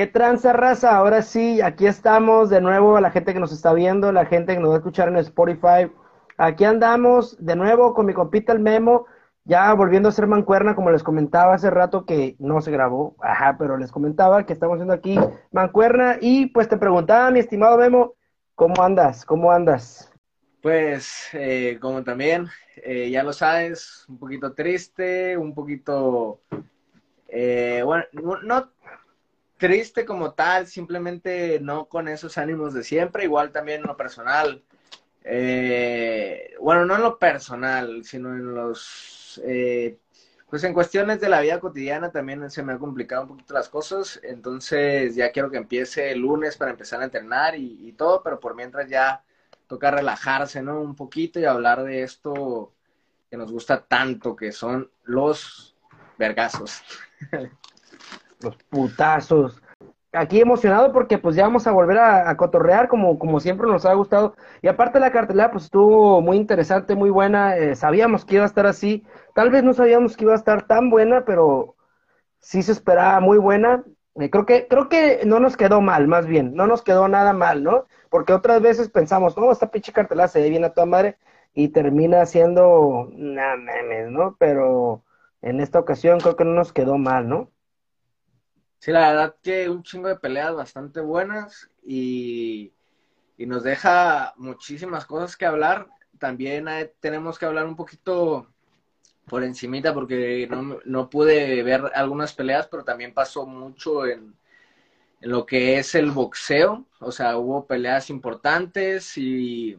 ¿Qué 0.00 0.06
tranza 0.06 0.54
raza? 0.54 0.96
Ahora 0.96 1.20
sí, 1.20 1.60
aquí 1.60 1.86
estamos 1.86 2.48
de 2.48 2.62
nuevo, 2.62 2.98
la 3.00 3.10
gente 3.10 3.34
que 3.34 3.38
nos 3.38 3.52
está 3.52 3.74
viendo, 3.74 4.12
la 4.12 4.24
gente 4.24 4.54
que 4.54 4.58
nos 4.58 4.70
va 4.70 4.76
a 4.76 4.78
escuchar 4.78 5.08
en 5.08 5.16
Spotify. 5.16 5.92
Aquí 6.38 6.64
andamos 6.64 7.36
de 7.38 7.54
nuevo 7.54 7.92
con 7.92 8.06
mi 8.06 8.14
compita 8.14 8.54
el 8.54 8.60
Memo, 8.60 9.04
ya 9.44 9.70
volviendo 9.74 10.08
a 10.08 10.12
ser 10.12 10.26
mancuerna, 10.26 10.74
como 10.74 10.90
les 10.90 11.02
comentaba 11.02 11.52
hace 11.52 11.68
rato 11.68 12.06
que 12.06 12.34
no 12.38 12.62
se 12.62 12.70
grabó, 12.70 13.14
ajá, 13.20 13.56
pero 13.58 13.76
les 13.76 13.92
comentaba 13.92 14.46
que 14.46 14.54
estamos 14.54 14.76
haciendo 14.76 14.94
aquí 14.94 15.18
mancuerna 15.52 16.16
y 16.18 16.46
pues 16.46 16.66
te 16.66 16.78
preguntaba, 16.78 17.30
mi 17.30 17.40
estimado 17.40 17.76
Memo, 17.76 18.14
¿cómo 18.54 18.82
andas? 18.82 19.26
¿Cómo 19.26 19.52
andas? 19.52 20.10
Pues 20.62 21.28
eh, 21.34 21.76
como 21.78 22.02
también, 22.02 22.46
eh, 22.76 23.10
ya 23.10 23.22
lo 23.22 23.34
sabes, 23.34 24.06
un 24.08 24.18
poquito 24.18 24.54
triste, 24.54 25.36
un 25.36 25.54
poquito, 25.54 26.40
eh, 27.28 27.82
bueno, 27.84 28.04
no 28.44 28.70
triste 29.60 30.06
como 30.06 30.32
tal, 30.32 30.66
simplemente 30.66 31.60
no 31.60 31.84
con 31.86 32.08
esos 32.08 32.38
ánimos 32.38 32.72
de 32.74 32.82
siempre, 32.82 33.24
igual 33.24 33.52
también 33.52 33.82
en 33.82 33.86
lo 33.86 33.96
personal. 33.96 34.64
Eh, 35.22 36.54
bueno, 36.60 36.86
no 36.86 36.96
en 36.96 37.02
lo 37.02 37.18
personal, 37.18 38.02
sino 38.04 38.30
en 38.30 38.54
los, 38.54 39.40
eh, 39.44 39.98
pues 40.48 40.64
en 40.64 40.72
cuestiones 40.72 41.20
de 41.20 41.28
la 41.28 41.42
vida 41.42 41.60
cotidiana 41.60 42.10
también 42.10 42.50
se 42.50 42.62
me 42.62 42.72
ha 42.72 42.78
complicado 42.78 43.22
un 43.22 43.28
poquito 43.28 43.52
las 43.52 43.68
cosas, 43.68 44.18
entonces 44.22 45.14
ya 45.14 45.30
quiero 45.30 45.50
que 45.50 45.58
empiece 45.58 46.10
el 46.10 46.20
lunes 46.20 46.56
para 46.56 46.70
empezar 46.70 47.02
a 47.02 47.04
entrenar 47.04 47.54
y, 47.54 47.86
y 47.86 47.92
todo, 47.92 48.22
pero 48.22 48.40
por 48.40 48.56
mientras 48.56 48.88
ya 48.88 49.22
toca 49.66 49.90
relajarse, 49.90 50.62
¿no? 50.62 50.80
Un 50.80 50.96
poquito 50.96 51.38
y 51.38 51.44
hablar 51.44 51.84
de 51.84 52.02
esto 52.02 52.72
que 53.30 53.36
nos 53.36 53.52
gusta 53.52 53.84
tanto, 53.84 54.34
que 54.34 54.52
son 54.52 54.90
los 55.04 55.76
vergazos. 56.18 56.82
los 58.42 58.56
putazos. 58.68 59.62
Aquí 60.12 60.40
emocionado 60.40 60.92
porque 60.92 61.18
pues 61.18 61.36
ya 61.36 61.44
vamos 61.44 61.66
a 61.68 61.72
volver 61.72 61.98
a, 61.98 62.36
cotorrear 62.36 62.88
como, 62.88 63.18
como 63.18 63.38
siempre 63.38 63.68
nos 63.68 63.86
ha 63.86 63.94
gustado. 63.94 64.34
Y 64.60 64.68
aparte 64.68 64.98
la 64.98 65.12
cartelera 65.12 65.52
pues 65.52 65.64
estuvo 65.64 66.20
muy 66.20 66.36
interesante, 66.36 66.96
muy 66.96 67.10
buena. 67.10 67.56
Eh, 67.56 67.76
sabíamos 67.76 68.24
que 68.24 68.34
iba 68.36 68.44
a 68.44 68.46
estar 68.46 68.66
así. 68.66 69.04
Tal 69.34 69.50
vez 69.50 69.62
no 69.62 69.72
sabíamos 69.72 70.16
que 70.16 70.24
iba 70.24 70.32
a 70.32 70.36
estar 70.36 70.66
tan 70.66 70.90
buena, 70.90 71.24
pero 71.24 71.76
sí 72.40 72.62
se 72.62 72.72
esperaba 72.72 73.20
muy 73.20 73.38
buena. 73.38 73.84
Eh, 74.16 74.30
creo 74.30 74.46
que 74.46 74.66
creo 74.68 74.88
que 74.88 75.22
no 75.26 75.40
nos 75.40 75.56
quedó 75.56 75.80
mal, 75.80 76.08
más 76.08 76.26
bien. 76.26 76.54
No 76.54 76.66
nos 76.66 76.82
quedó 76.82 77.08
nada 77.08 77.32
mal, 77.32 77.62
¿no? 77.62 77.86
Porque 78.10 78.32
otras 78.32 78.60
veces 78.62 78.88
pensamos, 78.90 79.36
no, 79.36 79.52
esta 79.52 79.70
pinche 79.70 79.92
cartelera 79.92 80.28
se 80.28 80.40
ve 80.40 80.50
bien 80.50 80.64
a 80.64 80.70
toda 80.70 80.86
madre 80.86 81.18
y 81.54 81.68
termina 81.68 82.26
siendo, 82.26 83.08
nada 83.12 83.56
memes, 83.56 84.10
¿no? 84.10 84.36
Pero 84.38 85.04
en 85.42 85.60
esta 85.60 85.78
ocasión 85.78 86.20
creo 86.20 86.36
que 86.36 86.44
no 86.44 86.52
nos 86.54 86.72
quedó 86.72 86.98
mal, 86.98 87.28
¿no? 87.28 87.50
Sí, 88.80 88.92
la 88.92 89.10
verdad 89.10 89.36
que 89.42 89.68
un 89.68 89.82
chingo 89.82 90.08
de 90.08 90.16
peleas 90.16 90.54
bastante 90.54 91.00
buenas 91.00 91.70
y, 91.84 92.72
nos 93.38 93.62
deja 93.62 94.34
muchísimas 94.36 95.06
cosas 95.06 95.36
que 95.36 95.46
hablar. 95.46 95.88
También 96.18 96.66
tenemos 97.00 97.38
que 97.38 97.46
hablar 97.46 97.66
un 97.66 97.76
poquito 97.76 98.46
por 99.26 99.44
encimita 99.44 99.94
porque 99.94 100.48
no, 100.84 101.10
pude 101.10 101.62
ver 101.62 101.92
algunas 101.94 102.32
peleas, 102.34 102.68
pero 102.68 102.84
también 102.84 103.14
pasó 103.14 103.46
mucho 103.46 104.06
en, 104.06 104.34
en 105.20 105.30
lo 105.30 105.44
que 105.46 105.78
es 105.78 105.94
el 105.94 106.10
boxeo. 106.10 106.86
O 107.00 107.12
sea, 107.12 107.36
hubo 107.36 107.66
peleas 107.66 108.08
importantes 108.10 109.16
y, 109.18 109.78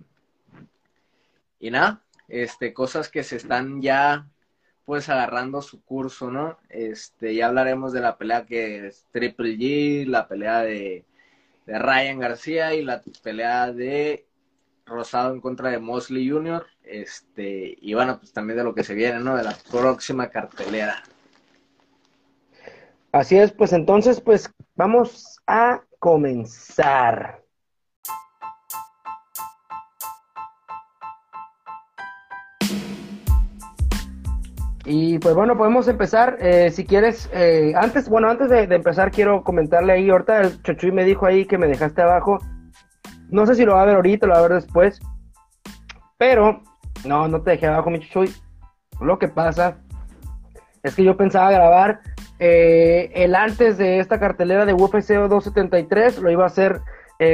y 1.59 1.71
nada, 1.71 2.03
este, 2.27 2.73
cosas 2.73 3.09
que 3.09 3.23
se 3.23 3.37
están 3.37 3.81
ya 3.81 4.27
pues 4.85 5.09
agarrando 5.09 5.61
su 5.61 5.83
curso, 5.83 6.31
¿no? 6.31 6.57
Este, 6.69 7.35
ya 7.35 7.47
hablaremos 7.47 7.93
de 7.93 8.01
la 8.01 8.17
pelea 8.17 8.45
que 8.45 8.87
es 8.87 9.05
Triple 9.11 9.57
G, 9.57 10.05
la 10.07 10.27
pelea 10.27 10.61
de, 10.61 11.05
Ryan 11.67 12.19
García 12.19 12.73
y 12.73 12.83
la 12.83 13.01
pelea 13.23 13.71
de 13.71 14.25
Rosado 14.85 15.33
en 15.33 15.39
contra 15.39 15.69
de 15.69 15.79
Mosley 15.79 16.29
Jr. 16.29 16.65
Este, 16.83 17.77
y 17.79 17.93
bueno, 17.93 18.19
pues 18.19 18.33
también 18.33 18.57
de 18.57 18.63
lo 18.63 18.75
que 18.75 18.83
se 18.83 18.93
viene, 18.93 19.19
¿no? 19.19 19.37
De 19.37 19.43
la 19.43 19.55
próxima 19.71 20.29
cartelera. 20.29 21.01
Así 23.11 23.37
es, 23.37 23.51
pues 23.51 23.73
entonces, 23.73 24.19
pues 24.19 24.51
vamos 24.75 25.39
a 25.47 25.81
comenzar. 25.99 27.40
Y 34.85 35.19
pues 35.19 35.35
bueno, 35.35 35.57
podemos 35.57 35.87
empezar. 35.87 36.37
Eh, 36.39 36.71
si 36.71 36.85
quieres, 36.85 37.29
eh, 37.33 37.73
antes, 37.75 38.09
bueno, 38.09 38.29
antes 38.29 38.49
de, 38.49 38.63
empezar, 38.63 39.11
quiero 39.11 39.43
comentarle 39.43 39.93
ahí. 39.93 40.09
Ahorita 40.09 40.41
el 40.41 40.61
Chochuy 40.63 40.91
me 40.91 41.03
dijo 41.03 41.25
ahí 41.25 41.45
que 41.45 41.57
me 41.57 41.67
dejaste 41.67 42.01
abajo. 42.01 42.39
No 43.29 43.45
sé 43.45 43.55
si 43.55 43.63
lo 43.63 43.75
va 43.75 43.83
a 43.83 43.85
ver 43.85 43.95
ahorita, 43.95 44.25
lo 44.25 44.33
va 44.33 44.39
a 44.39 44.43
ver 44.43 44.53
después. 44.53 44.99
Pero, 46.17 46.61
no, 47.05 47.27
no 47.27 47.41
te 47.41 47.51
dejé 47.51 47.67
abajo, 47.67 47.91
mi 47.91 47.99
Chochuy. 47.99 48.33
Lo 48.99 49.19
que 49.19 49.27
pasa 49.27 49.77
es 50.83 50.95
que 50.95 51.03
yo 51.03 51.15
pensaba 51.15 51.51
grabar 51.51 52.01
eh, 52.39 53.11
el 53.13 53.35
antes 53.35 53.77
de 53.77 53.99
esta 53.99 54.19
cartelera 54.19 54.65
de 54.65 54.73
UFC 54.73 55.09
273. 55.13 56.19
Lo 56.19 56.31
iba 56.31 56.43
a 56.43 56.47
hacer 56.47 56.81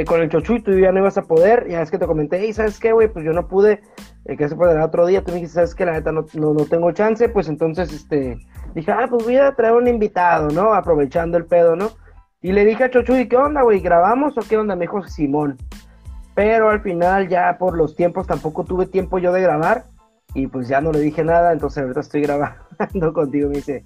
con 0.06 0.20
el 0.20 0.28
Chochuy, 0.28 0.60
tú 0.60 0.78
ya 0.78 0.92
no 0.92 0.98
ibas 0.98 1.16
a 1.16 1.22
poder. 1.22 1.66
Ya 1.66 1.80
es 1.80 1.90
que 1.90 1.96
te 1.96 2.06
comenté, 2.06 2.46
y 2.46 2.52
sabes 2.52 2.78
qué, 2.78 2.92
güey, 2.92 3.08
pues 3.08 3.24
yo 3.24 3.32
no 3.32 3.48
pude 3.48 3.80
eh, 4.24 4.36
que 4.36 4.48
se 4.48 4.56
puede 4.56 4.80
otro 4.80 5.06
día, 5.06 5.22
tú 5.22 5.32
me 5.32 5.36
dijiste, 5.36 5.54
sabes 5.54 5.74
que 5.74 5.84
la 5.84 5.92
neta 5.92 6.12
no, 6.12 6.26
no, 6.34 6.64
tengo 6.66 6.92
chance, 6.92 7.28
pues 7.28 7.48
entonces 7.48 7.92
este, 7.92 8.38
dije, 8.74 8.92
ah, 8.92 9.06
pues 9.08 9.24
voy 9.24 9.36
a 9.36 9.54
traer 9.54 9.74
un 9.74 9.88
invitado, 9.88 10.48
¿no? 10.50 10.74
Aprovechando 10.74 11.36
el 11.36 11.46
pedo, 11.46 11.76
¿no? 11.76 11.90
Y 12.40 12.52
le 12.52 12.64
dije 12.64 12.84
a 12.84 12.90
Chochuy, 12.90 13.28
¿qué 13.28 13.36
onda, 13.36 13.62
güey? 13.62 13.80
¿Grabamos 13.80 14.38
o 14.38 14.42
qué 14.42 14.56
onda? 14.56 14.76
Me 14.76 14.84
dijo 14.84 15.02
Simón. 15.02 15.56
Pero 16.34 16.70
al 16.70 16.80
final 16.82 17.28
ya 17.28 17.58
por 17.58 17.76
los 17.76 17.96
tiempos 17.96 18.26
tampoco 18.28 18.64
tuve 18.64 18.86
tiempo 18.86 19.18
yo 19.18 19.32
de 19.32 19.42
grabar 19.42 19.84
y 20.34 20.46
pues 20.46 20.68
ya 20.68 20.80
no 20.80 20.92
le 20.92 21.00
dije 21.00 21.24
nada, 21.24 21.52
entonces 21.52 21.82
ahorita 21.82 22.00
estoy 22.00 22.20
grabando 22.22 23.12
contigo. 23.12 23.48
Me 23.48 23.56
dice, 23.56 23.84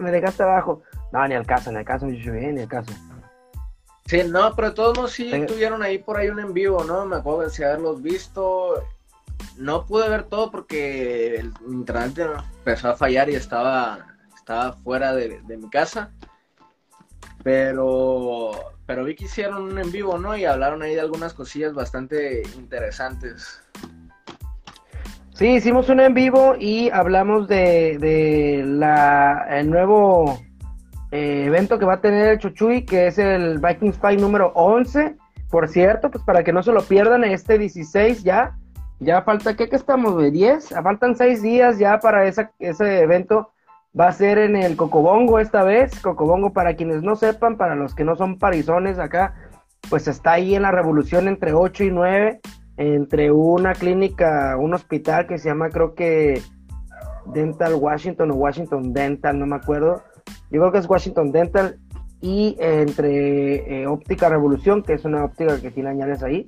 me 0.00 0.10
dejaste 0.10 0.42
abajo. 0.42 0.82
No, 1.12 1.26
ni 1.26 1.34
al 1.34 1.46
caso, 1.46 1.70
ni 1.72 1.78
al 1.78 1.84
caso, 1.84 2.06
eh, 2.06 2.52
ni 2.52 2.60
al 2.60 2.68
caso. 2.68 2.92
Sí, 4.06 4.22
no, 4.28 4.54
pero 4.56 4.74
todos 4.74 4.96
modos 4.96 5.12
sí 5.12 5.30
tuvieron 5.46 5.82
ahí 5.82 5.98
por 5.98 6.16
ahí 6.16 6.28
un 6.28 6.40
en 6.40 6.52
vivo, 6.52 6.82
¿no? 6.84 7.06
Me 7.06 7.16
acuerdo 7.16 7.48
de 7.48 7.64
haberlos 7.64 8.02
visto 8.02 8.82
no 9.56 9.86
pude 9.86 10.08
ver 10.08 10.24
todo 10.24 10.50
porque 10.50 11.36
el 11.36 11.52
internet 11.68 12.18
empezó 12.58 12.90
a 12.90 12.96
fallar 12.96 13.28
y 13.30 13.34
estaba, 13.34 14.06
estaba 14.34 14.72
fuera 14.72 15.14
de, 15.14 15.40
mi 15.46 15.68
casa. 15.70 16.12
Pero, 17.42 18.50
pero 18.86 19.04
vi 19.04 19.14
que 19.14 19.24
hicieron 19.24 19.62
un 19.62 19.78
en 19.78 19.90
vivo, 19.90 20.18
¿no? 20.18 20.36
Y 20.36 20.44
hablaron 20.44 20.82
ahí 20.82 20.94
de 20.94 21.00
algunas 21.00 21.32
cosillas 21.32 21.74
bastante 21.74 22.42
interesantes. 22.56 23.62
Sí, 25.34 25.54
hicimos 25.54 25.88
un 25.88 26.00
en 26.00 26.12
vivo 26.12 26.54
y 26.58 26.90
hablamos 26.90 27.48
de, 27.48 27.96
de 27.98 28.62
la, 28.66 29.46
el 29.50 29.70
nuevo 29.70 30.38
eh, 31.12 31.44
evento 31.46 31.78
que 31.78 31.86
va 31.86 31.94
a 31.94 32.00
tener 32.00 32.28
el 32.28 32.38
Chuchuy, 32.38 32.84
que 32.84 33.06
es 33.08 33.18
el 33.18 33.58
Viking 33.58 33.92
Spy 33.92 34.16
número 34.16 34.52
11. 34.54 35.16
Por 35.50 35.68
cierto, 35.68 36.10
pues 36.10 36.22
para 36.24 36.44
que 36.44 36.52
no 36.52 36.62
se 36.62 36.72
lo 36.72 36.82
pierdan, 36.82 37.24
este 37.24 37.58
16 37.58 38.22
ya 38.22 38.56
ya 39.00 39.22
falta, 39.22 39.56
¿qué, 39.56 39.68
que 39.68 39.76
estamos, 39.76 40.16
de 40.18 40.30
10? 40.30 40.74
Faltan 40.82 41.16
6 41.16 41.42
días 41.42 41.78
ya 41.78 41.98
para 41.98 42.26
ese 42.26 42.50
evento. 43.00 43.50
Va 43.98 44.08
a 44.08 44.12
ser 44.12 44.38
en 44.38 44.56
el 44.56 44.76
Cocobongo 44.76 45.38
esta 45.38 45.64
vez. 45.64 45.98
Cocobongo, 46.00 46.52
para 46.52 46.76
quienes 46.76 47.02
no 47.02 47.16
sepan, 47.16 47.56
para 47.56 47.74
los 47.74 47.94
que 47.94 48.04
no 48.04 48.14
son 48.14 48.38
parizones 48.38 48.98
acá, 48.98 49.34
pues 49.88 50.06
está 50.06 50.32
ahí 50.32 50.54
en 50.54 50.62
la 50.62 50.70
revolución 50.70 51.28
entre 51.28 51.54
8 51.54 51.84
y 51.84 51.90
9, 51.90 52.40
entre 52.76 53.32
una 53.32 53.72
clínica, 53.72 54.56
un 54.58 54.74
hospital 54.74 55.26
que 55.26 55.38
se 55.38 55.48
llama, 55.48 55.70
creo 55.70 55.94
que 55.94 56.42
Dental 57.32 57.74
Washington 57.74 58.30
o 58.32 58.34
Washington 58.34 58.92
Dental, 58.92 59.38
no 59.38 59.46
me 59.46 59.56
acuerdo. 59.56 60.02
Yo 60.50 60.60
creo 60.60 60.72
que 60.72 60.78
es 60.78 60.88
Washington 60.88 61.32
Dental 61.32 61.78
y 62.20 62.54
entre 62.60 63.82
eh, 63.82 63.86
Óptica 63.86 64.28
Revolución, 64.28 64.82
que 64.82 64.92
es 64.92 65.06
una 65.06 65.24
óptica 65.24 65.58
que 65.58 65.70
tiene 65.70 65.88
añades 65.88 66.22
ahí 66.22 66.46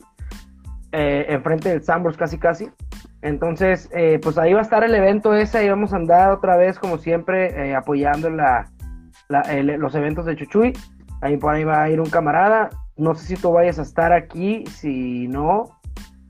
eh, 0.92 1.26
enfrente 1.28 1.70
del 1.70 1.82
Sambros 1.82 2.16
casi 2.16 2.38
casi. 2.38 2.70
Entonces, 3.22 3.88
eh, 3.92 4.18
pues 4.22 4.36
ahí 4.36 4.52
va 4.52 4.60
a 4.60 4.62
estar 4.62 4.84
el 4.84 4.94
evento 4.94 5.34
ese, 5.34 5.58
ahí 5.58 5.68
vamos 5.68 5.92
a 5.92 5.96
andar 5.96 6.30
otra 6.30 6.56
vez 6.56 6.78
como 6.78 6.98
siempre 6.98 7.70
eh, 7.70 7.74
apoyando 7.74 8.28
la, 8.30 8.70
los 9.28 9.94
eventos 9.94 10.26
de 10.26 10.36
Chuchuy. 10.36 10.72
Ahí 11.20 11.36
por 11.36 11.54
ahí 11.54 11.64
va 11.64 11.82
a 11.82 11.90
ir 11.90 12.00
un 12.00 12.10
camarada. 12.10 12.70
No 12.96 13.14
sé 13.14 13.26
si 13.26 13.40
tú 13.40 13.52
vayas 13.52 13.78
a 13.78 13.82
estar 13.82 14.12
aquí, 14.12 14.64
si 14.66 15.28
no, 15.28 15.80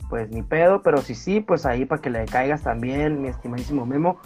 pues 0.08 0.30
ni 0.30 0.42
pedo, 0.42 0.82
pero 0.82 0.98
si 0.98 1.14
sí, 1.14 1.40
pues 1.40 1.66
ahí 1.66 1.84
para 1.86 2.00
que 2.00 2.10
le 2.10 2.26
caigas 2.26 2.62
también, 2.62 3.20
mi 3.20 3.28
estimadísimo 3.28 3.86
Memo. 3.86 4.20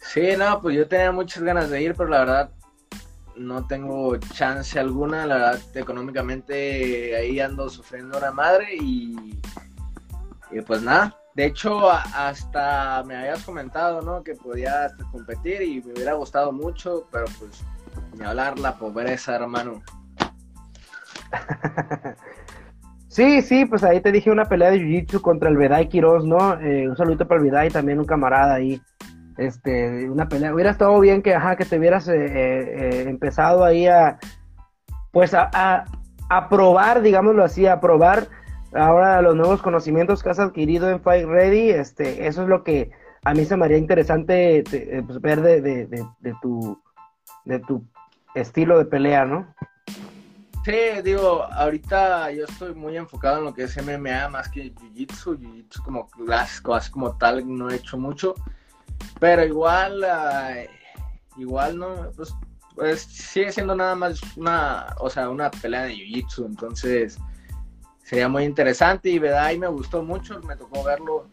Sí, 0.00 0.30
no, 0.38 0.60
pues 0.60 0.76
yo 0.76 0.88
tenía 0.88 1.12
muchas 1.12 1.42
ganas 1.42 1.70
de 1.70 1.82
ir, 1.82 1.94
pero 1.94 2.08
la 2.08 2.18
verdad 2.20 2.50
no 3.36 3.66
tengo 3.66 4.16
chance 4.16 4.78
alguna, 4.78 5.26
la 5.26 5.34
verdad, 5.36 5.60
económicamente 5.74 7.16
ahí 7.16 7.40
ando 7.40 7.68
sufriendo 7.68 8.18
una 8.18 8.30
madre 8.30 8.76
y, 8.80 9.38
pues 10.66 10.82
nada. 10.82 11.16
De 11.34 11.46
hecho, 11.46 11.90
hasta 11.90 13.02
me 13.04 13.16
habías 13.16 13.42
comentado, 13.42 14.00
¿no? 14.02 14.22
Que 14.22 14.34
podía 14.34 14.88
competir 15.10 15.62
y 15.62 15.82
me 15.82 15.92
hubiera 15.92 16.12
gustado 16.14 16.52
mucho, 16.52 17.08
pero 17.10 17.24
pues 17.38 17.64
Ni 18.16 18.24
hablar 18.24 18.58
la 18.58 18.78
pobreza, 18.78 19.34
hermano. 19.34 19.82
Sí, 23.14 23.42
sí, 23.42 23.64
pues 23.64 23.84
ahí 23.84 24.00
te 24.00 24.10
dije 24.10 24.28
una 24.28 24.46
pelea 24.46 24.72
de 24.72 24.78
Jiu-Jitsu 24.78 25.20
contra 25.20 25.48
el 25.48 25.56
Vedai 25.56 25.88
Quiroz, 25.88 26.26
¿no? 26.26 26.60
Eh, 26.60 26.88
un 26.88 26.96
saludito 26.96 27.28
para 27.28 27.38
el 27.38 27.44
Vedai, 27.44 27.70
también 27.70 28.00
un 28.00 28.06
camarada 28.06 28.54
ahí. 28.54 28.82
Este, 29.36 30.08
una 30.08 30.28
pelea. 30.28 30.54
Hubiera 30.54 30.70
estado 30.70 30.98
bien 31.00 31.22
que, 31.22 31.34
ajá, 31.34 31.56
que 31.56 31.64
te 31.64 31.78
hubieras 31.78 32.08
eh, 32.08 32.14
eh, 32.16 33.08
empezado 33.08 33.64
ahí 33.64 33.86
a, 33.86 34.18
pues 35.12 35.34
a, 35.34 35.50
a, 36.28 36.48
probar, 36.48 37.02
digámoslo 37.02 37.44
así, 37.44 37.66
a 37.66 37.80
probar 37.80 38.28
ahora 38.72 39.22
los 39.22 39.34
nuevos 39.34 39.62
conocimientos 39.62 40.22
que 40.22 40.30
has 40.30 40.38
adquirido 40.38 40.88
en 40.90 41.00
Fight 41.00 41.26
Ready. 41.26 41.70
Este, 41.70 42.26
eso 42.26 42.42
es 42.42 42.48
lo 42.48 42.62
que 42.62 42.90
a 43.24 43.34
mí 43.34 43.44
se 43.44 43.56
me 43.56 43.64
haría 43.64 43.78
interesante 43.78 44.62
pues, 45.06 45.20
ver 45.20 45.40
de, 45.40 45.60
de, 45.60 45.86
de, 45.86 46.34
tu, 46.40 46.80
de 47.44 47.58
tu 47.60 47.84
estilo 48.34 48.78
de 48.78 48.84
pelea, 48.84 49.24
¿no? 49.24 49.54
Sí, 50.64 51.02
digo, 51.02 51.44
ahorita 51.52 52.30
yo 52.32 52.44
estoy 52.44 52.74
muy 52.74 52.96
enfocado 52.96 53.36
en 53.36 53.44
lo 53.44 53.52
que 53.52 53.64
es 53.64 53.76
MMA 53.76 54.30
más 54.30 54.48
que 54.48 54.74
Jiu-Jitsu. 54.74 55.38
Jiu-Jitsu 55.38 55.82
como 55.84 56.08
clásico, 56.08 56.74
así 56.74 56.90
como 56.90 57.18
tal, 57.18 57.44
no 57.46 57.68
he 57.68 57.76
hecho 57.76 57.98
mucho. 57.98 58.34
Pero 59.20 59.44
igual, 59.44 60.04
igual, 61.36 61.78
¿no? 61.78 62.10
Pues, 62.16 62.34
pues, 62.74 63.02
sigue 63.02 63.52
siendo 63.52 63.74
nada 63.74 63.94
más 63.94 64.20
una, 64.36 64.94
o 64.98 65.08
sea, 65.08 65.28
una 65.30 65.50
pelea 65.50 65.84
de 65.84 65.94
Jiu-Jitsu. 65.94 66.46
Entonces, 66.46 67.18
sería 68.02 68.28
muy 68.28 68.44
interesante. 68.44 69.10
Y 69.10 69.18
Vedai 69.18 69.58
me 69.58 69.68
gustó 69.68 70.02
mucho, 70.02 70.40
me 70.40 70.56
tocó 70.56 70.82
verlo 70.82 71.28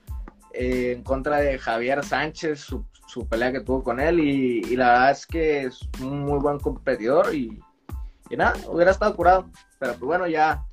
eh, 0.54 0.94
en 0.96 1.04
contra 1.04 1.38
de 1.38 1.58
Javier 1.58 2.04
Sánchez, 2.04 2.60
su, 2.60 2.86
su 3.08 3.28
pelea 3.28 3.52
que 3.52 3.62
tuvo 3.62 3.84
con 3.84 4.00
él. 4.00 4.19
Y, 4.19 4.60
y 4.60 4.75
la 4.75 4.92
verdad 4.92 5.12
es 5.12 5.25
que 5.25 5.63
es 5.63 5.80
un 6.00 6.22
muy 6.22 6.40
buen 6.40 6.60
competidor 6.60 7.34
y 7.34 7.60
y 8.31 8.38
nada, 8.38 8.56
hubiera 8.68 8.92
estado 8.92 9.16
curado. 9.16 9.50
Pero 9.78 9.94
pues 9.94 10.04
bueno, 10.04 10.25
ya, 10.25 10.66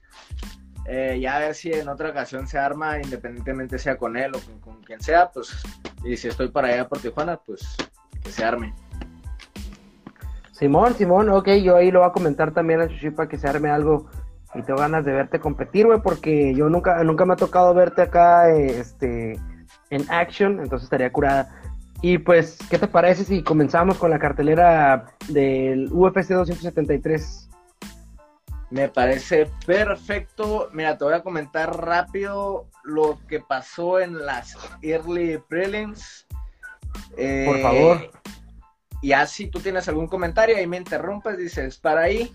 eh, 0.88 1.19
ya 1.20 1.37
a 1.37 1.40
ver 1.40 1.55
si 1.55 1.70
en 1.70 1.88
otra 1.88 2.08
ocasión 2.08 2.46
se 2.46 2.58
arma, 2.58 2.99
independientemente 2.99 3.79
sea 3.79 3.99
con 3.99 4.17
él 4.17 4.32
o 4.35 4.61
con, 4.61 4.82
quien 4.82 5.00
sea, 5.02 5.31
pues, 5.31 5.55
y 6.02 6.17
si 6.17 6.29
estoy 6.29 6.49
para 6.49 6.69
allá 6.69 6.88
por 6.88 6.99
Tijuana, 6.99 7.37
pues 7.37 7.76
que 8.25 8.31
se 8.31 8.43
arme. 8.43 8.75
Simón, 10.52 10.94
Simón, 10.94 11.29
ok, 11.29 11.49
yo 11.62 11.76
ahí 11.76 11.90
lo 11.90 12.00
voy 12.00 12.08
a 12.08 12.12
comentar 12.12 12.52
también 12.52 12.81
a 12.81 12.88
Chuchipa 12.88 13.29
que 13.29 13.37
se 13.37 13.46
arme 13.46 13.69
algo 13.69 14.08
y 14.55 14.62
tengo 14.62 14.81
ganas 14.81 15.05
de 15.05 15.12
verte 15.12 15.40
competir, 15.40 15.87
güey, 15.87 16.00
porque 16.00 16.55
yo 16.55 16.70
nunca, 16.70 17.05
nunca 17.05 17.26
me 17.26 17.35
ha 17.35 17.37
tocado 17.37 17.75
verte 17.75 18.02
acá, 18.02 18.50
este, 18.50 19.38
en 19.90 20.11
action, 20.11 20.61
entonces 20.61 20.85
estaría 20.85 21.12
curada. 21.12 21.50
Y 22.00 22.19
pues, 22.19 22.58
¿qué 22.70 22.79
te 22.79 22.87
parece 22.87 23.25
si 23.25 23.43
comenzamos 23.43 23.99
con 23.99 24.11
la 24.11 24.19
cartelera 24.19 25.06
del 25.29 25.93
UFC 25.93 26.31
273? 26.31 27.48
Me 28.70 28.88
parece 28.88 29.50
perfecto. 29.67 30.69
Mira, 30.73 30.99
te 30.99 31.05
voy 31.05 31.15
a 31.15 31.23
comentar 31.23 31.75
rápido 31.81 32.69
lo 32.85 33.19
que 33.26 33.41
pasó 33.41 33.99
en 33.99 34.26
las 34.26 34.56
early 34.82 35.38
prelims. 35.49 36.26
Eh, 37.17 37.44
Por 37.47 37.61
favor. 37.61 38.11
Y 39.00 39.12
así 39.12 39.47
tú 39.47 39.61
tienes 39.61 39.88
algún 39.88 40.09
comentario, 40.09 40.56
ahí 40.56 40.67
me 40.67 40.76
interrumpes, 40.76 41.38
dices, 41.38 41.79
para 41.79 42.03
ahí, 42.03 42.35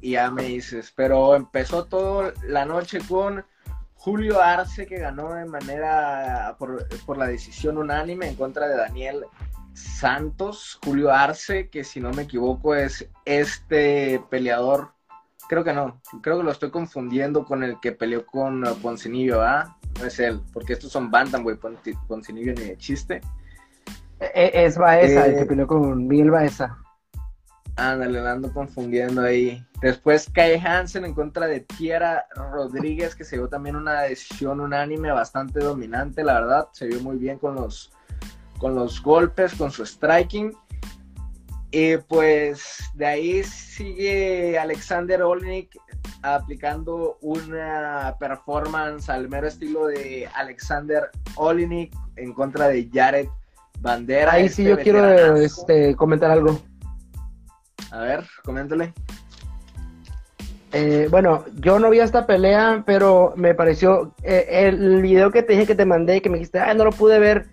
y 0.00 0.12
ya 0.12 0.30
me 0.30 0.44
dices. 0.44 0.92
Pero 0.94 1.34
empezó 1.34 1.84
toda 1.84 2.32
la 2.44 2.64
noche 2.64 3.00
con 3.06 3.44
Julio 3.94 4.40
Arce, 4.40 4.86
que 4.86 4.98
ganó 4.98 5.34
de 5.34 5.44
manera, 5.44 6.56
por, 6.58 6.86
por 7.04 7.18
la 7.18 7.26
decisión 7.26 7.76
unánime 7.76 8.28
en 8.28 8.36
contra 8.36 8.68
de 8.68 8.76
Daniel 8.76 9.26
Santos. 9.74 10.78
Julio 10.84 11.12
Arce, 11.12 11.68
que 11.68 11.84
si 11.84 12.00
no 12.00 12.12
me 12.12 12.22
equivoco 12.22 12.74
es 12.74 13.08
este 13.24 14.22
peleador 14.30 14.92
Creo 15.50 15.64
que 15.64 15.72
no, 15.72 16.00
creo 16.22 16.38
que 16.38 16.44
lo 16.44 16.52
estoy 16.52 16.70
confundiendo 16.70 17.44
con 17.44 17.64
el 17.64 17.80
que 17.80 17.90
peleó 17.90 18.24
con 18.24 18.62
uh, 18.62 18.76
Poncinibio, 18.76 19.42
¿ah? 19.42 19.76
No 19.98 20.06
es 20.06 20.20
él, 20.20 20.40
porque 20.52 20.74
estos 20.74 20.92
son 20.92 21.10
Bantamweight, 21.10 21.60
Poncinibio 22.06 22.54
ni 22.54 22.62
de 22.62 22.78
chiste. 22.78 23.20
E, 24.20 24.30
e, 24.32 24.64
es 24.64 24.78
Baeza, 24.78 25.26
el 25.26 25.34
que 25.34 25.40
eh, 25.40 25.46
peleó 25.46 25.66
con 25.66 26.06
Miguel 26.06 26.30
Baeza. 26.30 26.78
Ándale, 27.74 28.20
la 28.20 28.30
ando 28.30 28.52
confundiendo 28.52 29.22
ahí. 29.22 29.66
Después 29.82 30.30
Kai 30.32 30.54
Hansen 30.54 31.04
en 31.04 31.14
contra 31.14 31.48
de 31.48 31.58
Tiara 31.62 32.26
Rodríguez, 32.52 33.16
que 33.16 33.24
se 33.24 33.34
dio 33.34 33.48
también 33.48 33.74
una 33.74 34.02
decisión 34.02 34.60
unánime 34.60 35.10
bastante 35.10 35.58
dominante, 35.58 36.22
la 36.22 36.34
verdad. 36.34 36.68
Se 36.70 36.86
vio 36.86 37.00
muy 37.00 37.16
bien 37.16 37.38
con 37.38 37.56
los, 37.56 37.90
con 38.58 38.76
los 38.76 39.02
golpes, 39.02 39.56
con 39.56 39.72
su 39.72 39.84
striking. 39.84 40.52
Y 41.72 41.96
pues 41.98 42.90
de 42.94 43.06
ahí 43.06 43.44
sigue 43.44 44.58
Alexander 44.58 45.22
Olnik 45.22 45.76
aplicando 46.22 47.16
una 47.20 48.16
performance 48.18 49.08
al 49.08 49.28
mero 49.28 49.46
estilo 49.46 49.86
de 49.86 50.28
Alexander 50.34 51.10
Olnik 51.36 51.94
en 52.16 52.32
contra 52.32 52.68
de 52.68 52.88
Jared 52.92 53.28
Bandera. 53.78 54.32
Ahí 54.32 54.48
sí 54.48 54.62
este 54.62 54.70
yo 54.70 54.78
quiero 54.78 55.36
este, 55.36 55.94
comentar 55.94 56.32
algo. 56.32 56.60
A 57.92 58.00
ver, 58.00 58.24
coméntale. 58.44 58.92
Eh, 60.72 61.08
bueno, 61.10 61.44
yo 61.56 61.78
no 61.78 61.90
vi 61.90 62.00
esta 62.00 62.26
pelea, 62.26 62.82
pero 62.84 63.32
me 63.36 63.54
pareció 63.54 64.14
eh, 64.22 64.46
el 64.48 65.02
video 65.02 65.30
que 65.30 65.42
te 65.42 65.52
dije 65.52 65.66
que 65.66 65.74
te 65.74 65.84
mandé, 65.84 66.20
que 66.20 66.30
me 66.30 66.38
dijiste, 66.38 66.58
ah, 66.60 66.74
no 66.74 66.84
lo 66.84 66.92
pude 66.92 67.18
ver, 67.18 67.46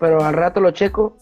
pero 0.00 0.22
al 0.22 0.34
rato 0.34 0.60
lo 0.60 0.70
checo 0.70 1.16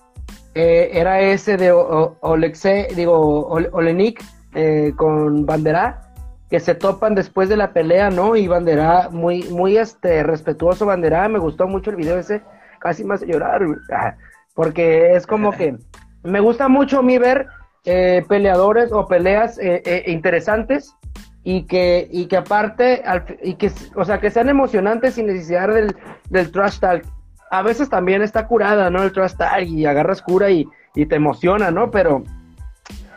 eh, 0.58 0.98
era 0.98 1.20
ese 1.20 1.58
de 1.58 1.70
Olexe, 1.70 2.88
digo, 2.96 3.46
Olenik 3.46 4.24
eh, 4.54 4.94
con 4.96 5.44
Bandera, 5.44 6.00
que 6.48 6.60
se 6.60 6.74
topan 6.74 7.14
después 7.14 7.50
de 7.50 7.58
la 7.58 7.74
pelea, 7.74 8.08
¿no? 8.08 8.36
Y 8.36 8.48
Bandera, 8.48 9.10
muy, 9.10 9.42
muy 9.50 9.76
este, 9.76 10.22
respetuoso 10.22 10.86
Bandera, 10.86 11.28
me 11.28 11.38
gustó 11.38 11.68
mucho 11.68 11.90
el 11.90 11.96
video 11.96 12.18
ese, 12.18 12.40
casi 12.78 13.04
más 13.04 13.20
llorar, 13.20 13.66
ah, 13.92 14.14
porque 14.54 15.14
es 15.14 15.26
como 15.26 15.52
que 15.52 15.76
me 16.22 16.40
gusta 16.40 16.68
mucho 16.68 17.00
a 17.00 17.02
mí 17.02 17.18
ver 17.18 17.48
eh, 17.84 18.24
peleadores 18.26 18.92
o 18.92 19.06
peleas 19.06 19.60
interesantes 20.06 20.96
y 21.44 21.64
que, 21.66 22.08
y 22.10 22.28
que 22.28 22.38
aparte, 22.38 23.02
y 23.42 23.56
que, 23.56 23.70
o 23.94 24.06
sea, 24.06 24.20
que 24.20 24.30
sean 24.30 24.48
emocionantes 24.48 25.16
sin 25.16 25.26
necesidad 25.26 25.68
del, 25.68 25.94
del 26.30 26.50
trash 26.50 26.78
talk 26.78 27.04
a 27.50 27.62
veces 27.62 27.88
también 27.88 28.22
está 28.22 28.46
curada, 28.46 28.90
¿no? 28.90 29.02
El 29.02 29.12
trust 29.12 29.38
tag 29.38 29.64
y 29.64 29.86
agarras 29.86 30.22
cura 30.22 30.50
y, 30.50 30.66
te 30.94 31.14
emociona, 31.14 31.70
¿no? 31.70 31.90
Pero 31.90 32.24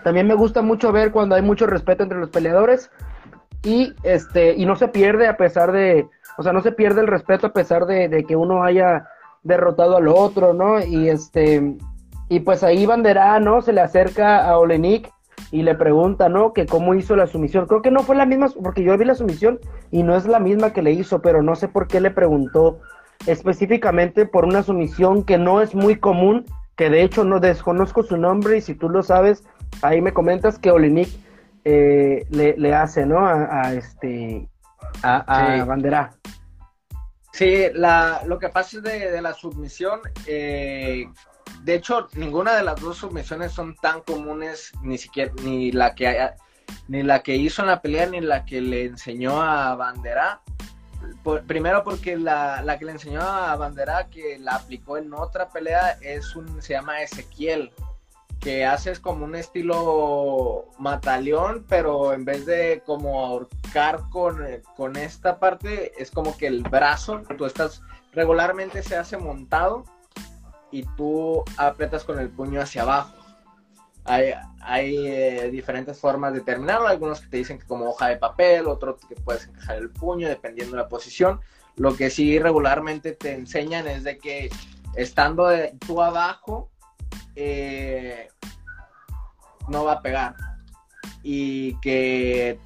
también 0.04 0.28
me 0.28 0.34
gusta 0.34 0.62
mucho 0.62 0.92
ver 0.92 1.12
cuando 1.12 1.36
hay 1.36 1.42
mucho 1.42 1.66
respeto 1.66 2.04
entre 2.04 2.20
los 2.20 2.30
peleadores 2.30 2.92
y 3.64 3.94
este 4.04 4.54
y 4.56 4.66
no 4.66 4.76
se 4.76 4.90
pierde 4.90 5.28
a 5.28 5.38
pesar 5.38 5.72
de, 5.72 6.08
o 6.38 6.44
sea, 6.44 6.52
no 6.52 6.62
se 6.62 6.74
pierde 6.74 7.00
el 7.02 7.08
respeto 7.08 7.48
a 7.48 7.54
pesar 7.54 7.86
de, 7.86 8.26
que 8.28 8.36
uno 8.36 8.64
haya 8.64 9.08
derrotado 9.44 9.96
al 9.96 10.10
otro, 10.10 10.54
¿no? 10.54 10.84
Y 10.84 11.08
este 11.08 11.78
y 12.28 12.42
pues 12.42 12.64
ahí 12.64 12.86
Bandera, 12.86 13.40
¿no? 13.40 13.62
Se 13.62 13.72
le 13.72 13.80
acerca 13.80 14.46
a 14.46 14.58
Olenik 14.58 15.10
y 15.52 15.64
le 15.64 15.74
pregunta, 15.76 16.28
¿no? 16.28 16.52
Que 16.52 16.66
cómo 16.66 16.96
hizo 16.96 17.16
la 17.16 17.28
sumisión. 17.28 17.66
Creo 17.66 17.82
que 17.82 17.92
no 17.92 18.02
fue 18.02 18.18
la 18.18 18.26
misma, 18.26 18.50
porque 18.62 18.84
yo 18.84 18.98
vi 18.98 19.06
la 19.06 19.16
sumisión 19.16 19.60
y 19.90 20.04
no 20.04 20.18
es 20.18 20.26
la 20.26 20.40
misma 20.40 20.74
que 20.74 20.82
le 20.82 20.92
hizo, 20.92 21.22
pero 21.22 21.42
no 21.42 21.56
sé 21.56 21.70
por 21.70 21.88
qué 21.88 22.02
le 22.02 22.12
preguntó 22.12 22.80
específicamente 23.26 24.26
por 24.26 24.46
una 24.46 24.64
sumisión 24.64 25.24
que 25.24 25.38
no 25.38 25.62
es 25.62 25.76
muy 25.76 25.98
común, 25.98 26.46
que 26.76 26.90
de 26.90 27.04
hecho 27.04 27.24
no 27.24 27.40
desconozco 27.40 28.04
su 28.04 28.18
nombre 28.18 28.58
y 28.58 28.62
si 28.62 28.74
tú 28.74 28.90
lo 28.90 29.04
sabes, 29.04 29.44
ahí 29.82 30.02
me 30.02 30.14
comentas 30.14 30.58
que 30.58 30.72
Olinik 30.72 31.10
eh, 31.66 32.26
le, 32.30 32.74
hace, 32.74 33.06
¿no? 33.06 33.26
A, 33.26 33.74
este, 33.74 34.48
a, 35.04 35.64
Bandera. 35.66 36.12
Sí, 37.34 37.66
la, 37.74 38.22
lo 38.26 38.40
que 38.40 38.50
pasa 38.50 38.78
es 38.78 38.84
de, 38.84 39.22
la 39.22 39.34
submisión, 39.34 40.00
eh, 40.26 41.06
de 41.64 41.76
hecho, 41.76 42.08
ninguna 42.14 42.56
de 42.56 42.64
las 42.64 42.80
dos 42.80 42.98
submisiones 42.98 43.52
son 43.52 43.76
tan 43.76 44.02
comunes, 44.02 44.72
ni 44.82 44.98
siquiera, 44.98 45.32
ni 45.44 45.72
la 45.72 45.94
que 45.94 46.08
haya, 46.08 46.36
ni 46.88 47.04
la 47.04 47.22
que 47.22 47.36
hizo 47.36 47.62
en 47.62 47.68
la 47.68 47.82
pelea, 47.82 48.08
ni 48.08 48.22
la 48.22 48.46
que 48.46 48.62
le 48.62 48.86
enseñó 48.86 49.42
a 49.42 49.76
Bandera 49.76 50.42
primero 51.48 51.84
porque 51.84 52.18
la, 52.18 52.76
que 52.78 52.86
le 52.86 52.92
enseñó 52.94 53.22
a 53.22 53.56
Bandera, 53.56 54.08
que 54.08 54.38
la 54.40 54.56
aplicó 54.56 54.98
en 54.98 55.14
otra 55.14 55.50
pelea, 55.50 55.98
es 56.02 56.36
un, 56.36 56.62
se 56.62 56.74
llama 56.74 57.02
Ezequiel, 57.02 57.72
que 58.40 58.66
haces 58.66 59.00
como 59.00 59.26
un 59.26 59.36
estilo 59.36 60.66
mataleón, 60.78 61.66
pero 61.68 62.14
en 62.14 62.24
vez 62.24 62.46
de 62.46 62.82
como 62.86 63.26
ahorcar 63.26 64.10
con, 64.10 64.46
con 64.78 64.96
esta 64.96 65.40
parte, 65.40 65.92
es 66.02 66.10
como 66.10 66.38
que 66.38 66.48
el 66.48 66.64
brazo, 66.64 67.22
tú 67.38 67.46
estás, 67.46 67.82
regularmente 68.14 68.82
se 68.82 68.96
hace 68.96 69.18
montado 69.18 69.84
y 70.72 70.84
tú 70.96 71.44
apretas 71.58 72.04
con 72.04 72.20
el 72.20 72.30
puño 72.30 72.62
hacia 72.62 72.84
abajo. 72.84 73.19
Hay, 74.10 74.34
hay 74.62 75.08
eh, 75.08 75.50
diferentes 75.52 76.00
formas 76.00 76.34
de 76.34 76.42
terminarlo, 76.42 76.88
algunos 76.88 77.22
que 77.22 77.28
te 77.28 77.38
dicen 77.38 77.60
que 77.60 77.68
como 77.68 77.90
hoja 77.90 78.08
de 78.08 78.18
papel, 78.18 78.68
otros 78.68 78.98
que 79.08 79.16
puedes 79.16 79.48
encajar 79.48 79.78
el 79.78 79.92
puño 79.92 80.28
dependiendo 80.28 80.76
de 80.76 80.82
la 80.82 80.90
posición. 80.90 81.40
Lo 81.76 81.96
que 81.96 82.10
sí 82.10 82.40
regularmente 82.40 83.12
te 83.12 83.34
enseñan 83.34 83.88
es 83.88 84.04
de 84.04 84.18
que 84.18 84.50
estando 84.96 85.48
tú 85.86 86.02
abajo, 86.02 86.72
eh, 87.36 88.30
no 89.68 89.86
va 89.86 89.94
a 89.94 90.02
pegar. 90.02 90.36
y 91.22 91.78
que 91.82 92.60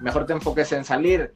mejor 0.00 0.26
te 0.26 0.34
enfoques 0.34 0.70
en 0.72 0.84
salir. 0.84 1.34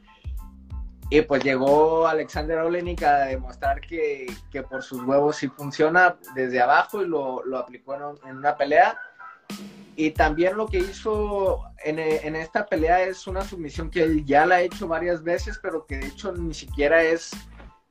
Y 1.09 1.21
pues 1.23 1.43
llegó 1.43 2.07
Alexander 2.07 2.59
Olenik 2.59 3.03
a 3.03 3.25
demostrar 3.25 3.81
que, 3.81 4.33
por 4.69 4.81
sus 4.81 5.03
huevos 5.03 5.35
sí 5.35 5.49
funciona 5.49 6.15
desde 6.35 6.61
abajo 6.61 7.01
y 7.01 7.07
lo, 7.07 7.43
aplicó 7.57 7.95
en, 8.25 8.37
una 8.37 8.55
pelea. 8.55 8.97
Y 9.95 10.11
también 10.11 10.57
lo 10.57 10.67
que 10.67 10.79
hizo 10.79 11.63
en, 11.83 11.99
esta 12.35 12.65
pelea 12.65 13.03
es 13.03 13.27
una 13.27 13.43
submisión 13.43 13.89
que 13.89 14.03
él 14.03 14.25
ya 14.25 14.45
la 14.45 14.55
ha 14.55 14.61
hecho 14.61 14.87
varias 14.87 15.23
veces, 15.23 15.59
pero 15.61 15.85
que 15.85 15.97
de 15.97 16.07
hecho 16.07 16.31
ni 16.31 16.53
siquiera 16.53 17.03
es 17.03 17.31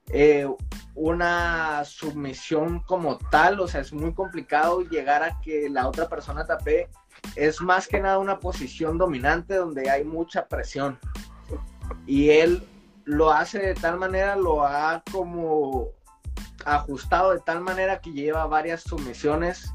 eh, 0.08 0.48
una 0.94 1.84
submisión 1.84 2.80
como 2.80 3.18
tal. 3.18 3.60
O 3.60 3.68
sea, 3.68 3.82
es 3.82 3.92
muy 3.92 4.14
complicado 4.14 4.80
llegar 4.82 5.22
a 5.22 5.40
que 5.40 5.68
la 5.68 5.86
otra 5.88 6.08
persona 6.08 6.46
tape. 6.46 6.88
Es 7.36 7.60
más 7.60 7.86
que 7.86 8.00
nada 8.00 8.18
una 8.18 8.38
posición 8.38 8.96
dominante 8.96 9.54
donde 9.54 9.90
hay 9.90 10.04
mucha 10.04 10.48
presión. 10.48 10.98
Y 12.06 12.30
él 12.30 12.66
lo 13.04 13.30
hace 13.30 13.58
de 13.58 13.74
tal 13.74 13.98
manera, 13.98 14.36
lo 14.36 14.64
ha 14.64 15.02
como 15.12 15.88
ajustado 16.64 17.32
de 17.32 17.40
tal 17.40 17.60
manera 17.60 18.00
que 18.00 18.12
lleva 18.12 18.46
varias 18.46 18.82
sumisiones 18.82 19.72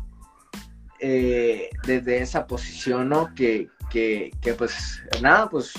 eh, 0.99 1.69
desde 1.85 2.21
esa 2.21 2.47
posición, 2.47 3.09
¿no? 3.09 3.33
Que, 3.33 3.69
que, 3.89 4.31
pues 4.57 5.01
nada, 5.21 5.49
pues 5.49 5.73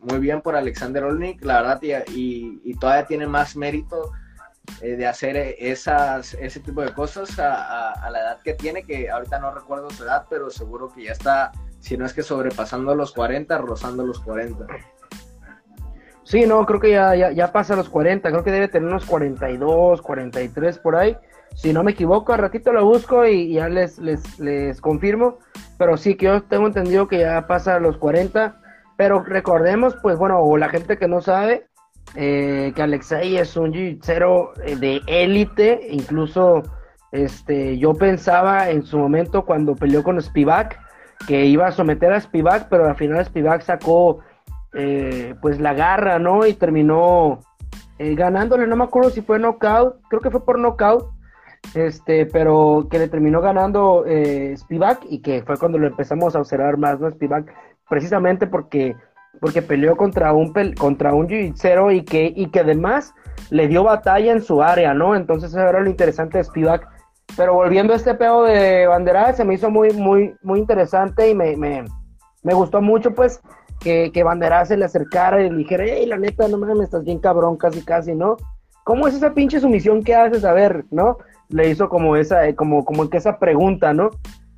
muy 0.00 0.18
bien 0.18 0.40
por 0.40 0.54
Alexander 0.54 1.04
Olnik, 1.04 1.44
la 1.44 1.62
verdad, 1.62 1.80
y, 2.08 2.74
todavía 2.78 3.06
tiene 3.06 3.26
más 3.26 3.56
mérito 3.56 4.12
eh, 4.80 4.96
de 4.96 5.06
hacer 5.06 5.36
esas, 5.58 6.34
ese 6.34 6.60
tipo 6.60 6.82
de 6.82 6.92
cosas 6.92 7.38
a, 7.38 8.08
la 8.10 8.20
edad 8.20 8.40
que 8.42 8.54
tiene, 8.54 8.82
que 8.82 9.10
ahorita 9.10 9.38
no 9.38 9.52
recuerdo 9.52 9.90
su 9.90 10.04
edad, 10.04 10.26
pero 10.30 10.50
seguro 10.50 10.92
que 10.92 11.04
ya 11.04 11.12
está, 11.12 11.52
si 11.80 11.96
no 11.96 12.06
es 12.06 12.12
que 12.12 12.22
sobrepasando 12.22 12.94
los 12.94 13.12
40, 13.12 13.58
rozando 13.58 14.06
los 14.06 14.20
40. 14.20 14.66
Sí, 16.22 16.44
no, 16.44 16.66
creo 16.66 16.80
que 16.80 16.90
ya, 16.90 17.30
ya, 17.30 17.52
pasa 17.52 17.76
los 17.76 17.88
40, 17.88 18.30
creo 18.30 18.42
que 18.42 18.50
debe 18.50 18.66
tener 18.66 18.88
unos 18.88 19.06
42, 19.06 20.02
43 20.02 20.78
por 20.78 20.96
ahí. 20.96 21.16
Si 21.56 21.72
no 21.72 21.82
me 21.82 21.92
equivoco, 21.92 22.32
al 22.32 22.38
ratito 22.38 22.72
lo 22.72 22.84
busco 22.84 23.26
y, 23.26 23.54
ya 23.54 23.68
les, 23.68 23.98
les, 23.98 24.38
les, 24.38 24.80
confirmo. 24.80 25.38
Pero 25.78 25.96
sí 25.96 26.14
que 26.14 26.26
yo 26.26 26.42
tengo 26.42 26.66
entendido 26.66 27.08
que 27.08 27.18
ya 27.18 27.46
pasa 27.46 27.80
los 27.80 27.96
40. 27.96 28.60
Pero 28.96 29.24
recordemos, 29.24 29.96
pues 30.02 30.16
bueno, 30.16 30.38
o 30.40 30.56
la 30.56 30.68
gente 30.68 30.96
que 30.96 31.08
no 31.08 31.20
sabe, 31.20 31.66
eh, 32.14 32.72
que 32.74 32.82
Alexei 32.82 33.36
es 33.36 33.56
un 33.56 33.72
jiu 33.72 33.98
eh, 34.64 34.76
de 34.76 35.00
élite. 35.06 35.88
Incluso 35.90 36.62
este, 37.10 37.78
yo 37.78 37.94
pensaba 37.94 38.70
en 38.70 38.84
su 38.84 38.98
momento 38.98 39.44
cuando 39.44 39.74
peleó 39.74 40.04
con 40.04 40.20
Spivak 40.20 40.78
que 41.26 41.46
iba 41.46 41.66
a 41.66 41.72
someter 41.72 42.12
a 42.12 42.20
Spivak, 42.20 42.68
pero 42.68 42.86
al 42.86 42.96
final 42.96 43.24
Spivak 43.24 43.62
sacó 43.62 44.20
eh, 44.74 45.34
pues 45.40 45.58
la 45.58 45.72
garra, 45.74 46.18
¿no? 46.18 46.46
Y 46.46 46.52
terminó 46.52 47.40
eh, 47.98 48.14
ganándole, 48.14 48.66
no 48.66 48.76
me 48.76 48.84
acuerdo 48.84 49.10
si 49.10 49.22
fue 49.22 49.38
knockout, 49.38 49.96
creo 50.08 50.20
que 50.20 50.30
fue 50.30 50.44
por 50.44 50.58
knockout, 50.58 51.10
este, 51.74 52.26
pero 52.26 52.86
que 52.90 52.98
le 52.98 53.08
terminó 53.08 53.40
ganando 53.40 54.04
eh, 54.06 54.54
Spivak 54.56 55.00
y 55.08 55.20
que 55.20 55.42
fue 55.42 55.58
cuando 55.58 55.78
lo 55.78 55.86
empezamos 55.86 56.34
a 56.34 56.40
observar 56.40 56.76
más, 56.78 57.00
¿no? 57.00 57.10
Spivak, 57.10 57.52
precisamente 57.88 58.46
porque, 58.46 58.96
porque 59.40 59.62
peleó 59.62 59.96
contra 59.96 60.32
un, 60.32 60.52
contra 60.78 61.14
un 61.14 61.28
jiu 61.28 61.90
y 61.90 62.04
que, 62.04 62.32
y 62.34 62.50
que 62.50 62.60
además 62.60 63.14
le 63.50 63.68
dio 63.68 63.84
batalla 63.84 64.32
en 64.32 64.42
su 64.42 64.62
área, 64.62 64.94
¿no? 64.94 65.14
Entonces 65.14 65.50
eso 65.50 65.60
era 65.60 65.80
lo 65.80 65.90
interesante 65.90 66.38
de 66.38 66.44
Spivak. 66.44 66.88
Pero 67.36 67.54
volviendo 67.54 67.92
a 67.92 67.96
este 67.96 68.14
pedo 68.14 68.44
de 68.44 68.86
bandera, 68.86 69.32
se 69.32 69.44
me 69.44 69.54
hizo 69.54 69.68
muy, 69.68 69.92
muy, 69.92 70.34
muy 70.42 70.60
interesante 70.60 71.28
y 71.28 71.34
me, 71.34 71.56
me, 71.56 71.84
me 72.42 72.54
gustó 72.54 72.80
mucho, 72.80 73.14
pues, 73.14 73.40
que, 73.80 74.10
que 74.12 74.22
Bandera 74.22 74.64
se 74.64 74.76
le 74.76 74.84
acercara 74.84 75.42
y 75.42 75.50
le 75.50 75.56
dijera, 75.56 75.84
hey, 75.86 76.06
la 76.06 76.16
neta, 76.16 76.48
no 76.48 76.58
mames, 76.58 76.84
estás 76.84 77.04
bien 77.04 77.18
cabrón, 77.18 77.56
casi, 77.56 77.82
casi, 77.82 78.14
¿no? 78.14 78.36
¿Cómo 78.84 79.08
es 79.08 79.14
esa 79.14 79.34
pinche 79.34 79.60
sumisión 79.60 80.02
que 80.02 80.14
haces? 80.14 80.44
A 80.44 80.52
ver, 80.52 80.84
¿no? 80.90 81.18
Le 81.48 81.68
hizo 81.68 81.88
como 81.88 82.16
esa, 82.16 82.46
eh, 82.46 82.54
como, 82.54 82.84
como 82.84 83.08
que 83.08 83.18
esa 83.18 83.38
pregunta, 83.38 83.92
¿no? 83.92 84.10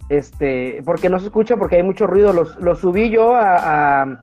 Este, 0.09 0.83
porque 0.85 1.11
no 1.11 1.19
se 1.19 1.27
escucha 1.27 1.57
porque 1.57 1.77
hay 1.77 1.83
mucho 1.83 2.07
ruido. 2.07 2.33
Lo, 2.33 2.75
subí 2.75 3.11
yo 3.11 3.35
a, 3.35 4.21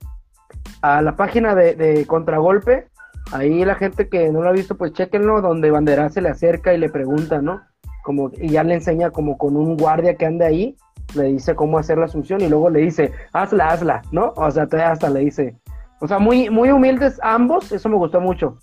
a, 0.81 1.01
la 1.01 1.15
página 1.15 1.55
de, 1.55 1.75
de, 1.75 2.05
Contragolpe. 2.05 2.87
Ahí 3.31 3.65
la 3.65 3.75
gente 3.75 4.07
que 4.07 4.31
no 4.31 4.41
lo 4.41 4.49
ha 4.49 4.53
visto, 4.53 4.75
pues 4.75 4.93
chequenlo, 4.93 5.41
donde 5.41 5.71
Bandera 5.71 6.09
se 6.09 6.21
le 6.21 6.29
acerca 6.29 6.73
y 6.73 6.77
le 6.77 6.89
pregunta, 6.89 7.41
¿no? 7.41 7.61
Como, 8.03 8.31
y 8.37 8.49
ya 8.49 8.63
le 8.63 8.75
enseña 8.75 9.09
como 9.09 9.37
con 9.37 9.55
un 9.55 9.77
guardia 9.77 10.15
que 10.15 10.25
anda 10.25 10.45
ahí 10.45 10.75
le 11.13 11.25
dice 11.25 11.55
cómo 11.55 11.77
hacer 11.77 11.97
la 11.97 12.05
asunción 12.05 12.41
y 12.41 12.47
luego 12.47 12.69
le 12.69 12.79
dice, 12.79 13.11
hazla, 13.33 13.69
hazla, 13.69 14.01
¿no? 14.11 14.33
O 14.35 14.49
sea, 14.49 14.63
hasta 14.63 15.09
le 15.09 15.21
dice, 15.21 15.55
o 16.01 16.07
sea, 16.07 16.19
muy, 16.19 16.49
muy 16.49 16.71
humildes 16.71 17.19
ambos, 17.21 17.71
eso 17.71 17.89
me 17.89 17.95
gustó 17.95 18.19
mucho. 18.19 18.57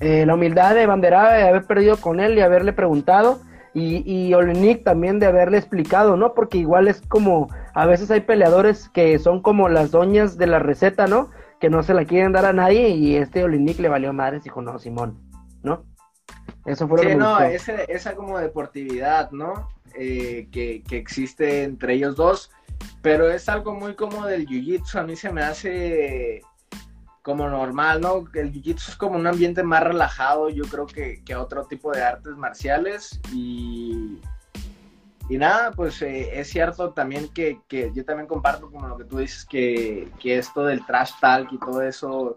Eh, 0.00 0.26
la 0.26 0.34
humildad 0.34 0.74
de 0.74 0.86
Banderada 0.86 1.34
de 1.34 1.48
haber 1.48 1.64
perdido 1.64 1.96
con 1.96 2.20
él 2.20 2.36
y 2.36 2.40
haberle 2.40 2.72
preguntado, 2.72 3.40
y, 3.72 4.02
y 4.10 4.32
Olenik 4.34 4.84
también 4.84 5.18
de 5.18 5.26
haberle 5.26 5.58
explicado, 5.58 6.16
¿no? 6.16 6.34
Porque 6.34 6.58
igual 6.58 6.88
es 6.88 7.02
como, 7.02 7.48
a 7.74 7.86
veces 7.86 8.10
hay 8.10 8.20
peleadores 8.20 8.88
que 8.88 9.18
son 9.18 9.42
como 9.42 9.68
las 9.68 9.90
doñas 9.90 10.38
de 10.38 10.46
la 10.46 10.58
receta, 10.58 11.06
¿no? 11.06 11.30
Que 11.60 11.70
no 11.70 11.82
se 11.82 11.94
la 11.94 12.04
quieren 12.04 12.32
dar 12.32 12.46
a 12.46 12.52
nadie, 12.52 12.88
y 12.90 13.16
este 13.16 13.44
Olenik 13.44 13.78
le 13.78 13.88
valió 13.88 14.12
madres, 14.12 14.44
dijo, 14.44 14.62
no, 14.62 14.78
Simón, 14.78 15.18
¿no? 15.62 15.84
Eso 16.64 16.88
fue 16.88 17.04
lo 17.04 17.10
sí, 17.10 17.16
no, 17.16 17.40
esa 17.40 18.14
como 18.16 18.38
deportividad, 18.38 19.30
¿no? 19.30 19.68
Eh, 19.94 20.48
que, 20.50 20.82
existe 20.90 21.62
entre 21.62 21.94
ellos 21.94 22.16
dos, 22.16 22.50
pero 23.00 23.30
es 23.30 23.48
algo 23.48 23.74
muy 23.74 23.94
como 23.94 24.26
del 24.26 24.46
jiu-jitsu, 24.46 24.98
a 24.98 25.04
mí 25.04 25.16
se 25.16 25.32
me 25.32 25.42
hace 25.42 26.42
como 27.26 27.48
normal, 27.48 28.00
¿no? 28.00 28.24
El 28.34 28.52
jiu-jitsu 28.52 28.90
es 28.90 28.96
como 28.96 29.16
un 29.16 29.26
ambiente 29.26 29.64
más 29.64 29.82
relajado, 29.82 30.48
yo 30.48 30.62
creo 30.62 30.86
que, 30.86 31.24
que 31.24 31.34
otro 31.34 31.64
tipo 31.64 31.90
de 31.90 32.00
artes 32.00 32.36
marciales 32.36 33.20
y, 33.32 34.20
y 35.28 35.36
nada, 35.36 35.72
pues 35.72 36.00
eh, 36.02 36.38
es 36.38 36.48
cierto 36.50 36.92
también 36.92 37.26
que, 37.34 37.58
que, 37.66 37.90
yo 37.92 38.04
también 38.04 38.28
comparto 38.28 38.70
como 38.70 38.86
lo 38.86 38.96
que 38.96 39.02
tú 39.02 39.18
dices, 39.18 39.44
que, 39.44 40.08
que 40.20 40.38
esto 40.38 40.64
del 40.66 40.86
trash 40.86 41.14
talk 41.20 41.52
y 41.52 41.58
todo 41.58 41.82
eso 41.82 42.36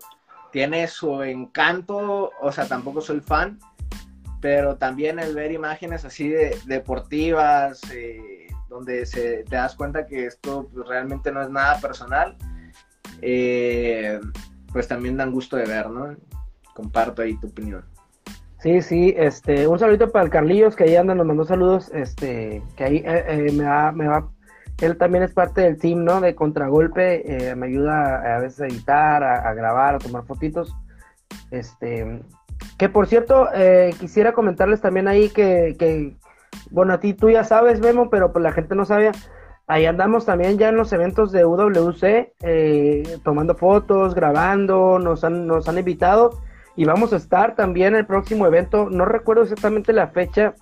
tiene 0.51 0.87
su 0.87 1.21
encanto, 1.21 2.31
o 2.41 2.51
sea, 2.51 2.67
tampoco 2.67 2.99
soy 2.99 3.19
fan, 3.19 3.59
pero 4.41 4.77
también 4.77 5.19
el 5.19 5.35
ver 5.35 5.51
imágenes 5.51 6.03
así 6.03 6.29
de 6.29 6.57
deportivas, 6.65 7.79
eh, 7.91 8.47
donde 8.69 9.05
se, 9.05 9.43
te 9.43 9.55
das 9.55 9.75
cuenta 9.75 10.07
que 10.07 10.25
esto 10.25 10.67
pues, 10.73 10.87
realmente 10.87 11.31
no 11.31 11.43
es 11.43 11.49
nada 11.51 11.79
personal, 11.79 12.35
eh, 13.21 14.19
pues 14.71 14.87
también 14.87 15.17
dan 15.17 15.31
gusto 15.31 15.57
de 15.57 15.65
ver, 15.65 15.89
¿no? 15.89 16.15
Comparto 16.73 17.21
ahí 17.21 17.37
tu 17.39 17.47
opinión. 17.47 17.83
Sí, 18.59 18.81
sí, 18.81 19.13
este, 19.17 19.67
un 19.67 19.79
saludito 19.79 20.11
para 20.11 20.25
el 20.25 20.31
Carlillos 20.31 20.75
que 20.75 20.83
ahí 20.83 20.95
anda, 20.95 21.15
nos 21.15 21.25
mandó 21.25 21.45
saludos, 21.45 21.89
este, 21.93 22.61
que 22.75 22.83
ahí 22.83 23.03
eh, 23.05 23.51
me, 23.53 23.63
va, 23.63 23.91
me 23.93 24.07
va, 24.07 24.29
él 24.81 24.97
también 24.97 25.23
es 25.23 25.33
parte 25.33 25.61
del 25.61 25.77
team, 25.77 26.03
¿no? 26.03 26.19
De 26.19 26.35
contragolpe, 26.35 27.53
me 27.55 27.67
ayuda 27.67 28.35
a, 28.35 28.39
veces 28.39 28.61
a 28.61 28.67
editar, 28.67 29.23
a, 29.23 29.53
grabar, 29.53 29.95
a 29.95 29.99
tomar 29.99 30.25
fotitos, 30.25 30.75
este, 31.51 32.21
que 32.77 32.89
por 32.89 33.07
cierto, 33.07 33.49
eh, 33.53 33.93
quisiera 33.99 34.33
comentarles 34.33 34.81
también 34.81 35.07
ahí 35.07 35.29
que, 35.29 36.15
bueno, 36.71 36.93
a 36.93 36.99
ti 36.99 37.13
tú 37.13 37.29
ya 37.29 37.43
sabes, 37.43 37.79
Memo, 37.79 38.09
pero 38.09 38.31
pues 38.31 38.43
la 38.43 38.51
gente 38.51 38.75
no 38.75 38.85
sabía. 38.85 39.11
Ahí 39.69 39.85
andamos 39.85 40.25
también 40.25 40.57
ya 40.57 40.69
en 40.69 40.77
los 40.77 40.91
eventos 40.91 41.31
de 41.31 41.45
UWC, 41.45 42.33
eh, 42.41 43.17
tomando 43.23 43.55
fotos, 43.55 44.15
grabando, 44.15 44.97
nos 44.97 45.23
han, 45.23 45.45
nos 45.45 45.69
han 45.69 45.77
invitado 45.77 46.41
y 46.75 46.85
vamos 46.85 47.13
a 47.13 47.17
estar 47.17 47.55
también 47.55 47.93
en 47.93 47.99
el 47.99 48.05
próximo 48.07 48.47
evento. 48.47 48.89
No 48.89 49.05
recuerdo 49.05 49.43
exactamente 49.43 49.93
la 49.93 50.07
fecha, 50.07 50.55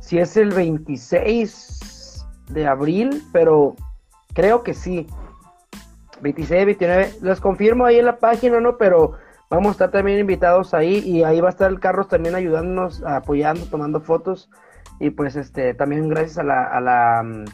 si 0.00 0.18
es 0.18 0.36
el 0.36 0.50
26 0.50 2.26
de 2.50 2.66
abril, 2.66 3.22
pero 3.32 3.76
creo 4.34 4.64
que 4.64 4.74
sí. 4.74 5.06
26, 6.22 6.66
29, 6.66 7.12
les 7.22 7.40
confirmo 7.40 7.84
ahí 7.84 8.00
en 8.00 8.06
la 8.06 8.16
página, 8.16 8.60
¿no? 8.60 8.78
Pero 8.78 9.16
Vamos 9.52 9.68
a 9.68 9.72
estar 9.72 9.90
también 9.90 10.18
invitados 10.18 10.72
ahí 10.72 11.00
y 11.00 11.24
ahí 11.24 11.42
va 11.42 11.48
a 11.48 11.50
estar 11.50 11.70
el 11.70 11.78
Carlos 11.78 12.08
también 12.08 12.34
ayudándonos, 12.34 13.02
apoyando, 13.04 13.66
tomando 13.66 14.00
fotos 14.00 14.48
y 14.98 15.10
pues 15.10 15.36
este 15.36 15.74
también 15.74 16.08
gracias 16.08 16.38
a 16.38 16.42
la, 16.42 16.64
a 16.64 16.80
la 16.80 17.44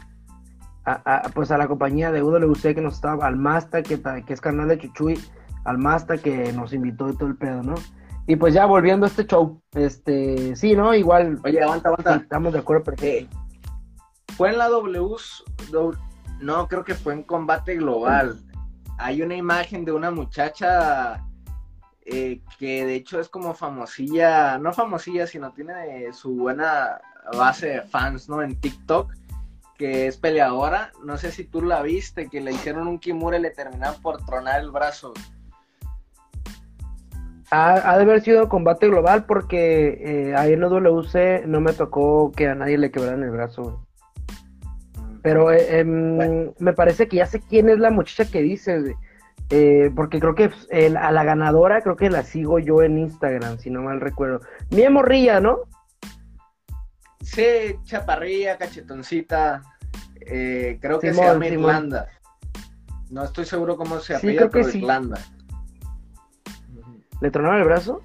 mm, 0.97 1.31
pues 1.33 1.51
a 1.51 1.57
la 1.57 1.67
compañía 1.67 2.11
de 2.11 2.23
UWC 2.23 2.75
que 2.75 2.81
nos 2.81 2.95
estaba, 2.95 3.25
al 3.25 3.35
Masta, 3.35 3.83
que, 3.83 4.01
que 4.25 4.33
es 4.33 4.41
canal 4.41 4.67
de 4.67 4.79
Chuchuy, 4.79 5.19
al 5.65 5.77
Masta 5.77 6.17
que 6.17 6.51
nos 6.53 6.73
invitó 6.73 7.09
y 7.09 7.15
todo 7.15 7.29
el 7.29 7.37
pedo, 7.37 7.63
¿no? 7.63 7.75
Y 8.27 8.35
pues 8.35 8.53
ya 8.53 8.65
volviendo 8.65 9.05
a 9.05 9.09
este 9.09 9.25
show, 9.25 9.59
este, 9.73 10.55
sí, 10.55 10.75
¿no? 10.75 10.93
Igual. 10.93 11.39
Oye, 11.43 11.63
aguanta, 11.63 11.89
aguanta. 11.89 12.15
estamos 12.15 12.53
de 12.53 12.59
acuerdo, 12.59 12.83
perfecto. 12.83 13.35
fue 14.37 14.49
en 14.49 14.59
la 14.59 14.69
W, 14.69 15.15
no, 16.39 16.67
creo 16.67 16.83
que 16.83 16.93
fue 16.93 17.13
en 17.13 17.23
combate 17.23 17.75
global. 17.75 18.39
Hay 18.99 19.21
una 19.21 19.35
imagen 19.35 19.83
de 19.83 19.93
una 19.93 20.11
muchacha 20.11 21.25
eh, 22.05 22.41
que 22.57 22.85
de 22.85 22.95
hecho 22.95 23.19
es 23.19 23.29
como 23.29 23.53
famosilla, 23.53 24.57
no 24.57 24.73
famosilla, 24.73 25.25
sino 25.25 25.51
tiene 25.51 26.11
su 26.13 26.35
buena 26.35 27.01
base 27.35 27.67
de 27.67 27.81
fans, 27.81 28.29
¿no? 28.29 28.41
En 28.41 28.59
TikTok, 28.59 29.13
que 29.79 30.07
es 30.07 30.17
peleadora. 30.17 30.91
No 31.03 31.17
sé 31.17 31.31
si 31.31 31.45
tú 31.45 31.61
la 31.63 31.81
viste, 31.81 32.29
que 32.29 32.41
le 32.41 32.51
hicieron 32.51 32.87
un 32.87 32.99
Kimura 32.99 33.37
y 33.37 33.41
le 33.41 33.49
terminaron 33.49 33.99
por 34.01 34.23
tronar 34.25 34.59
el 34.59 34.69
brazo. 34.69 35.13
Ha, 37.49 37.97
de 37.97 38.03
haber 38.03 38.21
sido 38.21 38.47
combate 38.47 38.87
global 38.87 39.25
porque 39.25 39.97
eh, 40.05 40.35
ahí 40.35 40.53
en 40.53 40.59
WC 40.59 41.47
no 41.47 41.61
me 41.61 41.73
tocó 41.73 42.31
que 42.35 42.47
a 42.47 42.53
nadie 42.53 42.77
le 42.77 42.91
quebraran 42.91 43.23
el 43.23 43.31
brazo. 43.31 43.83
Pero 45.23 45.51
eh, 45.51 45.79
em, 45.79 46.51
me 46.59 46.73
parece 46.73 47.07
que 47.07 47.17
ya 47.17 47.25
sé 47.25 47.41
quién 47.41 47.69
es 47.69 47.79
la 47.79 47.89
muchacha 47.89 48.29
que 48.29 48.41
dice, 48.41 48.95
eh, 49.49 49.91
porque 49.95 50.19
creo 50.19 50.35
que 50.35 50.51
a 50.95 51.11
la 51.11 51.23
ganadora 51.23 51.81
creo 51.81 51.95
que 51.95 52.09
la 52.09 52.23
sigo 52.23 52.59
yo 52.59 52.83
en 52.83 52.99
Instagram, 52.99 53.57
si 53.57 53.71
no 53.71 53.81
mal 53.81 53.99
recuerdo. 54.01 54.41
Mía 54.69 54.91
Morrilla, 54.91 55.39
¿no? 55.39 55.59
Sí, 57.21 57.75
chaparrilla, 57.83 58.57
cachetoncita. 58.57 59.61
Eh, 60.21 60.77
creo 60.81 60.99
que 60.99 61.13
se 61.13 61.21
llama 61.21 61.47
Irlanda. 61.47 62.07
No 63.09 63.23
estoy 63.23 63.45
seguro 63.45 63.75
cómo 63.75 63.99
se 63.99 64.19
sí, 64.19 64.37
pero 64.37 64.69
Irlanda. 64.69 65.19
¿Le 67.21 67.31
tronaron 67.31 67.59
el 67.59 67.65
brazo? 67.65 68.01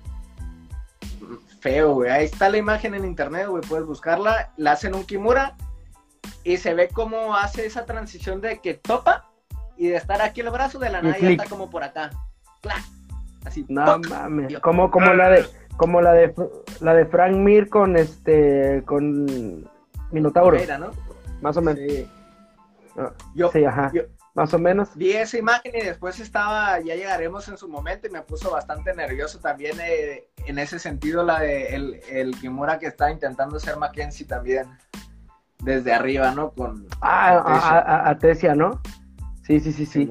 Feo, 1.61 1.94
güey. 1.94 2.11
Ahí 2.11 2.25
está 2.25 2.49
la 2.49 2.56
imagen 2.56 2.94
en 2.94 3.04
internet, 3.04 3.47
güey. 3.49 3.62
Puedes 3.62 3.87
buscarla. 3.87 4.52
La 4.56 4.73
hacen 4.73 4.94
un 4.94 5.04
Kimura 5.04 5.56
y 6.42 6.56
se 6.56 6.75
ve 6.75 6.88
cómo 6.88 7.37
hace 7.37 7.66
esa 7.66 7.87
transición 7.87 8.40
de 8.40 8.61
que 8.61 8.75
topa 8.75 9.30
y 9.76 9.88
de 9.88 9.97
estar 9.97 10.21
aquí 10.23 10.40
el 10.40 10.50
brazo 10.50 10.78
de 10.78 10.90
la 10.90 11.02
nada 11.02 11.18
ya 11.18 11.30
está 11.30 11.44
como 11.47 11.71
por 11.71 11.83
acá. 11.83 12.11
Así. 13.44 13.64
No 13.68 13.99
mames. 13.99 14.59
Como, 14.61 14.90
como 14.90 15.12
la 15.12 15.30
de 15.30 15.47
como 15.76 16.00
la 16.00 16.12
de 16.12 16.35
la 16.81 16.95
de 16.95 17.07
Frank 17.07 17.37
Mir 17.37 17.69
con 17.69 17.97
este 17.97 18.83
con 18.85 19.69
Minotauro. 20.11 20.59
¿no? 20.78 20.90
Más 21.40 21.57
o 21.57 21.62
menos. 21.62 21.81
Sí. 21.87 22.09
Ah, 22.97 23.12
yo, 23.35 23.50
sí, 23.50 23.64
ajá. 23.64 23.93
más 24.35 24.54
o 24.54 24.59
menos. 24.59 24.90
Vi 24.95 25.12
esa 25.12 25.37
imagen 25.37 25.73
y 25.75 25.81
después 25.81 26.21
estaba, 26.21 26.78
ya 26.81 26.95
llegaremos 26.95 27.49
en 27.49 27.59
su 27.59 27.69
momento 27.69 28.07
y 28.07 28.11
me 28.11 28.23
puso 28.23 28.50
bastante 28.50 28.95
nervioso 28.95 29.40
también 29.40 29.76
eh, 29.81 30.28
en 30.47 30.59
ese 30.59 30.78
sentido 30.78 31.25
la 31.25 31.40
de 31.40 31.75
el, 31.75 32.00
el 32.09 32.38
Kimura 32.38 32.78
que 32.78 32.87
está 32.87 33.11
intentando 33.11 33.59
ser 33.59 33.76
Mackenzie 33.76 34.26
también 34.26 34.69
desde 35.64 35.93
arriba, 35.93 36.33
¿no? 36.33 36.50
Con 36.50 36.87
ah, 37.00 38.02
a, 38.07 38.19
Tesia, 38.19 38.54
¿no? 38.54 38.81
Sí, 39.43 39.61
sí, 39.61 39.73
sí, 39.73 39.87
sí. 39.87 40.11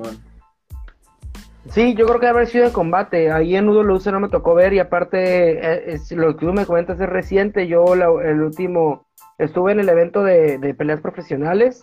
Sí, 1.70 1.96
yo 1.96 2.06
creo 2.06 2.20
que 2.20 2.28
haber 2.28 2.48
sido 2.48 2.66
en 2.66 2.72
combate. 2.72 3.32
Ahí 3.32 3.56
en 3.56 3.70
UWC 3.70 4.08
no 4.08 4.20
me 4.20 4.30
tocó 4.30 4.54
ver 4.54 4.74
y 4.74 4.80
aparte 4.80 5.94
eh, 5.94 6.00
lo 6.12 6.36
que 6.36 6.46
tú 6.46 6.54
me 6.54 6.66
comentas 6.66 7.00
es 7.00 7.10
reciente. 7.10 7.68
Yo 7.68 7.94
el 7.94 8.42
último 8.42 9.06
estuve 9.38 9.72
en 9.72 9.80
el 9.80 9.90
evento 9.90 10.24
de, 10.24 10.76
peleas 10.78 11.02
profesionales 11.02 11.82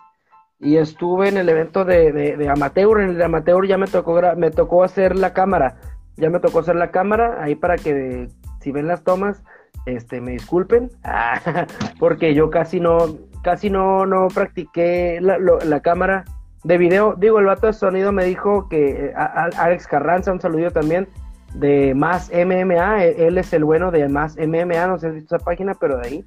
y 0.58 0.76
estuve 0.76 1.28
en 1.28 1.38
el 1.38 1.48
evento 1.48 1.84
de, 1.84 2.48
amateur. 2.52 3.00
En 3.00 3.10
el 3.10 3.18
de 3.18 3.24
amateur 3.24 3.66
ya 3.66 3.78
me 3.78 3.86
tocó 3.86 4.20
me 4.36 4.50
tocó 4.50 4.84
hacer 4.84 5.16
la 5.16 5.32
cámara. 5.32 5.76
Ya 6.16 6.28
me 6.28 6.40
tocó 6.40 6.58
hacer 6.58 6.76
la 6.76 6.90
cámara 6.90 7.42
ahí 7.42 7.54
para 7.54 7.76
que 7.76 8.28
si 8.60 8.72
ven 8.72 8.86
las 8.86 9.02
tomas, 9.02 9.42
este, 9.86 10.20
me 10.20 10.32
disculpen, 10.32 10.90
porque 11.98 12.34
yo 12.34 12.50
casi 12.50 12.80
no 12.80 13.16
casi 13.42 13.70
no, 13.70 14.04
no 14.04 14.28
practiqué 14.28 15.18
la, 15.20 15.38
la, 15.38 15.80
cámara 15.80 16.24
de 16.64 16.78
video. 16.78 17.14
Digo, 17.16 17.38
el 17.38 17.46
vato 17.46 17.66
de 17.66 17.72
sonido 17.72 18.12
me 18.12 18.24
dijo 18.24 18.68
que 18.68 19.06
eh, 19.06 19.14
Alex 19.14 19.86
Carranza, 19.86 20.32
un 20.32 20.40
saludo 20.40 20.70
también, 20.70 21.08
de 21.54 21.94
Más 21.94 22.30
MMA. 22.30 23.04
E, 23.04 23.26
él 23.26 23.38
es 23.38 23.52
el 23.52 23.64
bueno 23.64 23.90
de 23.90 24.08
Más 24.08 24.36
MMA, 24.36 24.86
no 24.86 24.98
sé 24.98 25.12
si 25.12 25.24
esa 25.24 25.38
página, 25.38 25.74
pero 25.74 25.98
de 25.98 26.08
ahí. 26.08 26.24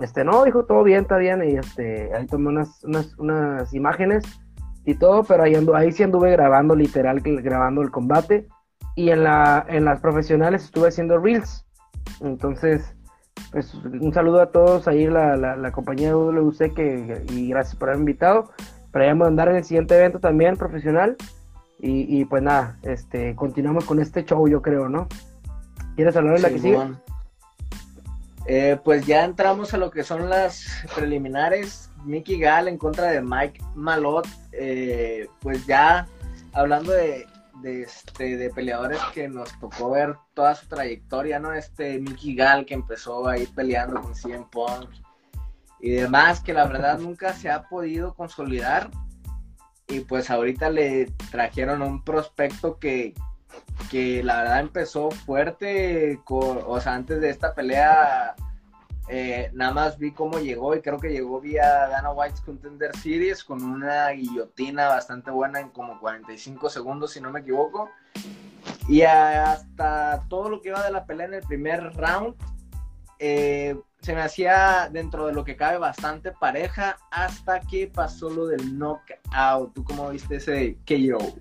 Este, 0.00 0.24
no, 0.24 0.44
dijo, 0.44 0.64
todo 0.64 0.84
bien, 0.84 1.02
está 1.02 1.16
bien. 1.16 1.42
Y 1.44 1.56
este, 1.56 2.14
ahí 2.14 2.26
tomé 2.26 2.48
unas, 2.48 2.84
unas, 2.84 3.18
unas 3.18 3.74
imágenes 3.74 4.24
y 4.84 4.94
todo, 4.94 5.24
pero 5.24 5.42
ahí, 5.42 5.54
ahí 5.74 5.92
sí 5.92 6.02
anduve 6.02 6.30
grabando, 6.30 6.74
literal, 6.74 7.20
grabando 7.20 7.82
el 7.82 7.90
combate. 7.90 8.48
Y 8.94 9.10
en, 9.10 9.24
la, 9.24 9.64
en 9.68 9.84
las 9.84 10.00
profesionales 10.00 10.64
estuve 10.64 10.88
haciendo 10.88 11.18
reels. 11.18 11.66
Entonces, 12.20 12.94
pues 13.52 13.74
un 13.74 14.12
saludo 14.12 14.40
a 14.40 14.50
todos 14.50 14.88
ahí 14.88 15.06
la, 15.06 15.36
la, 15.36 15.72
compañía 15.72 16.08
de 16.08 16.14
WC 16.14 16.74
que, 16.74 17.24
y 17.30 17.48
gracias 17.48 17.76
por 17.76 17.88
haber 17.88 18.00
invitado. 18.00 18.50
Ya 18.92 19.26
andar 19.26 19.48
en 19.48 19.56
el 19.56 19.64
siguiente 19.64 19.96
evento 19.96 20.20
también 20.20 20.56
profesional. 20.56 21.16
Y, 21.80 22.24
pues 22.24 22.42
nada, 22.42 22.76
este, 22.82 23.36
continuamos 23.36 23.84
con 23.84 24.00
este 24.00 24.24
show, 24.24 24.48
yo 24.48 24.60
creo, 24.62 24.88
¿no? 24.88 25.06
¿Quieres 25.94 26.16
hablar 26.16 26.34
de 26.34 26.42
la 26.42 26.48
que 26.48 26.58
sigue? 26.58 26.78
Eh, 28.46 28.80
pues 28.82 29.06
ya 29.06 29.24
entramos 29.24 29.74
a 29.74 29.76
lo 29.76 29.90
que 29.90 30.02
son 30.02 30.28
las 30.28 30.66
preliminares. 30.96 31.90
Mickey 32.04 32.40
Gall 32.40 32.66
en 32.66 32.78
contra 32.78 33.12
de 33.12 33.20
Mike 33.22 33.62
Malot. 33.76 34.26
Eh, 34.52 35.28
pues 35.40 35.66
ya 35.66 36.08
hablando 36.52 36.92
de, 36.92 37.26
de, 37.62 37.82
este, 37.82 38.36
de 38.36 38.50
peleadores 38.50 38.98
que 39.14 39.28
nos 39.28 39.56
tocó 39.60 39.90
ver 39.90 40.16
toda 40.34 40.56
su 40.56 40.66
trayectoria, 40.66 41.38
¿no? 41.38 41.52
Este 41.52 42.00
Mickey 42.00 42.34
Gall 42.34 42.66
que 42.66 42.74
empezó 42.74 43.28
a 43.28 43.38
ir 43.38 43.48
peleando 43.54 44.00
con 44.00 44.14
CM 44.14 44.46
Punk 44.50 44.88
y 45.80 45.90
demás, 45.90 46.40
que 46.40 46.52
la 46.52 46.66
verdad 46.66 46.98
nunca 46.98 47.32
se 47.32 47.50
ha 47.50 47.68
podido 47.68 48.14
consolidar. 48.14 48.90
Y 49.88 50.00
pues 50.00 50.30
ahorita 50.30 50.68
le 50.70 51.06
trajeron 51.30 51.80
un 51.82 52.04
prospecto 52.04 52.78
que, 52.78 53.14
que 53.90 54.22
la 54.22 54.42
verdad 54.42 54.60
empezó 54.60 55.10
fuerte, 55.10 56.20
o 56.28 56.80
sea, 56.80 56.94
antes 56.94 57.20
de 57.20 57.30
esta 57.30 57.54
pelea 57.54 58.36
eh, 59.10 59.50
nada 59.54 59.72
más 59.72 59.98
vi 59.98 60.12
cómo 60.12 60.38
llegó 60.38 60.76
y 60.76 60.82
creo 60.82 60.98
que 60.98 61.08
llegó 61.08 61.40
vía 61.40 61.88
Dana 61.88 62.10
White's 62.10 62.42
Contender 62.42 62.94
Series 62.94 63.42
con 63.42 63.62
una 63.62 64.10
guillotina 64.10 64.88
bastante 64.88 65.30
buena 65.30 65.60
en 65.60 65.70
como 65.70 65.98
45 65.98 66.68
segundos, 66.68 67.12
si 67.12 67.20
no 67.20 67.30
me 67.30 67.40
equivoco. 67.40 67.88
Y 68.86 69.02
hasta 69.02 70.24
todo 70.28 70.50
lo 70.50 70.60
que 70.60 70.68
iba 70.68 70.84
de 70.84 70.92
la 70.92 71.06
pelea 71.06 71.26
en 71.26 71.34
el 71.34 71.42
primer 71.42 71.94
round, 71.94 72.34
eh, 73.18 73.80
se 74.00 74.14
me 74.14 74.20
hacía 74.22 74.88
dentro 74.90 75.26
de 75.26 75.32
lo 75.32 75.44
que 75.44 75.56
cabe 75.56 75.78
bastante 75.78 76.32
pareja 76.32 76.96
hasta 77.10 77.60
que 77.60 77.88
pasó 77.92 78.30
lo 78.30 78.46
del 78.46 78.78
knockout. 78.78 79.74
¿Tú 79.74 79.84
cómo 79.84 80.10
viste 80.10 80.36
ese 80.36 80.78
KO? 80.86 81.38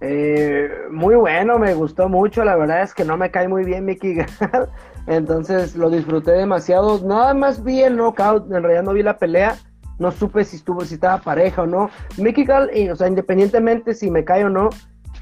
Eh, 0.00 0.68
muy 0.90 1.14
bueno, 1.14 1.58
me 1.58 1.74
gustó 1.74 2.08
mucho. 2.08 2.44
La 2.44 2.56
verdad 2.56 2.82
es 2.82 2.94
que 2.94 3.04
no 3.04 3.16
me 3.16 3.30
cae 3.30 3.48
muy 3.48 3.64
bien 3.64 3.84
Mickey 3.84 4.14
Gall. 4.14 4.68
Entonces 5.06 5.76
lo 5.76 5.90
disfruté 5.90 6.32
demasiado. 6.32 7.00
Nada 7.00 7.34
más 7.34 7.62
vi 7.62 7.82
el 7.82 7.96
knockout, 7.96 8.46
en 8.46 8.62
realidad 8.62 8.82
no 8.82 8.92
vi 8.92 9.02
la 9.02 9.18
pelea. 9.18 9.56
No 9.98 10.10
supe 10.10 10.44
si 10.44 10.56
estuvo, 10.56 10.84
si 10.84 10.94
estaba 10.94 11.18
pareja 11.18 11.62
o 11.62 11.66
no. 11.66 11.90
Mickey 12.18 12.44
Gall, 12.44 12.70
o 12.90 12.96
sea, 12.96 13.08
independientemente 13.08 13.94
si 13.94 14.10
me 14.10 14.24
cae 14.24 14.44
o 14.44 14.50
no, 14.50 14.70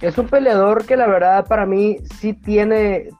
es 0.00 0.18
un 0.18 0.28
peleador 0.28 0.84
que 0.84 0.96
la 0.96 1.06
verdad 1.06 1.46
para 1.46 1.66
mí 1.66 1.98
sí 2.18 2.32
tiene, 2.32 3.10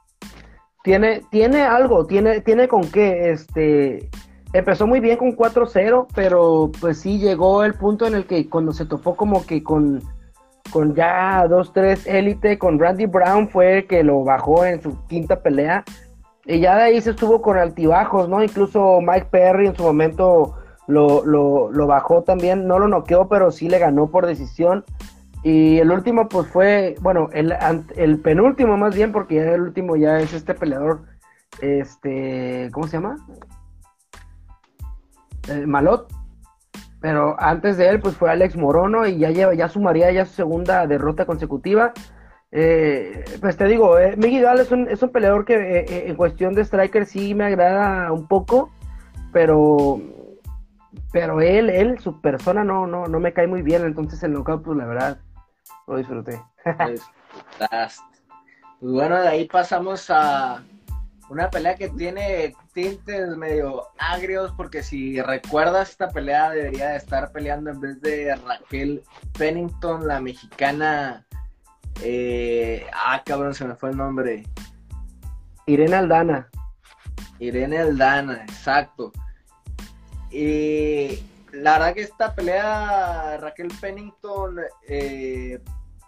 tiene, 0.83 1.21
tiene 1.31 1.63
algo, 1.63 2.05
tiene, 2.05 2.41
tiene 2.41 2.67
con 2.67 2.83
qué, 2.91 3.31
este, 3.31 4.09
empezó 4.53 4.85
muy 4.85 4.99
bien 4.99 5.17
con 5.17 5.35
4-0, 5.35 6.07
pero 6.13 6.71
pues 6.79 6.99
sí 6.99 7.17
llegó 7.17 7.63
el 7.63 7.73
punto 7.73 8.05
en 8.05 8.13
el 8.13 8.25
que 8.25 8.47
cuando 8.47 8.71
se 8.71 8.85
topó 8.85 9.15
como 9.15 9.45
que 9.45 9.63
con, 9.63 10.01
con 10.71 10.93
ya 10.93 11.45
2-3 11.47 12.05
élite, 12.05 12.59
con 12.59 12.79
Randy 12.79 13.07
Brown 13.07 13.49
fue 13.49 13.85
que 13.87 14.03
lo 14.03 14.23
bajó 14.23 14.65
en 14.65 14.81
su 14.81 15.05
quinta 15.07 15.41
pelea 15.41 15.83
y 16.45 16.59
ya 16.59 16.75
de 16.75 16.83
ahí 16.83 17.01
se 17.01 17.11
estuvo 17.11 17.41
con 17.41 17.57
altibajos, 17.57 18.27
¿no? 18.27 18.43
Incluso 18.43 18.99
Mike 19.01 19.27
Perry 19.31 19.67
en 19.67 19.75
su 19.75 19.83
momento 19.83 20.55
lo, 20.87 21.25
lo, 21.25 21.87
bajó 21.87 22.23
también, 22.23 22.67
no 22.67 22.79
lo 22.79 22.89
noqueó, 22.89 23.29
pero 23.29 23.51
sí 23.51 23.69
le 23.69 23.79
ganó 23.79 24.07
por 24.07 24.25
decisión. 24.25 24.83
Y 25.43 25.77
el 25.79 25.91
último, 25.91 26.29
pues 26.29 26.47
fue, 26.47 26.95
bueno, 27.01 27.29
el, 27.33 27.53
el 27.97 28.19
penúltimo 28.19 28.77
más 28.77 28.95
bien, 28.95 29.11
porque 29.11 29.35
ya 29.35 29.53
el 29.53 29.61
último 29.61 29.97
ya 29.97 30.19
es 30.19 30.33
este 30.33 30.53
peleador, 30.53 31.01
este, 31.61 32.69
¿cómo 32.71 32.87
se 32.87 32.97
llama? 32.97 33.17
El 35.49 35.67
Malot. 35.67 36.07
Pero 37.01 37.35
antes 37.37 37.75
de 37.75 37.89
él, 37.89 37.99
pues 37.99 38.15
fue 38.15 38.31
Alex 38.31 38.55
Morono 38.55 39.05
y 39.05 39.17
ya 39.17 39.31
lleva, 39.31 39.53
ya 39.53 39.67
sumaría 39.67 40.09
ya 40.11 40.25
su 40.25 40.33
segunda 40.33 40.87
derrota 40.87 41.25
consecutiva. 41.25 41.91
Eh, 42.53 43.25
pues 43.41 43.57
te 43.57 43.65
digo, 43.65 43.99
eh, 43.99 44.15
Miguel 44.15 44.59
es 44.59 44.71
un, 44.71 44.87
es 44.87 45.03
un 45.03 45.09
peleador 45.09 45.43
que 45.43 45.55
eh, 45.55 45.85
eh, 45.89 46.03
en 46.07 46.15
cuestión 46.15 46.53
de 46.53 46.63
striker 46.63 47.05
sí 47.05 47.33
me 47.33 47.43
agrada 47.43 48.11
un 48.13 48.27
poco, 48.27 48.69
pero 49.33 49.99
pero 51.11 51.41
él, 51.41 51.69
él, 51.69 51.99
su 51.99 52.21
persona 52.21 52.63
no, 52.63 52.87
no, 52.87 53.07
no 53.07 53.19
me 53.19 53.33
cae 53.33 53.47
muy 53.47 53.61
bien, 53.61 53.83
entonces 53.83 54.23
el 54.23 54.33
knockout, 54.33 54.63
pues 54.63 54.77
la 54.77 54.85
verdad, 54.85 55.17
lo 55.87 55.97
disfruté. 55.97 56.41
pues, 56.77 57.01
pues 57.57 58.01
bueno, 58.79 59.19
de 59.19 59.27
ahí 59.27 59.45
pasamos 59.45 60.09
a 60.09 60.63
una 61.29 61.49
pelea 61.49 61.75
que 61.75 61.89
tiene 61.89 62.55
tintes 62.73 63.35
medio 63.37 63.87
agrios, 63.97 64.51
porque 64.57 64.83
si 64.83 65.21
recuerdas 65.21 65.91
esta 65.91 66.09
pelea 66.09 66.51
debería 66.51 66.89
de 66.89 66.97
estar 66.97 67.31
peleando 67.31 67.71
en 67.71 67.79
vez 67.79 68.01
de 68.01 68.35
Raquel 68.35 69.03
Pennington, 69.37 70.07
la 70.07 70.19
mexicana 70.19 71.25
eh, 72.01 72.85
ah, 72.93 73.21
cabrón, 73.25 73.53
se 73.53 73.65
me 73.65 73.75
fue 73.75 73.91
el 73.91 73.97
nombre. 73.97 74.43
Irene 75.65 75.95
Aldana. 75.95 76.49
Irene 77.39 77.77
Aldana, 77.77 78.43
exacto. 78.43 79.11
Y 80.31 81.23
la 81.53 81.73
verdad 81.73 81.93
que 81.93 82.01
esta 82.01 82.33
pelea, 82.33 83.37
Raquel 83.37 83.69
Pennington, 83.79 84.59
eh, 84.87 85.61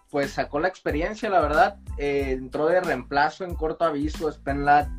pues 0.10 0.31
sacó 0.31 0.60
la 0.60 0.67
experiencia, 0.67 1.29
la 1.29 1.39
verdad. 1.39 1.77
Eh, 1.97 2.31
entró 2.31 2.65
de 2.67 2.81
reemplazo 2.81 3.43
en 3.43 3.53
corto 3.53 3.86
aviso. 3.86 4.31
Spenlat 4.31 4.89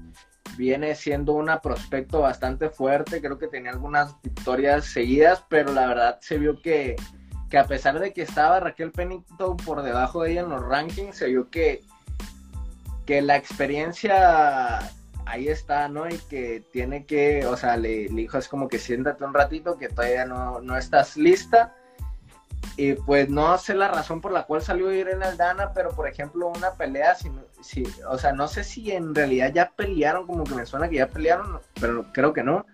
viene 0.57 0.95
siendo 0.95 1.33
una 1.33 1.61
prospecto 1.61 2.21
bastante 2.21 2.71
fuerte. 2.71 3.21
Creo 3.21 3.39
que 3.39 3.49
tenía 3.49 3.73
algunas 3.73 4.15
victorias 4.23 4.85
seguidas, 4.85 5.45
pero 5.49 5.73
la 5.73 5.87
verdad 5.89 6.19
se 6.21 6.39
vio 6.39 6.63
que, 6.63 6.95
que 7.51 7.59
a 7.59 7.65
pesar 7.65 7.99
de 7.99 8.13
que 8.13 8.23
estaba 8.23 8.61
Raquel 8.61 8.93
Pennington 8.93 9.57
por 9.57 9.83
debajo 9.83 10.23
de 10.23 10.33
ella 10.33 10.43
en 10.43 10.51
los 10.51 10.63
rankings, 10.63 11.17
se 11.17 11.27
vio 11.27 11.51
que, 11.51 11.83
que 13.05 13.21
la 13.21 13.37
experiencia 13.37 14.79
ahí 15.27 15.49
está, 15.49 15.89
¿no? 15.89 16.09
Y 16.09 16.17
que 16.19 16.65
tiene 16.73 17.05
que, 17.05 17.45
o 17.47 17.57
sea, 17.57 17.77
le, 17.77 18.09
dijo 18.09 18.39
es 18.39 18.49
como 18.49 18.69
que 18.69 18.79
siéntate 18.79 19.25
un 19.25 19.35
ratito, 19.35 19.77
que 19.77 19.89
todavía 19.89 20.25
no, 20.25 20.61
no, 20.61 20.79
estás 20.79 21.17
lista. 21.17 21.75
Y 22.77 22.95
pues 22.95 23.29
no 23.29 23.57
sé 23.59 23.75
la 23.75 23.89
razón 23.89 24.21
por 24.21 24.33
la 24.33 24.45
cual 24.45 24.63
salió 24.63 24.93
Irene 24.93 25.25
Aldana, 25.25 25.73
pero 25.73 25.91
por 25.91 26.09
ejemplo 26.09 26.49
una 26.49 26.73
pelea, 26.73 27.15
si, 27.15 27.31
si, 27.63 27.85
o 28.09 28.19
sea, 28.19 28.33
no 28.33 28.49
sé 28.49 28.65
si 28.65 28.93
en 28.93 29.15
realidad 29.15 29.53
ya 29.53 29.71
pelearon, 29.71 30.27
como 30.27 30.45
que 30.45 30.55
me 30.55 30.67
suena 30.67 30.89
que 30.89 30.97
ya 30.97 31.09
pelearon, 31.09 31.61
pero 31.81 32.07
creo 32.13 32.33
que 32.33 32.43
no. 32.43 32.67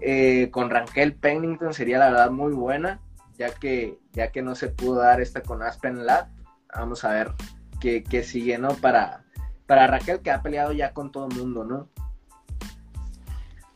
Eh, 0.00 0.50
con 0.50 0.70
Raquel 0.70 1.14
Pennington 1.14 1.74
sería 1.74 1.98
la 1.98 2.10
verdad 2.10 2.30
muy 2.30 2.52
buena, 2.52 3.00
ya 3.36 3.50
que, 3.52 3.98
ya 4.12 4.30
que 4.30 4.42
no 4.42 4.54
se 4.54 4.68
pudo 4.68 5.00
dar 5.00 5.20
esta 5.20 5.42
con 5.42 5.62
Aspen 5.62 6.06
Lat. 6.06 6.28
Vamos 6.74 7.04
a 7.04 7.10
ver 7.10 7.32
qué, 7.80 8.04
qué 8.04 8.22
sigue, 8.22 8.58
¿no? 8.58 8.68
Para, 8.76 9.25
para 9.66 9.86
Raquel 9.86 10.20
que 10.20 10.30
ha 10.30 10.42
peleado 10.42 10.72
ya 10.72 10.92
con 10.92 11.10
todo 11.10 11.28
el 11.28 11.36
mundo, 11.36 11.64
¿no? 11.64 11.88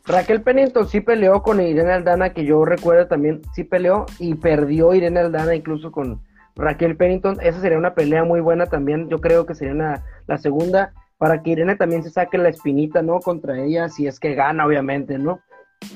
Raquel 0.05 0.41
Pennington 0.41 0.87
sí 0.87 0.99
peleó 1.01 1.43
con 1.43 1.61
Irene 1.61 1.91
Aldana, 1.91 2.33
que 2.33 2.43
yo 2.43 2.65
recuerdo 2.65 3.07
también, 3.07 3.41
sí 3.53 3.63
peleó 3.63 4.05
y 4.19 4.35
perdió 4.35 4.93
Irene 4.93 5.19
Aldana 5.19 5.53
incluso 5.53 5.91
con 5.91 6.21
Raquel 6.55 6.97
Pennington. 6.97 7.37
Esa 7.41 7.61
sería 7.61 7.77
una 7.77 7.93
pelea 7.93 8.23
muy 8.23 8.41
buena 8.41 8.65
también, 8.65 9.09
yo 9.09 9.19
creo 9.21 9.45
que 9.45 9.55
sería 9.55 10.03
la 10.27 10.37
segunda, 10.37 10.93
para 11.17 11.43
que 11.43 11.51
Irene 11.51 11.75
también 11.75 12.03
se 12.03 12.09
saque 12.09 12.39
la 12.39 12.49
espinita, 12.49 13.03
¿no? 13.03 13.19
Contra 13.19 13.59
ella, 13.59 13.89
si 13.89 14.07
es 14.07 14.19
que 14.19 14.33
gana, 14.33 14.65
obviamente, 14.65 15.19
¿no? 15.19 15.39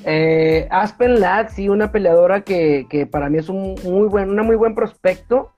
Eh, 0.03 0.67
Aspen 0.69 1.19
Ladd, 1.19 1.49
sí, 1.49 1.67
una 1.67 1.91
peleadora 1.91 2.41
que, 2.41 2.85
que 2.89 3.07
para 3.07 3.29
mí 3.29 3.39
es 3.39 3.49
un 3.49 3.75
muy 3.83 4.07
buen, 4.07 4.29
una 4.29 4.43
muy 4.43 4.55
buen 4.55 4.75
prospecto. 4.75 5.51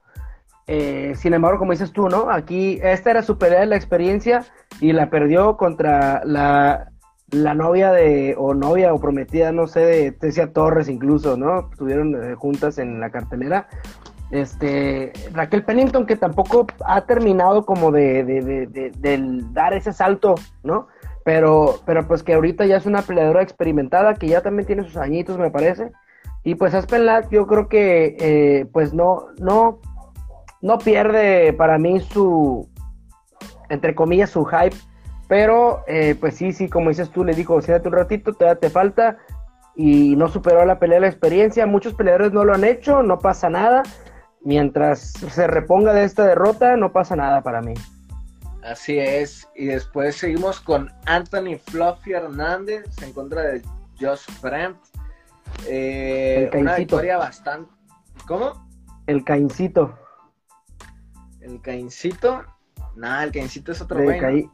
Eh, 0.67 1.13
sin 1.15 1.33
embargo, 1.33 1.59
como 1.59 1.71
dices 1.71 1.93
tú, 1.93 2.09
¿no? 2.09 2.29
Aquí 2.29 2.79
esta 2.83 3.11
era 3.11 3.23
su 3.23 3.37
pelea 3.37 3.61
de 3.61 3.67
la 3.67 3.77
experiencia 3.77 4.45
y 4.81 4.91
la 4.91 5.09
perdió 5.09 5.55
contra 5.55 6.21
la, 6.25 6.91
la 7.31 7.53
novia 7.53 7.91
de, 7.93 8.35
o 8.37 8.53
novia 8.53 8.93
o 8.93 8.99
prometida, 8.99 9.53
no 9.53 9.67
sé, 9.67 9.79
de 9.79 10.11
Tesia 10.11 10.51
Torres 10.51 10.89
incluso, 10.89 11.37
¿no? 11.37 11.69
Estuvieron 11.71 12.15
eh, 12.21 12.35
juntas 12.35 12.77
en 12.77 12.99
la 12.99 13.09
cartelera. 13.09 13.67
Este, 14.29 15.13
Raquel 15.31 15.63
Pennington, 15.63 16.05
que 16.05 16.17
tampoco 16.17 16.67
ha 16.85 17.01
terminado 17.01 17.65
como 17.65 17.91
de, 17.91 18.25
de, 18.25 18.67
de, 18.67 19.41
dar 19.53 19.73
ese 19.73 19.93
salto, 19.93 20.35
¿no? 20.63 20.87
Pero, 21.23 21.79
pero 21.85 22.07
pues 22.07 22.23
que 22.23 22.33
ahorita 22.33 22.65
ya 22.65 22.75
es 22.75 22.85
una 22.85 23.01
peleadora 23.01 23.41
experimentada, 23.41 24.15
que 24.15 24.27
ya 24.27 24.41
también 24.41 24.67
tiene 24.67 24.83
sus 24.83 24.97
añitos, 24.97 25.37
me 25.37 25.49
parece. 25.51 25.91
Y 26.43 26.55
pues 26.55 26.73
Aspen 26.73 27.05
Ladd, 27.05 27.29
yo 27.29 27.47
creo 27.47 27.67
que 27.67 28.15
eh, 28.19 28.65
pues 28.71 28.93
no, 28.93 29.27
no, 29.39 29.79
no 30.61 30.77
pierde 30.77 31.53
para 31.53 31.77
mí 31.77 31.99
su, 31.99 32.69
entre 33.69 33.95
comillas, 33.95 34.29
su 34.29 34.45
hype, 34.45 34.75
pero 35.27 35.83
eh, 35.87 36.15
pues 36.19 36.35
sí, 36.35 36.53
sí, 36.53 36.69
como 36.69 36.89
dices 36.89 37.09
tú, 37.09 37.23
le 37.23 37.33
dijo, 37.33 37.61
siéntate 37.61 37.89
un 37.89 37.95
ratito, 37.95 38.33
te, 38.33 38.55
te 38.55 38.69
falta, 38.69 39.17
y 39.75 40.15
no 40.15 40.27
superó 40.27 40.65
la 40.65 40.79
pelea 40.79 40.95
de 40.95 41.01
la 41.01 41.07
experiencia, 41.07 41.65
muchos 41.65 41.93
peleadores 41.93 42.33
no 42.33 42.43
lo 42.43 42.53
han 42.53 42.63
hecho, 42.63 43.03
no 43.03 43.19
pasa 43.19 43.49
nada, 43.49 43.83
mientras 44.41 45.11
se 45.11 45.47
reponga 45.47 45.93
de 45.93 46.03
esta 46.03 46.25
derrota, 46.25 46.77
no 46.77 46.91
pasa 46.91 47.15
nada 47.15 47.41
para 47.41 47.61
mí. 47.61 47.73
Así 48.63 48.97
es, 48.99 49.47
y 49.55 49.65
después 49.65 50.15
seguimos 50.15 50.59
con 50.59 50.91
Anthony 51.05 51.57
Fluffy 51.63 52.13
Hernández 52.13 52.85
en 53.01 53.13
contra 53.13 53.41
de 53.41 53.61
Josh 53.99 54.29
Fremd. 54.41 54.75
Eh, 55.67 56.49
una 56.53 56.75
victoria 56.75 57.17
bastante. 57.17 57.71
¿Cómo? 58.27 58.67
El 59.05 59.23
Caincito. 59.23 59.97
El 61.47 61.61
Caincito. 61.61 62.43
Nada, 62.95 63.23
el 63.23 63.31
Caincito 63.31 63.71
es 63.71 63.81
otro 63.81 64.03
güey. 64.03 64.49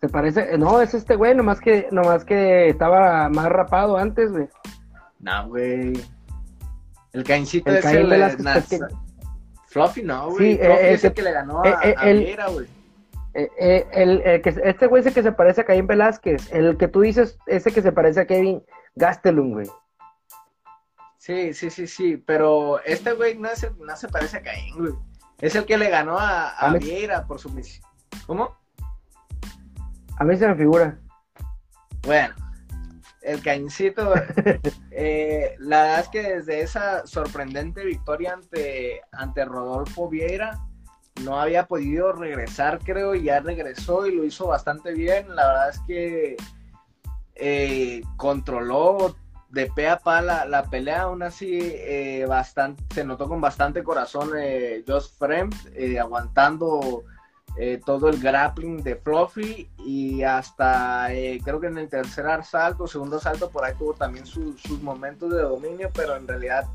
Se 0.00 0.08
parece, 0.08 0.56
no, 0.58 0.80
es 0.80 0.94
este 0.94 1.16
güey, 1.16 1.34
nomás 1.34 1.60
que, 1.60 1.88
nomás 1.90 2.24
que 2.24 2.68
estaba 2.68 3.28
más 3.28 3.46
rapado 3.46 3.96
antes, 3.96 4.30
güey. 4.30 4.48
No, 5.20 5.48
güey. 5.48 5.92
El 7.12 7.24
Caincito 7.24 7.72
es 7.72 7.84
el 7.84 8.08
de 8.08 8.18
las 8.18 8.36
Fluffy, 9.66 10.02
no, 10.02 10.30
güey. 10.30 10.52
Sí, 10.52 10.58
Fluffy 10.58 10.86
es 10.86 11.04
el 11.04 11.12
que 11.12 11.22
le 11.22 11.32
ganó 11.32 11.62
a, 11.62 11.68
eh, 11.68 11.94
eh, 12.02 12.36
güey. 12.52 12.66
Eh, 13.34 13.86
el, 13.92 14.42
que, 14.42 14.54
este 14.64 14.86
güey 14.86 15.00
es 15.00 15.06
el 15.06 15.14
que 15.14 15.22
se 15.22 15.32
parece 15.32 15.60
a 15.60 15.64
Caín 15.64 15.86
Velázquez. 15.86 16.52
El 16.52 16.76
que 16.76 16.88
tú 16.88 17.00
dices, 17.00 17.38
ese 17.46 17.70
que 17.70 17.82
se 17.82 17.92
parece 17.92 18.20
a 18.20 18.26
Kevin 18.26 18.64
Gastelum, 18.96 19.52
güey. 19.52 19.66
Sí, 21.18 21.52
sí, 21.54 21.70
sí, 21.70 21.86
sí. 21.86 22.16
Pero 22.16 22.82
este 22.84 23.12
güey 23.12 23.36
no, 23.36 23.48
no 23.78 23.96
se 23.96 24.08
parece 24.08 24.38
a 24.38 24.42
Caín, 24.42 24.78
güey. 24.78 24.94
Es 25.40 25.54
el 25.54 25.66
que 25.66 25.78
le 25.78 25.88
ganó 25.88 26.18
a, 26.18 26.48
a, 26.50 26.72
Vieira 26.74 27.26
por 27.26 27.38
su 27.38 27.50
misión. 27.50 27.88
¿Cómo? 28.26 28.56
A 30.16 30.24
mí 30.24 30.36
se 30.36 30.48
me 30.48 30.56
figura. 30.56 30.98
Bueno, 32.02 32.34
el 33.22 33.42
Cañcito, 33.42 34.14
eh, 34.90 35.54
la 35.58 35.82
verdad 35.82 36.00
es 36.00 36.08
que 36.08 36.22
desde 36.22 36.60
esa 36.62 37.06
sorprendente 37.06 37.84
victoria 37.84 38.34
ante, 38.34 39.02
ante 39.12 39.44
Rodolfo 39.44 40.08
Vieira, 40.08 40.58
no 41.22 41.40
había 41.40 41.66
podido 41.66 42.12
regresar, 42.12 42.78
creo, 42.78 43.14
y 43.14 43.24
ya 43.24 43.40
regresó 43.40 44.06
y 44.06 44.14
lo 44.14 44.24
hizo 44.24 44.46
bastante 44.46 44.92
bien. 44.92 45.34
La 45.34 45.46
verdad 45.46 45.70
es 45.70 45.80
que 45.86 46.36
eh, 47.34 48.02
controló 48.16 49.16
de 49.50 49.66
pe 49.74 49.88
a 49.88 49.98
pa 49.98 50.20
la, 50.20 50.62
pelea, 50.64 51.02
aún 51.02 51.22
así 51.22 51.58
eh, 51.60 52.26
bastante, 52.28 52.82
se 52.94 53.04
notó 53.04 53.28
con 53.28 53.40
bastante 53.40 53.82
corazón 53.82 54.30
eh, 54.36 54.84
Josh 54.86 55.08
Fremd, 55.18 55.54
eh, 55.74 55.98
aguantando 55.98 57.04
eh, 57.56 57.80
todo 57.84 58.08
el 58.08 58.20
grappling 58.20 58.82
de 58.82 58.96
Fluffy 58.96 59.70
y 59.78 60.22
hasta 60.22 61.08
creo 61.42 61.60
que 61.60 61.68
en 61.68 61.78
el 61.78 61.88
tercer 61.88 62.26
asalto, 62.26 62.86
segundo 62.86 63.16
asalto, 63.16 63.50
por 63.50 63.64
ahí 63.64 63.74
tuvo 63.78 63.94
también 63.94 64.26
sus 64.26 64.82
momentos 64.82 65.30
de 65.30 65.42
dominio, 65.42 65.90
pero 65.94 66.16
en 66.16 66.28
realidad 66.28 66.66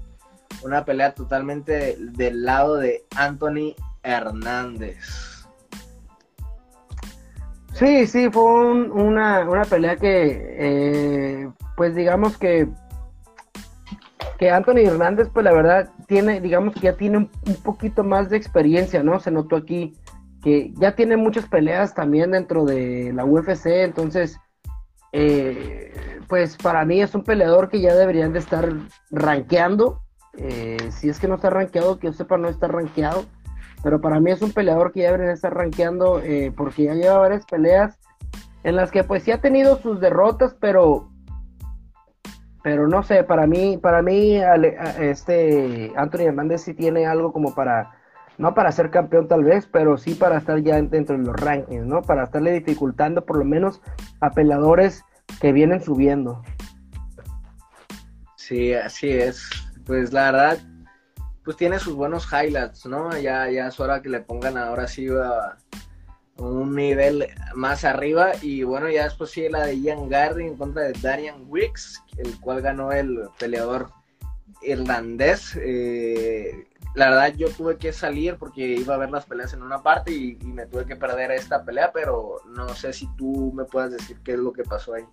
una 0.64 0.84
pelea 0.84 1.14
totalmente 1.14 1.96
del 2.00 2.44
lado 2.44 2.78
de 2.78 3.06
Anthony 3.16 3.76
Hernández. 4.02 4.98
Sí, 7.74 8.06
sí, 8.06 8.30
fue 8.32 8.44
una, 8.44 9.50
una, 9.50 9.64
pelea 9.66 9.96
que 9.96 11.50
pues 11.76 11.96
digamos 11.96 12.38
que 12.38 12.68
que 14.38 14.50
Anthony 14.50 14.80
Hernández, 14.86 15.30
pues 15.32 15.44
la 15.44 15.54
verdad, 15.54 15.90
tiene, 16.08 16.42
digamos 16.42 16.74
que 16.74 16.82
ya 16.82 16.94
tiene 16.94 17.18
un, 17.18 17.30
poquito 17.64 18.04
más 18.04 18.30
de 18.30 18.38
experiencia, 18.38 19.04
¿no? 19.04 19.20
Se 19.20 19.32
notó 19.32 19.56
aquí 19.56 19.94
que 20.42 20.74
ya 20.76 20.96
tiene 20.96 21.16
muchas 21.16 21.46
peleas 21.48 21.94
también 21.94 22.32
dentro 22.32 22.66
de 22.66 23.14
la 23.14 23.24
UFC, 23.24 23.68
entonces, 23.68 24.38
eh, 25.14 25.94
pues 26.28 26.58
para 26.58 26.84
mí 26.84 27.02
es 27.02 27.16
un 27.16 27.24
peleador 27.24 27.70
que 27.70 27.80
ya 27.80 27.96
deberían 27.96 28.34
de 28.34 28.40
estar 28.40 28.70
rankeando. 29.12 30.02
Eh, 30.36 30.78
si 30.90 31.08
es 31.08 31.20
que 31.20 31.28
no 31.28 31.36
está 31.36 31.50
rankeado, 31.50 32.00
que 32.00 32.08
yo 32.08 32.14
sepa, 32.14 32.38
no 32.38 32.50
está 32.50 32.68
rankeado. 32.68 33.26
Pero 33.84 34.02
para 34.02 34.20
mí 34.20 34.32
es 34.32 34.42
un 34.42 34.52
peleador 34.52 34.92
que 34.92 35.02
ya 35.02 35.12
deberían 35.12 35.34
estar 35.34 35.54
rankeando 35.54 36.20
eh, 36.20 36.52
porque 36.56 36.84
ya 36.84 36.94
lleva 36.96 37.18
varias 37.20 37.46
peleas 37.46 38.00
en 38.64 38.76
las 38.76 38.92
que 38.92 39.04
pues 39.04 39.24
sí 39.24 39.32
ha 39.32 39.42
tenido 39.42 39.78
sus 39.78 40.00
derrotas, 40.00 40.56
pero 40.60 41.13
pero 42.64 42.88
no 42.88 43.04
sé, 43.04 43.24
para 43.26 43.46
mí, 43.46 43.78
para 43.78 44.02
mí, 44.02 44.40
este 45.00 45.92
Anthony 45.98 46.22
Hernández 46.28 46.62
sí 46.62 46.74
tiene 46.74 47.06
algo 47.06 47.34
como 47.34 47.54
para, 47.54 47.92
no 48.38 48.54
para 48.54 48.72
ser 48.72 48.90
campeón 48.90 49.28
tal 49.28 49.44
vez, 49.44 49.68
pero 49.68 49.98
sí 49.98 50.16
para 50.16 50.38
estar 50.38 50.60
ya 50.60 50.82
dentro 50.82 51.18
de 51.18 51.26
los 51.26 51.36
rankings, 51.36 51.86
¿no? 51.86 52.02
Para 52.02 52.24
estarle 52.24 52.54
dificultando 52.54 53.26
por 53.26 53.38
lo 53.38 53.44
menos 53.44 53.82
a 54.22 54.32
peladores 54.32 55.04
que 55.42 55.52
vienen 55.52 55.84
subiendo. 55.84 56.42
Sí, 58.38 58.74
así 58.74 59.10
es. 59.10 59.50
Pues 59.86 60.14
la 60.14 60.32
verdad, 60.32 60.58
pues 61.44 61.58
tiene 61.58 61.80
sus 61.80 61.96
buenos 61.96 62.28
highlights, 62.32 62.86
¿no? 62.86 63.18
Ya, 63.18 63.50
ya 63.50 63.68
es 63.68 63.80
hora 63.82 64.02
que 64.02 64.08
le 64.08 64.22
pongan 64.22 64.58
ahora 64.58 64.88
sí 64.88 65.08
a, 65.10 65.58
un 66.38 66.76
nivel 66.76 67.28
más 67.56 67.86
arriba. 67.86 68.32
Y 68.42 68.64
bueno, 68.64 68.90
ya 68.90 69.06
después 69.06 69.32
sigue 69.32 69.50
la 69.50 69.66
de 69.66 69.80
Ian 69.80 70.10
Garry 70.10 70.48
en 70.48 70.58
contra 70.58 70.84
de 70.84 70.94
Darian 71.02 71.46
Wicks, 71.48 72.04
el 72.18 72.40
cual 72.40 72.62
ganó 72.62 72.92
el 72.92 73.30
peleador 73.40 73.90
irlandés. 74.62 75.58
Eh, 75.62 76.68
la 76.96 77.10
verdad, 77.10 77.34
yo 77.36 77.50
tuve 77.50 77.78
que 77.78 77.92
salir 77.92 78.36
porque 78.38 78.62
iba 78.62 78.94
a 78.94 78.98
ver 78.98 79.10
las 79.10 79.26
peleas 79.26 79.54
en 79.54 79.64
una 79.64 79.82
parte 79.82 80.12
y, 80.12 80.38
me 80.44 80.66
tuve 80.68 80.86
que 80.86 80.96
perder 80.96 81.32
esta 81.32 81.64
pelea, 81.64 81.92
pero 81.92 82.38
no 82.56 82.70
sé 82.70 82.94
si 82.94 83.08
tú 83.16 83.52
me 83.56 83.66
puedes 83.66 83.92
decir 83.92 84.18
qué 84.24 84.34
es 84.34 84.40
lo 84.40 84.54
que 84.54 84.64
pasó 84.64 84.94
ahí. 84.94 85.06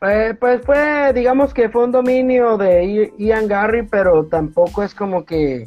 Eh, 0.00 0.34
pues 0.38 0.62
fue, 0.64 1.12
digamos 1.12 1.52
que 1.52 1.68
fue 1.68 1.84
un 1.84 1.92
dominio 1.92 2.56
de 2.56 3.12
Ian 3.18 3.48
Garry, 3.48 3.84
pero 3.86 4.26
tampoco 4.26 4.82
es 4.82 4.94
como 4.94 5.24
que 5.24 5.66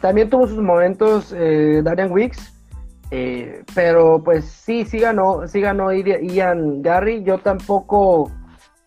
también 0.00 0.30
tuvo 0.30 0.46
sus 0.46 0.58
momentos 0.58 1.32
eh, 1.36 1.80
Darian 1.82 2.10
Wicks, 2.10 2.52
eh, 3.10 3.64
pero 3.74 4.22
pues 4.22 4.44
sí, 4.44 4.84
sí 4.84 4.98
ganó, 4.98 5.46
sí 5.48 5.60
ganó 5.60 5.92
Ian 5.92 6.82
Garry. 6.82 7.22
Yo 7.22 7.38
tampoco, 7.38 8.30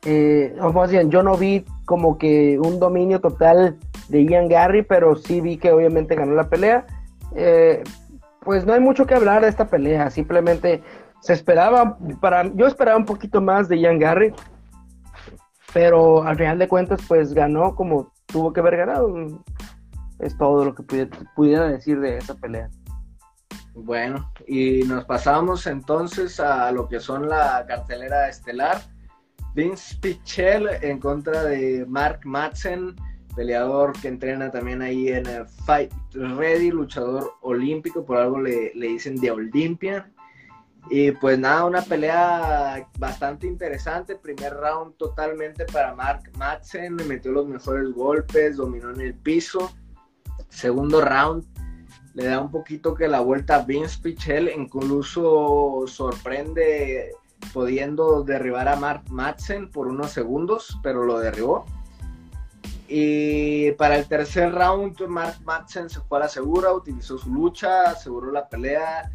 eh, 0.06 0.56
más 0.74 0.92
bien, 0.92 1.10
yo 1.10 1.24
no 1.24 1.38
vi 1.38 1.66
como 1.86 2.18
que 2.18 2.60
un 2.60 2.80
dominio 2.80 3.20
total 3.20 3.78
de 4.10 4.26
Ian 4.26 4.48
Garry, 4.48 4.84
pero 4.84 5.16
sí 5.16 5.42
vi 5.42 5.58
que 5.58 5.72
obviamente 5.72 6.16
ganó 6.16 6.34
la 6.36 6.50
pelea. 6.50 6.86
Eh, 7.36 7.84
pues 8.42 8.66
no 8.66 8.74
hay 8.74 8.80
mucho 8.80 9.06
que 9.06 9.16
hablar 9.16 9.42
de 9.44 9.50
esta 9.50 9.68
pelea, 9.68 10.10
simplemente 10.10 10.82
se 11.22 11.34
esperaba, 11.34 11.98
para, 12.20 12.52
yo 12.56 12.66
esperaba 12.66 12.98
un 12.98 13.06
poquito 13.06 13.40
más 13.42 13.70
de 13.70 13.80
Ian 13.80 14.00
Garry, 14.00 14.34
pero 15.74 16.24
al 16.24 16.36
final 16.36 16.58
de 16.58 16.68
cuentas 16.68 17.00
pues 17.08 17.34
ganó 17.34 17.76
como 17.76 18.12
tuvo 18.26 18.52
que 18.52 18.60
haber 18.60 18.78
ganado. 18.78 19.14
Es 20.20 20.38
todo 20.38 20.66
lo 20.66 20.76
que 20.76 20.84
pudiera 21.36 21.68
decir 21.68 22.00
de 22.00 22.18
esa 22.18 22.36
pelea. 22.36 22.70
Bueno, 23.74 24.32
y 24.48 24.84
nos 24.84 25.06
pasamos 25.06 25.66
entonces 25.66 26.40
a 26.40 26.72
lo 26.72 26.88
que 26.88 27.00
son 27.00 27.30
la 27.30 27.66
cartelera 27.68 28.28
estelar. 28.28 28.82
Vince 29.54 29.98
Pichel 30.02 30.68
en 30.82 31.00
contra 31.00 31.44
de 31.44 31.86
Mark 31.88 32.22
Madsen, 32.26 32.96
peleador 33.36 33.94
que 34.02 34.10
entrena 34.10 34.52
también 34.52 34.82
ahí 34.82 35.10
en 35.10 35.26
Fight 35.66 35.92
Ready, 36.14 36.72
luchador 36.72 37.34
olímpico, 37.42 38.06
por 38.06 38.18
algo 38.18 38.42
le, 38.42 38.74
le 38.76 38.88
dicen 38.88 39.16
de 39.16 39.32
Olympia. 39.32 40.12
Y 40.90 41.12
pues 41.12 41.38
nada, 41.38 41.66
una 41.66 41.82
pelea 41.82 42.88
bastante 42.98 43.48
interesante. 43.48 44.16
Primer 44.16 44.54
round 44.54 44.96
totalmente 44.98 45.66
para 45.66 45.94
Mark 45.94 46.24
Madsen, 46.38 46.98
le 46.98 47.06
metió 47.06 47.32
los 47.32 47.48
mejores 47.48 47.92
golpes, 47.92 48.58
dominó 48.58 48.92
en 48.92 49.02
el 49.02 49.14
piso. 49.14 49.72
Segundo 50.50 51.02
round, 51.02 51.46
le 52.14 52.26
da 52.26 52.40
un 52.40 52.52
poquito 52.52 52.94
que 52.94 53.08
la 53.08 53.22
vuelta 53.22 53.56
a 53.56 53.64
Vince 53.64 54.00
Pichel, 54.02 54.52
incluso 54.56 55.84
sorprende 55.88 57.16
pudiendo 57.54 58.24
derribar 58.24 58.68
a 58.68 58.76
Mark 58.76 59.04
Madsen 59.10 59.70
por 59.72 59.88
unos 59.88 60.12
segundos, 60.12 60.78
pero 60.84 61.06
lo 61.06 61.20
derribó. 61.20 61.66
Y 62.88 63.72
para 63.74 63.98
el 63.98 64.06
tercer 64.06 64.54
round, 64.54 65.00
Mark 65.08 65.38
Madsen 65.46 65.90
se 65.90 66.02
fue 66.02 66.18
a 66.18 66.22
la 66.22 66.28
segura, 66.28 66.74
utilizó 66.74 67.18
su 67.18 67.34
lucha, 67.34 67.92
aseguró 67.92 68.32
la 68.32 68.50
pelea. 68.50 69.10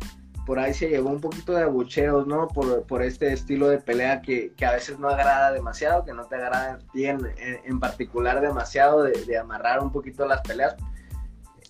Por 0.47 0.59
ahí 0.59 0.73
se 0.73 0.89
llevó 0.89 1.11
un 1.11 1.21
poquito 1.21 1.53
de 1.53 1.65
abucheos, 1.65 2.27
¿no? 2.27 2.49
Por, 2.49 3.03
este 3.03 3.33
estilo 3.33 3.69
de 3.69 3.79
pelea 3.79 4.23
que, 4.23 4.55
a 4.67 4.73
veces 4.73 4.99
no 4.99 5.09
agrada 5.09 5.53
demasiado, 5.53 6.05
que 6.05 6.15
no 6.15 6.25
te 6.25 6.37
agrada 6.37 6.79
en, 6.95 7.81
particular 7.81 8.41
demasiado 8.41 9.03
de, 9.03 9.13
de 9.25 9.37
amarrar 9.37 9.83
un 9.83 9.93
poquito 9.93 10.25
las 10.25 10.41
peleas 10.41 10.77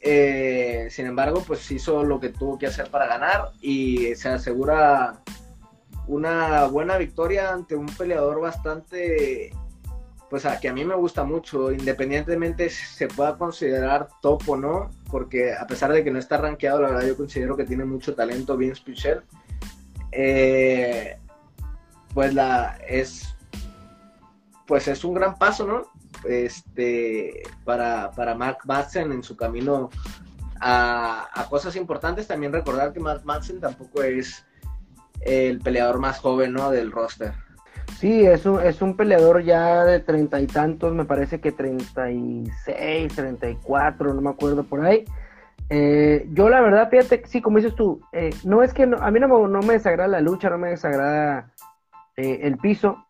eh, 0.08 0.86
sin 0.88 1.06
embargo, 1.06 1.42
pues 1.44 1.68
hizo 1.72 2.04
lo 2.04 2.20
que 2.20 2.28
tuvo 2.28 2.58
que 2.58 2.68
hacer 2.68 2.90
para 2.90 3.08
ganar 3.08 3.50
y 3.60 4.14
se 4.14 4.28
asegura 4.28 5.20
una 6.06 6.66
buena 6.66 6.96
victoria 6.96 7.52
ante 7.52 7.74
un 7.74 7.86
peleador 7.86 8.40
bastante, 8.40 9.52
pues 10.30 10.46
a 10.46 10.60
que 10.60 10.68
a 10.68 10.72
mí 10.72 10.84
me 10.84 10.94
gusta 10.94 11.24
mucho, 11.24 11.72
independientemente 11.72 12.70
si 12.70 12.86
se 12.86 13.08
pueda 13.08 13.36
considerar 13.36 14.06
top 14.22 14.48
o 14.48 14.56
no, 14.56 14.90
porque 15.10 15.52
a 15.52 15.66
pesar 15.66 15.92
de 15.92 16.04
que 16.04 16.12
no 16.12 16.20
está 16.20 16.36
rankeado, 16.36 16.82
la 16.82 16.90
verdad 16.90 17.08
yo 17.08 17.16
considero 17.16 17.56
que 17.56 17.64
tiene 17.64 17.84
mucho 17.84 18.14
talento 18.14 18.56
Vince 18.56 18.82
Pichel. 18.84 19.22
Eh, 20.12 21.18
pues 22.14 22.32
la 22.32 22.78
es 22.86 23.36
pues 24.66 24.86
es 24.86 25.04
un 25.04 25.14
gran 25.14 25.36
paso, 25.36 25.66
¿no? 25.66 25.90
Este, 26.24 27.42
para, 27.64 28.10
para 28.12 28.34
Mark 28.34 28.58
Madsen 28.64 29.12
en 29.12 29.22
su 29.22 29.36
camino 29.36 29.90
a, 30.60 31.46
cosas 31.50 31.76
importantes. 31.76 32.26
También 32.26 32.52
recordar 32.52 32.92
que 32.92 33.00
Mark 33.00 33.22
Madsen 33.24 33.60
tampoco 33.60 34.02
es 34.02 34.44
el 35.20 35.60
peleador 35.60 35.98
más 35.98 36.18
joven 36.18 36.52
¿no? 36.52 36.70
del 36.70 36.92
roster. 36.92 37.32
Sí, 37.98 38.26
es 38.26 38.44
un, 38.44 38.60
es 38.60 38.82
un 38.82 38.96
peleador 38.96 39.42
ya 39.42 39.84
de 39.84 40.00
treinta 40.00 40.40
y 40.40 40.46
tantos, 40.46 40.92
me 40.92 41.06
parece 41.06 41.40
que 41.40 41.52
treinta 41.52 42.10
y 42.10 42.44
seis, 42.64 43.14
treinta 43.14 43.48
y 43.48 43.56
cuatro, 43.56 44.12
no 44.12 44.20
me 44.20 44.30
acuerdo 44.30 44.64
por 44.64 44.84
ahí. 44.84 45.04
Eh, 45.70 46.26
yo 46.32 46.48
la 46.48 46.60
verdad, 46.60 46.90
fíjate, 46.90 47.22
sí, 47.26 47.40
como 47.40 47.56
dices 47.56 47.74
tú, 47.74 48.00
eh, 48.12 48.34
no 48.44 48.62
es 48.62 48.74
que 48.74 48.82
a 48.82 49.10
mí 49.10 49.20
no, 49.20 49.48
no, 49.48 49.60
me 49.60 49.74
desagrada 49.74 50.08
la 50.08 50.20
lucha, 50.20 50.50
no 50.50 50.58
me 50.58 50.68
desagrada 50.68 51.52
eh, 52.16 52.40
el 52.42 52.58
piso, 52.58 53.05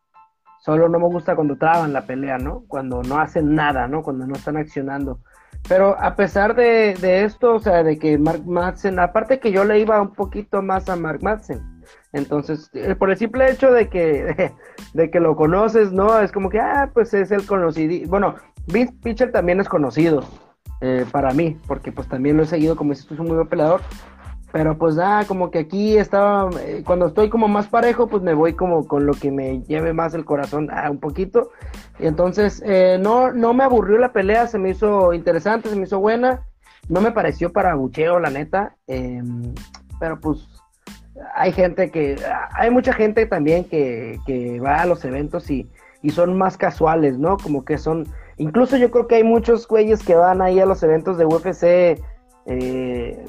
Solo 0.66 0.88
no 0.88 0.98
me 0.98 1.06
gusta 1.06 1.36
cuando 1.36 1.54
traban 1.54 1.92
la 1.92 2.06
pelea, 2.06 2.38
¿no? 2.38 2.64
Cuando 2.66 3.00
no 3.04 3.20
hacen 3.20 3.54
nada, 3.54 3.86
¿no? 3.86 4.02
Cuando 4.02 4.26
no 4.26 4.34
están 4.34 4.56
accionando. 4.56 5.20
Pero 5.68 5.96
a 5.96 6.16
pesar 6.16 6.56
de, 6.56 6.96
esto, 7.24 7.54
o 7.54 7.60
sea, 7.60 7.84
de 7.84 8.00
que 8.00 8.18
Mark 8.18 8.44
Madsen, 8.44 8.98
aparte 8.98 9.38
que 9.38 9.52
yo 9.52 9.62
le 9.62 9.78
iba 9.78 10.02
un 10.02 10.12
poquito 10.12 10.62
más 10.62 10.88
a 10.88 10.96
Mark 10.96 11.22
Madsen. 11.22 11.60
Entonces, 12.12 12.68
eh, 12.72 12.96
por 12.96 13.10
el 13.10 13.16
simple 13.16 13.48
hecho 13.48 13.70
de 13.70 13.88
que, 13.88 14.52
de, 14.92 15.08
que 15.08 15.20
lo 15.20 15.36
conoces, 15.36 15.92
¿no? 15.92 16.18
Es 16.18 16.32
como 16.32 16.50
que, 16.50 16.58
ah, 16.58 16.90
pues 16.92 17.14
es 17.14 17.30
el 17.30 17.46
conocido. 17.46 18.10
Bueno, 18.10 18.34
Vince 18.66 18.92
Pitcher 19.04 19.30
también 19.30 19.60
es 19.60 19.68
conocido 19.68 20.24
eh, 20.80 21.06
para 21.12 21.30
mí, 21.30 21.56
porque 21.68 21.92
pues 21.92 22.08
también 22.08 22.38
lo 22.38 22.42
he 22.42 22.46
seguido, 22.46 22.74
como 22.74 22.90
dices 22.90 23.08
es 23.08 23.20
un 23.20 23.28
muy 23.28 23.36
buen 23.36 23.46
peleador. 23.46 23.82
Pero 24.56 24.78
pues 24.78 24.94
nada, 24.96 25.26
como 25.26 25.50
que 25.50 25.58
aquí 25.58 25.98
estaba, 25.98 26.48
eh, 26.62 26.82
cuando 26.82 27.08
estoy 27.08 27.28
como 27.28 27.46
más 27.46 27.66
parejo, 27.66 28.06
pues 28.06 28.22
me 28.22 28.32
voy 28.32 28.54
como 28.54 28.88
con 28.88 29.04
lo 29.04 29.12
que 29.12 29.30
me 29.30 29.60
lleve 29.64 29.92
más 29.92 30.14
el 30.14 30.24
corazón 30.24 30.70
a 30.72 30.90
un 30.90 30.98
poquito. 30.98 31.50
Y 31.98 32.06
entonces 32.06 32.62
eh, 32.64 32.96
no, 32.98 33.32
no 33.34 33.52
me 33.52 33.64
aburrió 33.64 33.98
la 33.98 34.14
pelea, 34.14 34.46
se 34.46 34.56
me 34.56 34.70
hizo 34.70 35.12
interesante, 35.12 35.68
se 35.68 35.76
me 35.76 35.82
hizo 35.82 35.98
buena. 36.00 36.46
No 36.88 37.02
me 37.02 37.12
pareció 37.12 37.52
para 37.52 37.74
bucheo, 37.74 38.18
la 38.18 38.30
neta. 38.30 38.74
Em, 38.86 39.52
pero 40.00 40.18
pues 40.20 40.48
hay 41.34 41.52
gente 41.52 41.90
que, 41.90 42.16
hay 42.54 42.70
mucha 42.70 42.94
gente 42.94 43.26
también 43.26 43.64
que, 43.64 44.18
que 44.24 44.58
va 44.58 44.80
a 44.80 44.86
los 44.86 45.04
eventos 45.04 45.50
y, 45.50 45.70
y 46.00 46.08
son 46.12 46.38
más 46.38 46.56
casuales, 46.56 47.18
¿no? 47.18 47.36
Como 47.36 47.62
que 47.62 47.76
son, 47.76 48.08
incluso 48.38 48.78
yo 48.78 48.90
creo 48.90 49.06
que 49.06 49.16
hay 49.16 49.24
muchos 49.24 49.68
güeyes 49.68 50.02
que 50.02 50.14
van 50.14 50.40
ahí 50.40 50.60
a 50.60 50.64
los 50.64 50.82
eventos 50.82 51.18
de 51.18 51.26
UFC. 51.26 52.02
Eh, 52.46 53.22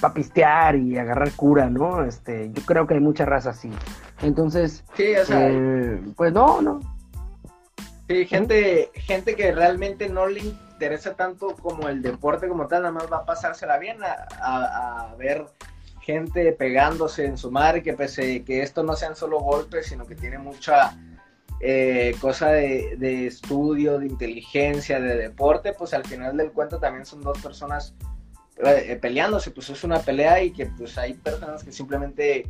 para 0.00 0.14
pistear 0.14 0.76
y 0.76 0.98
agarrar 0.98 1.30
cura, 1.32 1.68
¿no? 1.68 2.04
Este, 2.04 2.50
yo 2.52 2.62
creo 2.64 2.86
que 2.86 2.94
hay 2.94 3.00
mucha 3.00 3.24
raza 3.24 3.50
así. 3.50 3.70
Entonces, 4.22 4.84
sí, 4.94 5.14
o 5.14 5.24
sea, 5.24 5.48
eh, 5.48 6.00
pues 6.16 6.32
no, 6.32 6.60
no. 6.60 6.80
Sí, 8.08 8.26
gente, 8.26 8.90
gente 8.94 9.36
que 9.36 9.52
realmente 9.52 10.08
no 10.08 10.26
le 10.26 10.40
interesa 10.40 11.14
tanto 11.14 11.54
como 11.54 11.88
el 11.88 12.02
deporte 12.02 12.48
como 12.48 12.66
tal, 12.66 12.82
nada 12.82 12.92
más 12.92 13.12
va 13.12 13.18
a 13.18 13.24
pasársela 13.24 13.78
bien 13.78 13.98
a, 14.02 15.14
ver 15.18 15.46
gente 16.00 16.52
pegándose 16.52 17.26
en 17.26 17.36
su 17.36 17.50
madre, 17.50 17.82
que 17.82 17.92
pese 17.92 18.42
que 18.42 18.62
esto 18.62 18.82
no 18.82 18.96
sean 18.96 19.14
solo 19.14 19.38
golpes, 19.38 19.86
sino 19.86 20.06
que 20.06 20.16
tiene 20.16 20.38
mucha 20.38 20.96
eh, 21.60 22.16
cosa 22.20 22.48
de, 22.48 22.96
de, 22.98 23.26
estudio, 23.26 23.98
de 23.98 24.06
inteligencia, 24.06 24.98
de 24.98 25.16
deporte, 25.16 25.74
pues 25.74 25.92
al 25.92 26.04
final 26.04 26.36
del 26.36 26.50
cuento 26.50 26.78
también 26.78 27.04
son 27.04 27.20
dos 27.20 27.40
personas 27.40 27.94
eh, 28.64 28.98
peleándose, 29.00 29.50
pues 29.50 29.70
es 29.70 29.84
una 29.84 30.00
pelea 30.00 30.42
y 30.42 30.52
que 30.52 30.66
pues 30.66 30.96
hay 30.98 31.14
personas 31.14 31.64
que 31.64 31.72
simplemente 31.72 32.46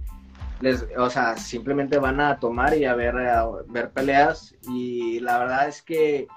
les, 0.60 0.84
o 0.96 1.08
sea, 1.08 1.36
simplemente 1.36 1.98
van 1.98 2.20
a 2.20 2.38
tomar 2.38 2.76
y 2.76 2.84
a 2.84 2.94
ver, 2.94 3.16
a 3.16 3.48
ver 3.68 3.90
peleas 3.90 4.54
y 4.68 5.20
la 5.20 5.38
verdad 5.38 5.68
es 5.68 5.82
que 5.82 6.28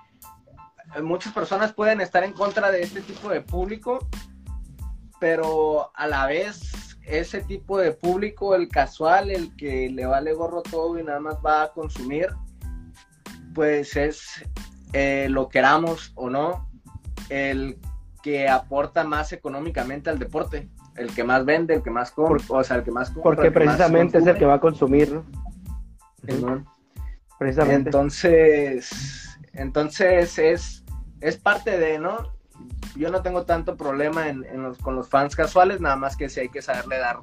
muchas 1.02 1.34
personas 1.34 1.74
pueden 1.74 2.02
estar 2.02 2.24
en 2.24 2.34
contra 2.34 2.72
de 2.72 2.82
este 2.82 3.02
tipo 3.02 3.30
de 3.30 3.42
público, 3.42 4.00
pero 5.20 5.92
a 5.96 6.08
la 6.08 6.28
vez 6.28 6.98
ese 7.06 7.42
tipo 7.42 7.78
de 7.78 7.92
público, 7.92 8.56
el 8.56 8.70
casual, 8.70 9.30
el 9.30 9.56
que 9.56 9.90
le 9.90 10.06
vale 10.06 10.34
gorro 10.34 10.62
todo 10.62 10.98
y 10.98 11.04
nada 11.04 11.20
más 11.20 11.36
va 11.46 11.64
a 11.64 11.72
consumir, 11.74 12.28
pues 13.54 13.96
es 13.96 14.44
eh, 14.94 15.28
lo 15.30 15.50
queramos 15.50 16.12
o 16.16 16.30
no, 16.30 16.70
el 17.30 17.78
que 18.24 18.48
aporta 18.48 19.04
más 19.04 19.34
económicamente 19.34 20.10
al 20.10 20.18
deporte, 20.18 20.70
el 20.96 21.14
que 21.14 21.26
más 21.26 21.44
vende, 21.44 21.76
el 21.76 21.84
que 21.84 21.92
más 21.92 22.10
compra, 22.10 22.42
o 22.48 22.64
sea, 22.64 22.78
el 22.78 22.84
que 22.84 22.92
más 22.92 23.10
compra. 23.10 23.36
Porque 23.36 23.52
precisamente 23.52 24.18
es 24.18 24.26
el 24.26 24.38
que 24.38 24.46
va 24.46 24.56
a 24.56 24.60
consumir, 24.62 25.12
¿no? 25.12 26.66
Precisamente. 27.38 27.90
Entonces, 27.90 29.38
entonces 29.52 30.40
es, 30.40 30.86
es 31.20 31.38
parte 31.38 31.78
de, 31.78 32.00
¿no? 32.00 32.34
Yo 32.96 33.12
no 33.12 33.22
tengo 33.22 33.44
tanto 33.44 33.76
problema 33.76 34.30
en, 34.30 34.46
con 34.82 34.96
los 34.96 35.10
fans 35.10 35.36
casuales, 35.36 35.82
nada 35.82 35.98
más 35.98 36.16
que 36.16 36.30
si 36.30 36.40
hay 36.40 36.50
que 36.50 36.62
saberle 36.62 37.00
dar 37.00 37.20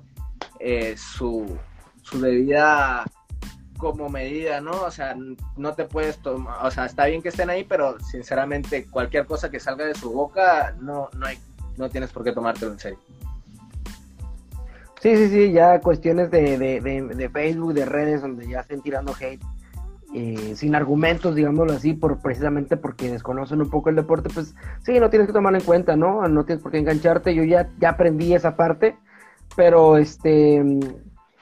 eh, 0.58 0.96
su, 0.98 1.56
su 2.02 2.20
debida 2.20 3.04
como 3.81 4.09
medida, 4.09 4.61
¿no? 4.61 4.83
O 4.83 4.90
sea, 4.90 5.16
no 5.57 5.75
te 5.75 5.85
puedes 5.85 6.19
tomar, 6.19 6.64
o 6.64 6.71
sea, 6.71 6.87
está 6.87 7.07
bien 7.07 7.23
que 7.23 7.31
estén 7.31 7.51
ahí, 7.51 7.64
pero 7.64 7.99
sinceramente 8.01 8.87
cualquier 8.87 9.27
cosa 9.27 9.51
que 9.51 9.59
salga 9.59 9.87
de 9.87 9.95
su 9.95 10.12
boca, 10.12 10.75
no, 10.81 11.09
no, 11.16 11.27
hay, 11.27 11.38
no 11.77 11.88
tienes 11.88 12.12
por 12.12 12.23
qué 12.23 12.33
tomártelo 12.33 12.73
en 12.73 12.79
serio. 12.79 12.99
Sí, 15.01 15.16
sí, 15.16 15.29
sí, 15.31 15.53
ya 15.53 15.81
cuestiones 15.81 16.31
de, 16.31 16.59
de, 16.59 16.81
de, 16.81 17.29
Facebook, 17.31 17.73
de 17.73 17.87
redes, 17.87 18.21
donde 18.21 18.47
ya 18.47 18.61
estén 18.61 18.83
tirando 18.83 19.14
hate, 19.19 19.43
eh, 20.12 20.53
sin 20.57 20.75
argumentos, 20.75 21.35
digámoslo 21.35 21.73
así, 21.73 21.95
por 21.95 22.21
precisamente 22.21 22.77
porque 22.77 23.11
desconocen 23.11 23.62
un 23.62 23.71
poco 23.71 23.88
el 23.88 23.97
deporte, 23.97 24.29
pues 24.29 24.55
sí, 24.83 25.01
no 25.01 25.09
tienes 25.09 25.27
que 25.27 25.33
tomarlo 25.33 25.59
en 25.59 25.64
cuenta, 25.64 25.97
¿no? 25.97 26.29
No 26.29 26.45
tienes 26.45 26.62
por 26.62 26.71
qué 26.71 26.79
engancharte, 26.79 27.35
yo 27.35 27.45
ya, 27.45 27.71
ya 27.79 27.90
aprendí 27.90 28.35
esa 28.35 28.57
parte, 28.57 28.95
pero 29.57 29.97
este, 29.97 30.62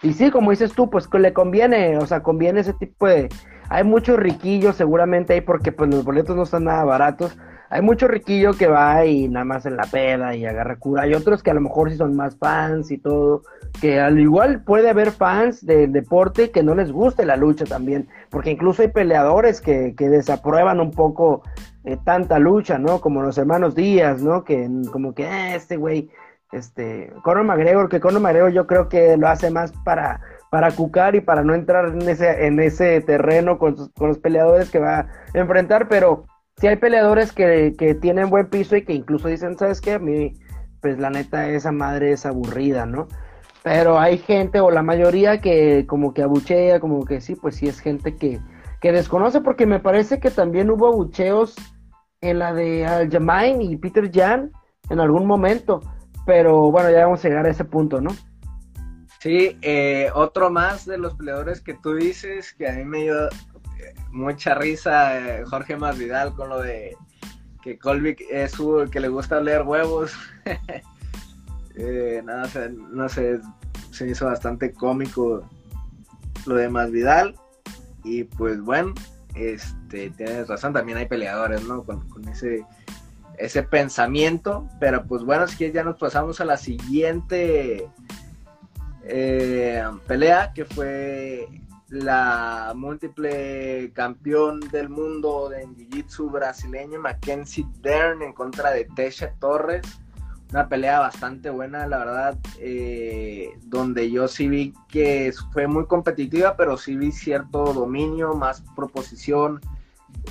y 0.03 0.13
sí, 0.13 0.31
como 0.31 0.51
dices 0.51 0.73
tú, 0.73 0.91
pues 0.91 1.09
que 1.09 1.19
le 1.19 1.33
conviene, 1.33 1.99
o 1.99 2.07
sea, 2.07 2.23
conviene 2.23 2.61
ese 2.61 2.73
tipo 2.73 3.07
de, 3.07 3.29
hay 3.69 3.85
muchos 3.85 4.19
riquillos 4.19 4.77
seguramente 4.77 5.35
ahí 5.35 5.41
porque 5.41 5.73
pues 5.73 5.91
los 5.91 6.05
boletos 6.05 6.37
no 6.37 6.45
están 6.45 6.65
nada 6.65 6.85
baratos, 6.85 7.37
hay 7.71 7.83
mucho 7.83 8.09
riquillo 8.09 8.55
que 8.55 8.67
va 8.67 9.05
y 9.05 9.29
nada 9.29 9.45
más 9.45 9.67
en 9.67 9.77
la 9.77 9.85
peda 9.85 10.35
y 10.35 10.47
agarra 10.47 10.79
cura. 10.79 11.03
Hay 11.03 11.13
otros 11.13 11.43
que 11.43 11.51
a 11.51 11.55
lo 11.55 11.61
mejor 11.61 11.91
sí 11.91 11.99
son 11.99 12.17
más 12.17 12.37
fans 12.39 12.91
y 12.91 12.97
todo, 12.97 13.43
que 13.81 14.01
al 14.01 14.19
igual 14.19 14.63
puede 14.65 14.89
haber 14.89 15.11
fans 15.11 15.65
del 15.67 15.93
deporte 15.93 16.51
que 16.51 16.63
no 16.63 16.75
les 16.75 16.91
guste 16.91 17.27
la 17.27 17.37
lucha 17.37 17.67
también, 17.67 18.09
porque 18.31 18.53
incluso 18.53 18.83
hay 18.83 18.89
peleadores 18.89 19.61
que, 19.61 19.95
que 19.97 20.09
desaprueban 20.09 20.81
un 20.81 20.93
poco 20.93 21.43
eh, 21.85 21.99
tanta 22.05 22.39
lucha, 22.39 22.79
¿no? 22.79 23.01
Como 23.01 23.23
los 23.23 23.37
hermanos 23.37 23.75
Díaz, 23.75 24.23
¿no? 24.23 24.45
Que 24.45 24.69
como 24.91 25.15
que 25.15 25.25
eh, 25.25 25.55
este 25.55 25.77
güey, 25.77 26.11
este, 26.53 27.13
Conor 27.23 27.45
McGregor, 27.45 27.89
que 27.89 28.01
Conor 28.01 28.21
McGregor 28.21 28.53
yo 28.53 28.67
creo 28.67 28.89
que 28.89 29.17
lo 29.17 29.29
hace 29.29 29.51
más 29.51 29.73
para 29.85 30.21
para 30.51 30.71
cucar 30.71 31.15
y 31.15 31.21
para 31.21 31.43
no 31.43 31.55
entrar 31.55 31.89
en 31.89 32.09
ese 32.09 32.47
en 32.47 32.59
ese 32.59 33.03
terreno 33.03 33.59
con, 33.59 33.77
con 33.93 34.09
los 34.09 34.19
peleadores 34.19 34.71
que 34.71 34.79
va 34.79 35.01
a 35.01 35.09
enfrentar, 35.35 35.89
pero 35.89 36.25
si 36.59 36.67
hay 36.67 36.77
peleadores 36.77 37.33
que, 37.33 37.75
que, 37.79 37.95
tienen 37.95 38.31
buen 38.31 38.49
piso 38.51 38.77
y 38.77 38.85
que 38.85 38.93
incluso 38.93 39.29
dicen, 39.29 39.57
¿sabes 39.57 39.81
qué? 39.81 39.93
A 39.93 39.99
mí, 39.99 40.35
pues 40.81 40.99
la 40.99 41.09
neta, 41.11 41.49
esa 41.49 41.71
madre 41.71 42.13
es 42.13 42.27
aburrida, 42.27 42.85
¿no? 42.85 43.07
Pero 43.63 43.99
hay 43.99 44.19
gente, 44.19 44.61
o 44.61 44.71
la 44.71 44.83
mayoría, 44.83 45.41
que 45.41 45.87
como 45.87 46.15
que 46.15 46.23
abuchea, 46.23 46.81
como 46.81 47.05
que 47.05 47.21
sí, 47.21 47.37
pues 47.37 47.57
sí 47.57 47.69
es 47.69 47.79
gente 47.79 48.17
que, 48.17 48.41
que 48.81 48.93
desconoce, 48.93 49.41
porque 49.41 49.67
me 49.67 49.79
parece 49.79 50.19
que 50.19 50.31
también 50.31 50.71
hubo 50.71 50.89
abucheos 50.89 51.55
en 52.21 52.41
la 52.41 52.53
de 52.53 52.87
Aljamain 52.87 53.63
y 53.63 53.77
Peter 53.77 54.11
Jan 54.13 54.51
en 54.91 55.01
algún 55.01 55.27
momento. 55.27 55.81
Pero 56.29 56.71
bueno, 56.71 56.91
ya 56.91 57.07
vamos 57.07 57.25
a 57.25 57.29
llegar 57.29 57.47
a 57.47 57.51
ese 57.51 57.65
punto, 57.65 58.03
¿no? 58.03 58.15
Sí, 59.19 59.57
eh, 59.63 60.11
otro 60.15 60.51
más 60.51 60.85
de 60.85 60.99
los 60.99 61.15
peleadores 61.15 61.63
que 61.63 61.73
tú 61.73 61.95
dices 61.95 62.53
que 62.53 62.69
a 62.69 62.75
mí 62.75 62.85
me 62.85 63.05
dio 63.05 63.31
mucha 64.11 64.55
risa 64.55 65.19
eh, 65.19 65.45
Jorge 65.47 65.79
Masvidal 65.79 66.35
con 66.35 66.51
lo 66.51 66.61
de 66.61 66.95
que 67.63 67.79
Colby 67.79 68.15
es 68.31 68.53
su 68.53 68.87
que 68.93 69.01
le 69.01 69.09
gusta 69.09 69.41
leer 69.41 69.63
huevos. 69.63 70.13
eh, 71.77 72.21
nada, 72.23 72.47
no 72.69 73.09
sé, 73.09 73.41
se 73.91 74.07
hizo 74.07 74.27
bastante 74.27 74.71
cómico 74.71 75.49
lo 76.45 76.55
de 76.57 76.69
Masvidal. 76.69 77.37
Y 78.05 78.25
pues 78.25 78.61
bueno, 78.61 78.93
este, 79.35 80.11
tienes 80.11 80.47
razón, 80.47 80.75
también 80.75 80.99
hay 80.99 81.07
peleadores, 81.07 81.65
¿no? 81.65 81.85
Con, 81.85 82.29
ese, 82.29 82.67
ese 83.39 83.63
pensamiento. 83.63 84.69
Pero 84.81 85.07
pues 85.07 85.23
bueno, 85.23 85.45
es 85.45 85.57
que 85.57 85.73
ya 85.73 85.85
nos 85.85 85.97
pasamos 85.97 86.41
a 86.41 86.45
la 86.45 86.57
siguiente 86.57 87.89
eh, 89.05 89.83
pelea, 90.07 90.53
que 90.55 90.65
fue 90.65 91.49
la 91.89 92.73
múltiple 92.77 93.91
campeón 93.95 94.61
del 94.61 94.91
mundo 94.91 95.49
de 95.49 95.67
Jiu-Jitsu 95.67 96.31
brasileño 96.31 97.01
Mackenzie 97.01 97.67
Dern 97.81 98.23
en 98.23 98.33
contra 98.35 98.71
de 98.71 98.87
Tesha 98.95 99.33
Torres. 99.39 99.87
Una 100.51 100.69
pelea 100.69 100.99
bastante 100.99 101.51
buena, 101.51 101.87
la 101.87 101.99
verdad, 101.99 102.39
eh, 102.59 103.51
donde 103.65 104.11
yo 104.11 104.29
sí 104.29 104.49
vi 104.49 104.73
que 104.89 105.33
fue 105.53 105.67
muy 105.67 105.87
competitiva, 105.87 106.57
pero 106.57 106.79
sí 106.79 106.97
vi 106.97 107.13
cierto 107.13 107.73
dominio, 107.75 108.35
más 108.35 108.63
proposición 108.75 109.61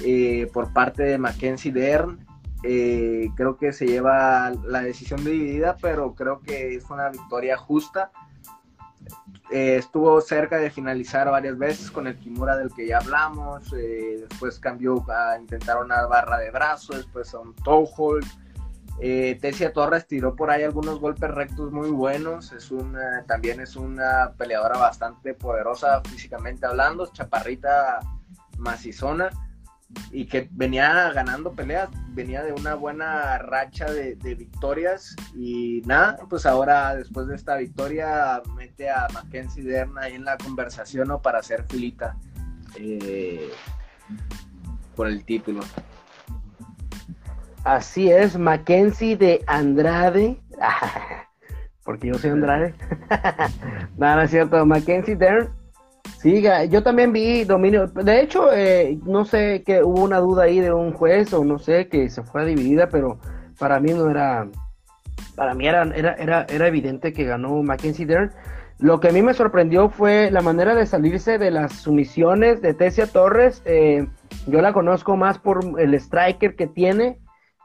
eh, 0.04 0.50
por 0.54 0.74
parte 0.74 1.04
de 1.04 1.18
Mackenzie 1.20 1.72
Dern. 1.72 2.27
Eh, 2.64 3.30
creo 3.36 3.58
que 3.58 3.72
se 3.72 3.86
lleva 3.86 4.52
la 4.66 4.82
decisión 4.82 5.24
dividida, 5.24 5.78
pero 5.82 6.16
creo 6.16 6.42
que 6.42 6.76
es 6.76 6.90
una 6.90 7.10
victoria 7.10 7.58
justa 7.58 8.12
eh, 9.50 9.78
estuvo 9.78 10.20
cerca 10.20 10.58
de 10.58 10.70
finalizar 10.70 11.30
varias 11.32 11.58
veces 11.58 11.90
con 11.90 12.06
el 12.06 12.18
Kimura 12.18 12.58
del 12.58 12.74
que 12.74 12.86
ya 12.86 12.98
hablamos, 12.98 13.72
eh, 13.74 14.26
después 14.28 14.60
cambió 14.60 15.06
a 15.10 15.38
intentar 15.40 15.82
una 15.82 16.06
barra 16.06 16.38
de 16.38 16.52
brazo, 16.52 16.94
después 16.94 17.34
a 17.34 17.40
un 17.40 17.54
toe 17.56 17.88
hold. 17.96 18.26
Eh, 19.00 19.38
Tesia 19.40 19.72
Torres 19.72 20.06
tiró 20.06 20.36
por 20.36 20.50
ahí 20.50 20.64
algunos 20.64 21.00
golpes 21.00 21.30
rectos 21.32 21.72
muy 21.72 21.90
buenos, 21.92 22.52
es 22.52 22.72
una, 22.72 23.24
también 23.26 23.62
es 23.62 23.76
una 23.78 24.34
peleadora 24.38 24.78
bastante 24.80 25.34
poderosa 25.34 26.02
físicamente 26.02 26.66
hablando, 26.66 27.06
chaparrita 27.08 28.00
macizona 28.58 29.30
y 30.12 30.26
que 30.26 30.50
venía 30.52 31.12
ganando 31.14 31.54
peleas, 31.54 31.90
venía 32.10 32.44
de 32.44 32.52
una 32.52 32.76
buena 32.76 33.38
racha 33.38 33.86
de, 33.92 34.16
victorias 34.36 35.16
y 35.36 35.82
nada, 35.86 36.18
pues 36.30 36.46
ahora 36.46 36.96
después 36.96 37.28
de 37.28 37.36
esta 37.36 37.56
victoria 37.58 38.42
mete 38.56 38.90
a 38.90 39.08
Mackenzie 39.14 39.64
Dern 39.64 39.98
ahí 39.98 40.14
en 40.14 40.26
la 40.26 40.38
conversación 40.38 41.08
¿no? 41.08 41.22
para 41.22 41.40
hacer 41.40 41.64
filita 41.70 42.18
eh, 42.76 43.50
por 44.96 45.08
el 45.08 45.24
título. 45.24 45.62
Así 47.64 48.10
es, 48.10 48.38
Mackenzie 48.38 49.18
de 49.18 49.44
Andrade, 49.48 50.42
porque 51.84 52.08
yo 52.08 52.14
soy 52.16 52.32
Andrade, 52.32 52.76
nada, 53.98 54.24
es 54.24 54.32
cierto, 54.32 54.66
Mackenzie 54.66 55.16
Dern 55.16 55.57
Sí, 56.20 56.44
yo 56.70 56.82
también 56.82 57.14
vi 57.14 57.44
dominio. 57.44 57.88
De 57.88 58.22
hecho, 58.22 58.52
eh, 58.52 58.98
no 59.06 59.24
sé 59.24 59.64
que 59.64 59.84
hubo 59.84 60.04
una 60.04 60.20
duda 60.20 60.44
ahí 60.44 60.60
de 60.60 60.74
un 60.74 60.92
juez 60.92 61.32
o 61.34 61.46
no 61.46 61.60
sé 61.60 61.90
que 61.90 62.10
se 62.10 62.24
fue 62.24 62.46
dividida, 62.46 62.90
pero 62.90 63.20
para 63.60 63.80
mí 63.80 63.92
no 63.94 64.10
era. 64.10 64.48
Para 65.36 65.54
mí 65.54 65.68
era, 65.68 65.84
era, 65.96 66.14
era, 66.14 66.46
era 66.50 66.68
evidente 66.68 67.14
que 67.14 67.26
ganó 67.26 67.62
Mackenzie 67.62 68.08
Dern. 68.08 68.32
Lo 68.80 69.00
que 69.00 69.10
a 69.10 69.12
mí 69.12 69.22
me 69.22 69.34
sorprendió 69.34 69.90
fue 69.90 70.30
la 70.32 70.42
manera 70.42 70.74
de 70.74 70.86
salirse 70.86 71.38
de 71.38 71.52
las 71.52 71.74
sumisiones 71.74 72.62
de 72.62 72.74
Tessia 72.74 73.06
Torres. 73.08 73.62
Eh, 73.66 74.08
yo 74.48 74.62
la 74.62 74.74
conozco 74.74 75.18
más 75.18 75.38
por 75.38 75.80
el 75.80 75.94
striker 75.96 76.56
que 76.56 76.68
tiene, 76.68 77.20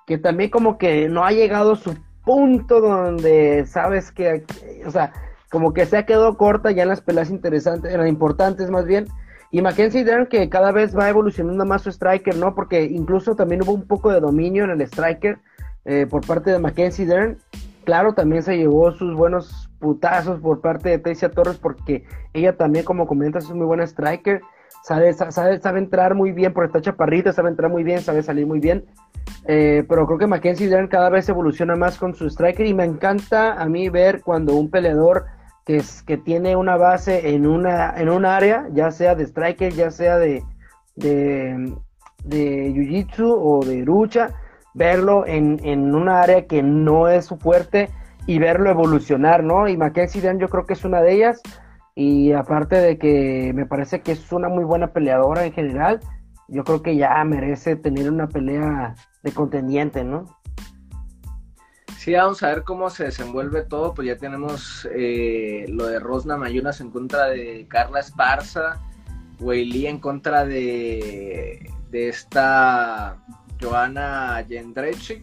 que 0.07 0.19
también 0.19 0.51
como 0.51 0.77
que 0.77 1.09
no 1.09 1.25
ha 1.25 1.33
llegado 1.33 1.73
a 1.73 1.77
su 1.77 1.97
punto 2.25 2.81
donde 2.81 3.65
sabes 3.67 4.12
que, 4.12 4.45
o 4.87 4.91
sea, 4.91 5.12
como 5.53 5.75
que 5.75 5.85
se 5.85 5.99
ha 5.99 6.07
quedado 6.07 6.38
corta 6.38 6.71
ya 6.71 6.85
en 6.85 6.88
las 6.88 7.03
peleas 7.03 7.31
interesantes, 7.31 7.93
en 7.93 8.01
las 8.01 8.09
importantes 8.09 8.71
más 8.71 8.87
bien. 8.87 9.07
Y 9.51 9.61
Mackenzie 9.61 10.03
Dern 10.03 10.27
que 10.27 10.49
cada 10.49 10.73
vez 10.73 10.97
va 10.97 11.11
evolucionando 11.11 11.67
más 11.67 11.83
su 11.83 11.91
striker, 11.91 12.35
¿no? 12.37 12.55
Porque 12.55 12.85
incluso 12.85 13.37
también 13.37 13.62
hubo 13.62 13.73
un 13.73 13.87
poco 13.87 14.11
de 14.11 14.19
dominio 14.19 14.65
en 14.65 14.71
el 14.71 14.81
striker 14.81 15.38
eh, 15.85 16.07
por 16.09 16.27
parte 16.27 16.51
de 16.51 16.59
Mackenzie 16.59 17.05
Dern. 17.05 17.37
Claro, 17.85 18.15
también 18.15 18.43
se 18.43 18.57
llevó 18.57 18.93
sus 18.93 19.15
buenos 19.15 19.69
putazos 19.79 20.41
por 20.41 20.62
parte 20.62 20.88
de 20.88 20.99
Tecia 20.99 21.31
Torres 21.31 21.59
porque 21.59 22.07
ella 22.33 22.57
también, 22.57 22.87
como 22.87 23.07
comentas, 23.07 23.45
es 23.45 23.51
muy 23.51 23.67
buena 23.67 23.85
striker. 23.85 24.41
Sabe, 24.85 25.12
sabe, 25.12 25.61
sabe 25.61 25.79
entrar 25.79 26.15
muy 26.15 26.33
bien, 26.33 26.55
por 26.55 26.65
esta 26.65 26.81
chaparrita, 26.81 27.35
sabe 27.35 27.51
entrar 27.51 27.71
muy 27.71 27.85
bien, 27.85 28.01
sabe 28.01 28.23
salir 28.23 28.47
muy 28.47 28.59
bien. 28.59 28.87
Eh, 29.47 29.85
pero 29.87 30.07
creo 30.07 30.19
que 30.19 30.27
Mackenzie 30.27 30.69
Dern 30.69 30.88
cada 30.88 31.11
vez 31.11 31.29
evoluciona 31.29 31.77
más 31.77 31.99
con 31.99 32.15
su 32.15 32.27
striker 32.31 32.65
y 32.65 32.73
me 32.73 32.85
encanta 32.85 33.61
a 33.61 33.69
mí 33.69 33.91
ver 33.91 34.23
cuando 34.23 34.55
un 34.55 34.71
peleador 34.71 35.27
que, 35.64 35.77
es, 35.77 36.03
que 36.03 36.16
tiene 36.16 36.57
una 36.57 36.77
base 36.77 37.35
en 37.35 37.46
una 37.46 37.94
en 37.96 38.09
un 38.09 38.25
área, 38.25 38.68
ya 38.72 38.90
sea 38.90 39.14
de 39.14 39.25
striker, 39.25 39.72
ya 39.72 39.90
sea 39.90 40.18
de, 40.18 40.42
de, 40.96 41.75
jiu-jitsu 42.25 43.25
o 43.27 43.64
de 43.64 43.77
lucha, 43.83 44.35
verlo 44.75 45.27
en, 45.27 45.61
en 45.64 45.94
una 45.94 46.22
área 46.22 46.46
que 46.46 46.62
no 46.62 47.09
es 47.09 47.27
su 47.27 47.37
fuerte 47.37 47.90
y 48.27 48.38
verlo 48.38 48.70
evolucionar, 48.70 49.42
¿no? 49.42 49.68
Y 49.68 49.77
Mackenzie 49.77 50.21
Dan 50.21 50.38
yo 50.38 50.48
creo 50.48 50.67
que 50.67 50.75
es 50.75 50.85
una 50.85 51.02
de 51.02 51.15
ellas. 51.15 51.40
Y 51.94 52.33
aparte 52.33 52.77
de 52.77 52.98
que 52.98 53.52
me 53.54 53.67
parece 53.67 54.00
que 54.00 54.13
es 54.13 54.33
una 54.33 54.48
muy 54.48 54.65
buena 54.65 54.92
peleadora 54.92 55.44
en 55.44 55.52
general, 55.52 56.00
yo 56.48 56.65
creo 56.65 56.83
que 56.83 56.96
ya 56.96 57.23
merece 57.25 57.77
tener 57.77 58.10
una 58.10 58.29
pelea 58.29 58.94
de 59.23 59.33
contendiente, 59.33 60.04
¿no? 60.04 60.25
Sí, 62.03 62.15
vamos 62.15 62.42
a 62.42 62.48
ver 62.48 62.65
cómo 62.65 62.90
se 62.90 63.05
desenvuelve 63.05 63.63
todo. 63.63 63.94
Pues 63.94 64.09
ya 64.09 64.17
tenemos 64.17 64.88
eh, 64.92 65.67
lo 65.69 65.87
de 65.87 66.00
Rosna 66.00 66.37
Mayunas 66.37 66.81
en 66.81 66.90
contra 66.90 67.29
de 67.29 67.65
Carla 67.69 68.00
Esparza, 68.00 68.81
Weili 69.38 69.87
en 69.87 70.00
contra 70.00 70.44
de, 70.44 71.71
de 71.92 72.09
esta 72.09 73.19
Joana 73.61 74.44
Jendrechi. 74.48 75.23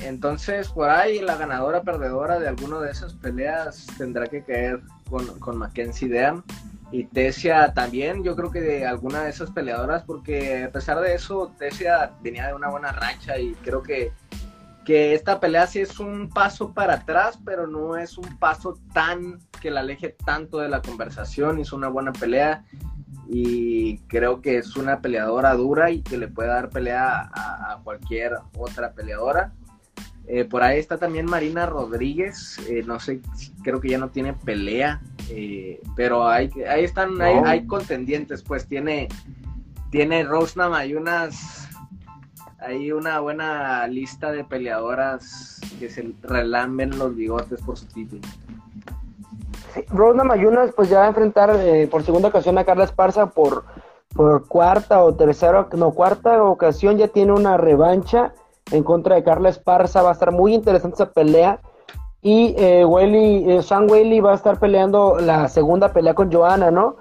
Entonces, 0.00 0.70
por 0.70 0.88
ahí 0.88 1.20
la 1.20 1.36
ganadora 1.36 1.82
perdedora 1.82 2.38
de 2.38 2.48
alguna 2.48 2.80
de 2.80 2.92
esas 2.92 3.12
peleas 3.12 3.86
tendrá 3.98 4.28
que 4.28 4.44
caer 4.44 4.80
con, 5.10 5.26
con 5.40 5.58
Mackenzie 5.58 6.08
Dean. 6.08 6.42
Y 6.90 7.04
Tesia 7.04 7.74
también, 7.74 8.24
yo 8.24 8.34
creo 8.34 8.50
que 8.50 8.62
de 8.62 8.86
alguna 8.86 9.24
de 9.24 9.28
esas 9.28 9.50
peleadoras, 9.50 10.04
porque 10.04 10.64
a 10.64 10.72
pesar 10.72 11.00
de 11.00 11.14
eso, 11.14 11.52
Tesia 11.58 12.12
venía 12.22 12.46
de 12.46 12.54
una 12.54 12.70
buena 12.70 12.92
racha 12.92 13.38
y 13.38 13.52
creo 13.56 13.82
que 13.82 14.10
que 14.86 15.14
esta 15.14 15.40
pelea 15.40 15.66
sí 15.66 15.80
es 15.80 15.98
un 15.98 16.28
paso 16.28 16.72
para 16.72 16.94
atrás, 16.94 17.40
pero 17.44 17.66
no 17.66 17.96
es 17.96 18.16
un 18.16 18.38
paso 18.38 18.78
tan 18.94 19.40
que 19.60 19.72
la 19.72 19.80
aleje 19.80 20.16
tanto 20.24 20.58
de 20.58 20.68
la 20.68 20.80
conversación. 20.80 21.58
Hizo 21.58 21.74
una 21.74 21.88
buena 21.88 22.12
pelea 22.12 22.64
y 23.28 23.98
creo 24.06 24.40
que 24.40 24.58
es 24.58 24.76
una 24.76 25.00
peleadora 25.00 25.54
dura 25.54 25.90
y 25.90 26.02
que 26.02 26.16
le 26.16 26.28
puede 26.28 26.50
dar 26.50 26.70
pelea 26.70 27.28
a, 27.34 27.80
cualquier 27.82 28.34
otra 28.56 28.92
peleadora. 28.92 29.52
Eh, 30.28 30.44
por 30.44 30.62
ahí 30.62 30.78
está 30.78 30.98
también 30.98 31.26
Marina 31.26 31.66
Rodríguez, 31.66 32.58
eh, 32.68 32.84
no 32.86 33.00
sé, 33.00 33.20
creo 33.64 33.80
que 33.80 33.90
ya 33.90 33.98
no 33.98 34.10
tiene 34.10 34.34
pelea, 34.34 35.00
eh, 35.30 35.80
pero 35.96 36.28
hay, 36.28 36.50
ahí 36.68 36.84
están, 36.84 37.20
hay, 37.20 37.64
contendientes, 37.66 38.42
pues 38.42 38.66
tiene, 38.66 39.08
tiene 39.90 40.24
Rosna 40.24 40.68
unas 40.96 41.68
hay 42.66 42.90
una 42.90 43.20
buena 43.20 43.86
lista 43.86 44.32
de 44.32 44.42
peleadoras 44.42 45.60
que 45.78 45.88
se 45.88 46.12
relamben 46.22 46.98
los 46.98 47.14
bigotes 47.14 47.62
por 47.62 47.78
su 47.78 47.86
título. 47.86 48.22
Rosna 49.90 50.24
Mayunas 50.24 50.72
pues 50.74 50.88
ya 50.88 50.98
va 50.98 51.04
a 51.04 51.08
enfrentar 51.08 51.54
eh, 51.60 51.86
por 51.88 52.02
segunda 52.02 52.28
ocasión 52.28 52.58
a 52.58 52.64
Carla 52.64 52.84
Esparza 52.84 53.26
por, 53.26 53.64
por 54.14 54.48
cuarta 54.48 55.04
o 55.04 55.14
tercera, 55.14 55.68
no, 55.76 55.92
cuarta 55.92 56.42
ocasión 56.42 56.96
ya 56.96 57.08
tiene 57.08 57.32
una 57.32 57.56
revancha 57.56 58.32
en 58.72 58.82
contra 58.82 59.14
de 59.14 59.22
Carla 59.22 59.50
Esparza, 59.50 60.02
va 60.02 60.10
a 60.10 60.14
estar 60.14 60.32
muy 60.32 60.54
interesante 60.54 60.96
esa 60.96 61.12
pelea. 61.12 61.60
Y 62.20 62.56
eh, 62.58 62.84
eh 62.84 63.62
Sean 63.62 63.88
Whaley 63.88 64.18
va 64.18 64.32
a 64.32 64.34
estar 64.34 64.58
peleando 64.58 65.20
la 65.20 65.48
segunda 65.48 65.92
pelea 65.92 66.14
con 66.14 66.32
Joanna, 66.32 66.72
¿no? 66.72 66.96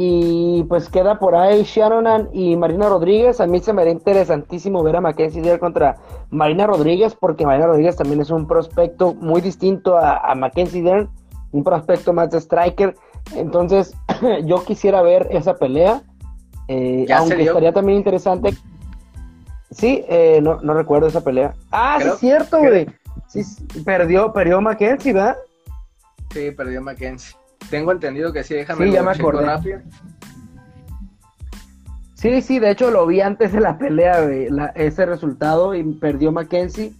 Y 0.00 0.62
pues 0.68 0.88
queda 0.88 1.18
por 1.18 1.34
ahí 1.34 1.64
Shannon 1.64 2.28
y 2.32 2.56
Marina 2.56 2.88
Rodríguez. 2.88 3.40
A 3.40 3.48
mí 3.48 3.58
se 3.58 3.72
me 3.72 3.82
haría 3.82 3.94
interesantísimo 3.94 4.84
ver 4.84 4.94
a 4.94 5.00
Mackenzie 5.00 5.42
Dare 5.42 5.58
contra 5.58 5.96
Marina 6.30 6.68
Rodríguez, 6.68 7.16
porque 7.18 7.44
Marina 7.44 7.66
Rodríguez 7.66 7.96
también 7.96 8.20
es 8.20 8.30
un 8.30 8.46
prospecto 8.46 9.14
muy 9.14 9.40
distinto 9.40 9.98
a, 9.98 10.18
a 10.18 10.36
Mackenzie 10.36 10.82
Dare 10.82 11.08
un 11.52 11.64
prospecto 11.64 12.12
más 12.12 12.30
de 12.30 12.38
striker. 12.38 12.94
Entonces, 13.34 13.94
yo 14.44 14.64
quisiera 14.64 15.02
ver 15.02 15.28
esa 15.30 15.54
pelea. 15.54 16.02
Eh, 16.68 17.06
aunque 17.14 17.42
estaría 17.42 17.72
también 17.72 17.98
interesante. 17.98 18.50
Sí, 19.70 20.04
eh, 20.08 20.40
no, 20.42 20.60
no 20.62 20.74
recuerdo 20.74 21.06
esa 21.06 21.22
pelea. 21.22 21.54
Ah, 21.70 21.98
sí, 22.00 22.08
es 22.08 22.18
cierto, 22.18 22.58
güey. 22.58 22.86
Sí, 23.26 23.42
perdió, 23.84 24.32
perdió 24.32 24.60
Mackenzie, 24.60 25.12
¿verdad? 25.12 25.36
Sí, 26.32 26.50
perdió 26.52 26.80
Mackenzie. 26.80 27.37
Tengo 27.70 27.92
entendido 27.92 28.32
que 28.32 28.44
sí, 28.44 28.54
déjame 28.54 28.86
sí, 28.86 28.92
ya 28.92 29.02
me 29.02 29.10
acordé. 29.10 29.82
Sí, 32.14 32.42
sí, 32.42 32.58
de 32.58 32.70
hecho 32.70 32.90
lo 32.90 33.06
vi 33.06 33.20
antes 33.20 33.52
de 33.52 33.60
la 33.60 33.78
pelea, 33.78 34.28
ese 34.74 35.06
resultado 35.06 35.74
y 35.74 35.84
perdió 35.94 36.32
Mackenzie. 36.32 36.92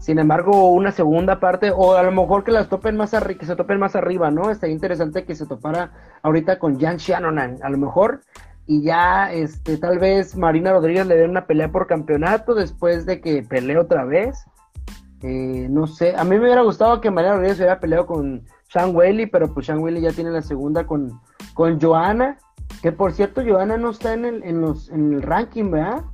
Sin 0.00 0.18
embargo, 0.18 0.72
una 0.72 0.92
segunda 0.92 1.40
parte, 1.40 1.72
o 1.74 1.94
a 1.94 2.02
lo 2.02 2.12
mejor 2.12 2.44
que 2.44 2.52
las 2.52 2.68
topen 2.68 2.96
más 2.96 3.12
arriba, 3.14 3.40
que 3.40 3.46
se 3.46 3.56
topen 3.56 3.78
más 3.78 3.96
arriba, 3.96 4.30
¿no? 4.30 4.50
Estaría 4.50 4.74
interesante 4.74 5.24
que 5.24 5.34
se 5.34 5.46
topara 5.46 5.92
ahorita 6.22 6.58
con 6.58 6.80
Jan 6.80 6.96
Shannon, 6.96 7.38
a 7.38 7.68
lo 7.68 7.78
mejor, 7.78 8.20
y 8.66 8.82
ya, 8.82 9.32
este, 9.32 9.78
tal 9.78 9.98
vez 9.98 10.36
Marina 10.36 10.72
Rodríguez 10.72 11.06
le 11.06 11.16
dé 11.16 11.24
una 11.24 11.46
pelea 11.46 11.70
por 11.70 11.86
campeonato 11.86 12.54
después 12.54 13.06
de 13.06 13.20
que 13.20 13.44
pelee 13.44 13.78
otra 13.78 14.04
vez. 14.04 14.44
Eh, 15.22 15.68
no 15.70 15.86
sé, 15.86 16.14
a 16.16 16.24
mí 16.24 16.30
me 16.30 16.40
hubiera 16.40 16.62
gustado 16.62 17.00
que 17.00 17.10
Marina 17.10 17.34
Rodríguez 17.34 17.58
hubiera 17.58 17.80
peleado 17.80 18.06
con 18.06 18.42
Sean 18.76 18.94
Whaley, 18.94 19.24
pero 19.24 19.54
pues 19.54 19.64
Sean 19.64 19.78
Whaley 19.78 20.02
ya 20.02 20.12
tiene 20.12 20.28
la 20.28 20.42
segunda 20.42 20.86
con, 20.86 21.18
con 21.54 21.80
Joana, 21.80 22.36
que 22.82 22.92
por 22.92 23.12
cierto, 23.12 23.42
Joana 23.42 23.78
no 23.78 23.88
está 23.88 24.12
en 24.12 24.26
el, 24.26 24.42
en 24.44 24.60
los, 24.60 24.90
en 24.90 25.14
el 25.14 25.22
ranking, 25.22 25.70
¿verdad? 25.70 26.04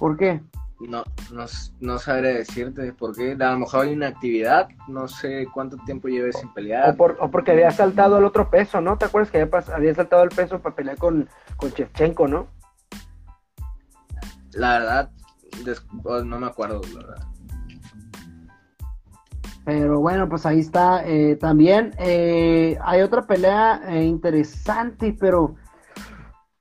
¿Por 0.00 0.16
qué? 0.16 0.42
No, 0.80 1.04
no, 1.32 1.44
no 1.78 1.98
sabré 2.00 2.34
decirte 2.34 2.92
por 2.92 3.14
qué. 3.14 3.36
A 3.38 3.52
lo 3.52 3.60
mejor 3.60 3.86
hay 3.86 3.92
una 3.92 4.08
actividad, 4.08 4.68
no 4.88 5.06
sé 5.06 5.46
cuánto 5.54 5.76
tiempo 5.86 6.08
lleve 6.08 6.32
sin 6.32 6.52
pelear. 6.52 6.96
O, 6.98 7.30
porque 7.30 7.52
había 7.52 7.70
saltado 7.70 8.18
el 8.18 8.24
otro 8.24 8.50
peso, 8.50 8.80
¿no? 8.80 8.98
¿Te 8.98 9.04
acuerdas 9.04 9.30
que 9.30 9.40
había, 9.40 9.58
había 9.72 9.94
saltado 9.94 10.24
el 10.24 10.30
peso 10.30 10.58
para 10.58 10.74
pelear 10.74 10.96
con, 10.96 11.28
con 11.56 11.72
Chevchenko, 11.72 12.26
no? 12.26 12.48
La 14.54 14.80
verdad, 14.80 15.10
oh, 16.02 16.24
no 16.24 16.40
me 16.40 16.48
acuerdo, 16.48 16.80
la 16.94 17.06
verdad. 17.06 17.31
Pero 19.64 20.00
bueno, 20.00 20.28
pues 20.28 20.44
ahí 20.46 20.60
está. 20.60 21.06
Eh, 21.06 21.36
también 21.36 21.92
eh, 21.98 22.76
hay 22.82 23.00
otra 23.02 23.22
pelea 23.22 23.80
eh, 23.88 24.04
interesante, 24.04 25.16
pero 25.18 25.54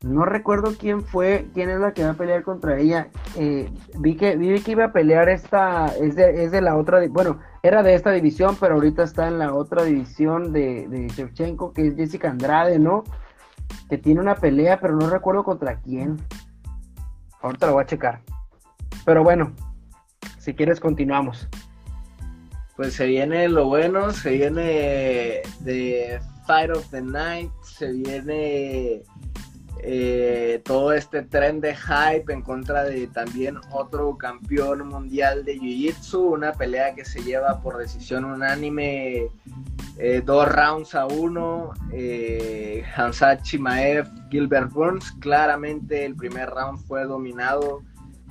no 0.04 0.26
recuerdo 0.26 0.74
quién 0.80 1.04
fue, 1.04 1.48
quién 1.54 1.70
es 1.70 1.80
la 1.80 1.94
que 1.94 2.04
va 2.04 2.12
a 2.12 2.16
pelear 2.16 2.42
contra 2.42 2.80
ella. 2.80 3.10
Eh, 3.36 3.72
vi, 4.00 4.16
que, 4.16 4.36
vi 4.36 4.60
que 4.62 4.72
iba 4.72 4.86
a 4.86 4.92
pelear 4.92 5.30
esta, 5.30 5.88
es 5.88 6.16
de, 6.16 6.44
es 6.44 6.52
de 6.52 6.62
la 6.62 6.76
otra, 6.76 7.00
bueno, 7.10 7.40
era 7.62 7.84
de 7.84 7.94
esta 7.94 8.12
división, 8.12 8.58
pero 8.60 8.76
ahorita 8.76 9.04
está 9.04 9.28
en 9.28 9.38
la 9.38 9.54
otra 9.54 9.84
división 9.84 10.54
de, 10.54 10.88
de 10.88 11.08
Shevchenko, 11.08 11.74
que 11.74 11.88
es 11.88 11.96
Jessica 11.96 12.32
Andrade, 12.32 12.80
¿no? 12.80 13.04
Que 13.90 14.00
tiene 14.00 14.22
una 14.22 14.36
pelea, 14.36 14.80
pero 14.80 14.96
no 14.96 15.08
recuerdo 15.08 15.44
contra 15.44 15.76
quién. 15.80 16.18
Ahorita 17.42 17.68
lo 17.68 17.74
voy 17.74 17.84
a 17.84 17.88
checar. 17.88 18.22
Pero 19.06 19.24
bueno, 19.24 19.54
si 20.40 20.56
quieres 20.56 20.80
continuamos. 20.80 21.48
Pues 22.82 22.96
se 22.96 23.06
viene 23.06 23.48
lo 23.48 23.68
bueno, 23.68 24.12
se 24.12 24.32
viene 24.32 25.44
de 25.60 26.20
Fight 26.48 26.72
of 26.72 26.90
the 26.90 27.00
Night, 27.00 27.52
se 27.62 27.92
viene 27.92 29.04
eh, 29.84 30.60
todo 30.66 30.92
este 30.92 31.22
tren 31.22 31.62
de 31.62 31.76
hype 31.76 32.34
en 32.34 32.42
contra 32.42 32.84
de 32.86 33.06
también 33.06 33.58
otro 33.70 34.18
campeón 34.18 34.88
mundial 34.88 35.46
de 35.46 35.60
Jiu-Jitsu, 35.60 36.34
una 36.34 36.54
pelea 36.54 36.96
que 36.96 37.06
se 37.06 37.22
lleva 37.22 37.62
por 37.62 37.78
decisión 37.78 38.26
unánime, 38.26 39.28
eh, 40.00 40.24
dos 40.26 40.48
rounds 40.48 40.96
a 40.96 41.06
uno, 41.06 41.74
eh, 41.94 42.84
Hansat 42.96 43.44
Chimaev, 43.44 44.08
Gilbert 44.32 44.72
Burns, 44.72 45.12
claramente 45.20 46.04
el 46.04 46.16
primer 46.16 46.50
round 46.50 46.80
fue 46.88 47.04
dominado 47.04 47.84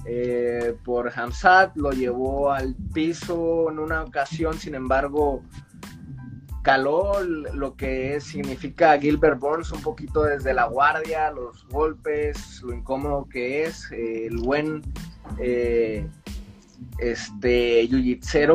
eh, 0.07 0.77
por 0.85 1.13
Hamzat, 1.15 1.77
lo 1.77 1.91
llevó 1.91 2.53
al 2.53 2.75
piso 2.95 3.71
en 3.71 3.79
una 3.79 4.03
ocasión, 4.03 4.59
sin 4.59 4.75
embargo 4.75 5.43
caló 6.63 7.23
lo 7.23 7.75
que 7.75 8.21
significa 8.21 8.99
Gilbert 8.99 9.41
Burns 9.41 9.73
un 9.73 9.81
poquito 9.81 10.25
desde 10.25 10.53
la 10.53 10.67
guardia, 10.67 11.31
los 11.31 11.67
golpes, 11.69 12.61
lo 12.63 12.75
incómodo 12.75 13.27
que 13.29 13.65
es, 13.65 13.91
el 13.93 14.37
buen 14.39 14.83
eh, 15.39 16.07
este 16.99 17.89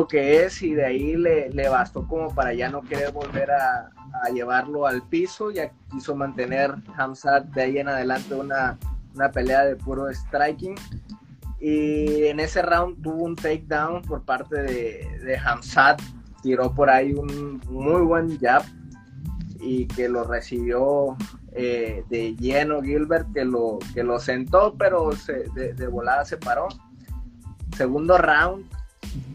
que 0.08 0.44
es, 0.44 0.62
y 0.62 0.74
de 0.74 0.84
ahí 0.84 1.16
le, 1.16 1.68
bastó 1.68 2.06
como 2.06 2.34
para 2.34 2.52
ya 2.52 2.68
no 2.68 2.82
querer 2.82 3.12
volver 3.12 3.50
a, 3.50 3.90
llevarlo 4.32 4.86
al 4.86 5.02
piso, 5.02 5.50
ya 5.50 5.70
quiso 5.90 6.16
mantener 6.16 6.74
Hamzat 6.96 7.44
de 7.48 7.62
ahí 7.62 7.78
en 7.78 7.88
adelante 7.88 8.34
una, 8.34 8.78
pelea 9.32 9.64
de 9.64 9.76
puro 9.76 10.12
striking. 10.12 10.74
Y 11.60 12.24
en 12.24 12.40
ese 12.40 12.62
round 12.62 13.02
tuvo 13.02 13.24
un 13.24 13.36
takedown 13.36 14.02
por 14.02 14.24
parte 14.24 14.62
de, 14.62 15.18
de 15.24 15.38
Hamzat 15.38 16.00
tiró 16.46 16.72
por 16.72 16.88
ahí 16.88 17.12
un 17.12 17.60
muy 17.68 18.02
buen 18.02 18.38
jab 18.38 18.62
y 19.58 19.86
que 19.86 20.08
lo 20.08 20.22
recibió 20.22 21.16
eh, 21.52 22.04
de 22.08 22.36
lleno 22.36 22.82
Gilbert, 22.82 23.26
que 23.32 23.44
lo, 23.44 23.80
que 23.94 24.04
lo 24.04 24.20
sentó, 24.20 24.76
pero 24.78 25.10
se, 25.10 25.46
de, 25.54 25.86
volada 25.88 26.24
se 26.24 26.36
paró. 26.36 26.68
Segundo 27.76 28.16
round, 28.16 28.64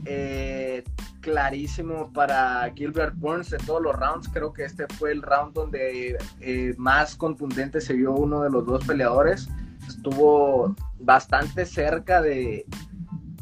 eh, 0.06 0.86
clarísimo 1.20 2.14
para 2.14 2.72
Gilbert 2.74 3.16
Burns 3.18 3.50
de 3.50 3.58
todos 3.58 3.82
los 3.82 3.94
rounds. 3.94 4.30
Creo 4.30 4.54
que 4.54 4.64
este 4.64 4.88
fue 4.98 5.12
el 5.12 5.22
round 5.22 5.54
donde 5.54 6.18
eh, 6.40 6.74
más 6.78 7.16
contundente 7.16 7.82
se 7.82 7.94
vio 7.94 8.14
uno 8.14 8.44
de 8.44 8.52
los 8.52 8.66
dos 8.66 8.86
peleadores. 8.86 9.50
Estuvo 9.96 10.76
bastante 11.00 11.66
cerca 11.66 12.22
de, 12.22 12.66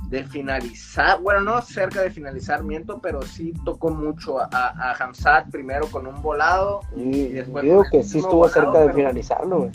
de 0.09 0.23
finalizar, 0.25 1.21
bueno, 1.21 1.41
no 1.41 1.61
cerca 1.61 2.01
de 2.01 2.09
finalizar, 2.09 2.63
miento, 2.63 2.99
pero 2.99 3.21
sí 3.21 3.53
tocó 3.63 3.91
mucho 3.91 4.39
a, 4.39 4.47
a 4.51 4.95
Hamzat 4.99 5.51
primero 5.51 5.87
con 5.87 6.07
un 6.07 6.21
volado. 6.21 6.81
y 6.95 7.27
después 7.27 7.63
digo 7.63 7.83
que 7.91 8.03
sí 8.03 8.17
estuvo 8.17 8.47
cerca 8.49 8.79
de 8.79 8.93
finalizarlo, 8.93 9.69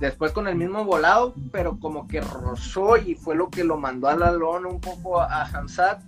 Después 0.00 0.32
con 0.32 0.46
el 0.46 0.56
mismo 0.56 0.84
volado, 0.84 1.32
pero 1.50 1.78
como 1.80 2.06
que 2.06 2.20
rozó 2.20 2.98
y 2.98 3.14
fue 3.14 3.34
lo 3.34 3.48
que 3.48 3.64
lo 3.64 3.78
mandó 3.78 4.08
a 4.08 4.16
la 4.16 4.30
lona 4.30 4.68
un 4.68 4.80
poco 4.80 5.20
a, 5.20 5.44
Hamzat. 5.44 6.02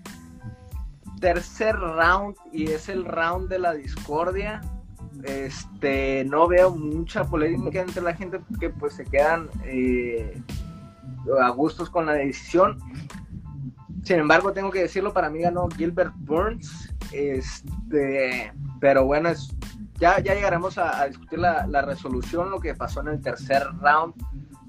Tercer 1.20 1.74
round, 1.74 2.36
y 2.52 2.70
es 2.70 2.90
el 2.90 3.06
round 3.06 3.48
de 3.48 3.58
la 3.58 3.72
discordia. 3.72 4.60
Este, 5.24 6.24
no 6.24 6.46
veo 6.46 6.70
mucha 6.70 7.24
polémica 7.24 7.80
entre 7.80 8.02
la 8.02 8.14
gente 8.14 8.38
porque 8.38 8.70
pues 8.70 8.94
se 8.94 9.04
quedan 9.04 9.48
eh, 9.64 10.40
a 11.40 11.48
gustos 11.50 11.90
con 11.90 12.06
la 12.06 12.12
decisión. 12.12 12.78
Sin 14.04 14.18
embargo, 14.20 14.52
tengo 14.52 14.70
que 14.70 14.82
decirlo, 14.82 15.12
para 15.12 15.28
mí 15.28 15.40
ganó 15.40 15.68
Gilbert 15.76 16.14
Burns. 16.16 16.94
Este, 17.12 18.52
pero 18.80 19.04
bueno, 19.04 19.28
es, 19.28 19.54
ya, 19.98 20.20
ya 20.20 20.34
llegaremos 20.34 20.78
a, 20.78 21.06
discutir 21.06 21.38
la, 21.38 21.82
resolución. 21.82 22.50
Lo 22.50 22.60
que 22.60 22.74
pasó 22.74 23.00
en 23.00 23.08
el 23.08 23.20
tercer 23.20 23.64
round 23.80 24.14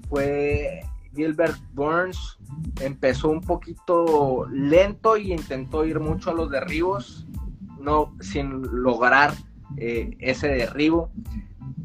fue 0.08 0.80
Gilbert 1.14 1.58
Burns 1.72 2.38
empezó 2.80 3.30
un 3.30 3.40
poquito 3.40 4.46
lento 4.50 5.16
y 5.16 5.32
intentó 5.32 5.84
ir 5.84 6.00
mucho 6.00 6.30
a 6.30 6.34
los 6.34 6.50
derribos, 6.50 7.26
no 7.78 8.14
sin 8.20 8.62
lograr 8.82 9.32
eh, 9.76 10.16
ese 10.20 10.48
derribo. 10.48 11.10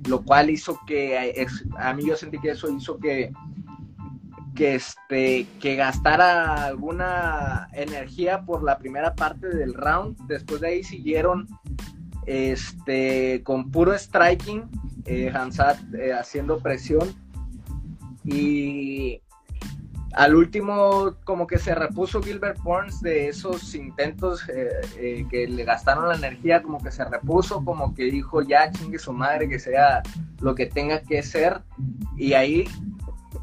lo 0.08 0.24
cual 0.24 0.50
hizo 0.50 0.80
que, 0.86 1.48
a 1.78 1.94
mí 1.94 2.06
yo 2.06 2.16
sentí 2.16 2.40
que 2.40 2.52
eso 2.52 2.70
hizo 2.70 3.00
que, 3.00 3.32
que, 4.56 4.76
este, 4.76 5.48
que 5.60 5.76
gastara 5.76 6.66
alguna 6.66 7.70
energía 7.74 8.44
por 8.44 8.64
la 8.64 8.78
primera 8.78 9.16
parte 9.16 9.48
del 9.48 9.74
round. 9.74 10.18
Después 10.28 10.62
de 10.62 10.68
ahí 10.68 10.84
siguieron 10.84 11.48
este, 12.26 13.42
con 13.44 13.72
puro 13.72 13.98
striking, 13.98 14.64
eh, 15.06 15.32
eh, 15.32 16.14
haciendo 16.14 16.60
presión. 16.60 17.14
Y 18.24 19.22
al 20.16 20.34
último, 20.34 21.14
como 21.26 21.46
que 21.46 21.60
se 21.60 21.76
repuso 21.76 22.22
Gilbert 22.22 22.58
Burns 22.64 23.02
de 23.02 23.28
esos 23.28 23.76
intentos 23.76 24.48
eh, 24.48 24.70
eh, 24.98 25.26
que 25.30 25.46
le 25.46 25.66
gastaron 25.66 26.08
la 26.08 26.16
energía, 26.16 26.64
como 26.64 26.82
que 26.82 26.90
se 26.90 27.04
repuso, 27.04 27.64
como 27.66 27.94
que 27.94 28.04
dijo 28.06 28.42
ya 28.42 28.72
chingue 28.72 28.98
su 28.98 29.12
madre, 29.12 29.50
que 29.50 29.60
sea 29.60 30.02
lo 30.40 30.56
que 30.56 30.68
tenga 30.68 31.02
que 31.02 31.22
ser. 31.22 31.62
Y 32.16 32.32
ahí 32.32 32.66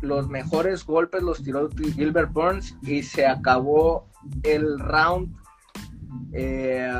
los 0.00 0.28
mejores 0.28 0.84
golpes 0.86 1.22
los 1.22 1.42
tiró 1.42 1.68
Gilbert 1.70 2.32
Burns 2.32 2.74
y 2.82 3.02
se 3.02 3.26
acabó 3.26 4.08
el 4.42 4.78
round. 4.78 5.36
Eh, 6.32 6.90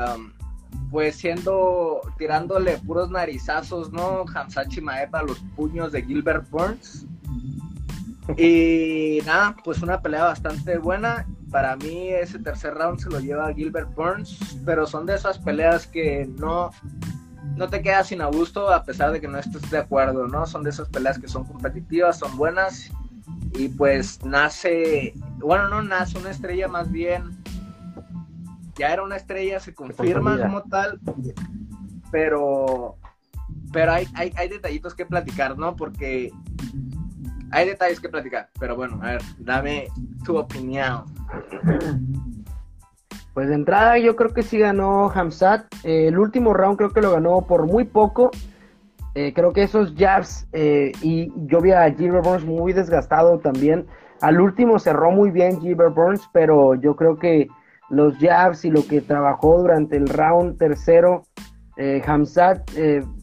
pues 0.91 1.15
siendo, 1.15 2.01
tirándole 2.19 2.77
puros 2.77 3.09
narizazos, 3.09 3.91
¿no? 3.91 4.25
Hamzachi 4.31 4.79
Maeba 4.79 5.19
a 5.19 5.23
los 5.23 5.39
puños 5.55 5.91
de 5.91 6.03
Gilbert 6.03 6.47
Burns. 6.51 7.07
Y 8.37 9.19
nada, 9.25 9.55
pues 9.63 9.81
una 9.81 10.01
pelea 10.01 10.25
bastante 10.25 10.77
buena. 10.77 11.27
Para 11.51 11.75
mí 11.75 12.09
ese 12.09 12.39
tercer 12.39 12.73
round 12.73 12.99
se 12.99 13.09
lo 13.09 13.19
lleva 13.19 13.53
Gilbert 13.53 13.93
Burns, 13.95 14.57
pero 14.65 14.87
son 14.87 15.05
de 15.05 15.15
esas 15.15 15.37
peleas 15.37 15.85
que 15.85 16.27
no, 16.37 16.71
no 17.55 17.69
te 17.69 17.81
quedas 17.81 18.07
sin 18.07 18.21
a 18.21 18.27
gusto 18.27 18.71
a 18.71 18.83
pesar 18.83 19.11
de 19.11 19.21
que 19.21 19.27
no 19.27 19.37
estés 19.37 19.69
de 19.69 19.77
acuerdo, 19.77 20.27
¿no? 20.27 20.45
Son 20.45 20.63
de 20.63 20.71
esas 20.71 20.89
peleas 20.89 21.19
que 21.19 21.27
son 21.27 21.43
competitivas, 21.43 22.17
son 22.17 22.35
buenas 22.37 22.91
y 23.55 23.69
pues 23.69 24.23
nace, 24.25 25.13
bueno, 25.37 25.69
no 25.69 25.83
nace 25.83 26.17
una 26.17 26.31
estrella 26.31 26.67
más 26.67 26.91
bien, 26.91 27.37
ya 28.75 28.91
era 28.91 29.03
una 29.03 29.15
estrella, 29.15 29.59
se 29.59 29.75
confirma 29.75 30.39
como 30.39 30.63
tal, 30.63 30.99
pero, 32.11 32.97
pero 33.71 33.91
hay, 33.91 34.07
hay, 34.15 34.33
hay 34.35 34.49
detallitos 34.49 34.95
que 34.95 35.05
platicar, 35.05 35.57
¿no? 35.57 35.75
Porque 35.75 36.31
hay 37.53 37.67
detalles 37.67 37.99
que 37.99 38.09
platicar, 38.09 38.49
pero 38.59 38.75
bueno, 38.75 38.99
a 39.03 39.11
ver, 39.11 39.21
dame 39.37 39.87
tu 40.25 40.37
opinión. 40.37 41.03
Pues 43.35 43.47
de 43.47 43.53
entrada 43.53 43.97
yo 43.99 44.15
creo 44.15 44.33
que 44.33 44.41
sí 44.41 44.57
ganó 44.57 45.11
Hamzat. 45.11 45.65
Eh, 45.83 46.07
el 46.07 46.17
último 46.17 46.53
round 46.53 46.77
creo 46.77 46.89
que 46.89 47.01
lo 47.01 47.11
ganó 47.11 47.41
por 47.41 47.67
muy 47.67 47.83
poco. 47.83 48.31
Eh, 49.13 49.33
creo 49.33 49.53
que 49.53 49.61
esos 49.61 49.93
jabs 49.95 50.47
eh, 50.53 50.91
y 51.03 51.31
yo 51.45 51.61
vi 51.61 51.71
a 51.71 51.91
Gilbert 51.91 52.25
Burns 52.25 52.43
muy 52.43 52.73
desgastado 52.73 53.37
también. 53.37 53.85
Al 54.21 54.41
último 54.41 54.79
cerró 54.79 55.11
muy 55.11 55.29
bien 55.29 55.61
Gilbert 55.61 55.93
Burns, 55.93 56.27
pero 56.33 56.73
yo 56.75 56.95
creo 56.95 57.19
que 57.19 57.47
los 57.89 58.17
jabs 58.17 58.65
y 58.65 58.71
lo 58.71 58.85
que 58.87 59.01
trabajó 59.01 59.59
durante 59.59 59.97
el 59.97 60.09
round 60.09 60.57
tercero, 60.57 61.25
Hamzat, 62.05 62.69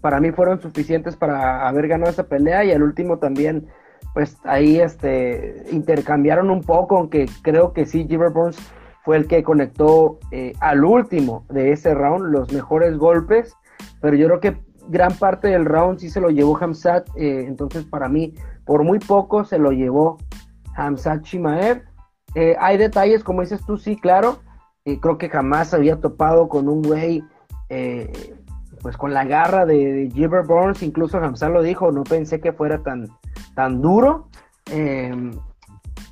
para 0.01 0.20
mí 0.20 0.33
fueron 0.33 0.61
suficientes 0.61 1.16
para 1.16 1.68
haber 1.68 1.87
ganado 1.87 2.11
esa 2.11 2.24
pelea 2.24 2.64
y 2.64 2.72
al 2.72 2.83
último 2.83 3.18
también 3.18 3.68
pues 4.14 4.36
ahí 4.44 4.80
este, 4.80 5.64
intercambiaron 5.70 6.50
un 6.50 6.62
poco, 6.62 6.96
aunque 6.96 7.28
creo 7.42 7.72
que 7.72 7.86
sí, 7.86 8.06
Gilbert 8.08 8.34
Burns 8.34 8.58
fue 9.04 9.16
el 9.16 9.26
que 9.26 9.42
conectó 9.42 10.18
eh, 10.30 10.52
al 10.61 10.84
último 10.84 11.46
de 11.48 11.72
ese 11.72 11.94
round 11.94 12.26
los 12.32 12.52
mejores 12.52 12.96
golpes, 12.98 13.56
pero 14.00 14.16
yo 14.16 14.26
creo 14.26 14.40
que 14.40 14.56
gran 14.88 15.12
parte 15.14 15.48
del 15.48 15.64
round 15.64 15.98
sí 16.00 16.11
se 16.11 16.20
lo 16.20 16.30
llevó 16.30 16.58
Hamzat, 16.58 17.08
eh, 17.16 17.44
entonces 17.46 17.84
para 17.84 18.08
mí 18.08 18.34
por 18.64 18.84
muy 18.84 18.98
poco 18.98 19.44
se 19.44 19.58
lo 19.58 19.70
llevó 19.70 20.18
Hamzat 20.76 21.22
Shimaev. 21.22 21.82
Eh, 22.34 22.56
hay 22.61 22.76
detalles, 22.76 23.24
como 23.24 23.40
dices 23.40 23.64
tú, 23.66 23.76
sí, 23.76 23.96
claro, 23.96 24.40
creo 24.84 25.18
que 25.18 25.28
jamás 25.28 25.72
había 25.72 26.00
topado 26.00 26.48
con 26.48 26.68
un 26.68 26.82
güey 26.82 27.22
pues 28.82 28.96
con 28.96 29.12
la 29.12 29.24
garra 29.24 29.66
de, 29.66 30.11
Gilbert 30.12 30.46
Burns, 30.46 30.82
incluso 30.82 31.18
Hamzat 31.18 31.52
lo 31.52 31.62
dijo, 31.62 31.92
no 31.92 32.02
pensé 32.02 32.40
que 32.40 32.52
fuera 32.52 32.82
tan, 32.82 33.08
tan 33.55 33.80
duro. 33.80 34.28
Eh, 34.70 35.12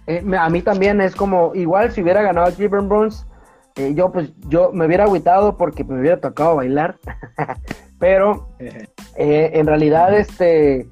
eh, 0.06 0.24
a 0.38 0.48
mí 0.48 0.62
también 0.62 1.00
es 1.00 1.14
como, 1.14 1.54
igual 1.54 1.92
si 1.92 2.02
hubiera 2.02 2.22
ganado 2.22 2.50
Gilbert 2.52 2.86
Burns, 2.86 3.26
eh, 3.76 3.94
yo 3.94 4.10
pues 4.10 4.32
yo 4.48 4.72
me 4.72 4.86
hubiera 4.86 5.04
agüitado 5.04 5.56
porque 5.56 5.84
me 5.84 6.00
hubiera 6.00 6.20
tocado 6.20 6.56
bailar, 6.56 6.96
pero 7.98 8.48
en 8.58 9.66
realidad 9.66 10.16
este, 10.16 10.88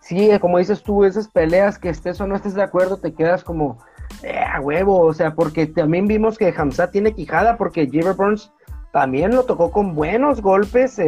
sí, 0.00 0.30
como 0.40 0.58
dices 0.58 0.82
tú, 0.82 1.04
esas 1.04 1.28
peleas 1.28 1.78
que 1.78 1.88
estés 1.88 2.20
o 2.20 2.26
no 2.26 2.36
estés 2.36 2.54
de 2.54 2.62
acuerdo, 2.62 2.98
te 2.98 3.12
quedas 3.12 3.42
como, 3.42 3.78
a 4.24 4.60
huevo, 4.60 5.00
o 5.00 5.14
sea, 5.14 5.34
porque 5.34 5.66
también 5.66 6.06
vimos 6.06 6.38
que 6.38 6.54
Hamza 6.56 6.90
tiene 6.90 7.12
quijada 7.12 7.56
porque 7.56 7.88
Gilbert 7.88 8.16
Burns 8.16 8.52
también 8.92 9.34
lo 9.34 9.44
tocó 9.44 9.70
con 9.70 9.94
buenos 9.94 10.40
golpes, 10.40 11.00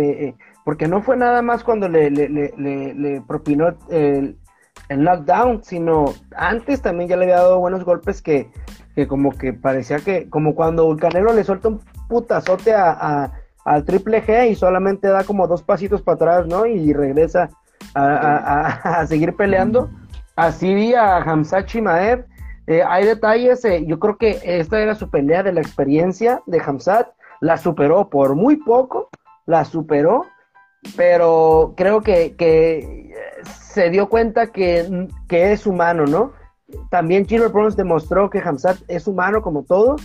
porque 0.64 0.88
no 0.88 1.02
fue 1.02 1.16
nada 1.16 1.42
más 1.42 1.62
cuando 1.62 1.88
le, 1.88 2.10
le, 2.10 2.28
le, 2.28 2.94
le 2.94 3.20
propinó 3.20 3.74
el, 3.88 4.36
el 4.90 5.04
knockdown, 5.04 5.62
sino 5.62 6.12
antes 6.36 6.82
también 6.82 7.08
ya 7.08 7.16
le 7.16 7.24
había 7.24 7.36
dado 7.36 7.60
buenos 7.60 7.84
golpes 7.84 8.20
que, 8.20 8.50
que 8.96 9.06
como 9.06 9.30
que 9.30 9.52
parecía 9.52 10.00
que, 10.00 10.28
como 10.28 10.56
cuando 10.56 10.90
el 10.90 10.98
Canelo 10.98 11.32
le 11.32 11.44
suelta 11.44 11.68
un 11.68 11.80
putazote 12.08 12.74
a, 12.74 13.32
al 13.64 13.84
triple 13.84 14.22
G 14.24 14.50
y 14.50 14.56
solamente 14.56 15.06
da 15.06 15.22
como 15.22 15.46
dos 15.46 15.62
pasitos 15.62 16.02
para 16.02 16.16
atrás, 16.16 16.46
¿no? 16.48 16.66
Y 16.66 16.92
regresa 16.92 17.50
a, 17.94 19.04
seguir 19.06 19.36
peleando. 19.36 19.88
Así 20.34 20.74
vi 20.74 20.94
a 20.94 21.18
Hamzat 21.18 21.66
Chimaev. 21.66 22.26
Eh, 22.66 22.82
hay 22.86 23.04
detalles, 23.04 23.64
eh, 23.64 23.84
yo 23.86 24.00
creo 24.00 24.16
que 24.16 24.40
esta 24.42 24.80
era 24.80 24.96
su 24.96 25.08
pelea 25.08 25.44
de 25.44 25.52
la 25.52 25.60
experiencia 25.60 26.42
de 26.46 26.60
Hamzat. 26.60 27.08
La 27.40 27.58
superó 27.58 28.10
por 28.10 28.34
muy 28.34 28.56
poco, 28.56 29.08
la 29.46 29.64
superó, 29.64 30.26
pero 30.96 31.74
creo 31.76 32.00
que, 32.02 32.34
que 32.36 33.00
se 33.70 33.90
dio 33.90 34.08
cuenta 34.08 34.48
que, 34.48 35.08
es 35.28 35.66
humano, 35.66 36.04
¿no? 36.06 36.32
También 36.90 37.26
Chino 37.26 37.48
Burns 37.50 37.76
demostró 37.76 38.30
que 38.30 38.40
Hamzat 38.40 38.78
es 38.88 39.06
humano 39.06 39.42
como 39.42 39.62
todos, 39.64 40.02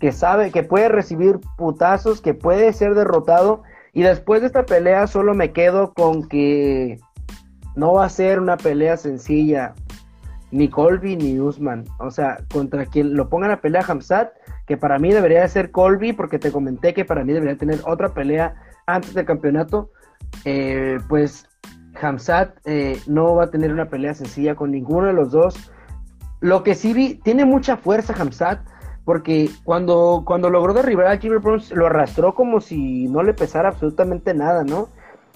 que 0.00 0.12
sabe 0.12 0.50
que 0.50 0.62
puede 0.62 0.88
recibir 0.88 1.40
putazos, 1.56 2.20
que 2.20 2.34
puede 2.34 2.72
ser 2.72 2.94
derrotado. 2.94 3.62
Y 3.92 4.02
después 4.02 4.40
de 4.40 4.48
esta 4.48 4.66
pelea 4.66 5.06
solo 5.06 5.34
me 5.34 5.52
quedo 5.52 5.94
con 5.94 6.28
que 6.28 7.00
no 7.74 7.94
va 7.94 8.04
a 8.04 8.08
ser 8.08 8.40
una 8.40 8.56
pelea 8.56 8.96
sencilla, 8.96 9.74
ni 10.50 10.68
Colby 10.68 11.16
ni 11.16 11.40
Usman. 11.40 11.84
O 11.98 12.10
sea, 12.10 12.38
contra 12.52 12.86
quien 12.86 13.14
lo 13.14 13.28
pongan 13.28 13.50
a 13.50 13.60
pelea 13.60 13.84
Hamzat, 13.86 14.30
que 14.66 14.76
para 14.76 14.98
mí 14.98 15.12
debería 15.12 15.42
de 15.42 15.48
ser 15.48 15.70
Colby, 15.70 16.12
porque 16.12 16.38
te 16.38 16.52
comenté 16.52 16.94
que 16.94 17.04
para 17.04 17.24
mí 17.24 17.32
debería 17.32 17.56
tener 17.56 17.80
otra 17.84 18.10
pelea 18.10 18.54
antes 18.86 19.14
del 19.14 19.26
campeonato. 19.26 19.90
Eh, 20.44 20.98
pues 21.08 21.46
Hamzat 22.00 22.56
eh, 22.64 23.00
no 23.06 23.34
va 23.34 23.44
a 23.44 23.50
tener 23.50 23.72
una 23.72 23.88
pelea 23.88 24.14
sencilla 24.14 24.54
con 24.54 24.70
ninguno 24.70 25.06
de 25.06 25.12
los 25.12 25.30
dos. 25.30 25.70
Lo 26.40 26.62
que 26.62 26.74
sí 26.74 26.92
vi, 26.92 27.14
tiene 27.16 27.44
mucha 27.44 27.76
fuerza 27.76 28.14
Hamzat, 28.16 28.60
porque 29.04 29.50
cuando, 29.64 30.22
cuando 30.24 30.50
logró 30.50 30.74
derribar 30.74 31.06
a 31.06 31.16
Jimmy 31.18 31.38
Burns, 31.38 31.72
lo 31.72 31.86
arrastró 31.86 32.34
como 32.34 32.60
si 32.60 33.08
no 33.08 33.22
le 33.22 33.34
pesara 33.34 33.70
absolutamente 33.70 34.34
nada, 34.34 34.64
¿no? 34.64 34.88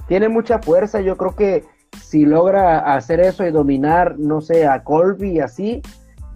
Tiene 0.08 0.28
mucha 0.28 0.58
fuerza, 0.58 1.00
yo 1.00 1.16
creo 1.16 1.34
que 1.34 1.64
si 2.00 2.24
logra 2.24 2.94
hacer 2.94 3.20
eso 3.20 3.46
y 3.46 3.50
dominar, 3.50 4.18
no 4.18 4.40
sé, 4.40 4.66
a 4.66 4.84
Colby 4.84 5.32
y 5.32 5.40
así, 5.40 5.82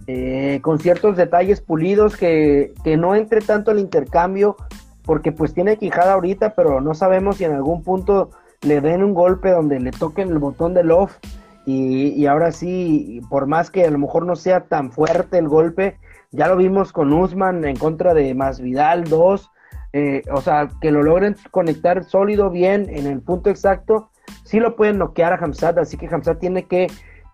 eh, 0.07 0.59
con 0.61 0.79
ciertos 0.79 1.15
detalles 1.15 1.61
pulidos, 1.61 2.17
que, 2.17 2.73
que 2.83 2.97
no 2.97 3.15
entre 3.15 3.41
tanto 3.41 3.71
el 3.71 3.79
intercambio, 3.79 4.55
porque 5.03 5.31
pues 5.31 5.53
tiene 5.53 5.77
quijada 5.77 6.13
ahorita, 6.13 6.55
pero 6.55 6.81
no 6.81 6.93
sabemos 6.93 7.37
si 7.37 7.45
en 7.45 7.53
algún 7.53 7.83
punto 7.83 8.31
le 8.61 8.81
den 8.81 9.03
un 9.03 9.13
golpe 9.13 9.51
donde 9.51 9.79
le 9.79 9.91
toquen 9.91 10.29
el 10.29 10.39
botón 10.39 10.73
de 10.73 10.89
off 10.91 11.17
y, 11.65 12.25
ahora 12.27 12.53
sí, 12.53 13.19
por 13.29 13.45
más 13.45 13.69
que 13.69 13.83
a 13.83 13.91
lo 13.91 13.99
mejor 13.99 14.25
no 14.25 14.37
sea 14.37 14.61
tan 14.61 14.89
fuerte 14.89 15.37
el 15.37 15.49
golpe, 15.49 15.97
ya 16.31 16.47
lo 16.47 16.55
vimos 16.55 16.93
con 16.93 17.11
Usman 17.11 17.65
en 17.65 17.75
contra 17.75 18.13
de 18.13 18.33
Masvidal 18.33 19.03
2, 19.03 19.51
eh, 19.91 20.21
o 20.31 20.39
sea, 20.39 20.69
que 20.79 20.91
lo 20.91 21.03
logren 21.03 21.35
conectar 21.51 22.05
sólido, 22.05 22.49
bien, 22.49 22.87
en 22.89 23.05
el 23.05 23.19
punto 23.21 23.49
exacto, 23.49 24.11
sí 24.45 24.61
lo 24.61 24.77
pueden 24.77 24.97
noquear 24.97 25.33
a 25.33 25.43
Hamzat, 25.43 25.77
así 25.77 25.97
que 25.97 26.07
Hamzat 26.07 26.39
tiene 26.39 26.63
que, 26.63 26.87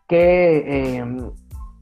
que 0.07 0.97
em, 0.97 1.29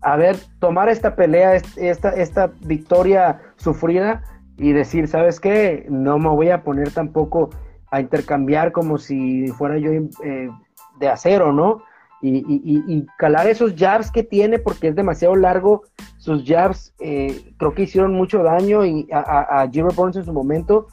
a 0.02 0.18
ver, 0.18 0.36
tomar 0.60 0.90
esta 0.90 1.16
pelea, 1.16 1.56
esta, 1.78 2.10
esta 2.10 2.52
victoria 2.66 3.40
sufrida 3.56 4.24
y 4.58 4.74
decir, 4.74 5.08
¿sabes 5.08 5.40
qué? 5.40 5.86
No 5.90 6.20
me 6.20 6.28
voy 6.28 6.50
a 6.50 6.64
poner 6.64 6.92
tampoco 6.92 7.50
a 7.92 8.00
intercambiar 8.00 8.72
como 8.72 8.98
si 8.98 9.48
fuera 9.50 9.78
yo 9.78 9.92
eh, 9.92 10.50
de 11.00 11.08
acero, 11.08 11.52
¿no? 11.52 11.84
Y, 12.24 13.06
calar 13.18 13.48
esos 13.48 13.74
jabs 13.76 14.12
que 14.12 14.22
tiene 14.22 14.60
porque 14.60 14.90
es 14.90 14.96
demasiado 14.96 15.36
largo. 15.36 15.84
Sus 16.18 16.46
jabs 16.46 16.94
eh, 17.00 17.54
creo 17.58 17.74
que 17.74 17.84
hicieron 17.84 18.14
mucho 18.14 18.44
daño 18.44 18.86
y 18.86 19.08
a, 19.12 19.62
a, 19.64 19.66
Burns 19.96 20.18
en 20.18 20.26
su 20.26 20.32
momento 20.32 20.88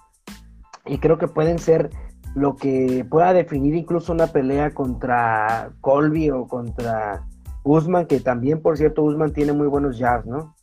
y 0.86 0.98
creo 0.98 1.18
que 1.18 1.28
pueden 1.28 1.58
ser 1.58 1.90
lo 2.34 2.56
que 2.56 3.06
pueda 3.08 3.34
definir 3.34 3.74
incluso 3.74 4.12
una 4.12 4.28
pelea 4.28 4.72
contra 4.72 5.70
Colby 5.82 6.30
o 6.30 6.48
contra 6.48 7.26
Usman, 7.62 8.06
que 8.06 8.20
también, 8.20 8.62
por 8.62 8.78
cierto, 8.78 9.02
Usman 9.02 9.32
tiene 9.34 9.52
muy 9.52 9.66
buenos 9.66 9.98
jabs, 9.98 10.24
¿no? 10.24 10.54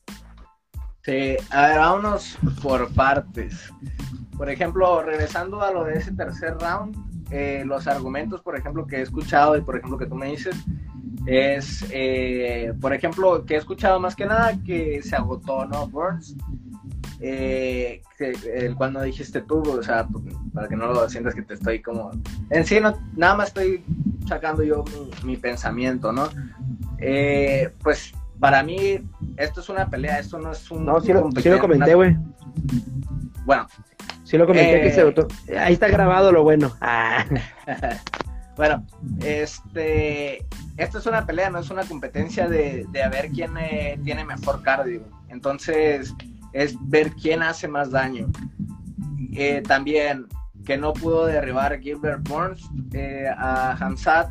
Sí, 1.05 1.37
a 1.51 1.67
ver, 1.67 1.77
vámonos 1.77 2.35
por 2.63 2.91
partes. 2.95 3.71
Por 4.35 4.49
ejemplo, 4.49 5.03
regresando 5.03 5.61
a 5.61 5.71
lo 5.71 5.83
de 5.83 5.99
ese 5.99 6.11
tercer 6.11 6.57
round, 6.57 6.97
eh, 7.29 7.61
los 7.63 7.85
argumentos, 7.85 8.41
por 8.41 8.57
ejemplo, 8.57 8.87
que 8.87 8.97
he 8.97 9.01
escuchado 9.01 9.55
y 9.55 9.61
por 9.61 9.77
ejemplo 9.77 9.99
que 9.99 10.07
tú 10.07 10.15
me 10.15 10.31
dices, 10.31 10.55
es, 11.27 11.85
eh, 11.91 12.73
por 12.81 12.91
ejemplo, 12.91 13.45
que 13.45 13.53
he 13.53 13.57
escuchado 13.57 13.99
más 13.99 14.15
que 14.15 14.25
nada 14.25 14.57
que 14.65 15.03
se 15.03 15.15
agotó, 15.15 15.65
¿no? 15.65 15.87
Burns. 15.87 16.35
Eh, 17.19 18.01
el 18.19 18.75
cuando 18.75 19.03
dijiste 19.03 19.41
tú, 19.41 19.61
o 19.61 19.83
sea, 19.83 20.07
para 20.55 20.67
que 20.67 20.75
no 20.75 20.87
lo 20.87 21.07
sientas 21.07 21.35
que 21.35 21.43
te 21.43 21.53
estoy 21.53 21.83
como... 21.83 22.11
En 22.49 22.65
sí, 22.65 22.79
no, 22.79 22.97
nada 23.15 23.35
más 23.35 23.49
estoy 23.49 23.83
sacando 24.27 24.63
yo 24.63 24.83
mi, 25.23 25.37
pensamiento, 25.37 26.11
¿no? 26.11 26.29
Eh, 26.97 27.71
pues 27.83 28.11
para 28.39 28.63
mí, 28.63 28.99
esto 29.37 29.61
es 29.61 29.69
una 29.69 29.89
pelea, 29.89 30.19
esto 30.19 30.39
no 30.39 30.51
es 30.51 30.69
un... 30.71 30.85
No, 30.85 30.99
sí 30.99 31.13
lo, 31.13 31.29
sí 31.31 31.49
lo 31.49 31.59
comenté, 31.59 31.95
güey. 31.95 32.17
Bueno. 33.45 33.67
Sí 34.23 34.37
lo 34.37 34.47
comenté 34.47 34.81
que 34.81 34.91
se. 34.91 35.57
Ahí 35.57 35.73
está 35.73 35.87
grabado 35.87 36.31
lo 36.31 36.43
bueno. 36.43 36.75
Ah. 36.81 37.25
Bueno, 38.55 38.85
este, 39.21 40.45
esto 40.77 40.99
es 40.99 41.05
una 41.05 41.25
pelea, 41.25 41.49
no 41.49 41.59
es 41.59 41.69
una 41.69 41.83
competencia 41.83 42.47
de, 42.47 42.85
de 42.89 43.03
a 43.03 43.09
ver 43.09 43.29
quién 43.29 43.57
eh, 43.57 43.99
tiene 44.03 44.23
mejor 44.23 44.61
cardio. 44.61 45.03
Entonces, 45.27 46.13
es 46.53 46.75
ver 46.89 47.11
quién 47.11 47.43
hace 47.43 47.67
más 47.67 47.91
daño. 47.91 48.27
Eh, 49.33 49.61
también, 49.67 50.27
que 50.65 50.77
no 50.77 50.93
pudo 50.93 51.25
derribar 51.25 51.79
Gilbert 51.81 52.27
Burns 52.27 52.69
eh, 52.93 53.27
a 53.37 53.71
Hamzat. 53.73 54.29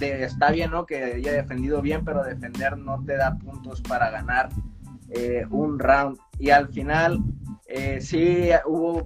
Está 0.00 0.50
bien, 0.50 0.70
¿no? 0.70 0.86
Que 0.86 1.04
haya 1.04 1.32
defendido 1.32 1.82
bien, 1.82 2.04
pero 2.04 2.24
defender 2.24 2.78
no 2.78 3.02
te 3.04 3.16
da 3.16 3.36
puntos 3.38 3.80
para 3.82 4.10
ganar 4.10 4.48
un 5.50 5.78
round. 5.78 6.18
Y 6.38 6.50
al 6.50 6.68
final, 6.68 7.20
sí 8.00 8.48
hubo, 8.66 9.04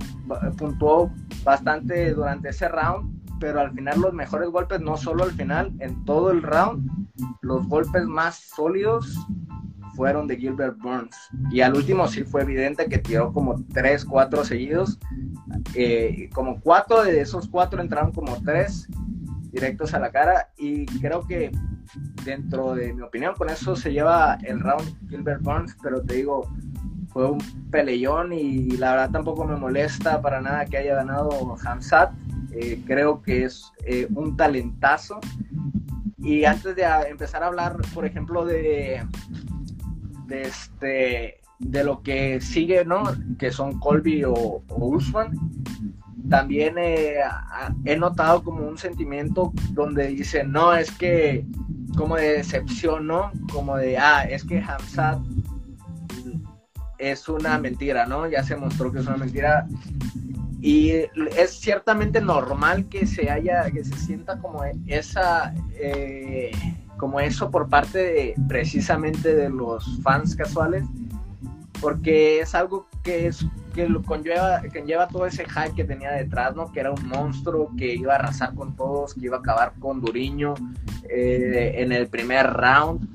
puntuó 0.57 1.13
bastante 1.45 2.15
durante 2.15 2.51
ese 2.51 2.69
round 2.69 3.17
pero 3.39 3.61
al 3.61 3.73
final 3.73 4.01
los 4.01 4.13
mejores 4.13 4.49
golpes, 4.51 4.81
no 4.81 4.97
solo 4.97 5.25
al 5.25 5.33
final, 5.33 5.73
en 5.81 6.05
todo 6.05 6.31
el 6.31 6.43
round, 6.43 6.89
los 7.43 7.67
golpes 7.69 8.05
más 8.07 8.37
sólidos 8.37 9.19
fueron 9.95 10.27
de 10.27 10.37
Gilbert 10.37 10.79
Burns. 10.79 11.17
Y 11.51 11.61
al 11.61 11.75
último 11.75 12.07
sí 12.07 12.23
fue 12.23 12.43
evidente 12.43 12.87
que 12.87 12.99
tiró 12.99 13.33
como 13.33 13.65
3, 13.73 14.05
4 14.05 14.45
seguidos. 14.45 14.99
Eh, 15.75 16.29
como 16.35 16.61
4 16.61 17.05
de 17.05 17.21
esos 17.21 17.49
4 17.49 17.81
entraron 17.81 18.13
como 18.13 18.41
3 18.43 18.89
directos 19.57 19.95
a 19.95 19.99
la 19.99 20.11
cara. 20.11 20.51
Y 20.57 20.87
creo 21.01 21.27
que 21.27 21.51
dentro 22.25 22.75
de 22.75 22.93
mi 22.93 23.03
opinión, 23.03 23.35
con 23.35 23.51
eso 23.51 23.75
se 23.75 23.93
lleva 23.93 24.39
el 24.45 24.61
round 24.61 25.09
Gilbert 25.09 25.43
Burns. 25.43 25.77
Pero 25.83 26.03
te 26.03 26.15
digo, 26.15 26.49
fue 27.09 27.31
un 27.31 27.39
peleón 27.71 28.33
y 28.33 28.71
la 28.77 28.93
verdad 28.93 29.11
tampoco 29.11 29.45
me 29.45 29.57
molesta 29.57 30.21
para 30.21 30.41
nada 30.41 30.65
que 30.67 30.77
haya 30.77 30.95
ganado 30.97 31.57
Hamzat 31.65 32.13
eh, 32.59 32.81
creo 32.87 33.21
que 33.21 33.45
es 33.45 33.71
eh, 33.85 34.07
un 34.15 34.37
talentazo. 34.37 35.21
Y 36.19 36.45
antes 36.45 36.75
de 36.75 36.85
empezar 37.09 37.43
a 37.43 37.49
hablar, 37.49 37.77
por 37.93 38.07
ejemplo, 38.07 38.47
de, 38.47 39.03
este, 40.31 41.41
de 41.59 41.85
lo 41.85 42.03
que 42.03 42.41
sigue, 42.41 42.85
¿no? 42.85 43.03
Que 43.39 43.51
son 43.51 43.79
Colby 43.79 44.25
o, 44.25 44.63
Usman, 44.71 45.39
también 46.29 46.77
eh, 46.79 47.17
he 47.85 47.97
notado 47.97 48.43
como 48.43 48.67
un 48.67 48.79
sentimiento 48.79 49.53
donde 49.71 50.09
dice, 50.09 50.45
no, 50.45 50.75
es 50.75 50.91
que 50.91 51.45
como 51.97 52.17
de 52.17 52.39
decepción, 52.39 53.07
¿no? 53.07 53.33
Como 53.53 53.77
de, 53.77 53.97
ah, 53.99 54.25
es 54.25 54.45
que 54.45 54.61
Hamzat 54.61 55.19
es 56.99 57.29
una 57.29 57.59
mentira, 57.59 58.07
¿no? 58.07 58.29
Ya 58.29 58.43
se 58.43 58.57
mostró 58.57 58.93
que 58.93 59.01
es 59.01 59.07
una 59.07 59.17
mentira 59.17 59.67
y 60.61 60.91
es 61.37 61.61
ciertamente 61.61 62.21
normal 62.21 62.89
que 62.89 63.07
se 63.07 63.31
haya, 63.31 63.71
que 63.71 63.85
se 63.85 63.97
sienta 63.97 64.39
como 64.39 64.65
esa, 64.87 65.55
eh, 65.79 66.51
como 66.97 67.21
eso 67.21 67.51
por 67.51 67.69
parte 67.69 67.99
de, 67.99 68.35
precisamente 68.49 69.35
de 69.35 69.51
los 69.51 70.01
fans 70.03 70.35
casuales, 70.35 70.85
porque 71.81 72.41
es 72.41 72.55
algo 72.55 72.89
que 73.07 73.29
es 73.29 73.47
que 73.73 73.89
conlleva, 74.05 74.61
que 74.63 74.83
lleva 74.83 75.07
todo 75.07 75.27
ese 75.27 75.45
hype 75.45 75.75
que 75.77 75.85
tenía 75.85 76.11
detrás, 76.11 76.57
¿no? 76.57 76.73
Que 76.73 76.81
era 76.81 76.91
un 76.91 77.07
monstruo 77.07 77.71
que 77.79 77.95
iba 77.95 78.15
a 78.15 78.17
arrasar 78.17 78.55
con 78.55 78.75
todos, 78.75 79.15
que 79.15 79.27
iba 79.27 79.37
a 79.37 79.41
acabar 79.41 79.75
con 79.79 80.01
Duriño 80.01 80.55
eh, 81.09 81.75
en 81.77 81.93
el 81.93 82.09
primer 82.09 82.47
round. 82.53 83.07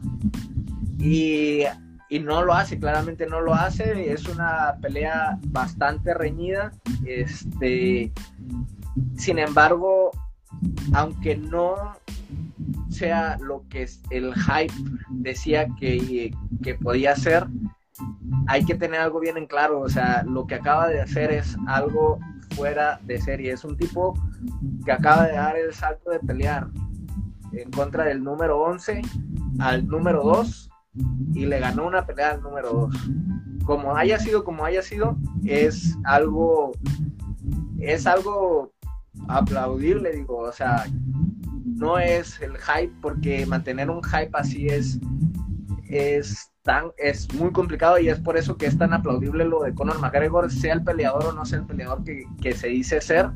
Y 0.99 1.63
y 2.11 2.19
no 2.19 2.43
lo 2.43 2.53
hace, 2.53 2.77
claramente 2.77 3.25
no 3.25 3.39
lo 3.39 3.53
hace, 3.53 4.11
es 4.11 4.27
una 4.27 4.75
pelea 4.81 5.39
bastante 5.45 6.13
reñida, 6.13 6.73
este, 7.05 8.11
sin 9.15 9.39
embargo, 9.39 10.11
aunque 10.93 11.37
no 11.37 11.93
sea 12.89 13.37
lo 13.37 13.63
que 13.69 13.87
el 14.09 14.33
hype 14.35 14.73
decía 15.09 15.69
que, 15.79 16.33
que 16.61 16.75
podía 16.75 17.15
ser, 17.15 17.47
hay 18.47 18.65
que 18.65 18.75
tener 18.75 18.99
algo 18.99 19.19
bien 19.19 19.37
en 19.37 19.47
claro, 19.47 19.81
o 19.81 19.89
sea, 19.89 20.23
lo 20.23 20.45
que 20.45 20.55
acaba 20.55 20.87
de 20.87 21.01
hacer 21.01 21.31
es 21.31 21.55
algo 21.67 22.19
fuera 22.55 22.99
de 23.03 23.21
serie, 23.21 23.51
es 23.51 23.63
un 23.63 23.77
tipo 23.77 24.13
que 24.85 24.91
acaba 24.91 25.27
de 25.27 25.33
dar 25.33 25.55
el 25.57 25.73
salto 25.73 26.11
de 26.11 26.19
pelear 26.19 26.67
en 27.53 27.71
contra 27.71 28.05
del 28.05 28.23
número 28.23 28.61
11 28.61 29.01
al 29.59 29.87
número 29.87 30.23
2 30.23 30.69
y 31.33 31.45
le 31.45 31.59
ganó 31.59 31.87
una 31.87 32.05
pelea 32.05 32.31
al 32.31 32.41
número 32.41 32.71
2. 32.71 32.95
Como 33.65 33.95
haya 33.95 34.19
sido 34.19 34.43
como 34.43 34.65
haya 34.65 34.81
sido, 34.81 35.17
es 35.45 35.97
algo 36.03 36.71
es 37.79 38.05
algo 38.05 38.71
aplaudible, 39.27 40.11
digo, 40.11 40.37
o 40.37 40.51
sea, 40.51 40.85
no 41.65 41.97
es 41.97 42.39
el 42.41 42.57
hype 42.57 42.93
porque 43.01 43.45
mantener 43.45 43.89
un 43.89 44.03
hype 44.03 44.31
así 44.33 44.67
es 44.67 44.99
es 45.87 46.50
tan 46.63 46.91
es 46.97 47.33
muy 47.33 47.51
complicado 47.51 47.99
y 47.99 48.09
es 48.09 48.19
por 48.19 48.37
eso 48.37 48.57
que 48.57 48.67
es 48.67 48.77
tan 48.77 48.93
aplaudible 48.93 49.45
lo 49.45 49.63
de 49.63 49.73
Conor 49.73 49.99
McGregor, 49.99 50.51
sea 50.51 50.73
el 50.73 50.83
peleador 50.83 51.25
o 51.25 51.31
no 51.33 51.45
sea 51.45 51.59
el 51.59 51.65
peleador 51.65 52.03
que, 52.03 52.25
que 52.41 52.53
se 52.53 52.67
dice 52.67 53.01
ser, 53.01 53.31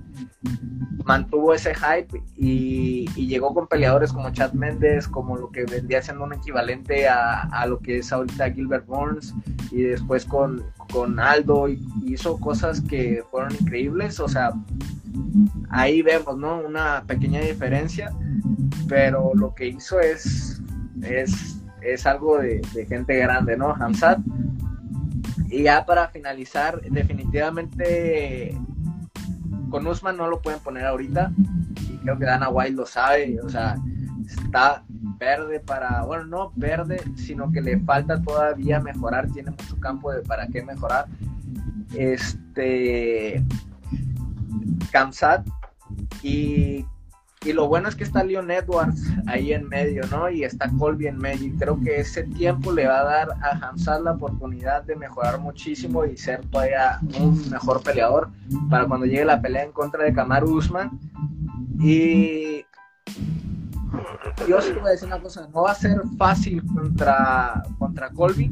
mantuvo 1.05 1.53
ese 1.53 1.73
hype 1.75 2.21
y, 2.35 3.05
llegó 3.15 3.53
con 3.53 3.67
peleadores 3.67 4.11
como 4.11 4.31
Chad 4.31 4.53
Méndez, 4.53 5.07
como 5.07 5.37
lo 5.37 5.49
que 5.51 5.65
vendría 5.65 6.01
siendo 6.01 6.23
un 6.23 6.33
equivalente 6.33 7.07
a, 7.07 7.65
lo 7.67 7.79
que 7.79 7.99
es 7.99 8.11
ahorita 8.11 8.51
Gilbert 8.51 8.85
Burns, 8.85 9.33
y 9.71 9.81
después 9.81 10.25
con, 10.25 10.63
con 10.91 11.19
Aldo, 11.19 11.67
y 11.67 11.79
hizo 12.05 12.39
cosas 12.39 12.81
que 12.81 13.23
fueron 13.31 13.53
increíbles, 13.53 14.19
o 14.19 14.27
sea, 14.27 14.51
ahí 15.69 16.01
vemos, 16.01 16.37
¿no? 16.37 16.59
Una 16.59 17.03
pequeña 17.05 17.41
diferencia, 17.41 18.11
pero 18.87 19.31
lo 19.33 19.53
que 19.53 19.67
hizo 19.67 19.99
es, 19.99 20.61
es, 21.01 21.54
es 21.85 22.05
algo 22.05 22.39
de, 22.39 22.61
gente 22.87 23.17
grande, 23.17 23.57
¿no? 23.57 23.73
Hamzat. 23.73 24.19
Y 25.49 25.63
ya 25.63 25.85
para 25.85 26.07
finalizar, 26.09 26.81
definitivamente 26.81 28.57
con 29.69 29.85
Usman 29.87 30.17
no 30.17 30.27
lo 30.27 30.41
pueden 30.41 30.59
poner 30.59 30.85
ahorita 30.85 31.31
y 31.89 31.97
creo 31.97 32.17
que 32.17 32.25
Dana 32.25 32.49
White 32.49 32.75
lo 32.75 32.85
sabe, 32.85 33.39
o 33.41 33.49
sea, 33.49 33.75
está 34.27 34.83
verde 35.19 35.59
para, 35.59 36.03
bueno, 36.03 36.25
no 36.25 36.51
verde, 36.55 37.01
sino 37.15 37.51
que 37.51 37.61
le 37.61 37.79
falta 37.79 38.21
todavía 38.21 38.79
mejorar, 38.79 39.29
tiene 39.31 39.51
mucho 39.51 39.79
campo 39.79 40.11
de 40.11 40.21
para 40.21 40.47
qué 40.47 40.63
mejorar. 40.63 41.07
Este 41.93 43.43
Kamsat 44.91 45.47
y 46.21 46.85
y 47.45 47.53
lo 47.53 47.67
bueno 47.67 47.87
es 47.87 47.95
que 47.95 48.03
está 48.03 48.23
Leon 48.23 48.49
Edwards 48.49 49.03
ahí 49.27 49.53
en 49.53 49.69
medio, 49.69 50.05
¿no? 50.07 50.29
Y 50.29 50.43
está 50.43 50.69
Colby 50.79 51.07
en 51.07 51.17
medio. 51.17 51.47
Y 51.47 51.51
creo 51.51 51.79
que 51.79 51.99
ese 51.99 52.23
tiempo 52.23 52.71
le 52.71 52.87
va 52.87 53.01
a 53.01 53.03
dar 53.03 53.27
a 53.41 53.67
Hamzat 53.67 54.01
la 54.01 54.13
oportunidad 54.13 54.83
de 54.83 54.95
mejorar 54.95 55.39
muchísimo 55.39 56.03
y 56.05 56.17
ser 56.17 56.41
todavía 56.47 56.99
un 57.19 57.49
mejor 57.51 57.83
peleador 57.83 58.29
para 58.69 58.87
cuando 58.87 59.05
llegue 59.05 59.25
la 59.25 59.41
pelea 59.41 59.63
en 59.63 59.71
contra 59.71 60.03
de 60.03 60.13
Kamaru 60.13 60.57
Usman. 60.57 60.99
Y 61.79 62.65
yo 64.47 64.59
sí 64.59 64.71
voy 64.73 64.87
a 64.87 64.91
decir 64.91 65.07
una 65.07 65.19
cosa, 65.19 65.47
no 65.53 65.61
va 65.63 65.71
a 65.71 65.75
ser 65.75 66.01
fácil 66.17 66.63
contra, 66.73 67.63
contra 67.77 68.09
Colby, 68.09 68.51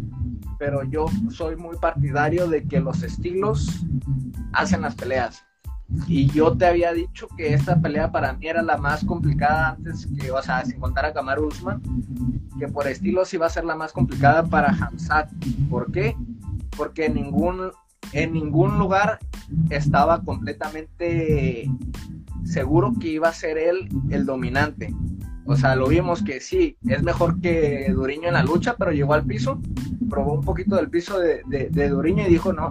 pero 0.60 0.84
yo 0.84 1.08
soy 1.32 1.56
muy 1.56 1.78
partidario 1.78 2.48
de 2.48 2.64
que 2.68 2.80
los 2.80 3.02
estilos 3.02 3.86
hacen 4.54 4.82
las 4.82 4.94
peleas 4.94 5.44
y 6.08 6.28
yo 6.28 6.58
te 6.58 6.66
había 6.66 6.94
dicho 6.94 7.28
que 7.38 7.54
esta 7.54 7.80
pelea 7.80 8.12
para 8.12 8.34
mí 8.34 8.48
era 8.48 8.62
la 8.62 8.78
más 8.78 9.04
complicada 9.06 9.70
antes 9.70 10.08
que, 10.20 10.32
o 10.32 10.42
sea, 10.42 10.66
sin 10.66 10.80
contar 10.80 11.06
a 11.06 11.14
Kamaru 11.14 11.48
Usman, 11.48 11.82
que 12.58 12.68
por 12.68 12.88
estilos 12.88 13.34
iba 13.34 13.46
a 13.46 13.50
ser 13.50 13.66
la 13.66 13.76
más 13.76 13.92
complicada 13.92 14.44
para 14.44 14.70
Hamzat. 14.70 15.32
¿Por 15.70 15.92
qué? 15.92 16.16
Porque 16.76 17.06
en 17.06 17.16
ningún, 17.16 17.72
en 18.12 18.34
ningún 18.34 18.78
lugar 18.80 19.20
estaba 19.70 20.24
completamente 20.24 21.70
seguro 22.44 22.94
que 23.00 23.10
iba 23.10 23.30
a 23.30 23.34
ser 23.34 23.58
él 23.58 23.90
el 24.10 24.26
dominante. 24.26 24.94
O 25.46 25.56
sea, 25.58 25.76
lo 25.76 25.88
vimos 25.88 26.24
que 26.24 26.40
sí, 26.40 26.78
es 26.88 27.04
mejor 27.04 27.42
que 27.42 27.92
Duriño 27.94 28.30
en 28.30 28.36
la 28.36 28.44
lucha, 28.44 28.76
pero 28.78 28.92
llegó 28.92 29.14
al 29.14 29.26
piso, 29.26 29.60
probó 30.10 30.34
un 30.34 30.42
poquito 30.42 30.78
del 30.78 30.90
piso 30.90 31.20
de, 31.20 31.42
de, 31.46 31.90
Duriño 31.90 32.26
y 32.26 32.30
dijo, 32.30 32.54
no, 32.54 32.70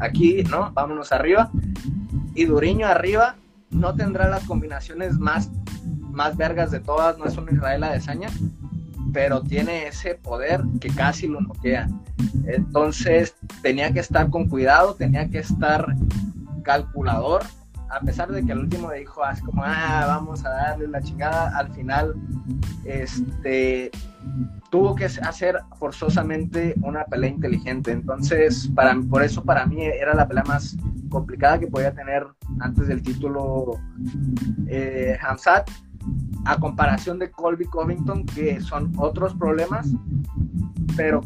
aquí, 0.00 0.42
no, 0.50 0.70
vámonos 0.72 1.12
arriba. 1.12 1.50
Y 2.34 2.44
Duriño 2.44 2.86
arriba 2.86 3.36
no 3.70 3.94
tendrá 3.94 4.28
las 4.28 4.44
combinaciones 4.44 5.18
más, 5.18 5.50
más 6.10 6.36
vergas 6.36 6.70
de 6.70 6.80
todas, 6.80 7.18
no 7.18 7.26
es 7.26 7.36
un 7.36 7.48
Israel 7.52 7.84
Adesanya, 7.84 8.28
pero 9.12 9.42
tiene 9.42 9.88
ese 9.88 10.14
poder 10.14 10.62
que 10.80 10.88
casi 10.90 11.26
lo 11.26 11.40
noquea. 11.40 11.88
Entonces 12.46 13.34
tenía 13.62 13.92
que 13.92 14.00
estar 14.00 14.30
con 14.30 14.48
cuidado, 14.48 14.94
tenía 14.94 15.28
que 15.28 15.38
estar 15.38 15.94
calculador 16.62 17.42
a 17.90 18.00
pesar 18.00 18.30
de 18.30 18.44
que 18.44 18.52
al 18.52 18.60
último 18.60 18.92
dijo 18.92 19.24
así 19.24 19.42
como, 19.42 19.64
ah, 19.64 20.04
vamos 20.06 20.44
a 20.44 20.50
darle 20.50 20.86
la 20.86 21.02
chingada, 21.02 21.56
al 21.58 21.72
final 21.74 22.14
este, 22.84 23.90
tuvo 24.70 24.94
que 24.94 25.04
hacer 25.04 25.58
forzosamente 25.78 26.74
una 26.82 27.04
pelea 27.04 27.30
inteligente. 27.30 27.90
Entonces, 27.90 28.70
para, 28.74 28.96
por 29.10 29.22
eso 29.22 29.42
para 29.42 29.66
mí 29.66 29.84
era 29.84 30.14
la 30.14 30.26
pelea 30.26 30.44
más 30.44 30.76
complicada 31.08 31.58
que 31.58 31.66
podía 31.66 31.92
tener 31.92 32.26
antes 32.60 32.88
del 32.88 33.02
título 33.02 33.78
eh, 34.68 35.18
Hamzat, 35.20 35.68
a 36.44 36.56
comparación 36.58 37.18
de 37.18 37.30
Colby 37.30 37.66
Covington, 37.66 38.24
que 38.24 38.60
son 38.60 38.92
otros 38.96 39.34
problemas, 39.34 39.92
pero 40.96 41.20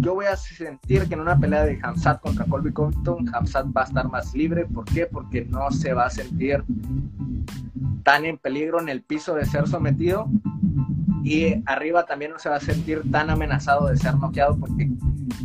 yo 0.00 0.14
voy 0.14 0.26
a 0.26 0.36
sentir 0.36 1.08
que 1.08 1.14
en 1.14 1.20
una 1.20 1.38
pelea 1.38 1.64
de 1.64 1.78
Hamzat 1.82 2.20
contra 2.20 2.44
Colby 2.46 2.72
Covington, 2.72 3.34
Hamzat 3.34 3.66
va 3.74 3.82
a 3.82 3.84
estar 3.84 4.08
más 4.08 4.34
libre. 4.34 4.66
¿Por 4.66 4.84
qué? 4.84 5.06
Porque 5.06 5.44
no 5.44 5.70
se 5.70 5.92
va 5.92 6.06
a 6.06 6.10
sentir 6.10 6.64
tan 8.02 8.24
en 8.24 8.38
peligro 8.38 8.80
en 8.80 8.88
el 8.88 9.02
piso 9.02 9.34
de 9.34 9.46
ser 9.46 9.66
sometido 9.66 10.28
y 11.26 11.60
arriba 11.66 12.06
también 12.06 12.30
no 12.30 12.38
se 12.38 12.48
va 12.48 12.54
a 12.54 12.60
sentir 12.60 13.02
tan 13.10 13.30
amenazado 13.30 13.88
de 13.88 13.96
ser 13.96 14.14
noqueado 14.14 14.56
porque 14.60 14.88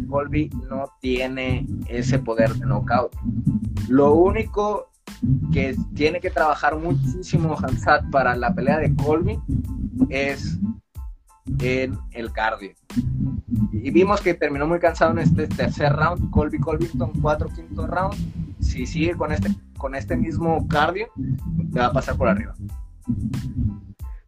Colby 0.08 0.52
no 0.70 0.86
tiene 1.00 1.66
ese 1.88 2.20
poder 2.20 2.54
de 2.54 2.68
knockout. 2.68 3.16
Lo 3.90 4.14
único 4.14 4.92
que 5.52 5.76
tiene 5.96 6.20
que 6.20 6.30
trabajar 6.30 6.78
muchísimo 6.78 7.58
Hamzat 7.58 8.08
para 8.12 8.36
la 8.36 8.54
pelea 8.54 8.78
de 8.78 8.96
Colby 8.96 9.40
es 10.10 10.60
en 11.62 11.98
el 12.12 12.32
cardio. 12.32 12.74
Y 13.72 13.90
vimos 13.90 14.22
que 14.22 14.36
terminó 14.36 14.68
muy 14.68 14.78
cansado 14.78 15.14
en 15.14 15.18
este 15.18 15.48
tercer 15.48 15.94
round. 15.94 16.30
Colby 16.30 16.60
Colvington, 16.60 17.12
cuatro 17.24 17.50
quinto 17.50 17.88
round. 17.88 18.14
Si 18.60 18.86
sigue 18.86 19.16
con 19.16 19.32
este, 19.32 19.50
con 19.80 19.96
este 19.96 20.16
mismo 20.16 20.68
cardio, 20.68 21.08
le 21.18 21.80
va 21.80 21.88
a 21.88 21.92
pasar 21.92 22.18
por 22.18 22.28
arriba. 22.28 22.54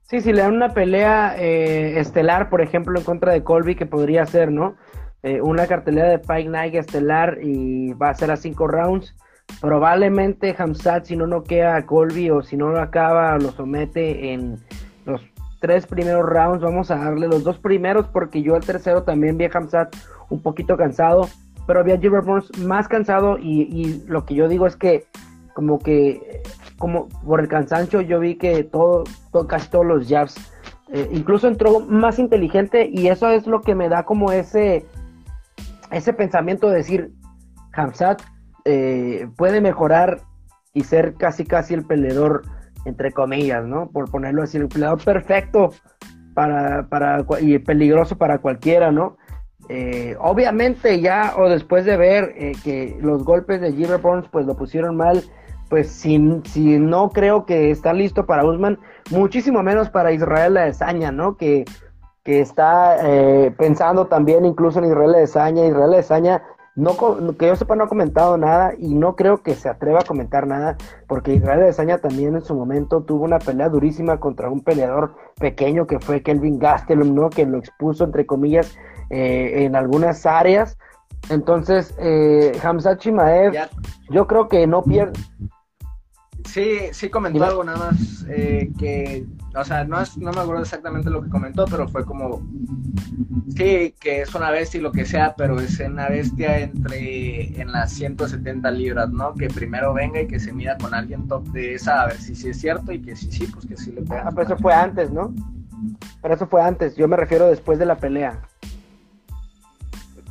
Sí, 0.09 0.21
si 0.21 0.33
le 0.33 0.41
dan 0.41 0.55
una 0.55 0.69
pelea 0.69 1.35
eh, 1.37 1.99
estelar, 1.99 2.49
por 2.49 2.61
ejemplo, 2.61 2.99
en 2.99 3.05
contra 3.05 3.31
de 3.31 3.43
Colby, 3.43 3.75
que 3.75 3.85
podría 3.85 4.25
ser, 4.25 4.51
¿no? 4.51 4.75
Eh, 5.23 5.41
una 5.41 5.67
cartelera 5.67 6.09
de 6.09 6.19
Pike 6.19 6.49
Night 6.49 6.75
estelar 6.75 7.39
y 7.41 7.93
va 7.93 8.09
a 8.09 8.13
ser 8.13 8.29
a 8.29 8.35
cinco 8.35 8.67
rounds. 8.67 9.15
Probablemente 9.61 10.55
Hamzat, 10.57 11.05
si 11.05 11.15
no 11.15 11.27
noquea 11.27 11.77
a 11.77 11.85
Colby 11.85 12.29
o 12.29 12.41
si 12.41 12.57
no 12.57 12.69
lo 12.69 12.81
acaba, 12.81 13.37
lo 13.37 13.51
somete 13.51 14.33
en 14.33 14.59
los 15.05 15.21
tres 15.61 15.87
primeros 15.87 16.25
rounds. 16.25 16.61
Vamos 16.61 16.91
a 16.91 16.97
darle 16.97 17.27
los 17.27 17.43
dos 17.45 17.57
primeros 17.57 18.07
porque 18.07 18.41
yo 18.41 18.57
el 18.57 18.65
tercero 18.65 19.03
también 19.03 19.37
vi 19.37 19.45
a 19.45 19.51
Hamzat 19.53 19.95
un 20.29 20.41
poquito 20.41 20.75
cansado, 20.75 21.29
pero 21.65 21.85
vi 21.85 21.93
a 21.93 21.97
Gilbert 21.97 22.25
Burns 22.25 22.59
más 22.59 22.89
cansado 22.89 23.37
y, 23.39 24.03
lo 24.07 24.25
que 24.25 24.35
yo 24.35 24.49
digo 24.49 24.67
es 24.67 24.75
que 24.75 25.05
como 25.53 25.79
que 25.79 26.41
como 26.83 27.07
por 27.07 27.39
el 27.39 27.47
cansancio 27.47 28.01
yo 28.01 28.19
vi 28.19 28.35
que 28.35 28.65
todo, 28.65 29.05
casi 29.47 29.69
todos 29.69 29.85
los 29.85 30.05
jabs 30.05 30.35
eh, 30.91 31.07
incluso 31.13 31.47
entró 31.47 31.79
más 31.79 32.19
inteligente 32.19 32.89
y 32.91 33.07
eso 33.07 33.29
es 33.29 33.47
lo 33.47 33.61
que 33.61 33.73
me 33.73 33.87
da 33.87 34.03
como 34.03 34.33
ese 34.33 34.85
ese 35.91 36.11
pensamiento 36.11 36.67
de 36.67 36.75
decir 36.75 37.13
Hamzat 37.71 38.21
eh, 38.65 39.29
puede 39.37 39.61
mejorar 39.61 40.23
y 40.73 40.83
ser 40.83 41.13
casi 41.13 41.45
casi 41.45 41.73
el 41.73 41.85
peleador 41.85 42.41
entre 42.83 43.13
comillas, 43.13 43.63
¿no? 43.63 43.89
Por 43.89 44.11
ponerlo 44.11 44.43
así, 44.43 44.57
el 44.57 44.67
peleador 44.67 45.01
perfecto 45.01 45.69
para, 46.33 46.89
para, 46.89 47.25
y 47.39 47.59
peligroso 47.59 48.17
para 48.17 48.39
cualquiera, 48.39 48.91
¿no? 48.91 49.15
Eh, 49.69 50.17
obviamente 50.19 50.99
ya, 50.99 51.33
o 51.37 51.47
después 51.47 51.85
de 51.85 51.95
ver 51.95 52.33
eh, 52.35 52.51
que 52.61 52.97
los 52.99 53.23
golpes 53.23 53.61
de 53.61 53.71
Gilbert 53.71 54.01
Burns 54.01 54.27
pues 54.29 54.45
lo 54.45 54.57
pusieron 54.57 54.97
mal, 54.97 55.23
pues 55.73 55.89
si, 55.89 56.21
si 56.45 56.77
no 56.77 57.09
creo 57.09 57.47
que 57.47 57.71
está 57.71 57.93
listo 57.93 58.27
para 58.27 58.45
Usman, 58.45 58.77
muchísimo 59.09 59.63
menos 59.63 59.89
para 59.89 60.11
Israel 60.11 60.55
Adesanya, 60.55 61.11
¿no? 61.11 61.35
Que, 61.35 61.65
que 62.23 62.41
está 62.41 62.97
eh, 63.01 63.51
pensando 63.57 64.05
también 64.05 64.45
incluso 64.45 64.77
en 64.77 64.85
Israel 64.85 65.15
Adesanya, 65.15 65.65
Israel 65.65 65.93
Adesanya 65.95 66.43
no, 66.75 66.95
que 67.39 67.47
yo 67.47 67.55
sepa, 67.55 67.75
no 67.75 67.85
ha 67.85 67.87
comentado 67.87 68.37
nada 68.37 68.73
y 68.77 68.93
no 68.93 69.15
creo 69.15 69.41
que 69.41 69.55
se 69.55 69.67
atreva 69.67 70.01
a 70.01 70.05
comentar 70.05 70.45
nada, 70.45 70.77
porque 71.07 71.33
Israel 71.33 71.61
Desaña 71.61 71.97
también 71.97 72.35
en 72.35 72.43
su 72.43 72.53
momento 72.53 73.01
tuvo 73.01 73.25
una 73.25 73.39
pelea 73.39 73.69
durísima 73.69 74.19
contra 74.19 74.51
un 74.51 74.61
peleador 74.61 75.15
pequeño 75.39 75.87
que 75.87 75.99
fue 75.99 76.21
Kelvin 76.21 76.59
Gastelum, 76.59 77.15
¿no? 77.15 77.31
Que 77.31 77.47
lo 77.47 77.57
expuso, 77.57 78.03
entre 78.03 78.27
comillas, 78.27 78.77
eh, 79.09 79.65
en 79.65 79.75
algunas 79.75 80.27
áreas. 80.27 80.77
Entonces, 81.29 81.95
eh, 81.97 82.51
Hamzat 82.63 82.99
Chimaev, 82.99 83.53
yo 84.11 84.27
creo 84.27 84.47
que 84.49 84.67
no 84.67 84.83
pierde. 84.83 85.13
Sí, 86.45 86.77
sí 86.91 87.09
comentó 87.09 87.43
algo 87.43 87.63
nada 87.63 87.91
más 87.91 88.25
eh, 88.29 88.71
que 88.77 89.25
o 89.55 89.63
sea, 89.63 89.83
no, 89.83 89.97
no 90.17 90.31
me 90.31 90.41
acuerdo 90.41 90.63
exactamente 90.63 91.11
lo 91.11 91.21
que 91.21 91.29
comentó, 91.29 91.65
pero 91.65 91.87
fue 91.87 92.03
como, 92.03 92.41
sí, 93.55 93.93
que 93.99 94.21
es 94.21 94.33
una 94.33 94.49
bestia 94.49 94.79
y 94.79 94.81
lo 94.81 94.91
que 94.91 95.05
sea, 95.05 95.35
pero 95.35 95.59
es 95.59 95.79
una 95.79 96.09
bestia 96.09 96.59
entre, 96.59 97.61
en 97.61 97.71
las 97.71 97.91
170 97.93 98.71
libras, 98.71 99.11
¿no? 99.11 99.35
Que 99.35 99.49
primero 99.49 99.93
venga 99.93 100.21
y 100.21 100.27
que 100.27 100.39
se 100.39 100.51
mida 100.51 100.75
con 100.77 100.95
alguien 100.95 101.27
top 101.27 101.47
de 101.49 101.75
esa, 101.75 102.01
a 102.01 102.07
ver 102.07 102.17
si 102.17 102.33
sí 102.33 102.49
es 102.49 102.59
cierto 102.59 102.91
y 102.91 103.01
que 103.01 103.15
sí, 103.15 103.31
sí, 103.31 103.45
pues 103.45 103.67
que 103.67 103.77
sí 103.77 103.91
le 103.91 104.01
pega. 104.01 104.23
Ah, 104.25 104.31
pero 104.31 104.43
eso 104.43 104.57
fue 104.57 104.73
antes, 104.73 105.11
¿no? 105.11 105.31
Pero 106.21 106.33
eso 106.33 106.47
fue 106.47 106.63
antes, 106.63 106.95
yo 106.95 107.07
me 107.07 107.15
refiero 107.15 107.47
después 107.47 107.77
de 107.77 107.85
la 107.85 107.97
pelea. 107.97 108.41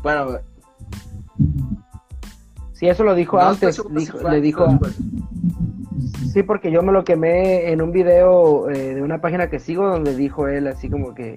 Bueno, 0.03 0.39
Sí, 2.73 2.89
eso 2.89 3.05
lo 3.05 3.15
dijo 3.15 3.39
antes, 3.39 3.81
le 4.29 4.41
dijo... 4.41 4.67
Sí, 6.33 6.43
porque 6.43 6.71
yo 6.71 6.83
me 6.83 6.93
lo 6.93 7.05
quemé 7.05 7.73
en 7.73 7.83
un 7.83 7.93
video 7.93 8.71
eh, 8.71 8.95
de 8.95 9.03
una 9.03 9.21
página 9.21 9.51
que 9.51 9.59
sigo 9.59 9.87
donde 9.87 10.17
dijo 10.17 10.49
él 10.49 10.67
así 10.67 10.89
como 10.89 11.15
que 11.15 11.35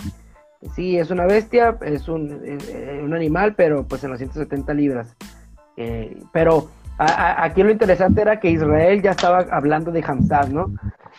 sí, 0.73 0.97
es 0.97 1.11
una 1.11 1.25
bestia, 1.25 1.77
es 1.81 2.07
un, 2.07 2.39
eh, 2.45 3.01
un 3.03 3.13
animal, 3.13 3.55
pero 3.55 3.85
pues 3.85 4.05
en 4.05 4.11
los 4.11 4.19
170 4.19 4.73
libras. 4.73 5.13
Eh, 5.75 6.17
pero 6.31 6.69
aquí 6.97 7.61
lo 7.61 7.71
interesante 7.71 8.21
era 8.21 8.39
que 8.39 8.49
Israel 8.49 9.01
ya 9.01 9.11
estaba 9.11 9.39
hablando 9.51 9.91
de 9.91 10.01
Hamzat, 10.01 10.47
¿no? 10.47 10.73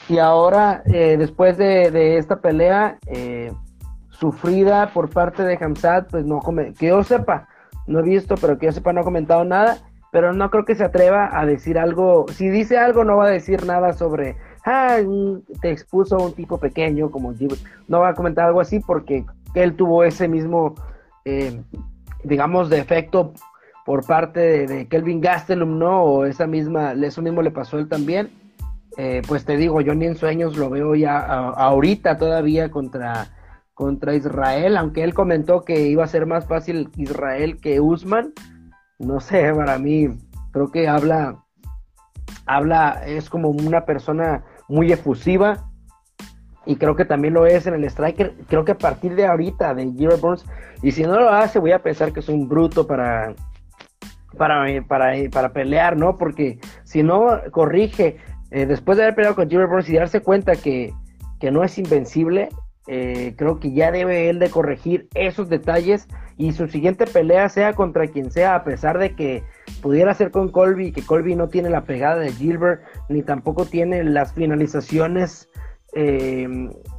Y 0.08 0.16
ahora, 0.16 0.82
después 0.86 1.58
de, 1.58 2.16
esta 2.16 2.40
pelea 2.40 2.98
sufrida 4.08 4.90
por 4.94 5.10
parte 5.10 5.42
de 5.42 5.58
Hamzat, 5.60 6.10
pues 6.10 6.24
no, 6.24 6.40
que 6.78 6.86
yo 6.86 7.04
sepa, 7.04 7.46
no 7.86 8.00
he 8.00 8.02
visto, 8.02 8.36
pero 8.36 8.56
que 8.56 8.66
yo 8.66 8.72
sepa 8.72 8.94
no 8.94 9.02
ha 9.02 9.04
comentado 9.04 9.44
nada 9.44 9.76
pero 10.16 10.32
no 10.32 10.50
creo 10.50 10.64
que 10.64 10.74
se 10.74 10.82
atreva 10.82 11.28
a 11.30 11.44
decir 11.44 11.78
algo. 11.78 12.24
Si 12.32 12.48
dice 12.48 12.78
algo, 12.78 13.04
no 13.04 13.18
va 13.18 13.26
a 13.26 13.30
decir 13.30 13.66
nada 13.66 13.92
sobre, 13.92 14.34
ah, 14.64 14.96
te 15.60 15.70
expuso 15.70 16.16
un 16.16 16.32
tipo 16.32 16.56
pequeño 16.56 17.10
como 17.10 17.34
No 17.86 18.00
va 18.00 18.08
a 18.08 18.14
comentar 18.14 18.46
algo 18.46 18.62
así 18.62 18.80
porque 18.80 19.26
él 19.52 19.76
tuvo 19.76 20.04
ese 20.04 20.26
mismo, 20.26 20.74
eh, 21.26 21.60
digamos, 22.24 22.70
defecto 22.70 23.34
por 23.84 24.06
parte 24.06 24.66
de, 24.66 24.88
Kelvin 24.88 25.20
Gastelum, 25.20 25.78
¿no? 25.78 26.02
O 26.02 26.24
esa 26.24 26.46
misma, 26.46 26.92
eso 26.92 27.20
mismo 27.20 27.42
le 27.42 27.50
pasó 27.50 27.76
a 27.76 27.80
él 27.80 27.88
también. 27.90 28.30
Eh, 28.96 29.20
pues 29.28 29.44
te 29.44 29.58
digo, 29.58 29.82
yo 29.82 29.94
ni 29.94 30.06
en 30.06 30.16
sueños 30.16 30.56
lo 30.56 30.70
veo 30.70 30.94
ya 30.94 31.18
ahorita 31.18 32.16
todavía 32.16 32.70
contra, 32.70 33.26
contra 33.74 34.14
Israel, 34.14 34.78
aunque 34.78 35.04
él 35.04 35.12
comentó 35.12 35.60
que 35.60 35.88
iba 35.88 36.04
a 36.04 36.08
ser 36.08 36.24
más 36.24 36.46
fácil 36.46 36.88
Israel 36.96 37.60
que 37.60 37.82
Usman 37.82 38.32
no 38.98 39.20
sé, 39.20 39.52
para 39.54 39.78
mí 39.78 40.08
creo 40.52 40.70
que 40.70 40.88
habla, 40.88 41.36
habla, 42.46 43.02
es 43.06 43.28
como 43.28 43.50
una 43.50 43.84
persona 43.84 44.44
muy 44.68 44.92
efusiva 44.92 45.70
y 46.64 46.76
creo 46.76 46.96
que 46.96 47.04
también 47.04 47.34
lo 47.34 47.46
es 47.46 47.66
en 47.66 47.74
el 47.74 47.84
striker. 47.84 48.34
Creo 48.48 48.64
que 48.64 48.72
a 48.72 48.78
partir 48.78 49.14
de 49.14 49.26
ahorita, 49.26 49.74
de 49.74 49.92
Giro 49.92 50.18
Burns, 50.18 50.44
y 50.82 50.92
si 50.92 51.04
no 51.04 51.18
lo 51.18 51.30
hace, 51.30 51.58
voy 51.58 51.72
a 51.72 51.82
pensar 51.82 52.12
que 52.12 52.20
es 52.20 52.28
un 52.28 52.48
bruto 52.48 52.86
para, 52.86 53.34
para, 54.36 54.64
para, 54.86 55.12
para 55.30 55.52
pelear, 55.52 55.96
¿no? 55.96 56.18
Porque 56.18 56.58
si 56.84 57.02
no 57.02 57.40
corrige, 57.52 58.16
eh, 58.50 58.66
después 58.66 58.98
de 58.98 59.04
haber 59.04 59.14
peleado 59.14 59.36
con 59.36 59.48
Giro 59.48 59.68
Burns 59.68 59.88
y 59.88 59.94
darse 59.94 60.20
cuenta 60.20 60.56
que, 60.56 60.92
que 61.38 61.50
no 61.50 61.62
es 61.62 61.78
invencible, 61.78 62.48
eh, 62.88 63.34
creo 63.36 63.58
que 63.58 63.72
ya 63.72 63.90
debe 63.90 64.28
él 64.28 64.38
de 64.38 64.50
corregir 64.50 65.08
esos 65.14 65.48
detalles 65.48 66.06
y 66.36 66.52
su 66.52 66.68
siguiente 66.68 67.06
pelea 67.06 67.48
sea 67.48 67.72
contra 67.72 68.06
quien 68.06 68.30
sea, 68.30 68.54
a 68.54 68.64
pesar 68.64 68.98
de 68.98 69.14
que 69.14 69.42
pudiera 69.82 70.14
ser 70.14 70.30
con 70.30 70.50
Colby, 70.50 70.92
que 70.92 71.02
Colby 71.02 71.34
no 71.34 71.48
tiene 71.48 71.70
la 71.70 71.84
pegada 71.84 72.20
de 72.20 72.32
Gilbert, 72.32 72.82
ni 73.08 73.22
tampoco 73.22 73.64
tiene 73.64 74.04
las 74.04 74.32
finalizaciones 74.34 75.48
eh, 75.94 76.46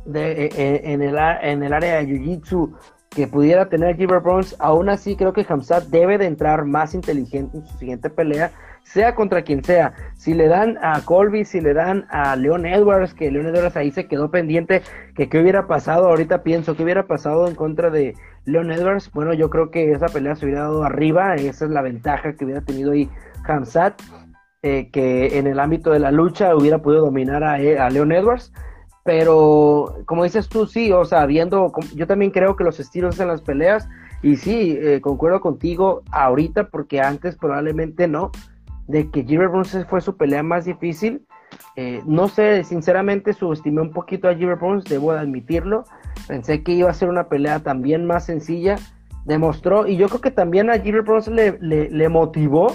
de, 0.06 0.32
e, 0.32 0.50
e, 0.56 0.94
en, 0.94 1.02
el, 1.02 1.18
en 1.42 1.64
el 1.64 1.74
área 1.74 1.98
de 1.98 2.08
Jiu-Jitsu 2.08 2.76
que 3.10 3.28
pudiera 3.28 3.70
tener 3.70 3.96
Gilbert 3.96 4.24
Burns, 4.24 4.56
aún 4.60 4.90
así 4.90 5.16
creo 5.16 5.34
que 5.34 5.46
Hamzat 5.48 5.86
debe 5.86 6.18
de 6.18 6.26
entrar 6.26 6.66
más 6.66 6.94
inteligente 6.94 7.58
en 7.58 7.66
su 7.66 7.78
siguiente 7.78 8.10
pelea, 8.10 8.52
sea 8.88 9.16
contra 9.16 9.42
quien 9.42 9.64
sea. 9.64 9.94
Si 10.16 10.34
le 10.34 10.48
dan 10.48 10.78
a 10.82 11.02
Colby, 11.04 11.44
si 11.44 11.60
le 11.60 11.74
dan 11.74 12.06
a 12.10 12.36
Leon 12.36 12.66
Edwards, 12.66 13.14
que 13.14 13.30
Leon 13.30 13.48
Edwards 13.48 13.76
ahí 13.76 13.92
se 13.92 14.08
quedó 14.08 14.32
pendiente, 14.32 14.82
que 15.16 15.28
qué 15.28 15.40
hubiera 15.40 15.68
pasado, 15.68 16.08
ahorita 16.08 16.42
pienso, 16.42 16.76
qué 16.76 16.84
hubiera 16.84 17.06
pasado 17.06 17.48
en 17.48 17.56
contra 17.56 17.90
de 17.90 18.16
Leon 18.46 18.72
Edwards. 18.72 19.12
Bueno, 19.12 19.34
yo 19.34 19.50
creo 19.50 19.72
que 19.72 19.92
esa 19.92 20.08
pelea 20.08 20.36
se 20.36 20.46
hubiera 20.46 20.62
dado 20.62 20.84
arriba, 20.84 21.36
esa 21.36 21.66
es 21.66 21.72
la 21.72 21.82
ventaja 21.82 22.34
que 22.34 22.46
hubiera 22.46 22.62
tenido 22.62 22.94
ahí 22.94 23.10
Hamzat, 23.46 24.02
eh, 24.64 24.90
que 24.92 25.38
en 25.38 25.48
el 25.48 25.60
ámbito 25.60 25.92
de 25.92 26.00
la 26.00 26.12
lucha 26.12 26.56
hubiera 26.56 26.80
podido 26.80 27.06
dominar 27.06 27.44
a, 27.44 27.56
a 27.56 27.90
Leon 27.90 28.12
Edwards. 28.12 28.54
Pero 29.04 30.00
como 30.06 30.24
dices 30.24 30.50
tú, 30.50 30.66
sí, 30.66 30.92
o 30.92 31.06
sea, 31.06 31.26
viendo, 31.26 31.72
yo 31.96 32.08
también 32.08 32.32
creo 32.32 32.56
que 32.56 32.64
los 32.64 32.80
estilos 32.80 33.20
en 33.20 33.28
las 33.28 33.42
peleas, 33.42 33.88
y 34.22 34.38
sí, 34.38 34.78
eh, 34.82 35.02
concuerdo 35.02 35.42
contigo 35.42 36.04
ahorita, 36.12 36.70
porque 36.70 37.00
antes 37.00 37.36
probablemente 37.36 38.08
no, 38.08 38.32
de 38.88 39.10
que 39.12 39.24
Gilbert 39.24 39.52
Burns 39.52 39.86
fue 39.90 40.02
su 40.02 40.18
pelea 40.18 40.44
más 40.44 40.66
difícil. 40.66 41.26
Eh, 41.76 42.02
no 42.06 42.28
sé, 42.28 42.64
sinceramente 42.64 43.34
subestimé 43.34 43.82
un 43.82 43.92
poquito 43.92 44.28
a 44.28 44.36
Gilbert 44.36 44.60
Burns, 44.60 44.84
debo 44.86 45.12
admitirlo. 45.12 45.84
Pensé 46.28 46.64
que 46.64 46.74
iba 46.74 46.90
a 46.90 46.94
ser 46.94 47.10
una 47.10 47.30
pelea 47.30 47.60
también 47.60 48.06
más 48.06 48.26
sencilla. 48.26 48.78
Demostró, 49.26 49.88
y 49.88 49.98
yo 49.98 50.08
creo 50.08 50.22
que 50.22 50.32
también 50.32 50.70
a 50.70 50.80
Gilbert 50.80 51.06
Burns 51.06 51.28
le, 51.28 51.58
le, 51.60 52.10
motivó 52.10 52.74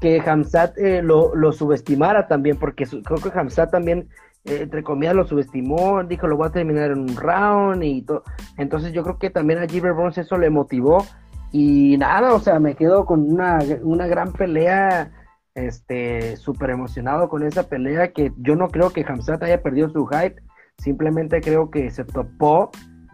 que 0.00 0.18
Hamzat 0.20 0.78
eh, 0.78 1.02
lo, 1.02 1.34
lo, 1.34 1.52
subestimara 1.52 2.26
también, 2.26 2.56
porque 2.56 2.86
creo 2.86 3.18
que 3.18 3.38
Hamzat 3.38 3.70
también 3.70 4.08
eh, 4.44 4.60
entre 4.62 4.82
comillas, 4.82 5.14
lo 5.14 5.26
subestimó, 5.26 6.04
dijo, 6.04 6.26
lo 6.26 6.36
voy 6.36 6.48
a 6.48 6.52
terminar 6.52 6.90
en 6.90 7.00
un 7.00 7.16
round 7.16 7.82
y 7.82 8.02
todo. 8.02 8.24
Entonces 8.58 8.92
yo 8.92 9.02
creo 9.02 9.18
que 9.18 9.30
también 9.30 9.58
a 9.58 9.66
Gilbert 9.66 9.96
Burns 9.96 10.18
eso 10.18 10.36
le 10.36 10.50
motivó. 10.50 11.04
Y 11.50 11.96
nada, 11.98 12.34
o 12.34 12.40
sea, 12.40 12.58
me 12.58 12.74
quedo 12.74 13.06
con 13.06 13.32
una, 13.32 13.60
una 13.82 14.06
gran 14.06 14.32
pelea, 14.32 15.10
este, 15.54 16.36
súper 16.36 16.70
emocionado 16.70 17.28
con 17.28 17.42
esa 17.42 17.68
pelea, 17.68 18.12
que 18.12 18.32
yo 18.38 18.56
no 18.56 18.68
creo 18.68 18.90
que 18.90 19.04
Hamzat 19.06 19.42
haya 19.42 19.62
perdido 19.62 19.88
su 19.90 20.06
hype, 20.06 20.36
simplemente 20.78 21.40
creo 21.40 21.70
que 21.70 21.90
se 21.90 22.04
topó. 22.04 22.70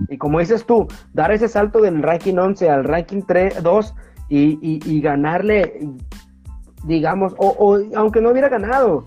Y 0.08 0.16
como 0.18 0.40
dices 0.40 0.64
tú, 0.64 0.88
dar 1.12 1.30
ese 1.30 1.48
salto 1.48 1.80
del 1.82 2.02
ranking 2.02 2.36
11 2.36 2.70
al 2.70 2.84
ranking 2.84 3.22
3, 3.26 3.62
2 3.62 3.94
y, 4.30 4.58
y, 4.62 5.00
ganarle, 5.00 5.80
digamos, 6.84 7.34
o, 7.36 7.48
o 7.58 7.78
aunque 7.96 8.20
no 8.20 8.30
hubiera 8.30 8.48
ganado, 8.48 9.04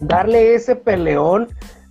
darle 0.00 0.54
ese 0.54 0.76
peleón 0.76 1.48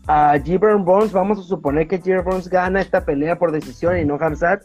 a 0.07 0.38
Gibran 0.39 0.86
Bones. 0.86 1.11
Vamos 1.11 1.39
a 1.39 1.43
suponer 1.43 1.88
que 1.88 1.99
Gibran 1.99 2.25
Bones 2.25 2.49
gana 2.49 2.82
esta 2.82 3.05
pelea 3.05 3.38
por 3.38 3.51
decisión 3.51 3.97
y 3.97 4.05
no 4.05 4.15
Hamzat, 4.19 4.63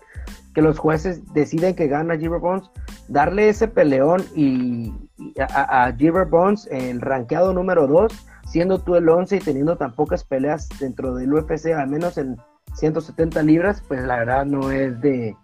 que 0.55 0.63
los 0.63 0.79
jueces 0.79 1.33
deciden 1.33 1.75
que 1.75 1.89
gana 1.89 2.17
Gibran 2.17 2.41
Bones. 2.41 2.71
Darle 3.09 3.49
ese 3.49 3.69
peleón 3.69 4.23
y, 4.35 4.93
a, 5.39 5.85
a 5.85 6.25
Bones, 6.25 6.69
el 6.71 7.01
rankeado 7.01 7.53
número 7.53 7.87
2, 7.87 8.13
siendo 8.47 8.79
tú 8.79 8.97
el 8.97 9.09
11 9.09 9.37
y 9.37 9.41
teniendo 9.41 9.77
tan 9.77 9.95
pocas 9.95 10.25
peleas 10.25 10.69
dentro 10.81 11.15
del 11.15 11.33
UFC, 11.33 11.73
al 11.73 11.89
menos 11.89 12.19
en 12.19 12.37
170 12.75 13.43
libras, 13.43 13.83
pues 13.87 14.03
la 14.03 14.19
verdad 14.19 14.45
no 14.47 14.71
es 14.71 15.01
de 15.01 15.37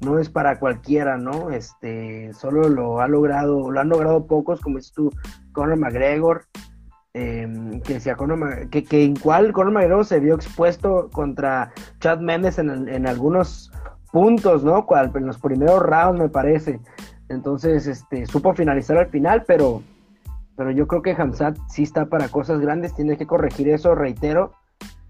no 0.00 0.18
es 0.18 0.28
para 0.28 0.58
cualquiera, 0.58 1.16
¿no? 1.16 1.50
Este, 1.50 2.32
solo 2.34 2.68
lo 2.68 3.00
ha 3.00 3.06
logrado, 3.06 3.70
lo 3.70 3.80
han 3.80 3.88
logrado 3.88 4.26
pocos, 4.26 4.60
como 4.60 4.78
es 4.78 4.90
tú, 4.90 5.12
Conor 5.52 5.76
McGregor, 5.76 6.46
Em, 7.14 7.82
que 7.82 7.94
decía 7.94 8.14
Conor, 8.14 8.70
que, 8.70 8.84
que 8.84 9.04
en 9.04 9.16
cual 9.16 9.52
Conor 9.52 9.74
McGregor 9.74 10.06
se 10.06 10.18
vio 10.18 10.34
expuesto 10.34 11.10
contra 11.12 11.70
Chad 12.00 12.20
Mendes 12.20 12.58
en, 12.58 12.88
en 12.88 13.06
algunos 13.06 13.70
puntos, 14.10 14.64
¿no? 14.64 14.86
En 15.14 15.26
los 15.26 15.38
primeros 15.38 15.82
rounds 15.82 16.18
me 16.18 16.28
parece. 16.30 16.80
Entonces, 17.32 17.86
este, 17.86 18.26
supo 18.26 18.54
finalizar 18.54 18.98
al 18.98 19.08
final, 19.08 19.44
pero, 19.46 19.82
pero 20.56 20.70
yo 20.70 20.86
creo 20.86 21.02
que 21.02 21.12
Hamzat 21.12 21.56
sí 21.68 21.82
está 21.82 22.06
para 22.06 22.28
cosas 22.28 22.60
grandes, 22.60 22.94
tiene 22.94 23.16
que 23.16 23.26
corregir 23.26 23.68
eso, 23.68 23.94
reitero. 23.94 24.52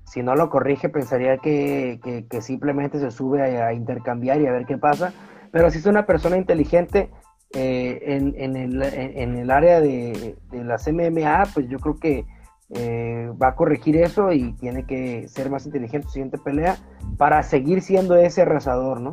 Si 0.05 0.23
no 0.23 0.35
lo 0.35 0.51
corrige, 0.51 0.89
pensaría 0.89 1.39
que, 1.39 2.01
que, 2.29 2.43
simplemente 2.43 3.01
se 3.01 3.11
sube 3.11 3.43
a, 3.43 3.73
intercambiar 3.73 4.41
y 4.41 4.47
a 4.47 4.53
ver 4.53 4.67
qué 4.67 4.77
pasa. 4.79 5.13
Pero 5.51 5.71
si 5.71 5.79
es 5.79 5.87
una 5.87 6.07
persona 6.07 6.37
inteligente, 6.37 7.11
eh, 7.55 7.99
en, 8.03 8.35
en, 8.37 8.57
el, 8.57 8.83
en, 8.83 9.37
el, 9.37 9.51
área 9.51 9.81
de, 9.81 10.37
de, 10.51 10.65
las 10.65 10.87
MMA, 10.87 11.45
pues 11.55 11.69
yo 11.69 11.79
creo 11.79 11.97
que 11.97 12.27
eh, 12.71 13.31
va 13.43 13.49
a 13.49 13.55
corregir 13.55 13.97
eso 13.97 14.33
y 14.33 14.53
tiene 14.55 14.87
que 14.87 15.29
ser 15.29 15.51
más 15.51 15.67
inteligente 15.67 16.05
en 16.07 16.09
su 16.09 16.11
siguiente 16.11 16.39
pelea 16.39 16.77
para 17.19 17.43
seguir 17.43 17.83
siendo 17.83 18.17
ese 18.17 18.43
arrasador, 18.43 19.01
¿no? 19.01 19.13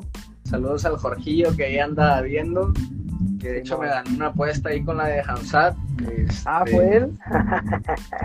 Saludos 0.50 0.84
al 0.86 0.98
Jorgillo 0.98 1.56
que 1.56 1.66
ahí 1.66 1.78
anda 1.78 2.22
viendo 2.22 2.74
que 3.40 3.50
de 3.50 3.60
hecho 3.60 3.78
me 3.78 3.88
dan 3.88 4.04
una 4.16 4.28
apuesta 4.28 4.70
ahí 4.70 4.84
con 4.84 4.98
la 4.98 5.06
de 5.06 5.22
Hamzat. 5.22 5.76
ah, 6.46 6.64
fue 6.70 6.98
él. 6.98 7.18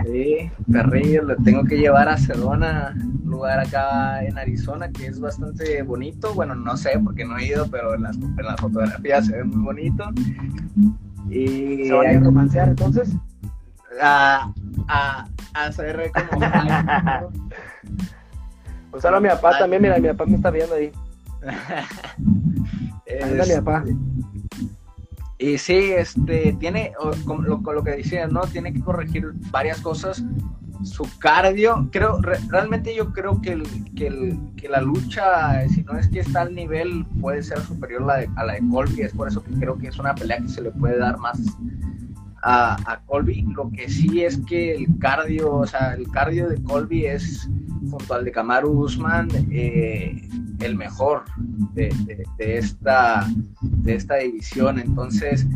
sí, 0.05 0.51
perrillo, 0.71 1.23
lo 1.23 1.35
tengo 1.37 1.63
que 1.63 1.77
llevar 1.77 2.09
a 2.09 2.17
Sedona, 2.17 2.93
un 2.95 3.29
lugar 3.29 3.59
acá 3.59 4.23
en 4.23 4.37
Arizona 4.37 4.89
que 4.91 5.07
es 5.07 5.19
bastante 5.19 5.81
bonito. 5.83 6.33
Bueno, 6.33 6.55
no 6.55 6.75
sé 6.77 6.99
porque 7.03 7.25
no 7.25 7.37
he 7.37 7.45
ido, 7.45 7.67
pero 7.69 7.93
en 7.95 8.03
las, 8.03 8.17
en 8.17 8.45
las 8.45 8.59
fotografías 8.59 9.25
se 9.27 9.37
ve 9.37 9.43
muy 9.43 9.63
bonito. 9.63 10.09
Y, 11.29 11.85
¿Se 11.87 11.93
van 11.93 12.17
a 12.17 12.19
romancear 12.19 12.69
entonces? 12.69 13.15
A, 14.01 14.51
a, 14.87 15.27
a 15.53 15.65
hacer 15.65 16.11
como. 16.11 16.41
Un 18.93 19.01
saludo 19.01 19.17
a 19.17 19.21
mi 19.21 19.29
papá 19.29 19.57
también, 19.57 19.81
mira, 19.81 19.99
mi 19.99 20.07
papá 20.07 20.25
me 20.25 20.35
está 20.37 20.49
viendo 20.51 20.75
ahí. 20.75 20.91
Anda, 23.23 23.45
mi 23.45 23.53
papá. 23.61 23.83
Y 25.37 25.57
sí, 25.57 25.91
este, 25.91 26.55
tiene, 26.59 26.93
con 27.25 27.43
lo, 27.43 27.57
lo, 27.59 27.83
que 27.83 27.91
decías, 27.91 28.31
¿no? 28.31 28.41
Tiene 28.41 28.73
que 28.73 28.79
corregir 28.79 29.33
varias 29.51 29.81
cosas. 29.81 30.23
Su 30.83 31.07
cardio, 31.19 31.89
creo, 31.91 32.19
realmente 32.49 32.95
yo 32.95 33.11
creo 33.11 33.41
que, 33.41 33.61
que, 33.95 34.37
que, 34.55 34.69
la 34.69 34.81
lucha, 34.81 35.67
si 35.69 35.83
no 35.83 35.97
es 35.97 36.07
que 36.07 36.19
está 36.19 36.41
al 36.41 36.53
nivel, 36.53 37.05
puede 37.19 37.43
ser 37.43 37.59
superior 37.61 38.03
a 38.03 38.05
la 38.05 38.17
de, 38.17 38.29
a 38.35 38.45
la 38.45 38.53
de 38.53 38.61
Colby. 38.69 39.01
Es 39.01 39.13
por 39.13 39.27
eso 39.27 39.43
que 39.43 39.51
creo 39.53 39.77
que 39.77 39.87
es 39.87 39.99
una 39.99 40.15
pelea 40.15 40.39
que 40.39 40.49
se 40.49 40.61
le 40.61 40.71
puede 40.71 40.97
dar 40.97 41.17
más 41.17 41.39
a, 42.43 42.77
a 42.91 43.01
Colby. 43.05 43.41
Lo 43.55 43.69
que 43.71 43.89
sí 43.89 44.23
es 44.23 44.37
que 44.47 44.75
el 44.75 44.87
cardio, 44.99 45.53
o 45.53 45.67
sea, 45.67 45.93
el 45.95 46.09
cardio 46.11 46.47
de 46.49 46.61
Colby 46.63 47.05
es 47.05 47.49
junto 47.89 48.13
al 48.13 48.25
de 48.25 48.31
Kamaru 48.31 48.71
Usman, 48.71 49.27
eh, 49.51 50.27
el 50.59 50.75
mejor 50.75 51.23
de, 51.73 51.93
esta, 52.39 53.27
de 53.61 53.95
esta 53.95 54.15
división. 54.15 54.79
Entonces, 54.79 55.47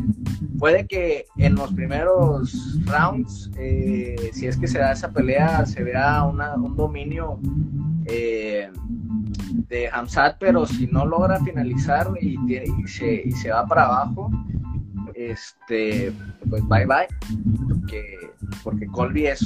puede 0.58 0.88
que 0.88 1.26
en 1.38 1.56
los 1.56 1.74
primeros 1.74 2.80
rounds, 2.86 3.50
eh, 3.58 4.32
si 4.34 4.48
es 4.48 4.58
que 4.58 4.68
se 4.68 4.80
da 4.80 4.92
esa 4.92 5.12
pelea, 5.12 5.66
se 5.66 5.84
vea 5.84 6.24
un 6.24 6.76
dominio 6.76 7.40
eh, 8.06 8.70
de 9.70 9.90
Hamzat, 9.90 10.38
pero 10.40 10.66
si 10.66 10.88
no 10.88 11.06
logra 11.06 11.40
finalizar 11.44 12.12
y, 12.20 12.38
se, 12.88 13.24
y 13.26 13.32
se 13.32 13.52
va 13.52 13.66
para 13.66 13.86
abajo, 13.86 14.32
este, 15.14 16.14
pues 16.50 16.66
bye 16.68 16.86
bye, 16.86 17.08
porque, 17.68 18.32
porque 18.64 18.88
Colby 18.88 19.28
es, 19.28 19.42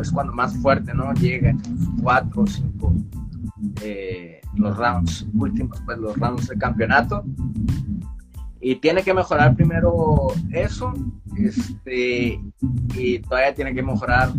es 0.00 0.10
cuando 0.10 0.32
más 0.32 0.56
fuerte, 0.58 0.92
¿no? 0.92 1.12
Llega 1.14 1.54
cuatro 2.02 2.42
o 2.42 2.46
cinco 2.46 2.92
eh, 3.82 4.41
los 4.54 4.76
rounds 4.76 5.26
últimos, 5.34 5.80
pues 5.84 5.98
los 5.98 6.16
rounds 6.16 6.48
de 6.48 6.58
campeonato. 6.58 7.24
Y 8.60 8.76
tiene 8.76 9.02
que 9.02 9.12
mejorar 9.12 9.56
primero 9.56 10.28
eso, 10.52 10.94
este, 11.36 12.40
y 12.96 13.18
todavía 13.18 13.54
tiene 13.54 13.74
que 13.74 13.82
mejorar 13.82 14.30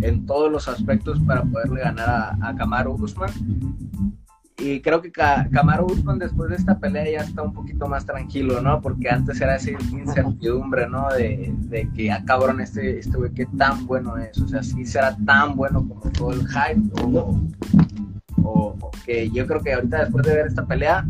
en 0.00 0.26
todos 0.26 0.50
los 0.50 0.66
aspectos 0.66 1.20
para 1.20 1.42
poderle 1.44 1.82
ganar 1.82 2.08
a, 2.08 2.48
a 2.48 2.56
Camaro 2.56 2.94
Guzmán 2.94 3.30
y 4.60 4.80
creo 4.80 5.00
que 5.00 5.12
Camaro 5.12 5.86
Usman 5.86 6.18
después 6.18 6.50
de 6.50 6.56
esta 6.56 6.78
pelea 6.78 7.04
ya 7.04 7.20
está 7.20 7.42
un 7.42 7.52
poquito 7.52 7.86
más 7.86 8.04
tranquilo, 8.04 8.60
¿no? 8.60 8.80
Porque 8.80 9.08
antes 9.08 9.40
era 9.40 9.54
esa 9.54 9.70
incertidumbre, 9.70 10.88
¿no? 10.88 11.08
De, 11.10 11.54
de 11.56 11.88
que, 11.92 12.10
ah, 12.10 12.24
cabrón, 12.26 12.60
este, 12.60 12.98
este 12.98 13.16
güey, 13.16 13.32
qué 13.32 13.46
tan 13.56 13.86
bueno 13.86 14.16
es. 14.16 14.36
O 14.38 14.48
sea, 14.48 14.64
si 14.64 14.84
será 14.84 15.16
tan 15.24 15.54
bueno 15.54 15.86
como 15.86 16.10
todo 16.10 16.32
el 16.32 16.44
hype. 16.48 16.90
O, 17.04 17.40
o, 18.44 18.74
que 19.04 19.30
yo 19.30 19.46
creo 19.46 19.62
que 19.62 19.72
ahorita 19.72 20.04
después 20.04 20.24
de 20.26 20.34
ver 20.34 20.46
esta 20.46 20.66
pelea. 20.66 21.06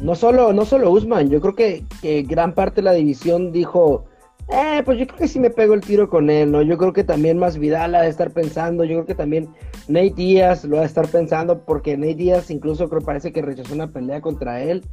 No 0.00 0.14
solo, 0.14 0.52
no 0.52 0.64
solo 0.64 0.90
Usman, 0.90 1.30
yo 1.30 1.40
creo 1.40 1.54
que, 1.54 1.84
que 2.02 2.22
gran 2.22 2.52
parte 2.52 2.76
de 2.76 2.82
la 2.82 2.92
división 2.92 3.52
dijo 3.52 4.04
eh, 4.48 4.82
pues 4.84 4.98
yo 4.98 5.06
creo 5.06 5.18
que 5.18 5.28
sí 5.28 5.40
me 5.40 5.48
pego 5.48 5.72
el 5.72 5.80
tiro 5.80 6.08
con 6.08 6.28
él, 6.28 6.52
¿no? 6.52 6.60
Yo 6.60 6.76
creo 6.76 6.92
que 6.92 7.02
también 7.02 7.38
más 7.38 7.56
Vidal 7.56 7.94
ha 7.94 8.02
de 8.02 8.10
estar 8.10 8.30
pensando, 8.30 8.84
yo 8.84 8.96
creo 8.96 9.06
que 9.06 9.14
también 9.14 9.48
Nate 9.88 10.12
Díaz 10.16 10.64
lo 10.64 10.76
ha 10.76 10.80
de 10.80 10.86
estar 10.86 11.08
pensando, 11.08 11.64
porque 11.64 11.96
Nate 11.96 12.14
Díaz 12.14 12.50
incluso 12.50 12.88
creo 12.90 13.00
parece 13.00 13.32
que 13.32 13.40
rechazó 13.40 13.74
una 13.74 13.90
pelea 13.90 14.20
contra 14.20 14.60
él. 14.60 14.84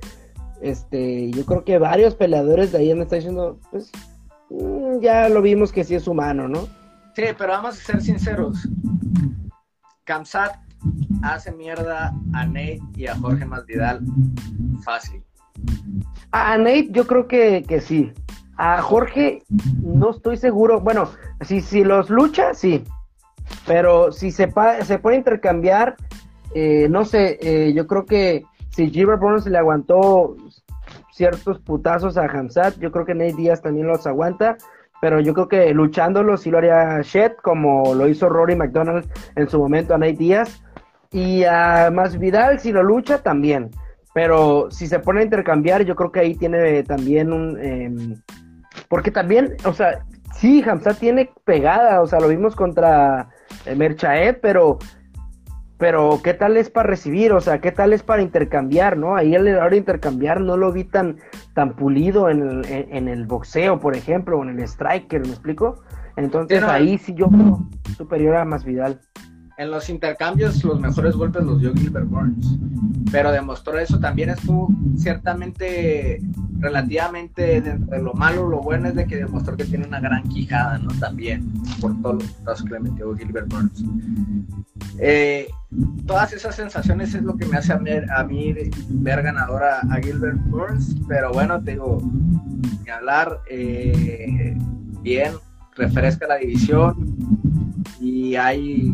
Este, 0.62 1.32
yo 1.32 1.46
creo 1.46 1.66
que 1.66 1.80
varios 1.80 2.16
peleadores 2.16 2.72
de 2.72 2.78
ahí 2.78 2.96
me 2.96 3.04
están 3.04 3.20
diciendo, 3.20 3.60
pues, 3.72 3.92
mm, 4.50 5.00
ya 5.02 5.28
lo 5.28 5.42
vimos 5.42 5.72
que 5.72 5.84
sí 5.84 5.96
es 5.96 6.08
humano, 6.08 6.48
¿no? 6.48 6.68
Sí, 7.16 7.24
pero 7.38 7.50
vamos 7.50 7.78
a 7.78 7.84
ser 7.84 8.02
sinceros. 8.02 8.70
Kamsat 10.06 10.56
hace 11.24 11.52
mierda 11.52 12.14
a 12.34 12.46
Nate 12.46 12.82
y 12.96 13.08
a 13.08 13.16
Jorge 13.16 13.46
Masvidal 13.46 14.02
fácil. 14.84 15.24
A 16.32 16.58
Nate 16.58 16.90
yo 16.92 17.06
creo 17.08 17.28
que, 17.28 17.64
que 17.68 17.82
sí. 17.82 18.12
A 18.58 18.82
Jorge 18.82 19.44
no 19.82 20.12
estoy 20.12 20.38
seguro. 20.38 20.82
Bueno, 20.82 21.10
si, 21.42 21.62
si 21.62 21.84
los 21.84 22.10
lucha, 22.10 22.54
sí. 22.54 22.84
Pero 23.66 24.12
si 24.12 24.32
se, 24.32 24.52
se 24.84 25.00
puede 25.00 25.18
intercambiar, 25.18 25.96
eh, 26.54 26.88
no 26.90 27.06
sé, 27.06 27.38
eh, 27.42 27.74
yo 27.74 27.88
creo 27.88 28.06
que 28.06 28.46
si 28.70 28.90
Gilbert 28.90 29.20
Burns 29.20 29.46
le 29.46 29.58
aguantó 29.58 30.36
ciertos 31.12 31.60
putazos 31.60 32.18
a 32.18 32.26
Hamzat, 32.26 32.78
yo 32.80 32.92
creo 32.92 33.06
que 33.06 33.14
Nate 33.14 33.34
Díaz 33.34 33.62
también 33.62 33.88
los 33.88 34.08
aguanta. 34.08 34.58
Pero 35.02 35.20
yo 35.20 35.34
creo 35.34 35.48
que 35.48 35.74
luchándolo 35.74 36.38
sí 36.38 36.52
lo 36.52 36.60
haría 36.60 37.02
Shed, 37.02 37.32
como 37.42 37.96
lo 37.96 38.08
hizo 38.08 38.30
Rory 38.30 38.56
McDonald 38.56 39.10
en 39.36 39.50
su 39.50 39.58
momento 39.58 39.96
a 39.96 39.98
Nate 39.98 40.14
Díaz. 40.14 40.62
Y 41.12 41.44
a 41.44 41.90
Masvidal, 41.92 42.60
si 42.60 42.72
lo 42.72 42.84
lucha, 42.84 43.22
también. 43.22 43.70
Pero 44.14 44.72
si 44.72 44.88
se 44.88 45.00
pone 45.00 45.22
a 45.22 45.24
intercambiar, 45.24 45.84
yo 45.84 45.96
creo 45.96 46.12
que 46.12 46.22
ahí 46.22 46.36
tiene 46.36 46.84
también 46.84 47.34
un... 47.34 47.60
Em, 47.62 48.22
porque 48.88 49.12
también, 49.12 49.56
o 49.66 49.74
sea, 49.74 50.06
sí, 50.34 50.64
Hamza 50.66 50.94
tiene 50.94 51.30
pegada, 51.46 52.02
o 52.02 52.08
sea, 52.08 52.20
lo 52.20 52.28
vimos 52.28 52.56
contra 52.56 53.30
eh, 53.66 53.76
Merchaed, 53.76 54.38
pero 54.42 54.80
pero 55.82 56.20
¿qué 56.24 56.36
tal 56.36 56.58
es 56.58 56.70
para 56.70 56.88
recibir? 56.88 57.34
O 57.34 57.42
sea, 57.42 57.60
¿qué 57.60 57.72
tal 57.72 57.92
es 57.92 58.04
para 58.04 58.22
intercambiar, 58.22 58.98
no? 58.98 59.16
Ahí 59.16 59.34
el 59.34 59.48
hora 59.48 59.72
de 59.72 59.78
intercambiar 59.78 60.40
no 60.40 60.56
lo 60.56 60.72
vi 60.72 60.84
tan, 60.84 61.18
tan 61.56 61.76
pulido 61.76 62.30
en 62.30 62.48
el, 62.48 62.66
en, 62.68 63.08
el 63.08 63.26
boxeo, 63.26 63.80
por 63.80 63.96
ejemplo, 63.96 64.38
o 64.38 64.44
en 64.44 64.52
el 64.52 64.60
striker, 64.60 65.22
¿me 65.22 65.30
explico? 65.30 65.82
Entonces 66.18 66.62
ahí 66.62 67.00
sí 67.00 67.16
yo 67.16 67.30
superior 67.98 68.36
a 68.36 68.46
Masvidal 68.46 69.02
en 69.58 69.72
los 69.72 69.90
intercambios 69.90 70.64
los 70.64 70.80
mejores 70.80 71.16
golpes 71.16 71.44
los 71.44 71.60
dio 71.60 71.74
Gilbert 71.74 72.08
Burns, 72.08 72.58
pero 73.12 73.32
demostró 73.32 73.78
eso 73.78 74.00
también 74.00 74.30
estuvo 74.30 74.70
ciertamente 74.98 76.22
relativamente 76.60 77.62
de, 77.62 78.00
lo 78.00 78.14
malo, 78.14 78.48
lo 78.48 78.62
bueno 78.62 78.90
es 78.90 78.96
de 78.96 79.06
que 79.06 79.18
demostró 79.18 79.58
que 79.58 79.66
tiene 79.66 79.88
una 79.88 80.00
gran 80.00 80.24
quijada, 80.30 80.78
¿no? 80.78 80.92
También 81.00 81.52
por 81.80 82.00
todos 82.02 82.24
los 82.24 82.32
pasos 82.44 82.66
que 82.66 82.74
le 82.74 82.80
metió 82.82 83.16
Gilbert 83.16 83.48
Burns. 83.50 83.84
Eh, 85.00 85.50
todas 86.06 86.34
esas 86.34 86.56
sensaciones 86.56 87.14
es 87.16 87.24
lo 87.24 87.36
que 87.36 87.46
me 87.46 87.58
hace 87.58 87.74
a 87.74 88.24
mí, 88.24 88.56
ver 88.90 89.24
ganadora 89.24 89.80
a 89.90 89.96
Gilbert 90.02 90.38
Burns, 90.46 90.96
pero 91.08 91.32
bueno, 91.34 91.62
te 91.64 91.72
digo, 91.72 92.02
hablar 92.92 93.40
eh, 93.50 94.56
bien, 95.02 95.34
refresca 95.76 96.28
la 96.28 96.36
división, 96.36 96.96
y 98.02 98.36
hay 98.36 98.94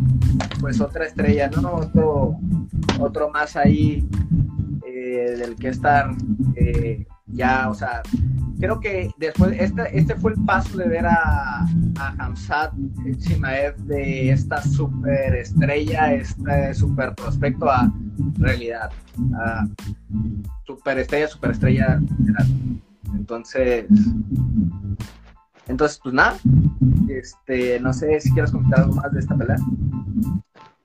pues 0.59 0.81
otra 0.81 1.05
estrella, 1.05 1.49
¿no? 1.49 1.75
Otro, 1.75 2.37
otro 2.99 3.29
más 3.31 3.55
ahí 3.55 4.07
eh, 4.85 5.35
del 5.37 5.55
que 5.55 5.69
estar 5.69 6.11
eh, 6.55 7.05
ya, 7.27 7.69
o 7.69 7.73
sea, 7.73 8.01
creo 8.59 8.79
que 8.79 9.11
después, 9.17 9.55
este, 9.59 9.97
este 9.97 10.15
fue 10.15 10.31
el 10.33 10.43
paso 10.43 10.77
de 10.77 10.87
ver 10.87 11.05
a, 11.05 11.61
a 11.99 12.15
Hamzat 12.19 12.73
Chimaev 13.19 13.77
de 13.85 14.31
esta 14.31 14.61
super 14.61 15.35
estrella, 15.35 16.13
este 16.13 16.73
super 16.73 17.13
prospecto 17.15 17.69
a 17.69 17.91
realidad, 18.37 18.91
a 19.35 19.67
super 20.65 20.99
estrella, 20.99 21.27
super 21.27 21.51
estrella. 21.51 22.01
Entonces, 23.13 23.85
entonces, 25.67 25.99
pues 26.01 26.13
nada, 26.13 26.37
este, 27.09 27.79
no 27.79 27.93
sé 27.93 28.19
si 28.19 28.31
quieres 28.31 28.51
comentar 28.51 28.81
algo 28.81 28.95
más 28.95 29.11
de 29.11 29.19
esta 29.19 29.35
pelea. 29.35 29.57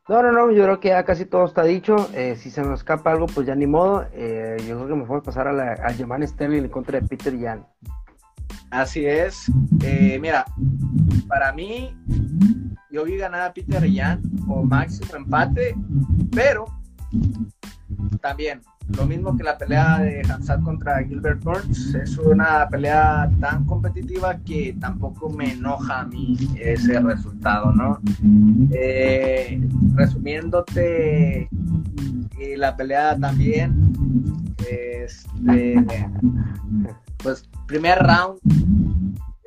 No, 0.08 0.22
no, 0.22 0.32
no, 0.32 0.50
yo 0.50 0.64
creo 0.64 0.80
que 0.80 0.88
ya 0.88 1.04
casi 1.04 1.24
todo 1.24 1.44
está 1.46 1.62
dicho. 1.62 2.10
Eh, 2.12 2.36
si 2.36 2.50
se 2.50 2.62
nos 2.62 2.80
escapa 2.80 3.12
algo, 3.12 3.26
pues 3.26 3.46
ya 3.46 3.54
ni 3.54 3.66
modo. 3.66 4.04
Eh, 4.12 4.56
yo 4.68 4.76
creo 4.76 4.88
que 4.88 4.94
me 4.94 5.04
voy 5.04 5.18
a 5.18 5.22
pasar 5.22 5.46
a, 5.46 5.52
la, 5.52 5.72
a 5.72 5.92
Germán 5.92 6.26
Sterling 6.26 6.64
en 6.64 6.68
contra 6.68 7.00
de 7.00 7.06
Peter 7.06 7.38
Jan. 7.40 7.64
Así 8.70 9.06
es. 9.06 9.50
Eh, 9.84 10.18
mira, 10.20 10.44
para 11.28 11.52
mí, 11.52 11.96
yo 12.90 13.04
vi 13.04 13.16
ganar 13.16 13.42
a 13.42 13.52
Peter 13.52 13.82
Jan 13.90 14.20
o 14.48 14.62
máximo 14.64 15.14
empate, 15.14 15.76
pero 16.32 16.64
también 18.20 18.60
lo 18.88 19.06
mismo 19.06 19.36
que 19.36 19.44
la 19.44 19.56
pelea 19.56 19.98
de 19.98 20.22
Hansat 20.28 20.62
contra 20.62 21.02
Gilbert 21.04 21.42
Burns, 21.42 21.94
es 21.94 22.18
una 22.18 22.68
pelea 22.68 23.30
tan 23.40 23.64
competitiva 23.64 24.38
que 24.38 24.76
tampoco 24.80 25.30
me 25.30 25.52
enoja 25.52 26.00
a 26.00 26.04
mí 26.04 26.36
ese 26.60 27.00
resultado, 27.00 27.72
¿no? 27.72 28.00
Eh, 28.72 29.60
resumiéndote 29.94 31.48
y 32.38 32.56
la 32.56 32.76
pelea 32.76 33.16
también, 33.18 33.92
este, 34.68 35.84
pues 37.18 37.48
primer 37.66 37.98
round 37.98 38.38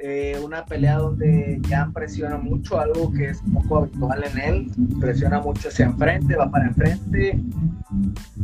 eh, 0.07 0.39
una 0.39 0.65
pelea 0.65 0.97
donde 0.97 1.59
Jan 1.67 1.91
presiona 1.91 2.37
mucho, 2.37 2.79
algo 2.79 3.11
que 3.11 3.29
es 3.29 3.41
poco 3.51 3.79
habitual 3.79 4.23
en 4.23 4.39
él, 4.39 4.71
presiona 4.99 5.39
mucho 5.39 5.69
hacia 5.69 5.85
enfrente, 5.85 6.35
va 6.35 6.51
para 6.51 6.67
enfrente. 6.67 7.39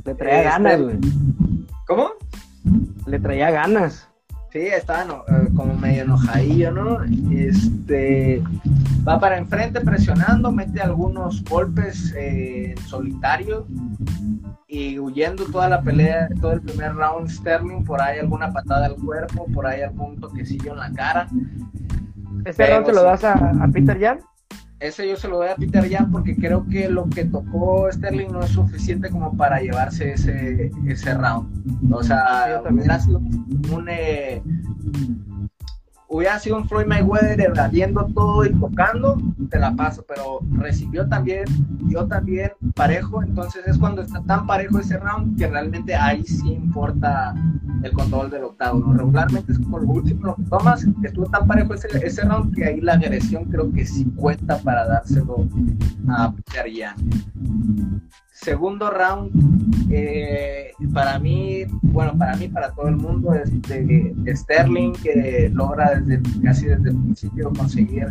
Le 0.03 0.15
traía 0.15 0.43
ganas, 0.43 0.81
güey. 0.81 0.97
¿Cómo? 1.85 2.09
Le 3.05 3.19
traía 3.19 3.51
ganas. 3.51 4.10
Sí, 4.51 4.59
estaba 4.59 5.23
eh, 5.29 5.47
como 5.55 5.73
medio 5.75 6.03
enojadillo, 6.03 6.71
¿no? 6.71 6.99
Este 7.33 8.43
va 9.07 9.17
para 9.17 9.37
enfrente 9.37 9.79
presionando, 9.79 10.51
mete 10.51 10.81
algunos 10.81 11.41
golpes 11.45 12.13
eh, 12.17 12.71
en 12.71 12.77
solitario 12.79 13.65
y 14.67 14.99
huyendo 14.99 15.45
toda 15.45 15.69
la 15.69 15.81
pelea, 15.81 16.27
todo 16.41 16.51
el 16.51 16.61
primer 16.61 16.95
round 16.95 17.29
Sterling, 17.29 17.85
por 17.85 18.01
ahí 18.01 18.19
alguna 18.19 18.51
patada 18.51 18.87
al 18.87 18.95
cuerpo, 18.95 19.45
por 19.53 19.65
ahí 19.65 19.83
algún 19.83 20.19
toquecillo 20.19 20.73
en 20.73 20.79
la 20.79 20.91
cara. 20.91 21.27
¿Ese 22.43 22.67
round 22.67 22.87
se 22.87 22.93
lo 22.93 23.03
das 23.03 23.23
a, 23.23 23.33
a 23.33 23.67
Peter 23.69 23.97
Jan? 23.99 24.19
Ese 24.81 25.07
yo 25.07 25.15
se 25.15 25.27
lo 25.27 25.37
doy 25.37 25.49
a 25.49 25.55
Peter 25.55 25.87
Jan 25.89 26.11
porque 26.11 26.35
creo 26.35 26.65
que 26.67 26.89
lo 26.89 27.07
que 27.07 27.25
tocó 27.25 27.87
Sterling 27.91 28.29
no 28.31 28.41
es 28.41 28.49
suficiente 28.49 29.09
como 29.11 29.37
para 29.37 29.61
llevarse 29.61 30.13
ese, 30.13 30.71
ese 30.87 31.13
round. 31.13 31.93
O 31.93 32.03
sea, 32.03 32.61
hubiera 32.69 32.99
sido 32.99 33.19
un, 33.19 33.87
eh, 33.87 34.41
hubiera 36.11 36.37
sido 36.39 36.57
un 36.57 36.67
Floyd 36.67 36.87
Mayweather 36.87 37.39
evadiendo 37.39 38.05
todo 38.13 38.45
y 38.45 38.53
tocando, 38.53 39.17
te 39.49 39.57
la 39.57 39.73
paso, 39.73 40.03
pero 40.05 40.39
recibió 40.57 41.07
también, 41.07 41.45
dio 41.87 42.05
también 42.05 42.51
parejo, 42.75 43.23
entonces 43.23 43.65
es 43.65 43.77
cuando 43.77 44.01
está 44.01 44.21
tan 44.23 44.45
parejo 44.45 44.79
ese 44.79 44.97
round 44.97 45.37
que 45.37 45.47
realmente 45.47 45.95
ahí 45.95 46.23
sí 46.23 46.51
importa 46.51 47.33
el 47.81 47.93
control 47.93 48.29
del 48.29 48.43
octavo, 48.43 48.93
Regularmente 48.93 49.53
es 49.53 49.59
como 49.59 49.79
lo 49.79 49.87
último 49.87 50.27
lo 50.27 50.35
que 50.35 50.43
tomas, 50.43 50.85
estuvo 51.01 51.25
tan 51.27 51.47
parejo 51.47 51.73
ese, 51.75 52.21
round 52.23 52.53
que 52.55 52.65
ahí 52.65 52.81
la 52.81 52.93
agresión 52.93 53.45
creo 53.45 53.71
que 53.71 53.85
sí 53.85 54.05
cuenta 54.15 54.57
para 54.59 54.85
dárselo 54.85 55.47
a 56.09 56.33
Peter 56.33 56.67
Segundo 58.43 58.89
round, 58.89 59.29
eh, 59.91 60.71
para 60.91 61.19
mí, 61.19 61.63
bueno, 61.83 62.17
para 62.17 62.35
mí, 62.37 62.47
para 62.47 62.71
todo 62.71 62.87
el 62.87 62.95
mundo, 62.97 63.35
es 63.35 63.51
de, 63.67 64.15
Sterling, 64.35 64.93
que 64.93 65.51
logra 65.53 65.99
desde 65.99 66.23
casi 66.41 66.65
desde 66.65 66.89
el 66.89 66.97
principio 66.97 67.53
conseguir 67.55 68.07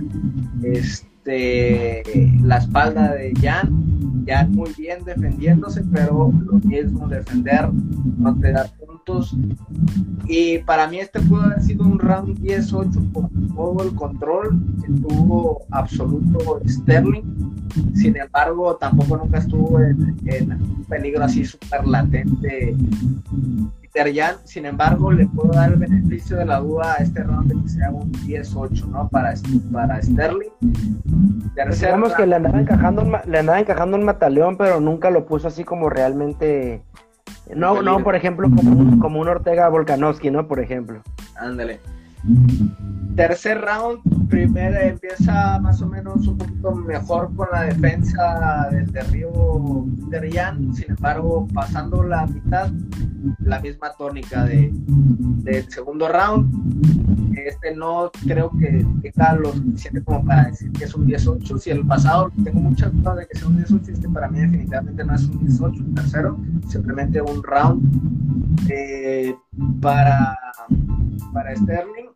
este, 0.62 2.05
la 2.45 2.59
espalda 2.59 3.12
de 3.14 3.35
Jan. 3.43 4.24
Jan 4.24 4.53
muy 4.53 4.70
bien 4.78 5.05
defendiéndose, 5.05 5.83
pero 5.93 6.33
lo 6.45 6.61
mismo 6.61 7.09
defender 7.09 7.68
no 8.16 8.39
te 8.39 8.53
da 8.53 8.70
puntos. 9.11 9.36
Y 10.26 10.58
para 10.58 10.86
mí 10.86 10.98
este 10.98 11.20
pudo 11.20 11.42
haber 11.42 11.62
sido 11.62 11.84
un 11.84 11.98
round 11.98 12.38
10-8 12.38 13.12
por 13.12 13.28
todo 13.54 13.84
el 13.84 13.94
control 13.94 14.61
que 14.80 14.92
tuvo 14.92 15.66
absoluto 15.70 16.61
Sterling 16.66 17.50
sin 17.94 18.16
embargo, 18.16 18.76
tampoco 18.76 19.16
nunca 19.16 19.38
estuvo 19.38 19.80
en, 19.80 20.16
un 20.52 20.84
peligro 20.88 21.24
así 21.24 21.44
súper 21.44 21.86
latente 21.86 22.76
Peter 23.80 24.14
Jan. 24.14 24.36
Sin 24.44 24.66
embargo, 24.66 25.12
le 25.12 25.26
puedo 25.26 25.52
dar 25.52 25.72
el 25.72 25.78
beneficio 25.78 26.36
de 26.36 26.46
la 26.46 26.58
duda 26.58 26.94
a 26.98 27.02
este 27.02 27.22
round 27.22 27.52
de 27.52 27.62
que 27.62 27.68
sea 27.68 27.90
un 27.90 28.12
10-8, 28.12 28.86
¿no? 28.86 29.08
Para, 29.08 29.34
para 29.72 30.02
Sterling. 30.02 30.50
Digamos 30.61 32.14
que 32.14 32.26
le 32.26 32.36
andaba 32.36 32.61
encajando, 32.61 33.20
le 33.26 33.38
andaba 33.38 33.61
encajando 33.61 33.96
un 33.96 34.04
mataleón, 34.04 34.56
pero 34.56 34.80
nunca 34.80 35.11
lo 35.11 35.26
puso 35.26 35.48
así 35.48 35.64
como 35.64 35.88
realmente. 35.90 36.82
No, 37.55 37.82
no, 37.82 38.03
por 38.03 38.14
ejemplo, 38.14 38.48
como 38.55 38.72
un, 38.72 38.98
como 38.98 39.20
un 39.20 39.28
Ortega 39.28 39.68
Volkanovski, 39.68 40.30
¿no? 40.30 40.46
Por 40.46 40.61
ejemplo. 40.61 41.03
Ándale. 41.36 41.80
Tercer 43.16 43.61
round, 43.61 44.28
primero 44.28 44.78
empieza 44.78 45.58
más 45.61 45.82
o 45.82 45.86
menos 45.86 46.26
un 46.26 46.38
poquito 46.38 46.74
mejor 46.74 47.34
con 47.34 47.48
la 47.52 47.64
defensa 47.64 48.68
del 48.70 48.90
derribo 48.90 49.84
de 50.08 50.20
Rian, 50.20 50.74
sin 50.74 50.90
embargo, 50.90 51.46
pasando 51.52 52.02
la 52.02 52.26
mitad, 52.26 52.70
la 53.40 53.61
misma 53.61 53.92
tónica 53.98 54.44
de, 54.44 54.70
del 54.72 55.68
segundo 55.70 56.08
round. 56.08 57.36
Este 57.36 57.74
no 57.74 58.11
creo 58.26 58.50
que 58.58 58.84
tenga 59.02 59.34
lo 59.34 59.52
suficiente 59.52 60.02
como 60.02 60.24
para 60.24 60.44
decir 60.44 60.70
que 60.72 60.84
es 60.84 60.94
un 60.94 61.06
18. 61.06 61.58
Si 61.58 61.70
el 61.70 61.86
pasado 61.86 62.30
tengo 62.44 62.61
muchas 62.61 62.92
dudas 62.92 63.16
de 63.16 63.26
que 63.26 63.38
sea 63.38 63.48
un 63.48 63.56
18, 63.56 63.92
este 63.92 64.08
para 64.08 64.28
mí 64.28 64.40
definitivamente 64.40 65.04
no 65.04 65.14
es 65.14 65.22
un 65.24 65.38
18, 65.46 65.82
un 65.82 65.94
tercero, 65.94 66.38
simplemente 66.68 67.20
un 67.22 67.42
round 67.42 68.61
eh, 68.68 69.34
para, 69.80 70.36
para 71.33 71.55
Sterling 71.55 72.11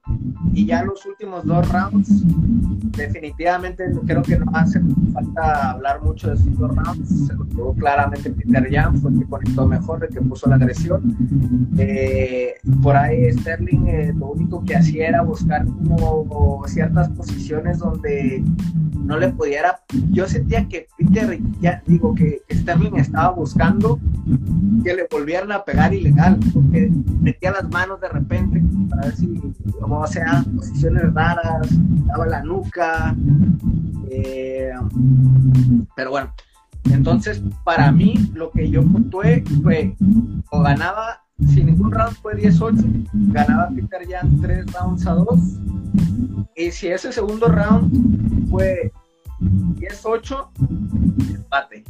y 0.52 0.66
ya 0.66 0.84
los 0.84 1.04
últimos 1.06 1.44
dos 1.44 1.68
rounds, 1.70 2.22
definitivamente 2.96 3.84
creo 4.06 4.22
que 4.22 4.38
no 4.38 4.46
hace 4.54 4.80
falta 5.12 5.72
hablar 5.72 6.02
mucho 6.02 6.28
de 6.28 6.34
esos 6.34 6.58
dos 6.58 6.74
rounds. 6.76 7.26
Se 7.26 7.34
lo 7.34 7.44
llevó 7.46 7.74
claramente 7.74 8.30
Peter 8.30 8.68
Jan, 8.70 8.96
fue 8.98 9.10
el 9.10 9.20
que 9.20 9.26
conectó 9.26 9.66
mejor, 9.66 10.04
el 10.04 10.14
que 10.14 10.20
puso 10.20 10.48
la 10.48 10.56
agresión. 10.56 11.16
Eh, 11.78 12.54
por 12.82 12.96
ahí 12.96 13.32
Sterling 13.32 13.86
eh, 13.86 14.12
lo 14.14 14.28
único 14.28 14.62
que 14.64 14.76
hacía 14.76 15.08
era 15.08 15.22
buscar 15.22 15.64
como 15.64 16.62
ciertas 16.66 17.08
posiciones 17.10 17.78
donde 17.78 18.44
no 19.04 19.18
le 19.18 19.28
pudiera. 19.30 19.80
Yo 20.10 20.26
sentía 20.28 20.66
que 20.68 20.86
Peter, 20.96 21.38
ya 21.60 21.82
digo 21.86 22.14
que 22.14 22.42
Sterling 22.50 22.96
estaba 22.96 23.30
buscando 23.30 23.98
que 24.82 24.94
le 24.94 25.06
volvieran 25.10 25.52
a 25.52 25.64
pegar 25.64 25.92
ilegal, 25.92 26.38
porque 26.52 26.90
metía 27.20 27.52
las 27.52 27.68
manos 27.70 28.00
de 28.00 28.08
repente 28.08 28.62
para 28.88 29.03
ver 29.04 29.16
si 29.16 29.40
o 29.80 30.06
sea, 30.06 30.44
posiciones 30.54 31.12
raras, 31.14 31.68
daba 32.06 32.26
la 32.26 32.42
nuca. 32.42 33.14
Eh, 34.10 34.72
pero 35.96 36.10
bueno, 36.10 36.32
entonces 36.90 37.42
para 37.64 37.90
mí 37.92 38.14
lo 38.34 38.50
que 38.50 38.68
yo 38.70 38.82
puntué 38.82 39.44
fue 39.62 39.96
o 40.50 40.62
ganaba, 40.62 41.22
si 41.48 41.64
ningún 41.64 41.90
round 41.90 42.16
fue 42.16 42.36
10-8, 42.36 43.08
ganaba 43.32 43.68
Peter 43.74 44.06
Jan 44.08 44.40
3 44.40 44.72
rounds 44.72 45.06
a 45.06 45.14
2. 45.14 45.26
Y 46.56 46.70
si 46.70 46.88
ese 46.88 47.12
segundo 47.12 47.48
round 47.48 48.50
fue 48.50 48.92
10-8, 49.40 50.48
empate 51.34 51.84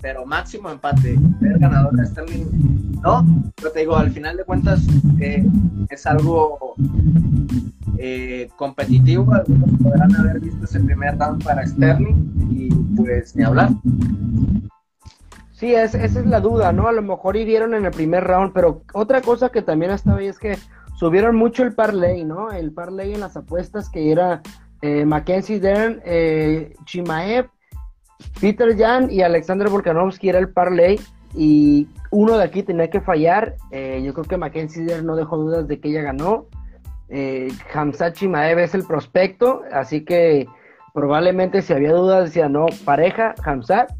pero 0.00 0.26
máximo 0.26 0.70
empate. 0.70 1.16
Ver 1.40 1.58
ganador 1.58 1.92
de 1.92 2.06
Sterling, 2.06 3.00
no, 3.02 3.26
pero 3.56 3.72
te 3.72 3.80
digo, 3.80 3.96
al 3.96 4.10
final 4.10 4.36
de 4.36 4.44
cuentas 4.44 4.86
eh, 5.20 5.44
es 5.88 6.06
algo 6.06 6.74
eh, 7.98 8.48
competitivo. 8.56 9.32
Algunos 9.32 9.70
podrán 9.82 10.14
haber 10.16 10.40
visto 10.40 10.64
ese 10.64 10.80
primer 10.80 11.18
round 11.18 11.44
para 11.44 11.66
Sterling 11.66 12.48
y 12.50 12.68
pues 12.96 13.36
ni 13.36 13.44
hablar. 13.44 13.70
Sí, 15.52 15.74
es, 15.74 15.94
esa 15.94 16.20
es 16.20 16.26
la 16.26 16.40
duda, 16.40 16.72
¿no? 16.72 16.88
A 16.88 16.92
lo 16.92 17.02
mejor 17.02 17.36
hirieron 17.36 17.74
en 17.74 17.84
el 17.84 17.90
primer 17.90 18.24
round, 18.24 18.52
pero 18.54 18.82
otra 18.94 19.20
cosa 19.20 19.50
que 19.50 19.60
también 19.60 19.90
estaba 19.90 20.18
ahí 20.18 20.26
es 20.26 20.38
que 20.38 20.56
subieron 20.96 21.36
mucho 21.36 21.62
el 21.62 21.74
parlay, 21.74 22.24
¿no? 22.24 22.50
El 22.50 22.72
parlay 22.72 23.12
en 23.12 23.20
las 23.20 23.36
apuestas 23.36 23.90
que 23.90 24.10
era 24.10 24.40
eh, 24.82 25.04
Mackenzie 25.04 25.60
Dern, 25.60 26.00
eh, 26.04 26.74
Peter 28.40 28.76
Jan 28.76 29.10
y 29.10 29.22
Alexander 29.22 29.68
Volkanovski 29.68 30.28
era 30.28 30.38
el 30.38 30.50
parlay 30.50 31.00
y 31.34 31.88
uno 32.10 32.36
de 32.36 32.44
aquí 32.44 32.62
tenía 32.62 32.90
que 32.90 33.00
fallar. 33.00 33.56
Eh, 33.70 34.02
yo 34.04 34.12
creo 34.14 34.24
que 34.24 34.36
Mackenzie 34.36 35.02
no 35.02 35.16
dejó 35.16 35.36
dudas 35.36 35.68
de 35.68 35.80
que 35.80 35.88
ella 35.88 36.02
ganó. 36.02 36.46
Eh, 37.08 37.48
Hamzat 37.74 38.14
Chimaev 38.14 38.58
es 38.58 38.74
el 38.74 38.84
prospecto, 38.84 39.62
así 39.72 40.04
que 40.04 40.46
probablemente 40.94 41.62
si 41.62 41.72
había 41.72 41.92
dudas 41.92 42.26
decía 42.26 42.48
no, 42.48 42.66
pareja, 42.84 43.34
Hamzat. 43.44 43.90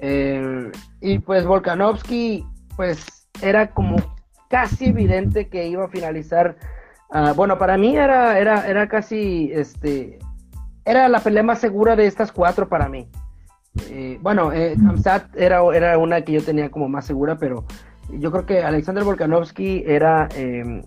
Eh, 0.00 0.70
y 1.00 1.18
pues 1.18 1.46
Volkanovski, 1.46 2.46
pues 2.76 3.28
era 3.40 3.70
como 3.70 3.96
casi 4.48 4.86
evidente 4.86 5.48
que 5.48 5.66
iba 5.66 5.84
a 5.84 5.88
finalizar. 5.88 6.56
Ah, 7.10 7.32
bueno, 7.34 7.58
para 7.58 7.76
mí 7.76 7.96
era, 7.96 8.38
era, 8.38 8.66
era 8.66 8.88
casi, 8.88 9.50
este, 9.52 10.18
era 10.84 11.08
la 11.08 11.20
pelea 11.20 11.42
más 11.42 11.58
segura 11.58 11.96
de 11.96 12.06
estas 12.06 12.32
cuatro 12.32 12.68
para 12.68 12.88
mí. 12.88 13.08
Eh, 13.88 14.18
bueno, 14.20 14.52
eh, 14.52 14.76
era, 15.34 15.62
era 15.74 15.98
una 15.98 16.22
que 16.22 16.32
yo 16.32 16.42
tenía 16.42 16.70
como 16.70 16.88
más 16.88 17.06
segura, 17.06 17.38
pero 17.38 17.64
yo 18.10 18.30
creo 18.30 18.46
que 18.46 18.62
Alexander 18.62 19.04
Volkanovski 19.04 19.84
era, 19.86 20.28
em, 20.36 20.82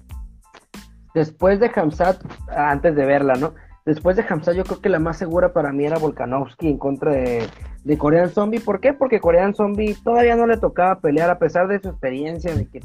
después 1.14 1.60
de 1.60 1.72
Hamzat, 1.76 2.22
antes 2.50 2.96
de 2.96 3.06
verla, 3.06 3.36
¿no? 3.36 3.56
Después 3.86 4.16
de 4.16 4.26
Hamzat, 4.28 4.56
yo 4.56 4.64
creo 4.64 4.82
que 4.82 4.90
la 4.90 5.00
más 5.00 5.18
segura 5.18 5.54
para 5.54 5.72
mí 5.72 5.86
era 5.86 5.98
Volkanovski 5.98 6.68
en 6.68 6.78
contra 6.78 7.12
de, 7.12 7.48
de 7.84 7.98
Korean 7.98 8.30
Zombie. 8.30 8.60
¿Por 8.60 8.80
qué? 8.80 8.94
Porque 8.94 9.20
Korean 9.20 9.54
Zombie 9.54 9.96
todavía 10.04 10.36
no 10.36 10.48
le 10.48 10.58
tocaba 10.58 11.00
pelear, 11.00 11.30
a 11.30 11.40
pesar 11.40 11.68
de 11.68 11.80
su 11.80 11.90
experiencia, 11.90 12.54
de 12.54 12.68
que 12.68 12.82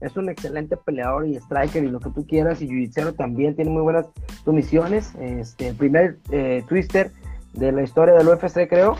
es 0.00 0.16
un 0.16 0.28
excelente 0.28 0.76
peleador 0.76 1.26
y 1.26 1.36
striker 1.36 1.82
y 1.82 1.88
lo 1.88 1.98
que 1.98 2.10
tú 2.10 2.26
quieras, 2.26 2.60
y 2.60 2.68
jiu 2.68 3.12
también 3.12 3.56
tiene 3.56 3.70
muy 3.70 3.82
buenas 3.82 4.06
sumisiones. 4.44 5.14
Este, 5.18 5.68
el 5.68 5.76
primer 5.76 6.18
eh, 6.30 6.62
twister 6.68 7.10
de 7.54 7.72
la 7.72 7.82
historia 7.82 8.14
del 8.14 8.28
UFC, 8.28 8.68
creo. 8.68 8.96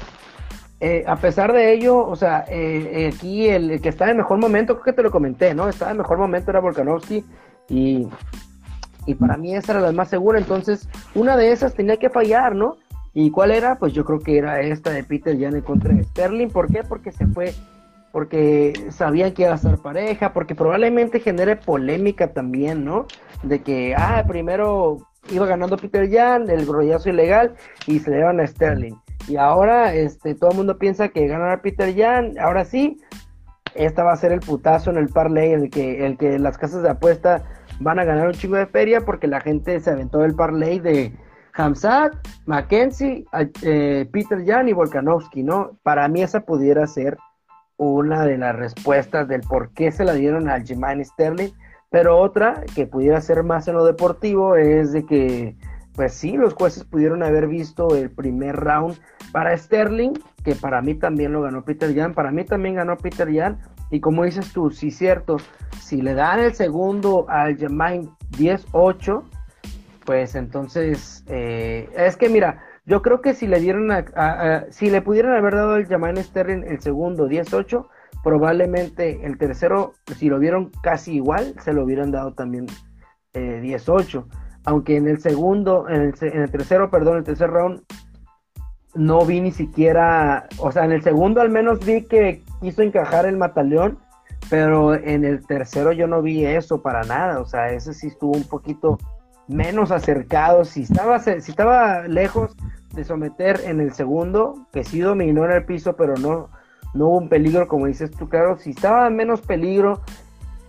Eh, 0.86 1.02
a 1.06 1.16
pesar 1.16 1.54
de 1.54 1.72
ello, 1.72 1.96
o 1.96 2.14
sea, 2.14 2.44
eh, 2.46 2.90
eh, 2.92 3.10
aquí 3.14 3.48
el, 3.48 3.80
que 3.80 3.88
está 3.88 4.10
en 4.10 4.18
mejor 4.18 4.36
momento, 4.36 4.74
creo 4.74 4.84
que 4.84 4.92
te 4.92 5.02
lo 5.02 5.10
comenté, 5.10 5.54
¿no? 5.54 5.66
Estaba 5.66 5.92
en 5.92 5.96
mejor 5.96 6.18
momento 6.18 6.50
era 6.50 6.60
Volkanovski 6.60 7.24
y, 7.70 8.06
y 9.06 9.14
para 9.14 9.38
mí 9.38 9.56
esa 9.56 9.72
era 9.72 9.80
la 9.80 9.92
más 9.92 10.10
segura, 10.10 10.38
entonces 10.38 10.86
una 11.14 11.38
de 11.38 11.52
esas 11.52 11.72
tenía 11.72 11.96
que 11.96 12.10
fallar, 12.10 12.54
¿no? 12.54 12.76
¿Y 13.14 13.30
cuál 13.30 13.52
era? 13.52 13.78
Pues 13.78 13.94
yo 13.94 14.04
creo 14.04 14.18
que 14.18 14.36
era 14.36 14.60
esta 14.60 14.90
de 14.90 15.02
Peter 15.04 15.34
Jan 15.40 15.58
contra 15.62 15.94
Sterling. 16.02 16.48
¿Por 16.48 16.70
qué? 16.70 16.82
Porque 16.86 17.12
se 17.12 17.26
fue, 17.28 17.54
porque 18.12 18.74
sabían 18.90 19.32
que 19.32 19.44
iba 19.44 19.54
a 19.54 19.56
ser 19.56 19.78
pareja, 19.78 20.34
porque 20.34 20.54
probablemente 20.54 21.18
genere 21.18 21.56
polémica 21.56 22.34
también, 22.34 22.84
¿no? 22.84 23.06
De 23.42 23.62
que, 23.62 23.94
ah, 23.96 24.22
primero 24.28 24.98
iba 25.30 25.46
ganando 25.46 25.78
Peter 25.78 26.10
Jan, 26.12 26.50
el 26.50 26.66
rollazo 26.66 27.08
ilegal, 27.08 27.54
y 27.86 28.00
se 28.00 28.10
le 28.10 28.16
dieron 28.16 28.38
a 28.40 28.46
Sterling. 28.46 28.96
Y 29.28 29.36
ahora 29.36 29.94
este, 29.94 30.34
todo 30.34 30.50
el 30.50 30.56
mundo 30.56 30.78
piensa 30.78 31.08
que 31.08 31.26
ganará 31.26 31.62
Peter 31.62 31.94
Jan. 31.96 32.38
Ahora 32.38 32.64
sí, 32.64 33.00
esta 33.74 34.04
va 34.04 34.12
a 34.12 34.16
ser 34.16 34.32
el 34.32 34.40
putazo 34.40 34.90
en 34.90 34.98
el 34.98 35.08
parlay, 35.08 35.52
el 35.52 35.70
que, 35.70 36.06
el 36.06 36.16
que 36.16 36.38
las 36.38 36.58
casas 36.58 36.82
de 36.82 36.90
apuesta 36.90 37.44
van 37.80 37.98
a 37.98 38.04
ganar 38.04 38.28
un 38.28 38.34
chingo 38.34 38.56
de 38.56 38.66
feria 38.66 39.00
porque 39.00 39.26
la 39.26 39.40
gente 39.40 39.80
se 39.80 39.90
aventó 39.90 40.24
el 40.24 40.34
parlay 40.34 40.78
de 40.78 41.12
Hamzat, 41.54 42.14
Mackenzie, 42.46 43.24
eh, 43.62 44.08
Peter 44.12 44.44
Jan 44.44 44.68
y 44.68 44.72
Volkanovski, 44.72 45.42
¿no? 45.42 45.78
Para 45.82 46.08
mí 46.08 46.22
esa 46.22 46.40
pudiera 46.40 46.86
ser 46.86 47.16
una 47.76 48.24
de 48.24 48.38
las 48.38 48.54
respuestas 48.54 49.28
del 49.28 49.40
por 49.40 49.70
qué 49.70 49.90
se 49.90 50.04
la 50.04 50.12
dieron 50.14 50.48
al 50.48 50.64
Jemaine 50.64 51.04
Sterling, 51.04 51.52
pero 51.90 52.18
otra 52.18 52.62
que 52.74 52.86
pudiera 52.86 53.20
ser 53.20 53.42
más 53.42 53.68
en 53.68 53.74
lo 53.74 53.84
deportivo 53.84 54.56
es 54.56 54.92
de 54.92 55.04
que 55.06 55.56
pues 55.94 56.14
sí, 56.14 56.32
los 56.32 56.54
jueces 56.54 56.84
pudieron 56.84 57.22
haber 57.22 57.46
visto 57.46 57.94
el 57.94 58.10
primer 58.10 58.56
round 58.56 58.98
para 59.32 59.56
Sterling, 59.56 60.12
que 60.42 60.54
para 60.56 60.82
mí 60.82 60.94
también 60.94 61.32
lo 61.32 61.42
ganó 61.42 61.64
Peter 61.64 61.94
Jan, 61.94 62.14
para 62.14 62.32
mí 62.32 62.44
también 62.44 62.74
ganó 62.74 62.96
Peter 62.96 63.32
Jan, 63.32 63.60
y 63.90 64.00
como 64.00 64.24
dices 64.24 64.52
tú, 64.52 64.70
sí 64.70 64.90
cierto, 64.90 65.36
si 65.80 66.02
le 66.02 66.14
dan 66.14 66.40
el 66.40 66.54
segundo 66.54 67.26
al 67.28 67.56
Jermaine 67.56 68.08
10-8, 68.32 69.22
pues 70.04 70.34
entonces, 70.34 71.24
eh, 71.28 71.88
es 71.96 72.16
que 72.16 72.28
mira, 72.28 72.62
yo 72.86 73.00
creo 73.00 73.20
que 73.20 73.32
si 73.32 73.46
le 73.46 73.60
dieron 73.60 73.90
a, 73.92 74.66
si 74.70 74.90
le 74.90 75.00
pudieran 75.00 75.34
haber 75.34 75.54
dado 75.54 75.74
al 75.74 75.86
Jermaine 75.86 76.22
Sterling 76.22 76.64
el 76.64 76.80
segundo 76.80 77.28
10-8, 77.28 77.86
probablemente 78.24 79.24
el 79.24 79.38
tercero, 79.38 79.92
si 80.16 80.28
lo 80.28 80.38
vieron 80.38 80.70
casi 80.82 81.14
igual, 81.14 81.54
se 81.60 81.72
lo 81.72 81.84
hubieran 81.84 82.10
dado 82.10 82.34
también 82.34 82.66
eh, 83.32 83.60
10-8 83.62 84.26
aunque 84.64 84.96
en 84.96 85.08
el 85.08 85.20
segundo, 85.20 85.88
en 85.88 86.02
el, 86.02 86.14
en 86.20 86.42
el 86.42 86.50
tercero, 86.50 86.90
perdón, 86.90 87.18
el 87.18 87.24
tercer 87.24 87.50
round, 87.50 87.82
no 88.94 89.24
vi 89.24 89.40
ni 89.40 89.52
siquiera, 89.52 90.46
o 90.58 90.70
sea, 90.70 90.84
en 90.84 90.92
el 90.92 91.02
segundo 91.02 91.40
al 91.40 91.50
menos 91.50 91.84
vi 91.84 92.04
que 92.04 92.42
quiso 92.60 92.82
encajar 92.82 93.26
el 93.26 93.36
mataleón, 93.36 93.98
pero 94.48 94.94
en 94.94 95.24
el 95.24 95.44
tercero 95.46 95.92
yo 95.92 96.06
no 96.06 96.22
vi 96.22 96.44
eso 96.44 96.82
para 96.82 97.02
nada, 97.02 97.40
o 97.40 97.46
sea, 97.46 97.70
ese 97.72 97.92
sí 97.92 98.08
estuvo 98.08 98.32
un 98.32 98.44
poquito 98.44 98.98
menos 99.48 99.90
acercado, 99.90 100.64
si 100.64 100.82
estaba, 100.82 101.16
estaba 101.16 102.08
lejos 102.08 102.56
de 102.94 103.04
someter 103.04 103.60
en 103.64 103.80
el 103.80 103.92
segundo, 103.92 104.66
que 104.72 104.84
sí 104.84 105.00
dominó 105.00 105.44
en 105.44 105.50
el 105.50 105.64
piso, 105.64 105.96
pero 105.96 106.14
no, 106.16 106.48
no 106.94 107.08
hubo 107.08 107.18
un 107.18 107.28
peligro, 107.28 107.68
como 107.68 107.86
dices 107.86 108.10
tú, 108.10 108.28
claro, 108.28 108.56
si 108.56 108.70
estaba 108.70 109.10
menos 109.10 109.40
peligro 109.42 110.00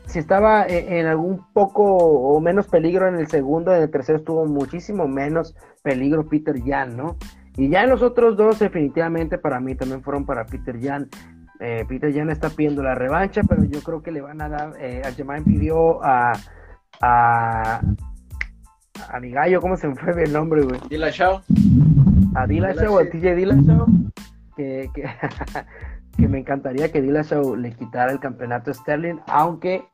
si 0.08 0.20
estaba 0.20 0.66
e, 0.68 1.00
en, 1.00 1.08
algún 1.08 1.46
poco 1.54 1.84
o 1.84 2.40
menos 2.40 2.68
peligro 2.68 3.08
en 3.08 3.16
el 3.16 3.28
segundo, 3.28 3.74
en 3.74 3.84
el 3.84 3.92
tercero 3.92 4.20
estuvo 4.20 4.46
muchísimo 4.46 5.08
menos 5.08 5.56
peligro 5.84 6.28
Peter 6.28 6.56
Jan, 6.64 6.96
¿no? 6.96 7.18
Y 7.58 7.70
ya 7.70 7.86
los 7.86 8.02
otros 8.02 8.36
dos, 8.36 8.60
definitivamente 8.60 9.38
para 9.38 9.60
mí 9.60 9.76
también 9.76 10.04
fueron 10.04 10.26
para 10.26 10.46
Peter 10.46 10.78
Jan. 10.82 11.08
Eh, 11.60 11.86
Peter 11.88 12.14
Jan 12.14 12.30
está 12.30 12.50
pidiendo 12.50 12.84
la 12.84 12.96
revancha, 12.96 13.42
pero 13.48 13.64
yo 13.64 13.82
creo 13.82 14.04
que 14.04 14.12
le 14.12 14.22
van 14.22 14.42
a 14.42 14.50
dar. 14.50 14.74
Eh, 14.80 15.02
Aljamain 15.06 15.46
pidió 15.46 16.04
a, 16.04 16.34
a, 17.02 17.82
a, 19.10 19.20
mi 19.22 19.32
gallo, 19.32 19.62
¿cómo 19.62 19.78
se 19.78 19.88
me 19.88 19.96
fue 19.96 20.22
el 20.22 20.34
nombre, 20.34 20.64
güey? 20.64 20.82
Dillashaw. 20.90 21.42
A 22.36 22.46
Dillashaw, 22.46 23.00
a 23.00 23.06
TJ 23.06 23.36
Dillashaw, 23.36 23.86
que, 24.58 24.90
que, 24.94 25.04
que 26.18 26.28
me 26.28 26.40
encantaría 26.40 26.92
que 26.92 27.02
Dillashaw 27.02 27.56
le 27.56 27.72
quitara 27.72 28.12
el 28.12 28.20
campeonato 28.20 28.72
a 28.72 28.74
Sterling, 28.74 29.20
aunque 29.28 29.86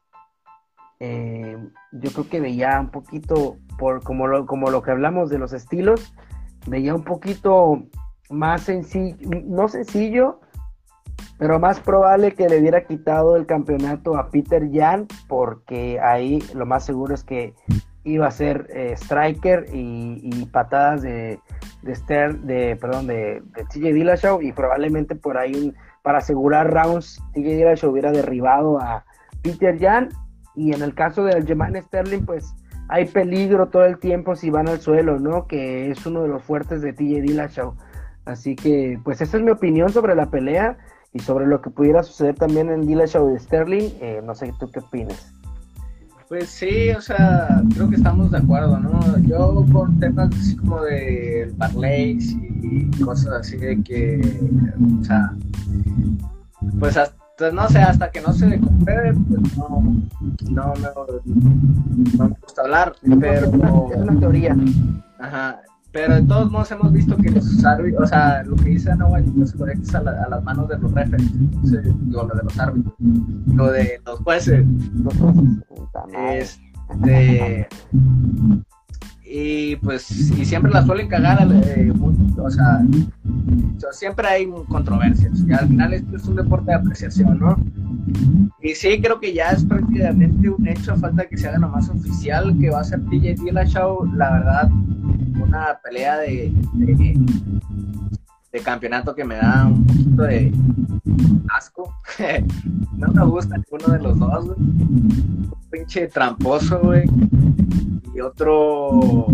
eh, 1.04 1.58
yo 1.94 2.12
creo 2.12 2.30
que 2.30 2.40
veía 2.40 2.80
un 2.80 2.92
poquito, 2.92 3.58
por 3.80 4.04
como 4.04 4.28
lo, 4.28 4.46
como 4.46 4.70
lo 4.70 4.84
que 4.84 4.92
hablamos 4.92 5.32
de 5.32 5.40
los 5.40 5.52
estilos, 5.52 6.14
veía 6.68 6.94
un 6.94 7.04
poquito 7.04 7.82
más 8.30 8.62
sencillo, 8.62 9.18
no 9.46 9.68
sencillo, 9.68 10.42
pero 11.40 11.60
más 11.60 11.80
probable 11.80 12.34
que 12.34 12.48
le 12.48 12.60
hubiera 12.60 12.86
quitado 12.86 13.36
el 13.36 13.48
campeonato 13.48 14.16
a 14.16 14.30
Peter 14.30 14.70
Jan, 14.72 15.08
porque 15.28 16.00
ahí 16.00 16.38
lo 16.54 16.68
más 16.68 16.86
seguro 16.86 17.16
es 17.16 17.24
que 17.24 17.56
iba 18.04 18.28
a 18.28 18.32
ser 18.32 18.68
eh, 18.70 18.94
striker 18.96 19.66
y, 19.74 20.46
patadas 20.52 21.02
de, 21.02 21.40
de, 21.82 21.96
Stern, 21.96 22.46
de, 22.46 22.78
perdón, 22.80 23.08
de, 23.08 23.42
de 23.56 23.64
TJ 23.64 23.92
Dillashaw, 23.92 24.40
y 24.44 24.52
probablemente 24.52 25.16
por 25.16 25.40
ahí 25.40 25.74
para 26.04 26.20
asegurar 26.20 26.72
rounds, 26.72 27.20
TJ 27.34 27.56
Dillashaw 27.56 27.90
hubiera 27.90 28.12
derribado 28.12 28.80
a 28.80 29.04
Peter 29.42 29.80
Jan, 29.80 30.10
y 30.56 30.74
en 30.74 30.82
el 30.82 30.94
caso 30.94 31.24
de 31.24 31.34
Aljamain 31.34 31.82
Sterling, 31.82 32.26
pues 32.26 32.54
hay 32.90 33.06
peligro 33.06 33.70
todo 33.70 33.86
el 33.86 33.98
tiempo 34.00 34.36
si 34.36 34.50
van 34.50 34.68
al 34.68 34.82
suelo, 34.82 35.20
¿no? 35.20 35.48
Que 35.48 35.92
es 35.92 36.06
uno 36.06 36.24
de 36.24 36.28
los 36.28 36.44
fuertes 36.44 36.82
de 36.82 36.94
TJ 36.94 37.22
Dillashaw. 37.22 37.74
Así 38.26 38.56
que, 38.56 39.00
pues 39.04 39.22
esa 39.22 39.38
es 39.38 39.44
mi 39.44 39.52
opinión 39.52 39.90
sobre 39.90 40.14
la 40.16 40.30
pelea 40.30 40.78
y 41.14 41.20
sobre 41.20 41.48
lo 41.48 41.62
que 41.62 41.70
pudiera 41.70 42.04
suceder 42.04 42.36
también 42.36 42.70
en 42.70 42.86
Dillashaw 42.86 43.34
y 43.34 43.40
Sterling. 43.40 43.90
Eh, 44.02 44.22
no 44.24 44.36
sé, 44.36 44.54
¿tú 44.60 44.70
qué 44.72 44.80
opinas? 44.80 45.34
Pues 46.28 46.50
sí, 46.50 46.92
o 46.92 47.02
sea, 47.02 47.62
creo 47.74 47.90
que 47.90 47.96
estamos 47.96 48.32
de 48.32 48.38
acuerdo, 48.38 48.80
¿no? 48.80 49.18
Yo 49.20 49.66
con 49.72 50.00
temas 50.00 50.30
así 50.34 50.56
como 50.56 50.82
de 50.82 51.54
parlays 51.58 52.32
y 52.32 52.90
cosas 53.02 53.34
así 53.34 53.58
de 53.58 53.82
que, 53.84 54.22
o 55.00 55.04
sea, 55.04 55.34
pues 56.80 56.96
hasta 56.96 57.21
entonces, 57.42 57.54
no 57.54 57.70
sé, 57.70 57.80
hasta 57.80 58.12
que 58.12 58.22
no 58.22 58.34
se 58.34 58.60
compruebe, 58.60 59.14
pues 59.14 59.58
no, 59.58 59.84
no, 60.50 60.74
no, 60.76 60.84
me 61.26 62.36
gusta 62.42 62.62
hablar, 62.62 62.96
pero... 63.20 63.48
Es 63.48 63.98
una 63.98 64.20
teoría. 64.20 64.56
Ajá, 65.20 65.62
pero 65.92 66.16
de 66.16 66.22
todos 66.22 66.52
modos 66.52 66.72
hemos 66.72 66.94
visto 66.94 67.18
que 67.18 67.32
los 67.32 67.66
árbitros, 67.66 68.04
o 68.04 68.08
sea, 68.08 68.44
lo 68.44 68.56
que 68.58 68.70
dice 68.70 68.96
no 68.96 69.12
se 69.46 69.58
conecta 69.58 69.98
a, 69.98 70.26
a, 70.26 70.30
las 70.30 70.44
manos 70.44 70.70
de 70.70 70.78
los 70.78 70.92
referees, 70.94 71.32
digo, 72.06 72.24
lo 72.24 72.36
de 72.36 72.44
los 72.44 72.60
árbitros, 72.60 72.94
lo 73.48 73.72
de 73.72 74.02
los 74.06 74.20
jueces. 74.20 74.66
Este, 76.30 77.68
y 79.34 79.78
pues 79.78 80.12
y 80.12 80.44
siempre 80.44 80.72
la 80.74 80.86
suelen 80.86 81.08
cagar 81.08 81.48
eh, 81.50 81.94
o, 82.38 82.50
sea, 82.50 82.82
siempre 83.94 84.28
hay 84.28 84.50
controversias 84.68 85.40
y 85.48 85.54
al 85.54 85.70
final 85.70 85.94
esto 85.94 86.18
es 86.18 86.26
un 86.26 86.36
deporte 86.36 86.72
de 86.72 86.76
apreciación 86.76 87.40
no 87.40 87.58
y 88.62 88.76
sí 88.76 89.00
creo 89.02 89.22
que 89.22 89.34
ya 89.34 89.52
es 89.52 89.64
prácticamente 89.64 90.50
un 90.50 90.68
hecho 90.68 90.98
falta 90.98 91.26
que 91.30 91.38
se 91.38 91.48
haga 91.48 91.60
nomás 91.60 91.90
oficial 91.90 92.58
que 92.60 92.72
va 92.72 92.82
a 92.82 92.84
ser 92.84 93.00
TJ 93.06 93.36
Dillashaw 93.42 94.06
la 94.16 94.32
verdad 94.34 94.70
una 95.42 95.80
pelea 95.82 96.18
de, 96.18 96.54
de, 98.52 98.60
campeonato 98.60 99.16
que 99.16 99.24
me 99.24 99.36
da 99.36 99.66
un 99.66 99.86
poquito 99.88 100.24
de 100.24 100.54
asco. 101.56 101.96
No 102.98 103.08
me 103.08 103.26
gusta 103.26 103.58
ninguno 103.58 103.94
de 103.94 104.00
los 104.04 104.20
dos 104.20 104.46
un 104.46 105.52
pinche 105.72 106.08
tramposo 106.08 106.80
güey 106.82 107.06
y 108.14 108.22
otro 108.22 109.28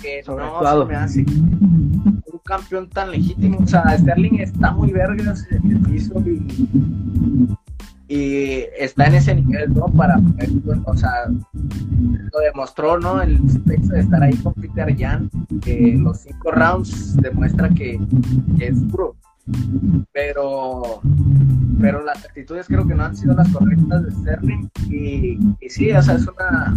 que 0.00 0.22
no 0.26 0.36
se 0.36 0.84
me 0.84 0.96
hace 0.96 1.20
un 1.22 2.22
campeón 2.44 2.88
tan 2.88 3.10
legítimo. 3.10 3.58
O 3.58 3.66
sea, 3.66 3.96
Sterling 3.98 4.40
está 4.40 4.72
muy 4.72 4.92
vergas 4.92 5.46
en 5.50 5.70
el 5.70 5.80
piso 5.80 6.22
y, 8.08 8.64
está 8.78 9.06
en 9.06 9.14
ese 9.16 9.34
nivel, 9.34 9.74
¿no? 9.74 9.86
Para 9.86 10.20
o 10.84 10.96
sea, 10.96 11.26
lo 11.28 12.40
demostró, 12.40 12.98
¿no? 12.98 13.20
El 13.20 13.34
hecho 13.34 13.88
de 13.88 14.00
estar 14.00 14.22
ahí 14.22 14.36
con 14.36 14.54
Peter 14.54 14.96
Jan, 14.96 15.28
que 15.60 15.96
los 15.98 16.18
cinco 16.18 16.52
rounds 16.52 17.16
demuestra 17.16 17.68
que, 17.70 17.98
que 18.58 18.68
es 18.68 18.78
puro 18.90 19.16
pero 20.12 21.00
pero 21.80 22.04
las 22.04 22.24
actitudes 22.24 22.66
creo 22.66 22.86
que 22.86 22.94
no 22.94 23.04
han 23.04 23.16
sido 23.16 23.34
las 23.34 23.48
correctas 23.50 24.04
de 24.04 24.10
Sterling 24.10 24.68
y, 24.88 25.68
sí, 25.68 25.92
o 25.92 26.02
sea, 26.02 26.14
es 26.14 26.26
una, 26.26 26.76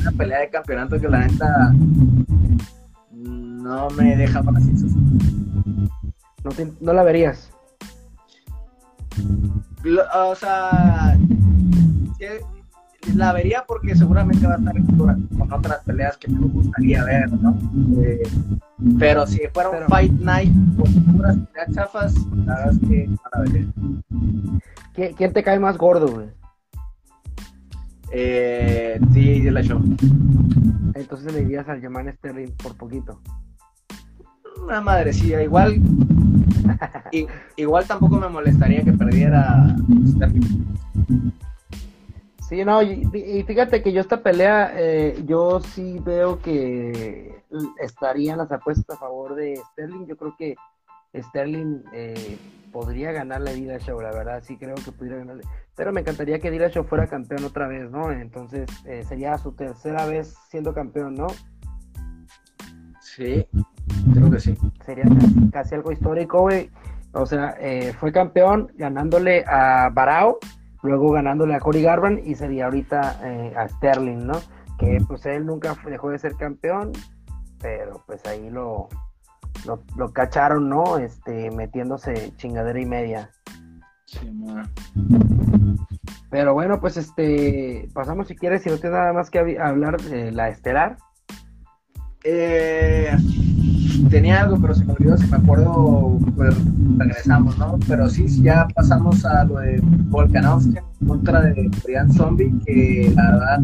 una 0.00 0.12
pelea 0.12 0.40
de 0.40 0.50
campeonato 0.50 1.00
que 1.00 1.08
la 1.08 1.26
neta 1.26 1.74
no 3.12 3.90
me 3.90 4.16
deja 4.16 4.42
para 4.42 4.58
así. 4.58 4.72
No, 6.44 6.50
no 6.80 6.92
la 6.92 7.02
verías. 7.02 7.50
o 10.14 10.34
sea, 10.34 11.18
la 13.14 13.32
vería 13.32 13.64
porque 13.66 13.94
seguramente 13.96 14.46
va 14.46 14.54
a 14.54 14.58
estar 14.58 14.74
con 14.96 15.52
otras 15.52 15.84
peleas 15.84 16.16
que 16.16 16.28
me 16.28 16.46
gustaría 16.46 17.04
ver, 17.04 17.32
¿no? 17.32 17.58
Eh, 18.02 18.22
pero 18.98 19.26
si 19.26 19.40
fuera 19.52 19.70
un 19.70 19.86
Fight 19.88 20.12
Night 20.12 20.52
con 20.76 21.04
puras 21.04 21.36
chafas, 21.74 22.14
la 22.46 22.56
verdad 22.56 22.72
es 22.72 22.88
que 22.88 23.08
la 23.32 23.40
vería. 23.42 25.14
¿Quién 25.16 25.32
te 25.32 25.42
cae 25.42 25.58
más 25.58 25.76
gordo, 25.76 26.08
güey? 26.08 26.28
Eh, 28.10 29.00
sí, 29.12 29.40
de 29.40 29.50
la 29.50 29.62
show. 29.62 29.80
Entonces 30.94 31.32
le 31.32 31.40
dirías 31.40 31.68
al 31.68 31.80
Yaman 31.80 32.12
Sterling 32.14 32.52
por 32.52 32.76
poquito. 32.76 33.20
Una 34.62 34.80
madrecilla, 34.80 35.42
igual. 35.42 35.80
igual 37.56 37.86
tampoco 37.86 38.16
me 38.16 38.28
molestaría 38.28 38.82
que 38.82 38.92
perdiera 38.92 39.76
Sterling. 40.06 40.64
Sí, 42.48 42.64
no, 42.64 42.82
y, 42.82 43.44
fíjate 43.46 43.82
que 43.82 43.92
yo 43.92 44.00
esta 44.00 44.22
pelea, 44.22 44.72
eh, 44.74 45.22
yo 45.26 45.60
sí 45.60 46.00
veo 46.02 46.40
que 46.40 47.37
estarían 47.80 48.38
las 48.38 48.50
apuestas 48.50 48.96
a 48.96 49.00
favor 49.00 49.34
de 49.34 49.56
Sterling. 49.72 50.06
Yo 50.06 50.16
creo 50.16 50.34
que 50.36 50.56
Sterling 51.14 51.82
eh, 51.92 52.38
podría 52.72 53.12
ganar 53.12 53.40
la 53.40 53.52
Show, 53.78 54.00
la 54.00 54.10
verdad, 54.10 54.42
sí 54.42 54.56
creo 54.56 54.74
que 54.76 54.92
pudiera 54.92 55.18
ganarle. 55.18 55.44
Pero 55.74 55.92
me 55.92 56.00
encantaría 56.00 56.38
que 56.38 56.70
Show 56.70 56.84
fuera 56.84 57.06
campeón 57.06 57.44
otra 57.44 57.68
vez, 57.68 57.90
¿no? 57.90 58.10
Entonces 58.12 58.68
eh, 58.84 59.04
sería 59.04 59.38
su 59.38 59.52
tercera 59.52 60.06
vez 60.06 60.34
siendo 60.50 60.74
campeón, 60.74 61.14
¿no? 61.14 61.28
Sí, 63.00 63.46
creo 64.12 64.30
que 64.30 64.40
sí. 64.40 64.56
Sería 64.84 65.04
casi, 65.52 65.74
algo 65.74 65.92
histórico, 65.92 66.42
güey. 66.42 66.70
O 67.12 67.24
sea, 67.24 67.56
fue 67.98 68.12
campeón 68.12 68.70
ganándole 68.76 69.42
a 69.46 69.88
Barao 69.92 70.38
luego 70.82 71.10
ganándole 71.10 71.54
a 71.54 71.60
Cory 71.60 71.82
Garban 71.82 72.20
y 72.24 72.34
sería 72.34 72.66
ahorita 72.66 73.20
eh, 73.24 73.52
a 73.56 73.68
Sterling, 73.68 74.26
¿no? 74.26 74.40
Que 74.78 74.98
pues 75.06 75.26
él 75.26 75.46
nunca 75.46 75.76
dejó 75.86 76.10
de 76.10 76.18
ser 76.18 76.34
campeón, 76.36 76.92
pero 77.60 78.02
pues 78.06 78.24
ahí 78.26 78.50
lo, 78.50 78.88
lo, 79.96 80.12
cacharon, 80.12 80.68
¿no? 80.68 80.98
Este, 80.98 81.50
metiéndose 81.50 82.32
chingadera 82.36 82.80
y 82.80 82.86
media. 82.86 83.30
Sí, 84.06 84.30
pero 86.30 86.54
bueno, 86.54 86.80
pues 86.80 86.96
este, 86.96 87.88
pasamos 87.94 88.28
si 88.28 88.36
quieres, 88.36 88.62
si 88.62 88.68
no 88.68 88.76
tienes 88.76 88.98
nada 88.98 89.12
más 89.12 89.30
que 89.30 89.58
hablar 89.58 90.00
de 90.00 90.30
la 90.32 90.48
estelar. 90.48 90.96
Eh, 92.24 93.16
tenía 94.10 94.42
algo, 94.42 94.58
pero 94.60 94.74
se 94.74 94.84
me 94.84 94.92
olvidó, 94.92 95.16
si 95.16 95.26
me 95.28 95.36
acuerdo, 95.38 96.18
pues 96.36 96.54
regresamos, 96.98 97.56
¿no? 97.58 97.78
Pero 97.86 98.08
sí, 98.10 98.26
ya 98.42 98.68
pasamos 98.74 99.24
a 99.24 99.44
lo 99.44 99.58
de 99.58 99.80
Volkanovski 99.82 100.74
contra 101.06 101.40
de 101.40 101.70
Brian 101.84 102.12
Zombie, 102.12 102.52
que 102.66 103.12
la 103.14 103.30
verdad, 103.30 103.60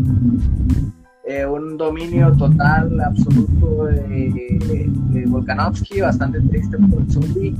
eh, 1.27 1.47
un 1.47 1.79
dominio 1.79 2.33
total, 2.33 3.01
absoluto 3.01 3.87
de, 3.87 4.91
Volkanovski, 5.27 6.01
bastante 6.01 6.41
triste 6.41 6.77
por 6.77 7.01
el 7.01 7.11
Zombie, 7.11 7.57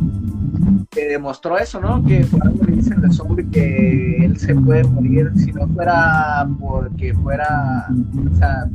que 0.91 1.09
demostró 1.09 1.57
eso, 1.57 1.81
¿no? 1.81 2.05
Que 2.05 2.25
por 2.27 2.47
algo 2.47 2.63
le 2.65 2.77
dicen 2.77 3.03
al 3.03 3.13
Zombie 3.13 3.49
que 3.51 4.25
él 4.25 4.37
se 4.37 4.55
puede 4.55 4.85
morir 4.85 5.33
si 5.37 5.53
no 5.53 5.67
fuera 5.69 6.47
porque 6.61 7.15
fuera, 7.15 7.89
o 8.31 8.37
sea, 8.37 8.69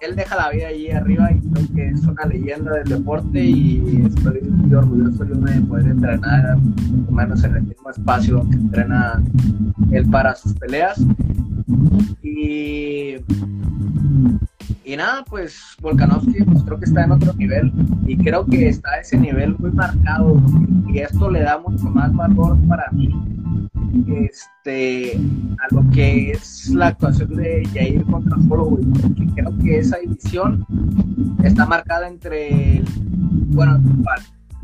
él 0.00 0.16
deja 0.16 0.36
la 0.36 0.50
vida 0.50 0.68
allí 0.68 0.90
arriba 0.90 1.30
y 1.32 1.40
creo 1.40 1.66
que 1.74 1.88
es 1.88 2.04
una 2.04 2.24
leyenda 2.24 2.72
del 2.72 2.88
deporte 2.88 3.44
y 3.44 4.04
estoy 4.06 4.40
muy 4.42 4.74
orgulloso 4.74 5.24
yo 5.24 5.34
de 5.34 5.60
poder 5.62 5.86
entrenar, 5.88 6.58
menos 7.10 7.44
en 7.44 7.56
el 7.56 7.62
mismo 7.62 7.90
espacio 7.90 8.46
que 8.48 8.56
entrena 8.56 9.22
él 9.90 10.08
para 10.10 10.34
sus 10.34 10.54
peleas. 10.54 11.00
Y, 12.22 13.16
y 14.84 14.96
nada, 14.96 15.24
pues 15.28 15.60
Volkanovski 15.80 16.42
pues, 16.44 16.62
creo 16.64 16.78
que 16.78 16.84
está 16.84 17.04
en 17.04 17.12
otro 17.12 17.32
nivel. 17.34 17.72
Y 18.06 18.16
creo 18.16 18.44
que 18.46 18.68
está 18.68 18.90
a 18.90 19.00
ese 19.00 19.16
nivel 19.18 19.56
muy 19.58 19.70
marcado. 19.72 20.40
Y 20.88 20.98
esto 20.98 21.30
le 21.30 21.42
da 21.42 21.58
mucho 21.58 21.84
más 21.84 22.14
valor 22.14 22.56
para 22.68 22.90
mí 22.92 23.12
este, 24.08 25.16
a 25.58 25.74
lo 25.74 25.88
que 25.90 26.32
es 26.32 26.68
la 26.70 26.88
actuación 26.88 27.36
de 27.36 27.66
Jair 27.72 28.04
contra 28.04 28.36
Holloway, 28.48 28.84
porque 28.84 29.26
creo 29.34 29.58
que 29.58 29.78
esa 29.78 29.98
división 29.98 30.66
está 31.42 31.66
marcada 31.66 32.08
entre, 32.08 32.82
bueno, 33.50 33.80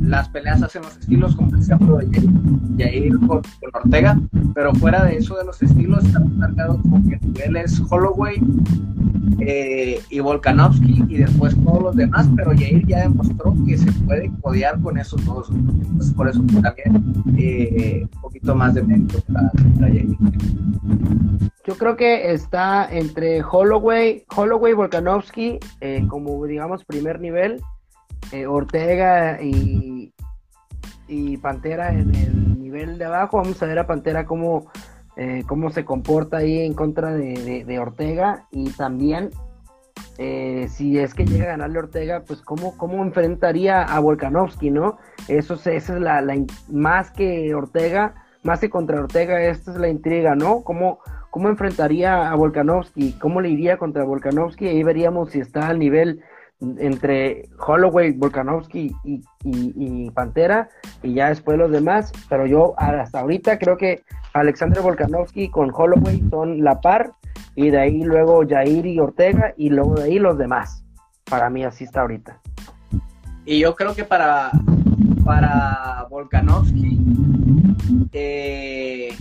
las 0.00 0.28
peleas 0.28 0.62
hacen 0.62 0.82
los 0.82 0.96
estilos, 0.96 1.36
como 1.36 1.56
decía 1.56 1.76
de 1.78 2.28
Jair 2.78 3.18
con, 3.26 3.42
Ortega, 3.72 4.18
pero 4.54 4.74
fuera 4.74 5.04
de 5.04 5.16
eso 5.16 5.36
de 5.36 5.44
los 5.44 5.62
estilos, 5.62 6.04
está 6.04 6.20
marcado 6.20 6.80
como 6.82 7.08
que 7.08 7.18
niveles 7.18 7.80
Holloway 7.90 8.40
eh, 9.40 10.00
y 10.10 10.20
Volkanovski 10.20 11.04
y 11.08 11.18
después 11.18 11.54
todos 11.64 11.82
los 11.82 11.96
demás, 11.96 12.28
pero 12.34 12.50
Jair 12.50 12.86
ya 12.86 13.00
demostró 13.02 13.54
que 13.66 13.78
se 13.78 13.92
puede 13.92 14.30
codear 14.40 14.80
con 14.80 14.98
esos 14.98 15.24
dos. 15.24 15.50
Entonces, 15.50 16.12
por 16.14 16.28
eso 16.28 16.42
también 16.62 17.04
eh, 17.38 18.06
un 18.14 18.20
poquito 18.20 18.54
más 18.54 18.74
de 18.74 18.82
mérito 18.82 19.20
para, 19.32 19.50
Jair. 19.78 20.16
Yo 21.66 21.76
creo 21.76 21.96
que 21.96 22.32
está 22.32 22.88
entre 22.90 23.42
Holloway, 23.42 24.24
Holloway, 24.34 24.72
Volkanovski, 24.72 25.58
eh, 25.80 26.04
como 26.08 26.44
digamos 26.46 26.84
primer 26.84 27.20
nivel, 27.20 27.60
Ortega 28.48 29.40
y, 29.42 30.12
y 31.08 31.36
Pantera 31.38 31.90
en 31.90 32.14
el 32.14 32.60
nivel 32.60 32.98
de 32.98 33.04
abajo. 33.06 33.38
Vamos 33.38 33.62
a 33.62 33.66
ver 33.66 33.78
a 33.78 33.86
Pantera 33.86 34.24
cómo 34.26 34.70
eh, 35.16 35.44
cómo 35.46 35.70
se 35.70 35.84
comporta 35.84 36.38
ahí 36.38 36.60
en 36.60 36.72
contra 36.72 37.12
de, 37.12 37.78
Ortega 37.78 38.46
y 38.50 38.70
también 38.70 39.30
eh, 40.18 40.66
si 40.70 40.98
es 40.98 41.14
que 41.14 41.26
llega 41.26 41.44
a 41.44 41.48
ganarle 41.48 41.80
Ortega, 41.80 42.22
pues 42.26 42.40
cómo, 42.40 42.76
cómo 42.78 43.02
enfrentaría 43.02 43.82
a 43.82 43.98
Volkanovski, 43.98 44.70
¿no? 44.70 44.98
Eso, 45.28 45.54
esa 45.54 45.76
es 45.76 45.90
la, 45.90 46.24
más 46.70 47.10
que 47.10 47.54
Ortega, 47.54 48.14
más 48.44 48.60
que 48.60 48.70
contra 48.70 49.00
Ortega, 49.00 49.42
esta 49.42 49.72
es 49.72 49.76
la 49.76 49.88
intriga, 49.88 50.36
¿no? 50.36 50.62
¿Cómo, 50.62 51.00
cómo 51.30 51.48
enfrentaría 51.48 52.30
a 52.30 52.34
Volkanovski? 52.34 53.12
¿Cómo 53.20 53.40
le 53.40 53.50
iría 53.50 53.78
contra 53.78 54.04
Volkanovski? 54.04 54.68
Ahí 54.68 54.82
veríamos 54.84 55.32
si 55.32 55.40
está 55.40 55.68
al 55.68 55.78
nivel 55.78 56.22
entre 56.78 57.48
Holloway, 57.58 58.12
Volkanovski 58.12 58.94
y, 59.04 60.10
Pantera, 60.10 60.68
y 61.02 61.14
ya 61.14 61.28
después 61.28 61.58
los 61.58 61.70
demás, 61.70 62.12
pero 62.28 62.46
yo 62.46 62.74
hasta 62.76 63.20
ahorita 63.20 63.58
creo 63.58 63.76
que 63.76 64.02
Alexander 64.34 64.82
Volkanovski 64.82 65.50
con 65.50 65.70
Holloway 65.74 66.22
son 66.30 66.62
la 66.62 66.80
par, 66.80 67.12
y 67.54 67.70
de 67.70 67.78
ahí 67.78 68.02
luego 68.02 68.46
Jair 68.48 68.86
y 68.86 68.98
Ortega, 68.98 69.54
y 69.56 69.70
luego 69.70 69.94
de 69.94 70.04
ahí 70.04 70.18
los 70.18 70.38
demás. 70.38 70.84
Para 71.24 71.48
mí 71.50 71.64
así 71.64 71.84
está 71.84 72.02
ahorita. 72.02 72.40
Y 73.44 73.60
yo 73.60 73.74
creo 73.74 73.94
que 73.94 74.04
para, 74.04 74.50
para 75.24 76.06
Volkanovski 76.10 76.98
eh, 78.12 79.14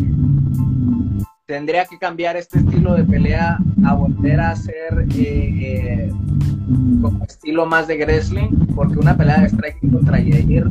tendría 1.46 1.86
que 1.86 1.98
cambiar 1.98 2.38
este 2.38 2.60
estilo 2.60 2.96
de 2.96 3.04
pelea 3.04 3.58
a 3.86 3.94
volver 3.94 4.40
a 4.40 4.56
ser 4.56 5.08
eh, 5.16 6.12
como 7.02 7.24
estilo 7.26 7.66
más 7.66 7.88
de 7.88 7.98
wrestling, 7.98 8.50
porque 8.76 9.00
una 9.00 9.16
pelea 9.16 9.42
de 9.42 9.50
striking 9.50 9.92
contra 9.92 10.18
Jair, 10.18 10.68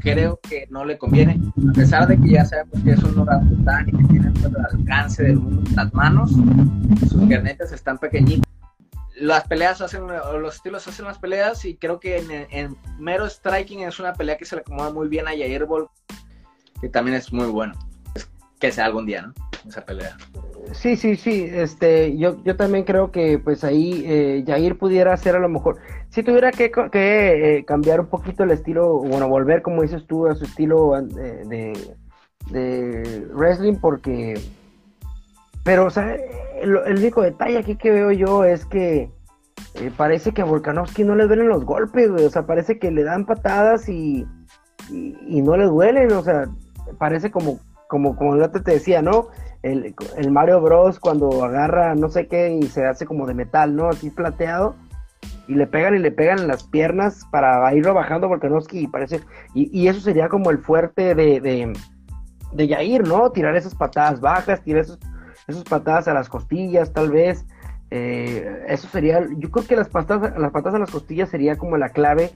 creo 0.00 0.38
que 0.48 0.66
no 0.70 0.84
le 0.84 0.98
conviene, 0.98 1.40
a 1.68 1.72
pesar 1.72 2.06
de 2.06 2.18
que 2.18 2.30
ya 2.30 2.44
sabemos 2.44 2.82
que 2.84 2.92
es 2.92 3.02
un 3.02 3.18
orangután 3.18 3.88
y 3.88 3.92
que 3.92 4.04
tiene 4.04 4.30
todo 4.40 4.58
el 4.58 4.78
alcance 4.78 5.22
del 5.22 5.38
mundo 5.38 5.62
en 5.68 5.76
las 5.76 5.94
manos, 5.94 6.32
sus 7.08 7.24
piernetas 7.26 7.72
están 7.72 7.98
pequeñitas. 7.98 8.48
Las 9.16 9.46
peleas 9.46 9.80
hacen, 9.80 10.06
los 10.06 10.54
estilos 10.54 10.86
hacen 10.88 11.04
las 11.04 11.18
peleas 11.18 11.64
y 11.64 11.76
creo 11.76 12.00
que 12.00 12.18
en, 12.50 12.76
mero 12.98 13.28
striking 13.28 13.80
es 13.80 14.00
una 14.00 14.14
pelea 14.14 14.38
que 14.38 14.44
se 14.44 14.56
le 14.56 14.62
acomoda 14.62 14.92
muy 14.92 15.08
bien 15.08 15.26
a 15.26 15.30
Jair 15.30 15.66
Ball, 15.66 15.88
que 16.80 16.88
también 16.88 17.16
es 17.16 17.32
muy 17.32 17.46
bueno. 17.46 17.74
que 18.58 18.72
sea 18.72 18.86
algún 18.86 19.06
día, 19.06 19.22
¿no? 19.22 19.34
Esa 19.66 19.84
pelea. 19.84 20.16
Sí, 20.72 20.96
sí, 20.96 21.16
sí, 21.16 21.48
este, 21.52 22.16
yo, 22.16 22.42
yo 22.44 22.56
también 22.56 22.84
creo 22.84 23.10
que 23.10 23.38
pues 23.38 23.64
ahí 23.64 24.04
eh, 24.06 24.44
Jair 24.46 24.78
pudiera 24.78 25.12
hacer 25.12 25.34
a 25.34 25.40
lo 25.40 25.48
mejor, 25.48 25.78
si 26.10 26.22
tuviera 26.22 26.52
que, 26.52 26.70
que 26.70 27.58
eh, 27.58 27.64
cambiar 27.64 28.00
un 28.00 28.06
poquito 28.06 28.44
el 28.44 28.50
estilo, 28.50 28.98
bueno, 28.98 29.28
volver 29.28 29.62
como 29.62 29.82
dices 29.82 30.06
tú 30.06 30.26
a 30.26 30.34
su 30.34 30.44
estilo 30.44 30.92
de, 31.02 31.72
de, 32.50 33.26
wrestling, 33.32 33.76
porque, 33.80 34.40
pero 35.64 35.86
o 35.86 35.90
sea, 35.90 36.16
el, 36.60 36.76
único 36.76 37.22
detalle 37.22 37.58
aquí 37.58 37.76
que 37.76 37.90
veo 37.90 38.12
yo 38.12 38.44
es 38.44 38.64
que 38.66 39.10
eh, 39.74 39.90
parece 39.96 40.32
que 40.32 40.42
a 40.42 40.46
Volkanovski 40.46 41.04
no 41.04 41.16
le 41.16 41.26
duelen 41.26 41.48
los 41.48 41.64
golpes, 41.64 42.10
o 42.10 42.30
sea, 42.30 42.46
parece 42.46 42.78
que 42.78 42.90
le 42.90 43.02
dan 43.02 43.26
patadas 43.26 43.88
y, 43.88 44.26
y, 44.90 45.42
no 45.42 45.56
le 45.56 45.64
duelen, 45.64 46.12
o 46.12 46.22
sea, 46.22 46.44
parece 46.98 47.30
como, 47.30 47.58
como, 47.88 48.14
como 48.14 48.36
te 48.50 48.72
decía, 48.72 49.02
¿no? 49.02 49.28
El, 49.62 49.94
Mario 50.30 50.60
Bros. 50.60 50.98
cuando 50.98 51.44
agarra 51.44 51.94
no 51.94 52.08
sé 52.08 52.26
qué 52.26 52.50
y 52.54 52.62
se 52.64 52.86
hace 52.86 53.06
como 53.06 53.26
de 53.26 53.34
metal, 53.34 53.76
¿no? 53.76 53.88
Así 53.88 54.10
plateado. 54.10 54.74
Y 55.48 55.54
le 55.54 55.66
pegan 55.66 55.94
y 55.96 55.98
le 55.98 56.12
pegan 56.12 56.38
en 56.38 56.48
las 56.48 56.62
piernas 56.62 57.26
para 57.30 57.74
irlo 57.74 57.92
bajando 57.92 58.28
Volkanovski 58.28 58.80
y 58.80 58.86
parece. 58.86 59.20
Y, 59.54 59.88
eso 59.88 60.00
sería 60.00 60.28
como 60.28 60.50
el 60.50 60.58
fuerte 60.58 61.14
de, 61.14 61.40
de, 61.40 61.72
de 62.52 62.68
Yair, 62.68 63.06
¿no? 63.06 63.30
Tirar 63.32 63.56
esas 63.56 63.74
patadas 63.74 64.20
bajas, 64.20 64.62
tirar 64.62 64.82
esas 64.82 65.64
patadas 65.68 66.06
a 66.08 66.14
las 66.14 66.28
costillas, 66.28 66.92
tal 66.92 67.10
vez. 67.10 67.44
Eh, 67.90 68.64
eso 68.68 68.88
sería. 68.88 69.26
Yo 69.36 69.50
creo 69.50 69.66
que 69.66 69.76
las 69.76 69.88
patadas, 69.88 70.38
las 70.38 70.52
patadas 70.52 70.76
a 70.76 70.78
las 70.78 70.90
costillas 70.90 71.28
sería 71.28 71.56
como 71.56 71.76
la 71.76 71.88
clave 71.88 72.30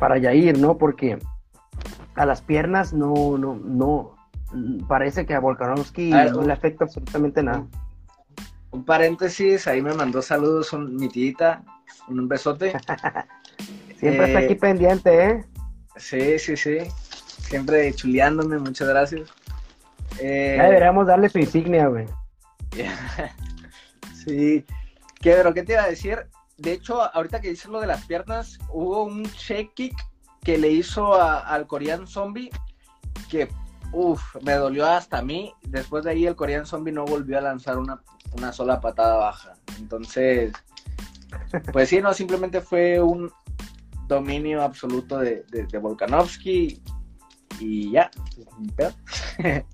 para 0.00 0.16
Yair, 0.16 0.58
¿no? 0.58 0.78
Porque 0.78 1.18
a 2.14 2.24
las 2.24 2.40
piernas 2.40 2.94
no, 2.94 3.36
no, 3.36 3.54
no, 3.54 4.15
parece 4.88 5.26
que 5.26 5.34
a 5.34 5.40
Volkanovski 5.40 6.10
no 6.10 6.42
le 6.42 6.52
afecta 6.52 6.84
absolutamente 6.84 7.42
nada. 7.42 7.66
Un 8.70 8.84
paréntesis, 8.84 9.66
ahí 9.66 9.80
me 9.80 9.94
mandó 9.94 10.20
saludos 10.22 10.72
un, 10.72 10.96
mi 10.96 11.08
tita, 11.08 11.62
un 12.08 12.28
besote. 12.28 12.72
Siempre 13.98 14.26
está 14.26 14.38
aquí 14.40 14.52
eh, 14.52 14.56
pendiente, 14.56 15.24
¿eh? 15.24 15.44
Sí, 15.96 16.38
sí, 16.38 16.56
sí. 16.56 16.78
Siempre 17.40 17.92
chuleándome, 17.94 18.58
muchas 18.58 18.88
gracias. 18.88 19.30
Eh, 20.20 20.54
ya 20.58 20.64
deberíamos 20.64 21.06
darle 21.06 21.28
su 21.28 21.38
insignia, 21.38 21.86
güey. 21.88 22.06
sí. 24.24 24.64
¿Qué, 25.20 25.32
pero 25.32 25.54
qué 25.54 25.62
te 25.62 25.72
iba 25.72 25.82
a 25.82 25.88
decir? 25.88 26.26
De 26.58 26.72
hecho, 26.72 27.02
ahorita 27.14 27.40
que 27.40 27.50
dices 27.50 27.70
lo 27.70 27.80
de 27.80 27.86
las 27.86 28.04
piernas, 28.04 28.58
hubo 28.70 29.04
un 29.04 29.22
shake 29.24 29.74
kick 29.74 29.96
que 30.42 30.58
le 30.58 30.70
hizo 30.70 31.20
al 31.20 31.66
coreano 31.66 32.06
zombie 32.06 32.50
que 33.28 33.48
Uf, 33.92 34.36
me 34.42 34.54
dolió 34.54 34.86
hasta 34.86 35.18
a 35.18 35.22
mí. 35.22 35.52
Después 35.68 36.04
de 36.04 36.10
ahí 36.10 36.26
el 36.26 36.36
Korean 36.36 36.66
Zombie 36.66 36.92
no 36.92 37.04
volvió 37.04 37.38
a 37.38 37.42
lanzar 37.42 37.78
una, 37.78 38.00
sola 38.52 38.80
patada 38.80 39.16
baja. 39.16 39.54
Entonces, 39.78 40.52
pues 41.72 41.88
sí, 41.88 42.00
no, 42.00 42.12
simplemente 42.14 42.60
fue 42.60 43.00
un 43.00 43.30
dominio 44.06 44.62
absoluto 44.62 45.18
de, 45.18 45.44
de, 45.50 45.78
Volkanovski 45.78 46.82
y 47.60 47.90
ya. 47.90 48.10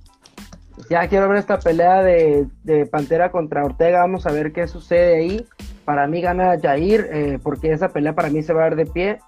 ya 0.88 1.08
quiero 1.08 1.28
ver 1.28 1.38
esta 1.38 1.58
pelea 1.58 2.02
de, 2.02 2.48
Pantera 2.90 3.30
contra 3.30 3.64
Ortega. 3.64 4.00
Vamos 4.00 4.26
a 4.26 4.32
ver 4.32 4.52
qué 4.52 4.66
sucede 4.66 5.16
ahí. 5.16 5.46
Para 5.84 6.06
mí 6.06 6.20
gana 6.20 6.58
Jair, 6.60 7.08
eh, 7.10 7.38
porque 7.42 7.72
esa 7.72 7.88
pelea 7.88 8.14
para 8.14 8.30
mí 8.30 8.42
se 8.42 8.52
va 8.52 8.60
a 8.60 8.64
dar 8.64 8.76
de 8.76 8.86
pie. 8.86 9.18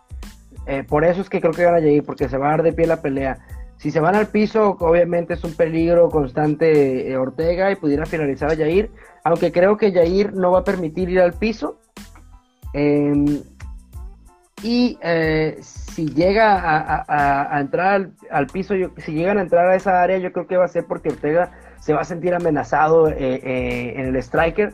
Eh, 0.67 0.85
por 0.85 1.05
eso 1.05 1.21
es 1.21 1.29
que 1.29 1.41
creo 1.41 1.53
que 1.53 1.65
gana 1.65 1.81
Jair, 1.81 2.05
porque 2.05 2.29
se 2.29 2.39
va 2.39 2.47
a 2.47 2.51
dar 2.51 2.63
de 2.63 2.73
pie 2.73 2.87
la 2.87 3.03
pelea. 3.03 3.39
Si 3.77 3.91
se 3.91 4.01
van 4.01 4.15
al 4.15 4.29
piso, 4.29 4.77
obviamente 4.81 5.35
es 5.35 5.45
un 5.45 5.55
peligro 5.55 6.09
constante 6.09 7.11
eh, 7.11 7.17
Ortega 7.17 7.71
y 7.71 7.77
pudiera 7.77 8.07
finalizar 8.07 8.51
a 8.51 8.57
Jair, 8.57 8.91
aunque 9.25 9.53
creo 9.53 9.77
que 9.77 9.93
Jair 9.93 10.33
no 10.35 10.53
va 10.53 10.61
a 10.61 10.65
permitir 10.65 11.11
ir 11.11 11.21
al 11.21 11.35
piso. 11.35 11.79
Em, 12.73 13.43
y 14.63 14.99
eh, 15.03 15.59
si 15.61 16.09
llega 16.09 17.05
a, 17.07 17.61
entrar 17.61 18.09
al, 18.31 18.47
piso, 18.47 18.75
si 18.97 19.13
llegan 19.13 19.37
a 19.39 19.43
entrar 19.43 19.69
a 19.69 19.77
esa 19.77 20.03
área, 20.03 20.17
yo 20.19 20.33
creo 20.33 20.47
que 20.47 20.57
va 20.57 20.65
a 20.65 20.69
ser 20.69 20.87
porque 20.87 21.11
Ortega 21.11 21.53
se 21.81 21.93
va 21.93 22.01
a 22.01 22.05
sentir 22.05 22.35
amenazado 22.35 23.09
eh, 23.11 23.95
en 23.97 24.07
el 24.07 24.17
striker. 24.17 24.73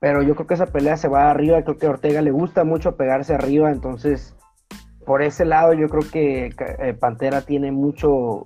Pero 0.00 0.22
yo 0.22 0.34
creo 0.34 0.46
que 0.46 0.54
esa 0.54 0.66
pelea 0.66 0.96
se 0.96 1.06
va 1.06 1.30
arriba, 1.30 1.62
creo 1.62 1.78
que 1.78 1.86
Ortega 1.86 2.22
le 2.22 2.32
gusta 2.32 2.64
mucho 2.64 2.96
pegarse 2.96 3.34
arriba, 3.34 3.70
entonces 3.70 4.34
por 5.04 5.22
ese 5.22 5.44
lado 5.44 5.72
yo 5.72 5.88
creo 5.88 6.02
que 6.10 6.54
eh, 6.78 6.94
Pantera 6.94 7.42
tiene 7.42 7.72
mucho 7.72 8.44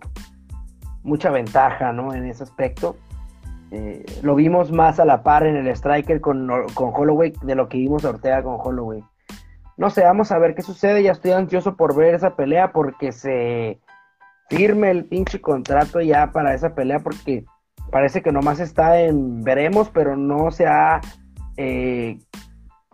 mucha 1.02 1.30
ventaja 1.30 1.92
¿no? 1.92 2.12
en 2.12 2.26
ese 2.26 2.42
aspecto. 2.42 2.96
Eh, 3.70 4.04
lo 4.22 4.34
vimos 4.34 4.70
más 4.70 5.00
a 5.00 5.04
la 5.04 5.22
par 5.22 5.46
en 5.46 5.56
el 5.56 5.68
Striker 5.68 6.20
con, 6.20 6.48
con 6.74 6.90
Holloway 6.94 7.32
de 7.42 7.54
lo 7.54 7.68
que 7.68 7.78
vimos 7.78 8.04
a 8.04 8.10
Ortega 8.10 8.42
con 8.42 8.58
Holloway. 8.60 9.02
No 9.76 9.90
sé, 9.90 10.02
vamos 10.02 10.32
a 10.32 10.38
ver 10.38 10.54
qué 10.54 10.62
sucede. 10.62 11.02
Ya 11.02 11.12
estoy 11.12 11.32
ansioso 11.32 11.76
por 11.76 11.94
ver 11.94 12.14
esa 12.14 12.34
pelea 12.36 12.72
porque 12.72 13.12
se 13.12 13.80
firme 14.48 14.90
el 14.90 15.04
pinche 15.04 15.40
contrato 15.40 16.00
ya 16.00 16.32
para 16.32 16.54
esa 16.54 16.74
pelea 16.74 17.00
porque 17.00 17.44
parece 17.90 18.22
que 18.22 18.32
nomás 18.32 18.60
está 18.60 19.00
en 19.00 19.42
veremos, 19.42 19.90
pero 19.90 20.16
no 20.16 20.50
se 20.50 20.66
ha 20.66 21.00
eh, 21.56 22.18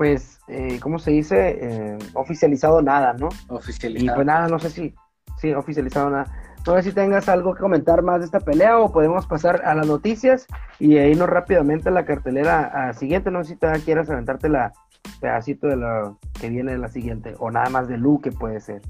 pues, 0.02 0.40
eh, 0.48 0.80
¿cómo 0.82 0.98
se 0.98 1.12
dice? 1.12 1.58
Eh, 1.60 1.98
oficializado 2.14 2.82
nada, 2.82 3.12
¿no? 3.12 3.28
Oficializado. 3.46 4.12
Y 4.12 4.16
pues 4.16 4.26
nada, 4.26 4.48
no 4.48 4.58
sé 4.58 4.68
si, 4.70 4.92
sí, 5.40 5.52
oficializado 5.54 6.10
nada. 6.10 6.26
No 6.66 6.74
sé 6.74 6.82
si 6.82 6.92
tengas 6.92 7.28
algo 7.28 7.54
que 7.54 7.60
comentar 7.60 8.02
más 8.02 8.18
de 8.18 8.24
esta 8.24 8.40
pelea 8.40 8.80
o 8.80 8.90
podemos 8.90 9.26
pasar 9.26 9.62
a 9.64 9.76
las 9.76 9.86
noticias 9.86 10.48
y 10.80 10.96
irnos 10.96 11.28
rápidamente 11.28 11.88
a 11.88 11.92
la 11.92 12.04
cartelera 12.04 12.88
a 12.88 12.94
siguiente. 12.94 13.30
No 13.30 13.44
sé 13.44 13.50
si 13.50 13.60
te 13.60 13.70
quieras 13.84 14.10
aventarte 14.10 14.48
la 14.48 14.72
pedacito 15.20 15.68
de 15.68 15.76
lo 15.76 16.18
que 16.40 16.48
viene 16.48 16.72
en 16.72 16.80
la 16.80 16.88
siguiente 16.88 17.36
o 17.38 17.52
nada 17.52 17.70
más 17.70 17.86
de 17.86 17.96
Luke 17.96 18.32
puede 18.32 18.58
ser. 18.58 18.82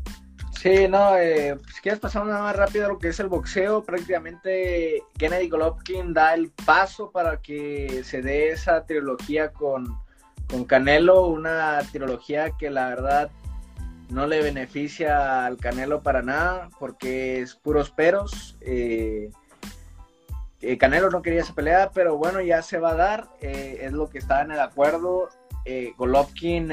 Sí, 0.62 0.88
no, 0.88 1.18
eh, 1.18 1.58
si 1.74 1.82
quieres 1.82 2.00
pasar 2.00 2.24
nada 2.24 2.40
más 2.40 2.56
rápido 2.56 2.86
a 2.86 2.88
lo 2.88 2.98
que 2.98 3.08
es 3.08 3.20
el 3.20 3.28
boxeo, 3.28 3.84
prácticamente 3.84 5.02
Gennady 5.18 5.50
Golovkin 5.50 6.14
da 6.14 6.32
el 6.32 6.50
paso 6.64 7.10
para 7.10 7.36
que 7.36 8.02
se 8.02 8.22
dé 8.22 8.52
esa 8.52 8.86
trilogía 8.86 9.52
con, 9.52 10.01
con 10.52 10.64
Canelo, 10.64 11.26
una 11.26 11.80
trilogía 11.90 12.52
que 12.52 12.70
la 12.70 12.88
verdad 12.88 13.30
no 14.10 14.28
le 14.28 14.42
beneficia 14.42 15.46
al 15.46 15.56
Canelo 15.56 16.02
para 16.02 16.22
nada 16.22 16.68
porque 16.78 17.40
es 17.40 17.56
puros 17.56 17.90
peros. 17.90 18.56
Eh, 18.60 19.32
eh, 20.60 20.78
Canelo 20.78 21.10
no 21.10 21.22
quería 21.22 21.40
esa 21.40 21.54
pelea, 21.54 21.90
pero 21.92 22.16
bueno, 22.16 22.40
ya 22.40 22.62
se 22.62 22.78
va 22.78 22.90
a 22.90 22.96
dar, 22.96 23.28
es 23.40 23.92
lo 23.92 24.08
que 24.08 24.18
está 24.18 24.42
en 24.42 24.52
el 24.52 24.60
acuerdo. 24.60 25.30
Golovkin, 25.96 26.70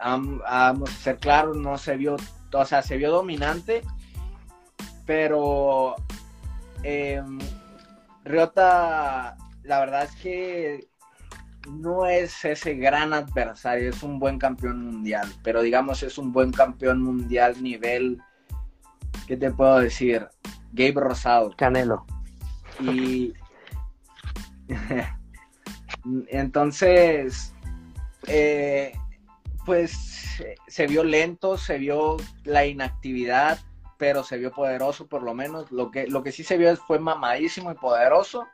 vamos 0.00 0.90
a 0.90 1.02
ser 1.02 1.18
claros, 1.18 1.56
no 1.56 1.78
se 1.78 1.96
vio 1.96 2.16
o 2.54 2.64
sea, 2.64 2.82
se 2.82 2.96
vio 2.96 3.10
dominante, 3.10 3.82
pero 5.06 5.96
eh, 6.82 7.22
Riota, 8.24 9.36
la 9.62 9.80
verdad 9.80 10.04
es 10.04 10.14
que 10.16 10.88
no 11.68 12.06
es 12.06 12.44
ese 12.44 12.74
gran 12.74 13.12
adversario, 13.12 13.90
es 13.90 14.02
un 14.02 14.18
buen 14.18 14.38
campeón 14.38 14.84
mundial, 14.84 15.32
pero 15.42 15.62
digamos 15.62 16.02
es 16.02 16.18
un 16.18 16.32
buen 16.32 16.52
campeón 16.52 17.02
mundial 17.02 17.62
nivel, 17.62 18.20
¿qué 19.26 19.36
te 19.36 19.50
puedo 19.50 19.78
decir? 19.78 20.28
Gabe 20.72 21.00
Rosado. 21.00 21.54
Canelo. 21.56 22.04
Y 22.80 23.32
entonces, 26.28 27.54
eh, 28.26 28.92
pues 29.64 30.42
se 30.66 30.86
vio 30.86 31.04
lento, 31.04 31.56
se 31.56 31.78
vio 31.78 32.16
la 32.44 32.66
inactividad, 32.66 33.58
pero 33.98 34.24
se 34.24 34.36
vio 34.38 34.50
poderoso 34.50 35.06
por 35.06 35.22
lo 35.22 35.34
menos. 35.34 35.70
Lo 35.70 35.90
que, 35.90 36.06
lo 36.06 36.22
que 36.22 36.32
sí 36.32 36.44
se 36.44 36.58
vio 36.58 36.76
fue 36.76 36.98
mamadísimo 36.98 37.70
y 37.70 37.74
poderoso. 37.74 38.46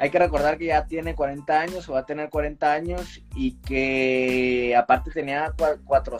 Hay 0.00 0.08
que 0.08 0.18
recordar 0.18 0.56
que 0.56 0.64
ya 0.64 0.86
tiene 0.86 1.14
40 1.14 1.60
años 1.60 1.86
o 1.86 1.92
va 1.92 2.00
a 2.00 2.06
tener 2.06 2.30
40 2.30 2.72
años 2.72 3.20
y 3.34 3.56
que 3.56 4.74
aparte 4.74 5.10
tenía 5.10 5.52
cuatro, 5.84 6.16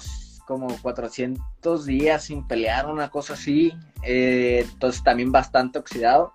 como 0.46 0.68
400 0.82 1.86
días 1.86 2.24
sin 2.24 2.46
pelear, 2.46 2.88
una 2.88 3.08
cosa 3.08 3.32
así. 3.32 3.72
Eh, 4.02 4.66
entonces 4.70 5.02
también 5.02 5.32
bastante 5.32 5.78
oxidado. 5.78 6.34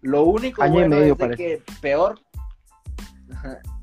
Lo 0.00 0.22
único 0.22 0.66
bueno 0.66 0.96
es 0.96 1.36
que 1.36 1.62
peor, 1.82 2.18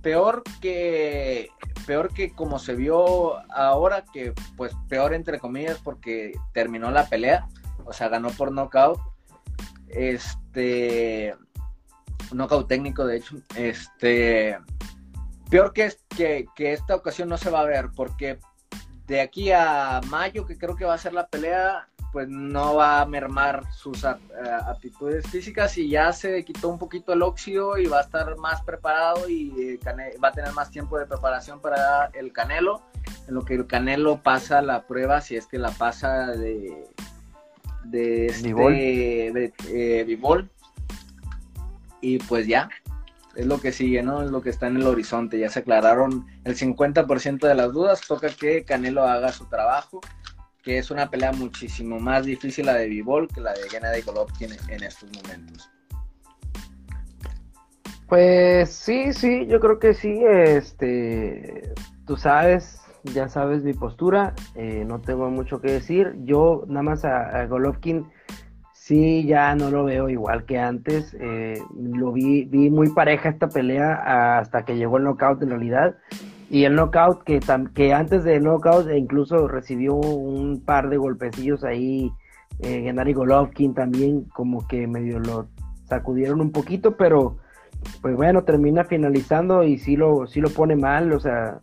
peor 0.02 0.42
que 0.60 1.50
peor 1.86 2.12
que 2.16 2.32
como 2.34 2.58
se 2.58 2.74
vio 2.74 3.48
ahora, 3.52 4.06
que 4.12 4.34
pues 4.58 4.74
peor 4.90 5.14
entre 5.14 5.38
comillas 5.38 5.78
porque 5.84 6.32
terminó 6.52 6.90
la 6.90 7.08
pelea, 7.08 7.48
o 7.86 7.94
sea, 7.94 8.10
ganó 8.10 8.32
por 8.32 8.52
knockout. 8.52 9.00
Este 9.88 11.36
knockout 12.32 12.68
técnico 12.68 13.06
de 13.06 13.18
hecho, 13.18 13.38
este 13.56 14.58
peor 15.50 15.74
que, 15.74 15.94
que, 16.16 16.46
que 16.56 16.74
esta 16.74 16.96
ocasión 16.96 17.30
no 17.30 17.38
se 17.38 17.50
va 17.50 17.62
a 17.62 17.66
ver 17.66 17.90
porque 17.96 18.40
de 19.08 19.22
aquí 19.22 19.52
a 19.52 20.02
mayo, 20.08 20.46
que 20.46 20.58
creo 20.58 20.76
que 20.76 20.86
va 20.86 20.94
a 20.94 20.98
ser 20.98 21.14
la 21.14 21.28
pelea, 21.28 21.88
pues 22.12 22.30
no 22.30 22.76
va 22.76 23.02
a 23.02 23.06
mermar 23.06 23.64
sus 23.74 24.04
eh, 24.04 24.08
aptitudes 24.68 25.28
físicas 25.28 25.78
y 25.78 25.90
ya 25.90 26.14
se 26.14 26.46
quitó 26.46 26.70
un 26.70 26.78
poquito 26.78 27.12
el 27.12 27.24
óxido 27.24 27.78
y 27.78 27.88
va 27.88 28.00
a 28.00 28.04
estar 28.04 28.38
más 28.38 28.62
preparado 28.62 29.28
y 29.28 29.52
eh, 29.60 29.80
va 30.24 30.28
a 30.30 30.32
tener 30.32 30.54
más 30.54 30.70
tiempo 30.70 30.98
de 30.98 31.06
preparación 31.06 31.60
para 31.60 32.06
el 32.14 32.32
Canelo, 32.32 32.84
en 33.28 33.34
lo 33.34 33.44
que 33.44 33.56
el 33.56 33.68
Canelo 33.68 34.22
pasa 34.22 34.62
la 34.62 34.84
prueba, 34.84 35.22
si 35.22 35.36
es 35.36 35.48
que 35.48 35.58
la 35.58 35.72
pasa 35.72 36.28
de 36.28 36.88
de 37.84 38.28
este 38.28 40.00
eh, 40.00 40.04
y 42.04 42.20
pues 42.20 42.46
ya 42.46 42.70
es 43.36 43.48
lo 43.48 43.60
que 43.60 43.72
sigue, 43.72 44.04
¿no? 44.04 44.22
Es 44.22 44.30
lo 44.30 44.42
que 44.42 44.52
está 44.52 44.68
en 44.68 44.78
el 44.78 44.86
horizonte. 44.86 45.40
Ya 45.40 45.50
se 45.50 45.60
aclararon 45.60 46.28
el 46.44 46.56
50% 46.56 47.48
de 47.48 47.56
las 47.56 47.74
dudas. 47.74 48.02
Toca 48.08 48.30
que 48.30 48.64
Canelo 48.64 49.04
haga 49.04 49.32
su 49.32 49.46
trabajo 49.46 50.02
que 50.64 50.78
es 50.78 50.90
una 50.90 51.10
pelea 51.10 51.34
muchísimo 51.34 52.00
más 52.00 52.26
difícil 52.26 52.66
la 52.66 52.76
de 52.76 52.88
Bivol 52.88 53.28
que 53.28 53.42
la 53.42 53.54
de 53.54 53.70
Gennady 53.70 54.02
Golovkin 54.02 54.52
en 54.70 54.84
estos 54.84 55.10
momentos. 55.14 55.70
Pues 58.08 58.70
sí, 58.70 59.12
sí, 59.12 59.46
yo 59.48 59.60
creo 59.60 59.80
que 59.80 59.94
sí, 59.94 60.22
este, 60.24 61.74
tú 62.06 62.16
sabes, 62.16 62.80
ya 63.04 63.28
sabes 63.28 63.64
mi 63.64 63.74
postura, 63.74 64.34
eh, 64.56 64.86
no 64.88 65.02
tengo 65.02 65.30
mucho 65.30 65.60
que 65.60 65.72
decir, 65.72 66.16
yo 66.24 66.64
nada 66.68 66.84
más 66.84 67.06
a, 67.06 67.46
Golovkin 67.48 68.10
sí 68.84 69.24
ya 69.26 69.56
no 69.56 69.72
lo 69.72 69.86
veo 69.86 70.10
igual 70.10 70.44
que 70.44 70.60
antes, 70.60 71.16
eh, 71.18 71.58
lo 71.74 72.12
vi, 72.12 72.44
vi 72.44 72.70
muy 72.70 72.90
pareja 72.90 73.30
esta 73.30 73.48
pelea 73.48 74.40
hasta 74.40 74.66
que 74.66 74.76
llegó 74.76 74.98
el 74.98 75.06
knockout 75.06 75.42
en 75.42 75.52
realidad, 75.52 75.96
y 76.50 76.66
el 76.66 76.76
knockout, 76.76 77.24
que, 77.24 77.40
que 77.74 77.94
antes 77.94 78.26
del 78.26 78.44
knockout 78.44 78.90
incluso 78.94 79.48
recibió 79.48 79.96
un 79.96 80.66
par 80.66 80.90
de 80.90 80.98
golpecillos 80.98 81.64
ahí, 81.64 82.12
eh, 82.60 82.82
Gennady 82.82 83.14
Golovkin 83.14 83.74
también 83.74 84.26
como 84.26 84.68
que 84.68 84.86
medio 84.86 85.18
lo 85.18 85.48
sacudieron 85.86 86.42
un 86.42 86.52
poquito, 86.52 86.98
pero 86.98 87.38
pues 88.02 88.18
bueno, 88.18 88.44
termina 88.44 88.84
finalizando 88.84 89.64
y 89.64 89.78
sí 89.78 89.96
lo, 89.96 90.28
sí 90.28 90.42
lo 90.42 90.50
pone 90.50 90.76
mal, 90.76 91.14
o 91.14 91.22
sea, 91.22 91.62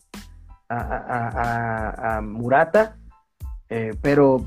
a, 0.70 2.20
Murata, 2.22 2.96
eh, 3.68 3.90
pero 4.00 4.46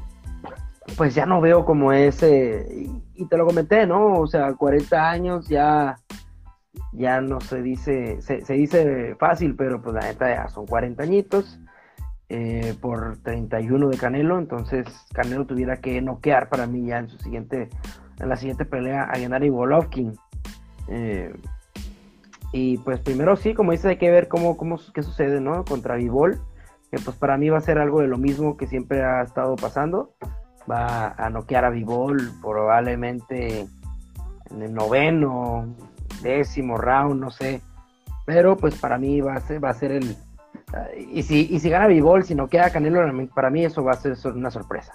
pues 0.98 1.16
ya 1.16 1.26
no 1.26 1.42
veo 1.42 1.66
como 1.66 1.92
ese, 1.92 2.68
y, 3.16 3.26
te 3.26 3.38
lo 3.38 3.46
comenté, 3.46 3.88
¿no? 3.88 4.20
O 4.20 4.28
sea, 4.28 4.54
40 4.54 5.10
años 5.10 5.48
ya 5.48 5.96
ya 6.92 7.22
no 7.22 7.40
se 7.40 7.62
dice, 7.62 8.22
se, 8.22 8.42
dice 8.54 9.16
fácil, 9.16 9.56
pero 9.56 9.82
pues 9.82 9.96
la 9.96 10.02
neta 10.02 10.30
ya 10.30 10.48
son 10.48 10.66
40 10.66 11.04
añitos 11.04 11.60
eh, 12.30 12.76
por 12.82 13.18
31 13.24 13.90
de 13.90 13.98
Canelo, 13.98 14.38
entonces 14.38 14.86
Canelo 15.14 15.46
tuviera 15.46 15.78
que 15.78 16.02
noquear 16.02 16.50
para 16.50 16.68
mí 16.68 16.88
ya 16.88 17.00
en 17.00 17.10
su 17.10 17.18
siguiente, 17.18 17.70
en 18.20 18.30
la 18.30 18.38
siguiente 18.38 18.66
pelea 18.66 19.04
a 19.04 19.16
Gennady 19.16 19.50
Golovkin. 19.50 20.14
Eh, 20.88 21.34
y 22.52 22.78
pues 22.80 23.00
primero 23.00 23.36
sí, 23.36 23.54
como 23.54 23.72
dices, 23.72 23.88
hay 23.88 23.98
que 23.98 24.12
ver 24.12 24.28
cómo, 24.28 24.58
cómo 24.58 24.80
qué 24.94 25.02
sucede, 25.02 25.42
¿no? 25.42 25.66
Contra 25.66 25.96
Vivol, 25.96 26.40
que 26.92 26.98
pues 27.04 27.18
para 27.18 27.38
mí 27.38 27.50
va 27.50 27.58
a 27.58 27.62
ser 27.62 27.80
algo 27.80 28.02
de 28.02 28.08
lo 28.08 28.18
mismo 28.18 28.58
que 28.58 28.68
siempre 28.68 29.04
ha 29.04 29.24
estado 29.24 29.56
pasando. 29.56 30.14
Va 30.70 31.10
a 31.18 31.30
noquear 31.30 31.66
a 31.66 31.70
Vivol 31.70 32.32
probablemente 32.42 33.68
en 34.50 34.62
el 34.62 34.74
noveno, 34.74 35.76
décimo 36.22 36.78
round, 36.78 37.20
no 37.22 37.32
sé. 37.32 37.62
Pero 38.26 38.56
pues 38.56 38.76
para 38.76 38.98
mí 38.98 39.22
va 39.22 39.36
a 39.36 39.42
ser, 39.42 39.64
va 39.64 39.70
a 39.70 39.74
ser 39.74 39.92
el... 39.92 40.16
y, 41.12 41.24
si, 41.24 41.48
y 41.52 41.60
si 41.60 41.70
gana 41.70 41.88
Bivol, 41.88 42.24
si 42.24 42.36
no 42.36 42.48
queda 42.48 42.70
Canelo, 42.72 43.02
para 43.34 43.50
mí 43.50 43.66
eso 43.66 43.84
va 43.84 43.92
a 43.92 43.98
ser 43.98 44.16
una 44.34 44.50
sorpresa. 44.50 44.94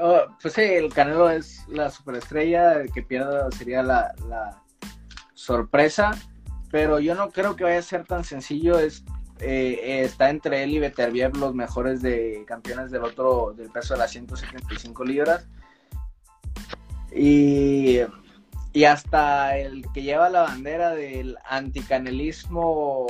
Oh, 0.00 0.20
pues 0.40 0.54
sí, 0.54 0.62
el 0.62 0.92
Canelo 0.92 1.30
es 1.30 1.66
la 1.68 1.90
superestrella, 1.90 2.74
el 2.74 2.92
que 2.92 3.02
pierda 3.02 3.50
sería 3.50 3.82
la, 3.82 4.12
sorpresa, 5.34 6.12
pero 6.70 7.00
yo 7.00 7.14
no 7.14 7.30
creo 7.30 7.56
que 7.56 7.64
vaya 7.64 7.78
a 7.78 7.82
ser 7.82 8.04
tan 8.06 8.24
sencillo, 8.24 8.78
es 8.78 9.04
eh, 9.40 10.02
está 10.04 10.30
entre 10.30 10.62
él 10.62 10.70
y 10.70 10.78
Beterbiev 10.78 11.36
los 11.36 11.54
mejores 11.54 12.02
de 12.02 12.44
campeones 12.46 12.90
del 12.90 13.04
otro 13.04 13.52
del 13.56 13.70
peso 13.70 13.94
de 13.94 14.00
las 14.00 14.10
175 14.10 15.04
libras 15.04 15.46
y 17.14 18.00
y 18.72 18.84
hasta 18.84 19.56
el 19.56 19.84
que 19.92 20.02
lleva 20.02 20.30
la 20.30 20.42
bandera 20.42 20.90
del 20.90 21.36
anticanelismo, 21.48 23.06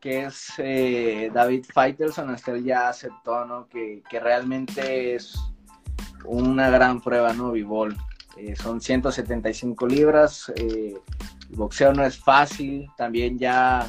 que 0.00 0.24
es 0.24 0.52
eh, 0.58 1.30
David 1.32 1.64
Faitelson, 1.72 2.30
hasta 2.30 2.52
él 2.52 2.64
ya 2.64 2.90
aceptó, 2.90 3.44
¿no? 3.46 3.68
Que, 3.68 4.02
realmente 4.20 5.14
es 5.14 5.38
una 6.24 6.68
gran 6.68 7.00
prueba, 7.00 7.32
¿no? 7.32 7.52
Vivol. 7.52 7.96
Eh, 8.36 8.54
son 8.54 8.80
175 8.80 9.86
libras, 9.86 10.52
eh, 10.56 10.94
el 11.50 11.56
boxeo 11.56 11.92
no 11.94 12.04
es 12.04 12.18
fácil, 12.18 12.88
también 12.96 13.38
ya 13.38 13.86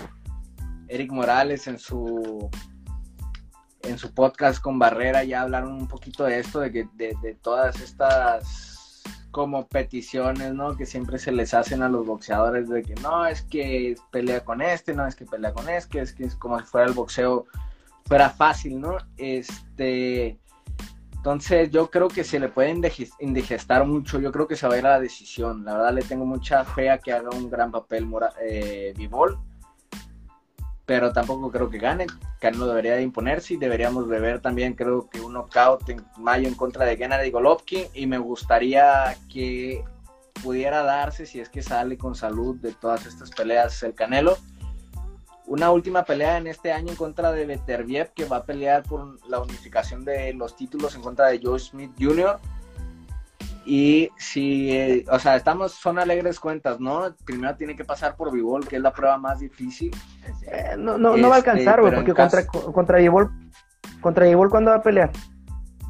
Eric 0.89 1.11
Morales 1.11 1.67
en 1.67 1.79
su 1.79 2.49
en 3.83 3.97
su 3.97 4.13
podcast 4.13 4.61
con 4.61 4.77
Barrera 4.77 5.23
ya 5.23 5.41
hablaron 5.41 5.71
un 5.71 5.87
poquito 5.87 6.25
de 6.25 6.39
esto, 6.39 6.59
de 6.59 6.71
que 6.71 6.87
de 6.93 7.37
todas 7.41 7.79
estas 7.79 8.69
como 9.31 9.67
peticiones, 9.67 10.53
¿no? 10.53 10.75
Que 10.75 10.85
siempre 10.85 11.19
se 11.19 11.31
les 11.31 11.53
hacen 11.53 11.83
a 11.83 11.89
los 11.89 12.05
boxeadores 12.05 12.67
de 12.67 12.83
que 12.83 12.95
no, 12.95 13.25
es 13.25 13.43
que 13.43 13.95
pelea 14.11 14.43
con 14.43 14.61
este, 14.61 14.93
no 14.93 15.05
es 15.05 15.15
que 15.15 15.25
pelea 15.25 15.53
con 15.53 15.69
este, 15.69 16.01
es 16.01 16.13
que 16.13 16.25
es 16.25 16.35
como 16.35 16.59
si 16.59 16.65
fuera 16.65 16.87
el 16.87 16.93
boxeo 16.93 17.45
fuera 18.05 18.29
fácil, 18.29 18.81
¿no? 18.81 18.97
Este, 19.17 20.39
Entonces 21.15 21.69
yo 21.69 21.91
creo 21.91 22.07
que 22.07 22.23
se 22.23 22.39
le 22.39 22.49
puede 22.49 22.75
indigestar 23.19 23.85
mucho, 23.85 24.19
yo 24.19 24.31
creo 24.31 24.47
que 24.47 24.55
se 24.55 24.67
va 24.67 24.75
a 24.75 24.77
ir 24.79 24.85
a 24.87 24.91
la 24.91 24.99
decisión. 24.99 25.63
La 25.63 25.73
verdad 25.75 25.93
le 25.93 26.01
tengo 26.01 26.25
mucha 26.25 26.65
fe 26.65 26.89
a 26.89 26.97
que 26.97 27.13
haga 27.13 27.29
un 27.29 27.49
gran 27.49 27.71
papel 27.71 28.07
eh, 28.41 28.93
pero 30.89 31.13
tampoco 31.13 31.51
creo 31.51 31.69
que 31.69 31.77
gane. 31.77 32.07
Canelo 32.39 32.65
debería 32.65 32.95
de 32.95 33.03
imponerse 33.03 33.53
y 33.53 33.57
deberíamos 33.57 34.09
de 34.09 34.19
ver 34.19 34.41
también 34.41 34.73
creo 34.73 35.07
que 35.07 35.21
un 35.21 35.33
knockout 35.33 35.87
en 35.87 36.03
mayo 36.17 36.47
en 36.47 36.55
contra 36.55 36.83
de 36.83 36.97
Gennady 36.97 37.29
Golovkin 37.29 37.85
y 37.93 38.07
me 38.07 38.17
gustaría 38.17 39.15
que 39.31 39.83
pudiera 40.41 40.81
darse 40.81 41.27
si 41.27 41.39
es 41.39 41.47
que 41.47 41.61
sale 41.61 41.95
con 41.95 42.15
salud 42.15 42.55
de 42.55 42.73
todas 42.73 43.05
estas 43.05 43.29
peleas 43.29 43.83
el 43.83 43.93
Canelo 43.93 44.35
una 45.45 45.69
última 45.69 46.05
pelea 46.05 46.37
en 46.37 46.47
este 46.47 46.71
año 46.71 46.89
en 46.89 46.95
contra 46.95 47.31
de 47.33 47.45
Beterbiev, 47.45 48.11
que 48.15 48.25
va 48.25 48.37
a 48.37 48.43
pelear 48.43 48.81
por 48.81 49.19
la 49.29 49.39
unificación 49.39 50.03
de 50.03 50.33
los 50.33 50.55
títulos 50.55 50.95
en 50.95 51.03
contra 51.03 51.27
de 51.27 51.39
Joe 51.43 51.59
Smith 51.59 51.91
Jr. 51.99 52.39
Y 53.65 54.09
si, 54.17 54.71
eh, 54.71 55.05
o 55.11 55.19
sea, 55.19 55.35
estamos, 55.35 55.73
son 55.73 55.99
alegres 55.99 56.39
cuentas, 56.39 56.79
¿no? 56.79 57.15
Primero 57.25 57.55
tiene 57.55 57.75
que 57.75 57.85
pasar 57.85 58.15
por 58.15 58.31
Vivol, 58.31 58.67
que 58.67 58.77
es 58.77 58.81
la 58.81 58.91
prueba 58.91 59.17
más 59.17 59.39
difícil. 59.39 59.95
Eh, 60.47 60.75
no, 60.77 60.97
no, 60.97 61.17
no 61.17 61.29
va 61.29 61.35
a 61.35 61.39
este, 61.39 61.51
alcanzar, 61.51 61.81
güey, 61.81 61.93
porque 61.93 62.13
contra, 62.13 62.45
contra 62.47 62.97
Vivol, 62.97 63.31
contra 64.01 64.25
Vivol, 64.25 64.49
¿cuándo 64.49 64.71
va 64.71 64.77
a 64.77 64.81
pelear? 64.81 65.11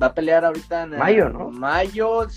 Va 0.01 0.07
a 0.07 0.13
pelear 0.13 0.45
ahorita 0.45 0.83
en 0.83 0.97
mayo, 0.97 1.29
¿no? 1.29 1.49
Mayo, 1.51 2.27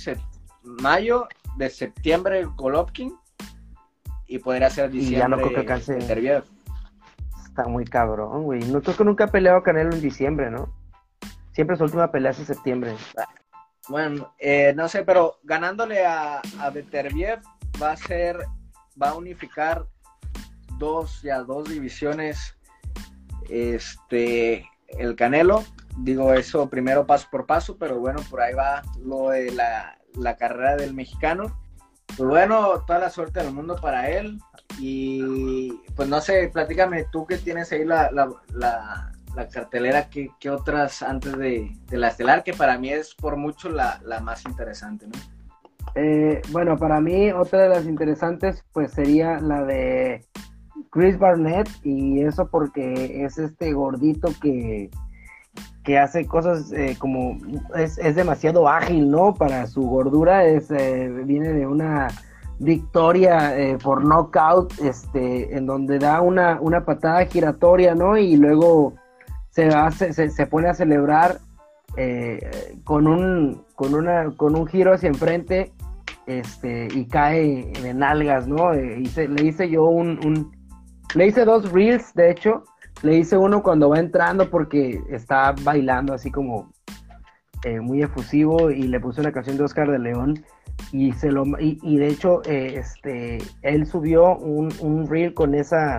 mayo 0.63 1.29
de 1.57 1.71
septiembre 1.71 2.45
Golovkin 2.57 3.15
y 4.27 4.39
podría 4.39 4.71
ser 4.71 4.91
diciembre. 4.91 5.17
Y 5.17 5.21
ya 5.21 5.29
no 5.29 5.37
creo 5.37 5.51
que 5.51 5.61
alcance 5.61 5.97
está 7.53 7.69
muy 7.69 7.85
cabrón, 7.85 8.45
güey. 8.45 8.61
No 8.65 8.81
creo 8.81 8.97
que 8.97 9.05
nunca 9.05 9.25
ha 9.25 9.27
peleado 9.27 9.63
Canelo 9.63 9.93
en 9.93 10.01
diciembre, 10.01 10.51
¿no? 10.51 10.73
Siempre 11.53 11.77
su 11.77 11.85
última 11.85 12.11
pelea 12.11 12.31
es 12.31 12.39
en 12.39 12.47
septiembre. 12.47 12.95
Bueno, 13.89 14.35
eh, 14.39 14.73
no 14.77 14.89
sé, 14.89 15.03
pero 15.03 15.39
ganándole 15.43 16.07
a, 16.07 16.41
a 16.61 16.71
Beterbiev 16.71 17.41
va 17.83 17.93
a 17.93 17.97
ser, 17.97 18.39
va 19.01 19.11
a 19.11 19.15
unificar 19.15 19.87
dos, 20.79 21.23
ya 21.23 21.41
dos 21.43 21.69
divisiones, 21.69 22.57
este, 23.49 24.69
el 24.89 25.17
Canelo. 25.17 25.65
Digo 25.99 26.33
eso 26.33 26.71
primero 26.71 27.07
paso 27.07 27.29
por 27.31 27.47
paso, 27.47 27.77
pero 27.77 27.99
bueno, 27.99 28.21
por 28.31 28.41
ahí 28.41 28.55
va 28.55 28.83
lo 29.05 29.31
de 29.31 29.53
la, 29.53 29.99
la 30.15 30.37
carrera 30.37 30.77
del 30.77 30.95
mexicano. 30.95 31.59
Pues 32.17 32.29
bueno, 32.29 32.85
toda 32.87 32.99
la 32.99 33.11
suerte 33.11 33.43
del 33.43 33.53
mundo 33.53 33.77
para 33.81 34.11
él. 34.11 34.39
Y 34.79 35.73
pues 35.97 36.09
no 36.09 36.21
sé, 36.21 36.51
platícame 36.53 37.05
tú 37.13 37.27
que 37.27 37.37
tienes 37.37 37.73
ahí 37.73 37.85
la, 37.85 39.12
cartelera, 39.49 40.09
¿qué, 40.09 40.51
otras 40.51 41.03
antes 41.03 41.37
de, 41.37 41.77
la 41.91 42.09
estelar? 42.09 42.45
Que 42.45 42.53
para 42.53 42.79
mí 42.79 42.91
es 42.91 43.15
por 43.15 43.37
mucho 43.37 43.69
la, 43.69 44.01
más 44.23 44.45
interesante, 44.45 45.07
¿no? 45.07 45.15
Eh, 45.95 46.41
bueno, 46.51 46.79
para 46.79 47.01
mí 47.01 47.31
otra 47.33 47.63
de 47.63 47.69
las 47.69 47.85
interesantes 47.85 48.65
pues 48.73 48.93
sería 48.93 49.39
la 49.41 49.63
de 49.65 50.25
Chris 50.91 51.19
Barnett 51.19 51.69
y 51.83 52.23
eso 52.23 52.47
porque 52.49 53.25
es 53.25 53.37
este 53.39 53.73
gordito 53.73 54.29
que, 54.41 54.91
que 55.85 55.99
hace 55.99 56.27
cosas 56.27 56.73
eh, 56.73 56.97
como 56.99 57.39
es, 57.75 57.97
demasiado 58.15 58.69
ágil, 58.69 59.11
¿no? 59.11 59.35
Para 59.35 59.67
su 59.67 59.83
gordura 59.83 60.45
es 60.45 60.71
eh, 60.71 61.09
viene 61.25 61.53
de 61.53 61.67
una 61.67 62.09
victoria 62.59 63.59
eh, 63.59 63.77
por 63.83 64.05
knockout, 64.05 64.79
este, 64.81 65.57
en 65.57 65.67
donde 65.67 65.99
da 65.99 66.21
una, 66.21 66.59
una 66.61 66.85
patada 66.85 67.27
giratoria, 67.27 67.95
¿no? 67.95 68.17
Y 68.17 68.37
luego 68.37 68.95
se, 69.53 69.69
hace, 69.69 70.13
se, 70.13 70.47
pone 70.47 70.69
a 70.69 70.75
celebrar 70.75 71.39
eh, 71.97 72.77
con, 72.85 73.07
un, 73.07 73.65
con, 73.75 73.95
una, 73.95 74.31
con 74.37 74.57
un 74.57 74.67
giro 74.67 74.93
hacia 74.93 75.09
enfrente 75.09 75.73
este, 76.27 76.89
y 76.93 77.07
cae 77.07 77.73
en 77.85 77.99
nalgas, 77.99 78.49
¿no? 78.49 78.73
Eh, 78.75 79.03
le 79.17 79.45
hice 79.45 79.71
yo 79.71 79.85
un, 79.85 80.19
un, 80.25 80.53
Le 81.15 81.29
hice 81.29 81.45
dos 81.45 81.71
reels, 81.71 82.13
de 82.15 82.31
hecho. 82.31 82.65
Le 83.03 83.17
hice 83.17 83.37
uno 83.37 83.63
cuando 83.63 83.89
va 83.89 83.99
entrando 83.99 84.51
porque 84.51 85.01
está 85.11 85.55
bailando 85.63 86.13
así 86.13 86.31
como 86.31 86.73
muy 87.81 88.03
efusivo 88.03 88.73
y 88.73 88.83
le 88.83 88.99
puse 88.99 89.21
una 89.21 89.31
canción 89.31 89.57
de 89.57 89.63
Oscar 89.63 89.89
de 89.89 90.01
León 90.01 90.45
y 90.91 91.13
se 91.13 91.31
lo 91.31 91.45
y, 91.59 91.97
de 91.97 92.09
hecho 92.09 92.43
eh, 92.45 92.75
este 92.77 93.39
él 93.63 93.87
subió 93.87 94.37
un, 94.37 94.73
un 94.81 95.09
reel 95.09 95.35
con 95.35 95.55
esa 95.55 95.99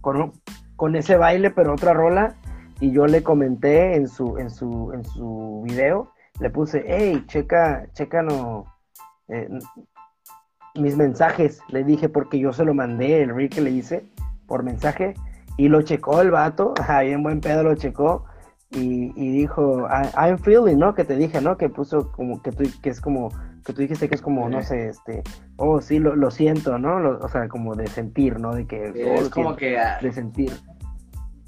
con, 0.00 0.32
con 0.76 0.94
ese 0.96 1.16
baile 1.16 1.50
pero 1.50 1.74
otra 1.74 1.94
rola 1.94 2.36
y 2.80 2.92
yo 2.92 3.06
le 3.06 3.22
comenté 3.22 3.94
en 3.94 4.08
su 4.08 4.38
en 4.38 4.50
su 4.50 4.92
en 4.92 5.04
su 5.04 5.62
video 5.64 6.12
le 6.40 6.50
puse 6.50 6.84
hey 6.86 7.24
checa 7.26 7.86
checa 7.92 8.22
no 8.22 8.64
eh, 9.28 9.48
mis 10.74 10.96
mensajes 10.96 11.60
le 11.68 11.84
dije 11.84 12.08
porque 12.08 12.38
yo 12.38 12.52
se 12.52 12.64
lo 12.64 12.74
mandé 12.74 13.22
el 13.22 13.34
reel 13.34 13.50
que 13.50 13.60
le 13.60 13.70
hice 13.70 14.06
por 14.46 14.62
mensaje 14.62 15.14
y 15.56 15.68
lo 15.68 15.82
checó 15.82 16.20
el 16.20 16.30
vato 16.30 16.74
ahí 16.88 17.12
en 17.12 17.22
buen 17.22 17.40
pedo 17.40 17.62
lo 17.62 17.74
checó 17.74 18.24
y, 18.70 19.12
y 19.16 19.32
dijo 19.32 19.88
I'm 20.16 20.38
feeling 20.38 20.76
no 20.76 20.94
que 20.94 21.04
te 21.04 21.16
dije 21.16 21.40
no 21.40 21.56
que 21.56 21.68
puso 21.68 22.12
como 22.12 22.42
que 22.42 22.52
tú 22.52 22.64
que 22.82 22.90
es 22.90 23.00
como 23.00 23.30
que 23.68 23.74
tú 23.74 23.82
dijiste 23.82 24.08
que 24.08 24.14
es 24.14 24.22
como, 24.22 24.48
no 24.48 24.62
sé, 24.62 24.88
este, 24.88 25.22
oh, 25.56 25.82
sí, 25.82 25.98
lo, 25.98 26.16
lo 26.16 26.30
siento, 26.30 26.78
¿no? 26.78 27.18
o 27.20 27.28
sea, 27.28 27.48
como 27.48 27.74
de 27.74 27.86
sentir, 27.86 28.40
¿no? 28.40 28.54
De 28.54 28.66
que... 28.66 28.92
es 28.94 29.26
oh, 29.26 29.30
como 29.30 29.56
que... 29.56 29.78
de 30.00 30.12
sentir. 30.12 30.52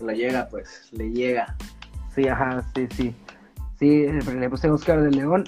Le 0.00 0.16
llega, 0.16 0.48
pues, 0.48 0.88
le 0.92 1.10
llega. 1.10 1.56
Sí, 2.14 2.28
ajá, 2.28 2.64
sí, 2.74 2.86
sí. 2.94 3.14
Sí, 3.78 4.06
le 4.06 4.50
puse 4.50 4.70
Oscar 4.70 5.02
de 5.02 5.10
León. 5.10 5.44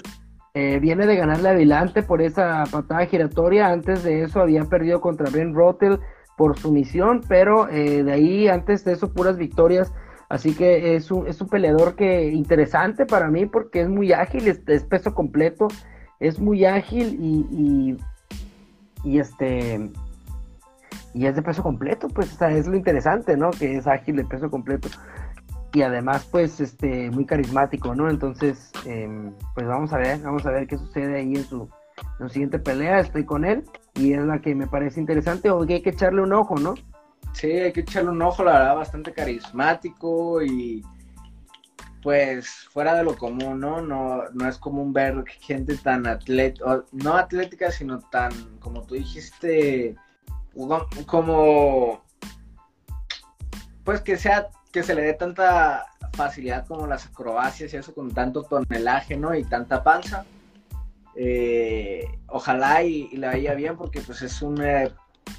Eh, 0.53 0.79
viene 0.79 1.07
de 1.07 1.15
ganarle 1.15 1.49
adelante 1.49 2.03
por 2.03 2.21
esa 2.21 2.63
patada 2.71 3.05
giratoria. 3.05 3.67
Antes 3.67 4.03
de 4.03 4.23
eso 4.23 4.41
había 4.41 4.63
perdido 4.65 5.01
contra 5.01 5.29
Ben 5.29 5.53
Rotel 5.53 5.99
por 6.37 6.57
su 6.57 6.71
misión, 6.71 7.21
pero 7.27 7.69
eh, 7.69 8.03
de 8.03 8.11
ahí, 8.11 8.47
antes 8.47 8.83
de 8.85 8.93
eso, 8.93 9.13
puras 9.13 9.37
victorias. 9.37 9.91
Así 10.29 10.55
que 10.55 10.95
es 10.95 11.11
un, 11.11 11.27
es 11.27 11.39
un 11.41 11.47
peleador 11.47 11.95
que 11.95 12.29
interesante 12.29 13.05
para 13.05 13.29
mí 13.29 13.45
porque 13.45 13.81
es 13.81 13.89
muy 13.89 14.13
ágil, 14.13 14.47
es 14.47 14.83
peso 14.85 15.13
completo 15.13 15.67
es 16.23 16.39
muy 16.39 16.65
ágil 16.65 17.17
y, 17.19 17.97
y, 19.03 19.19
este 19.19 19.89
y 21.13 21.25
es 21.25 21.35
de 21.35 21.41
peso 21.41 21.63
completo, 21.63 22.07
pues, 22.07 22.41
o 22.41 22.45
es 22.45 22.67
lo 22.67 22.75
interesante, 22.75 23.37
¿no? 23.37 23.51
Que 23.51 23.77
es 23.77 23.87
ágil 23.87 24.15
de 24.15 24.25
peso 24.25 24.49
completo 24.49 24.89
y 25.73 25.81
además, 25.81 26.27
pues, 26.31 26.59
este, 26.61 27.09
muy 27.09 27.25
carismático, 27.25 27.95
¿no? 27.95 28.09
Entonces, 28.09 28.71
em, 28.85 29.33
pues 29.55 29.67
vamos 29.67 29.91
a 29.91 29.97
ver, 29.97 30.19
vamos 30.19 30.45
a 30.45 30.51
ver 30.51 30.67
qué 30.67 30.77
sucede 30.77 31.17
ahí 31.17 31.35
en 31.35 31.43
su, 31.43 31.67
en 32.19 32.27
su 32.27 32.33
siguiente 32.33 32.59
pelea. 32.59 32.99
Estoy 32.99 33.25
con 33.25 33.43
él 33.43 33.63
y 33.95 34.13
es 34.13 34.23
la 34.23 34.39
que 34.39 34.53
me 34.53 34.67
parece 34.67 34.99
interesante 34.99 35.49
o 35.49 35.65
que 35.65 35.75
hay 35.75 35.81
que 35.81 35.89
echarle 35.89 36.21
un 36.21 36.31
ojo, 36.33 36.55
¿no? 36.55 36.75
Sí, 37.33 37.51
hay 37.51 37.73
que 37.73 37.81
echarle 37.81 38.11
un 38.11 38.21
ojo, 38.21 38.43
la 38.43 38.53
verdad, 38.53 38.75
bastante 38.75 39.11
carismático 39.13 40.43
y 40.43 40.83
pues 42.03 42.67
fuera 42.71 42.93
de 42.93 43.03
lo 43.03 43.17
común, 43.17 43.59
¿no? 43.59 43.81
No, 43.81 44.29
no 44.31 44.47
es 44.47 44.57
común 44.59 44.93
ver 44.93 45.23
gente 45.25 45.75
tan 45.77 46.05
atlética, 46.05 46.83
no 46.91 47.15
atlética, 47.15 47.71
sino 47.71 47.99
tan, 47.99 48.31
como 48.59 48.83
tú 48.83 48.93
dijiste, 48.93 49.95
como, 51.05 52.01
pues 53.83 54.01
que 54.01 54.17
sea, 54.17 54.49
que 54.71 54.83
se 54.83 54.95
le 54.95 55.01
dé 55.01 55.13
tanta 55.13 55.87
facilidad 56.13 56.67
como 56.67 56.87
las 56.87 57.07
acrobacias 57.07 57.73
y 57.73 57.77
eso 57.77 57.93
con 57.93 58.13
tanto 58.13 58.43
tonelaje, 58.43 59.17
¿no? 59.17 59.35
Y 59.35 59.43
tanta 59.43 59.83
panza. 59.83 60.25
Eh, 61.15 62.05
ojalá 62.27 62.83
y, 62.83 63.09
le 63.09 63.27
vaya 63.27 63.53
bien 63.53 63.77
porque 63.77 64.01
pues 64.01 64.21
es 64.21 64.41
un 64.41 64.61
eh, 64.63 64.91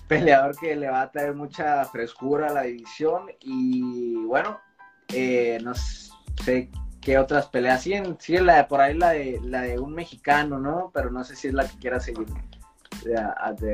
peleador 0.06 0.56
que 0.56 0.76
le 0.76 0.88
va 0.88 1.02
a 1.02 1.10
traer 1.10 1.34
mucha 1.34 1.84
frescura 1.86 2.48
a 2.48 2.52
la 2.52 2.62
división 2.62 3.26
y 3.40 4.24
bueno, 4.24 4.60
eh, 5.08 5.58
nos 5.62 6.12
sé 6.44 6.70
qué 7.00 7.18
otras 7.18 7.46
peleas. 7.46 7.82
Sí, 7.82 7.94
sí 8.18 8.38
la 8.38 8.56
de, 8.56 8.64
por 8.64 8.80
ahí 8.80 8.96
la 8.96 9.10
de, 9.10 9.40
la 9.42 9.62
de 9.62 9.78
un 9.78 9.94
mexicano, 9.94 10.58
¿no? 10.58 10.90
Pero 10.92 11.10
no 11.10 11.24
sé 11.24 11.36
si 11.36 11.48
es 11.48 11.54
la 11.54 11.66
que 11.66 11.78
quiera 11.78 12.00
seguir. 12.00 12.26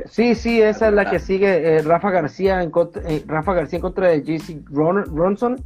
Sí, 0.07 0.35
sí, 0.35 0.61
esa 0.61 0.89
es 0.89 0.95
la 0.95 1.11
que 1.11 1.19
sigue 1.19 1.77
eh, 1.77 1.83
Rafa 1.83 2.11
García 2.11 2.63
en 2.63 2.71
contra, 2.71 3.03
eh, 3.09 3.25
Rafa 3.27 3.55
García 3.55 3.79
en 3.79 3.83
contra 3.83 4.09
de 4.09 4.23
JC 4.23 4.63
Ronson. 4.71 5.57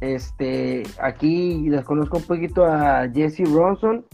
Este, 0.00 0.82
aquí 1.00 1.68
les 1.70 1.84
conozco 1.84 2.18
un 2.18 2.24
poquito 2.24 2.64
a 2.66 3.08
Jesse 3.08 3.48
Ronson, 3.50 4.04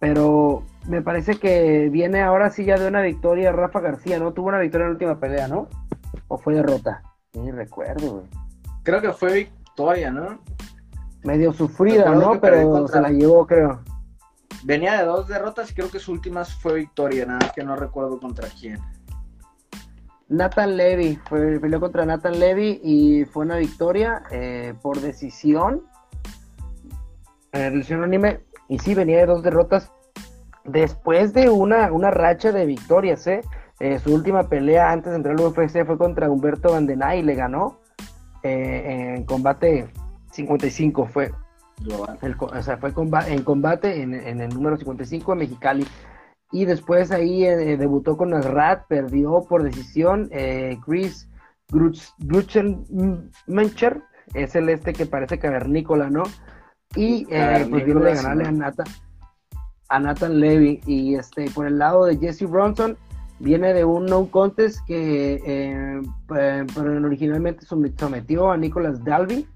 pero 0.00 0.62
me 0.88 1.02
parece 1.02 1.36
que 1.36 1.88
viene 1.90 2.22
ahora 2.22 2.50
sí 2.50 2.64
ya 2.64 2.78
de 2.78 2.88
una 2.88 3.02
victoria 3.02 3.52
Rafa 3.52 3.80
García, 3.80 4.18
¿no? 4.18 4.32
Tuvo 4.32 4.48
una 4.48 4.60
victoria 4.60 4.84
en 4.84 4.90
la 4.90 4.94
última 4.94 5.20
pelea, 5.20 5.48
¿no? 5.48 5.68
¿O 6.28 6.38
fue 6.38 6.54
derrota? 6.54 7.02
Ni 7.34 7.50
recuerdo, 7.50 8.12
güey. 8.12 8.26
Creo 8.84 9.00
que 9.00 9.12
fue 9.12 9.34
victoria, 9.34 10.10
¿no? 10.10 10.38
medio 11.24 11.52
sufrida, 11.52 12.14
¿no? 12.14 12.40
Pero 12.40 12.86
se 12.86 13.00
la 13.00 13.10
llevó, 13.10 13.46
creo. 13.46 13.80
Venía 14.64 14.98
de 14.98 15.04
dos 15.04 15.28
derrotas 15.28 15.70
y 15.70 15.74
creo 15.74 15.90
que 15.90 15.98
su 15.98 16.12
última 16.12 16.44
fue 16.44 16.74
victoria, 16.74 17.26
nada 17.26 17.40
más 17.40 17.52
que 17.52 17.62
no 17.62 17.76
recuerdo 17.76 18.18
contra 18.18 18.48
quién. 18.48 18.78
Nathan 20.28 20.76
Levy, 20.76 21.16
fue, 21.28 21.60
peleó 21.60 21.80
contra 21.80 22.06
Nathan 22.06 22.40
Levy 22.40 22.80
y 22.82 23.24
fue 23.26 23.44
una 23.44 23.58
victoria 23.58 24.22
eh, 24.30 24.74
por 24.82 25.00
decisión. 25.00 25.84
Eh, 27.52 27.70
decisión. 27.70 28.10
Y 28.68 28.78
sí, 28.78 28.94
venía 28.94 29.18
de 29.18 29.26
dos 29.26 29.42
derrotas 29.42 29.92
después 30.64 31.32
de 31.34 31.50
una, 31.50 31.92
una 31.92 32.10
racha 32.10 32.52
de 32.52 32.66
victorias, 32.66 33.26
¿eh? 33.26 33.42
¿eh? 33.80 33.98
su 33.98 34.14
última 34.14 34.48
pelea 34.48 34.90
antes 34.90 35.10
de 35.10 35.16
entrar 35.16 35.36
al 35.38 35.46
UFC 35.46 35.84
fue 35.84 35.98
contra 35.98 36.30
Humberto 36.30 36.72
Vandenay 36.72 37.20
y 37.20 37.22
le 37.22 37.34
ganó 37.34 37.80
eh, 38.42 39.14
en 39.16 39.24
combate 39.24 39.88
55 40.32 41.06
fue. 41.06 41.32
O 41.88 42.62
sea, 42.62 42.76
fue 42.78 42.92
en 43.28 43.42
combate 43.42 44.02
en, 44.02 44.14
el 44.14 44.48
número 44.50 44.76
55 44.76 45.32
en 45.32 45.38
Mexicali. 45.38 45.86
Y 46.52 46.66
después 46.66 47.10
ahí 47.10 47.44
eh, 47.44 47.76
debutó 47.76 48.16
con 48.16 48.30
Nasrat, 48.30 48.86
perdió 48.86 49.44
por 49.48 49.62
decisión. 49.62 50.30
Chris 50.84 51.28
Mencher 53.46 54.02
es 54.34 54.54
el 54.54 54.68
este 54.68 54.92
que 54.92 55.06
parece 55.06 55.38
cavernícola, 55.38 56.10
¿no? 56.10 56.22
Y 56.94 57.24
pues 57.24 57.84
vino 57.84 58.00
de 58.00 58.14
ganarle 58.14 58.44
a 58.44 58.52
Nathan, 58.52 58.86
a 59.88 59.98
Nathan 59.98 60.38
Levy. 60.38 60.80
Y 60.86 61.16
este, 61.16 61.50
por 61.50 61.66
el 61.66 61.78
lado 61.78 62.04
de 62.04 62.18
Jesse 62.18 62.48
Bronson, 62.48 62.96
viene 63.40 63.72
de 63.74 63.84
un 63.84 64.06
no 64.06 64.26
contest 64.30 64.78
que 64.86 65.40
eh, 65.44 66.66
originalmente 66.76 67.66
sometió 67.66 68.50
a 68.50 68.56
Nicolas 68.56 69.02
Dalby 69.04 69.46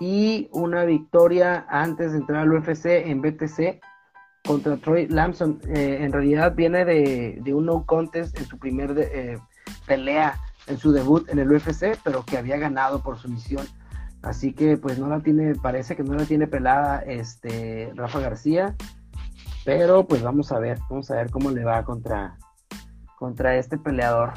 y 0.00 0.48
una 0.52 0.84
victoria 0.84 1.66
antes 1.68 2.12
de 2.12 2.18
entrar 2.18 2.42
al 2.42 2.52
UFC 2.52 2.86
en 2.86 3.20
BTC 3.20 3.80
contra 4.46 4.76
Troy 4.76 5.08
Lamson. 5.08 5.60
Eh, 5.68 5.98
en 6.00 6.12
realidad 6.12 6.54
viene 6.54 6.84
de, 6.84 7.54
un 7.54 7.66
no 7.66 7.84
contest 7.84 8.38
en 8.38 8.46
su 8.46 8.58
primer 8.58 8.94
eh, 8.98 9.38
pelea, 9.86 10.40
en 10.66 10.78
su 10.78 10.92
debut 10.92 11.28
en 11.28 11.38
el 11.38 11.52
UFC, 11.52 11.98
pero 12.04 12.24
que 12.24 12.38
había 12.38 12.56
ganado 12.56 13.02
por 13.02 13.18
sumisión. 13.18 13.66
Así 14.22 14.52
que 14.52 14.76
pues 14.76 14.98
no 14.98 15.08
la 15.08 15.20
tiene, 15.20 15.54
parece 15.54 15.96
que 15.96 16.02
no 16.02 16.14
la 16.14 16.24
tiene 16.24 16.46
pelada 16.46 17.00
este 17.00 17.92
Rafa 17.94 18.20
García. 18.20 18.74
Pero 19.64 20.06
pues 20.06 20.22
vamos 20.22 20.50
a 20.52 20.58
ver, 20.58 20.78
vamos 20.88 21.10
a 21.10 21.16
ver 21.16 21.30
cómo 21.30 21.50
le 21.50 21.64
va 21.64 21.84
contra, 21.84 22.38
contra 23.18 23.56
este 23.56 23.76
peleador. 23.76 24.32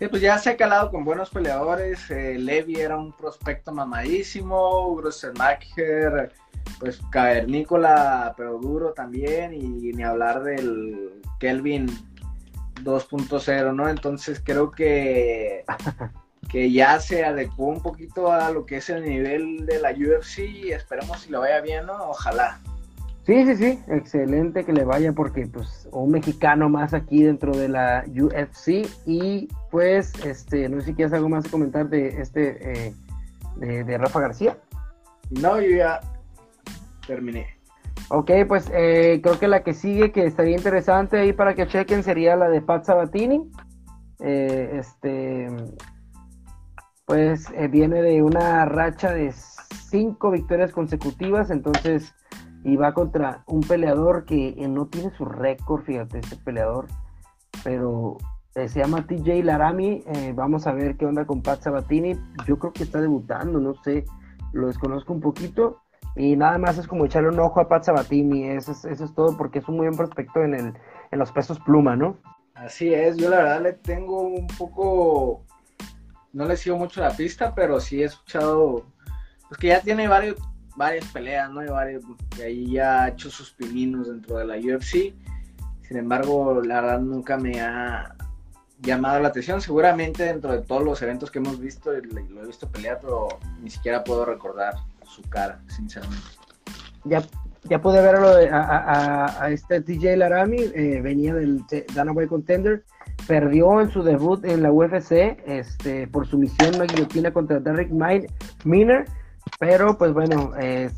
Sí, 0.00 0.08
pues 0.08 0.22
ya 0.22 0.38
se 0.38 0.48
ha 0.48 0.56
calado 0.56 0.90
con 0.90 1.04
buenos 1.04 1.28
peleadores. 1.28 2.10
Eh, 2.10 2.38
Levi 2.38 2.76
era 2.76 2.96
un 2.96 3.12
prospecto 3.12 3.70
mamadísimo. 3.70 4.96
Grosselmacher, 4.96 6.32
pues 6.78 7.02
cavernícola, 7.10 8.32
pero 8.34 8.56
duro 8.58 8.94
también. 8.94 9.52
Y 9.52 9.92
ni 9.92 10.02
hablar 10.02 10.42
del 10.42 11.20
Kelvin 11.38 11.86
2.0, 12.82 13.74
¿no? 13.74 13.90
Entonces 13.90 14.40
creo 14.42 14.70
que, 14.70 15.66
que 16.48 16.72
ya 16.72 16.98
se 16.98 17.22
adecuó 17.22 17.66
un 17.66 17.82
poquito 17.82 18.32
a 18.32 18.50
lo 18.50 18.64
que 18.64 18.78
es 18.78 18.88
el 18.88 19.04
nivel 19.04 19.66
de 19.66 19.80
la 19.80 19.90
UFC. 19.90 20.38
Y 20.38 20.72
esperemos 20.72 21.20
si 21.20 21.30
lo 21.30 21.40
vaya 21.40 21.60
bien, 21.60 21.84
¿no? 21.84 22.08
Ojalá. 22.08 22.58
Sí, 23.22 23.44
sí, 23.44 23.56
sí, 23.56 23.78
excelente 23.88 24.64
que 24.64 24.72
le 24.72 24.84
vaya 24.84 25.12
porque 25.12 25.46
pues 25.46 25.88
un 25.92 26.10
mexicano 26.10 26.68
más 26.70 26.94
aquí 26.94 27.22
dentro 27.22 27.54
de 27.54 27.68
la 27.68 28.04
UFC 28.08 28.88
y 29.06 29.46
pues 29.70 30.14
este, 30.24 30.68
no 30.68 30.80
sé 30.80 30.86
si 30.86 30.94
quieres 30.94 31.12
algo 31.12 31.28
más 31.28 31.44
que 31.44 31.50
comentar 31.50 31.88
de 31.88 32.20
este 32.20 32.88
eh, 32.88 32.94
de, 33.56 33.98
Rafa 33.98 34.20
García. 34.20 34.56
No, 35.30 35.60
yo 35.60 35.76
ya 35.76 36.00
terminé. 37.06 37.46
Ok, 38.08 38.30
pues 38.48 38.70
eh, 38.74 39.20
creo 39.22 39.38
que 39.38 39.48
la 39.48 39.62
que 39.62 39.74
sigue 39.74 40.12
que 40.12 40.24
estaría 40.24 40.56
interesante 40.56 41.18
ahí 41.18 41.32
para 41.32 41.54
que 41.54 41.66
chequen 41.66 42.02
sería 42.02 42.36
la 42.36 42.48
de 42.48 42.62
Pat 42.62 42.84
Sabatini. 42.84 43.50
Eh, 44.20 44.78
este, 44.78 45.46
pues 47.04 47.46
viene 47.70 48.00
de 48.02 48.22
una 48.22 48.64
racha 48.64 49.12
de 49.12 49.32
cinco 49.90 50.30
victorias 50.30 50.72
consecutivas, 50.72 51.50
entonces 51.50 52.14
y 52.64 52.76
va 52.76 52.92
contra 52.92 53.42
un 53.46 53.60
peleador 53.60 54.24
que 54.24 54.48
eh, 54.48 54.68
no 54.68 54.86
tiene 54.86 55.10
su 55.16 55.24
récord, 55.24 55.82
fíjate, 55.82 56.18
este 56.18 56.36
peleador, 56.36 56.86
pero 57.64 58.18
eh, 58.54 58.68
se 58.68 58.80
llama 58.80 59.06
TJ 59.06 59.42
Laramie, 59.44 60.02
eh, 60.06 60.32
vamos 60.34 60.66
a 60.66 60.72
ver 60.72 60.96
qué 60.96 61.06
onda 61.06 61.24
con 61.24 61.42
Pat 61.42 61.62
Sabatini, 61.62 62.14
yo 62.46 62.58
creo 62.58 62.72
que 62.72 62.82
está 62.82 63.00
debutando, 63.00 63.60
no 63.60 63.74
sé, 63.82 64.04
lo 64.52 64.66
desconozco 64.66 65.12
un 65.12 65.20
poquito, 65.20 65.80
y 66.16 66.36
nada 66.36 66.58
más 66.58 66.76
es 66.76 66.86
como 66.86 67.04
echarle 67.04 67.28
un 67.28 67.38
ojo 67.38 67.60
a 67.60 67.68
Pat 67.68 67.84
Sabatini, 67.84 68.48
eso 68.48 68.72
es, 68.72 68.84
eso 68.84 69.04
es 69.04 69.14
todo, 69.14 69.36
porque 69.36 69.60
es 69.60 69.68
un 69.68 69.76
muy 69.76 69.86
buen 69.86 69.96
prospecto 69.96 70.42
en, 70.42 70.54
el, 70.54 70.74
en 71.10 71.18
los 71.18 71.32
pesos 71.32 71.58
pluma, 71.60 71.96
¿no? 71.96 72.18
Así 72.54 72.92
es, 72.92 73.16
yo 73.16 73.30
la 73.30 73.38
verdad 73.38 73.62
le 73.62 73.72
tengo 73.72 74.20
un 74.20 74.46
poco, 74.48 75.44
no 76.32 76.44
le 76.44 76.56
sigo 76.56 76.76
mucho 76.76 77.00
la 77.00 77.16
pista, 77.16 77.54
pero 77.54 77.80
sí 77.80 78.02
he 78.02 78.06
escuchado, 78.06 78.84
pues 79.48 79.58
que 79.58 79.68
ya 79.68 79.80
tiene 79.80 80.08
varios, 80.08 80.36
varias 80.76 81.06
peleas, 81.06 81.50
¿no? 81.50 81.64
Y, 81.64 81.68
varios, 81.68 82.04
ahí 82.42 82.72
ya 82.72 83.04
ha 83.04 83.08
hecho 83.08 83.30
sus 83.30 83.50
pininos 83.50 84.08
dentro 84.08 84.38
de 84.38 84.46
la 84.46 84.56
UFC. 84.56 85.14
Sin 85.82 85.96
embargo, 85.96 86.60
la 86.62 86.80
verdad 86.80 87.00
nunca 87.00 87.36
me 87.36 87.60
ha 87.60 88.14
llamado 88.80 89.20
la 89.20 89.28
atención. 89.28 89.60
Seguramente 89.60 90.24
dentro 90.24 90.52
de 90.52 90.62
todos 90.62 90.84
los 90.84 91.00
eventos 91.02 91.30
que 91.30 91.38
hemos 91.38 91.58
visto, 91.58 91.92
lo 91.92 92.42
he 92.42 92.46
visto 92.46 92.68
pelear, 92.68 92.98
pero 93.00 93.28
ni 93.60 93.70
siquiera 93.70 94.04
puedo 94.04 94.24
recordar 94.24 94.74
su 95.04 95.22
cara, 95.22 95.60
sinceramente. 95.68 96.26
Ya, 97.04 97.22
ya 97.64 97.80
pude 97.80 98.00
verlo 98.00 98.28
a, 98.52 99.44
a, 99.44 99.50
este 99.50 99.80
DJ 99.80 100.16
Laramie, 100.16 100.70
eh, 100.74 101.00
venía 101.00 101.34
del 101.34 101.64
Dana 101.94 102.12
Boy 102.12 102.26
Contender, 102.26 102.84
perdió 103.26 103.80
en 103.80 103.90
su 103.90 104.02
debut 104.02 104.44
en 104.44 104.62
la 104.62 104.72
UFC 104.72 105.38
este, 105.46 106.06
por 106.08 106.26
su 106.26 106.38
misión 106.38 106.74
una 106.74 106.84
guillotina 106.84 107.32
contra 107.32 107.60
Derek 107.60 107.90
Miner 108.64 109.06
pero 109.58 109.96
pues 109.98 110.12
bueno, 110.12 110.52
eh, 110.58 110.90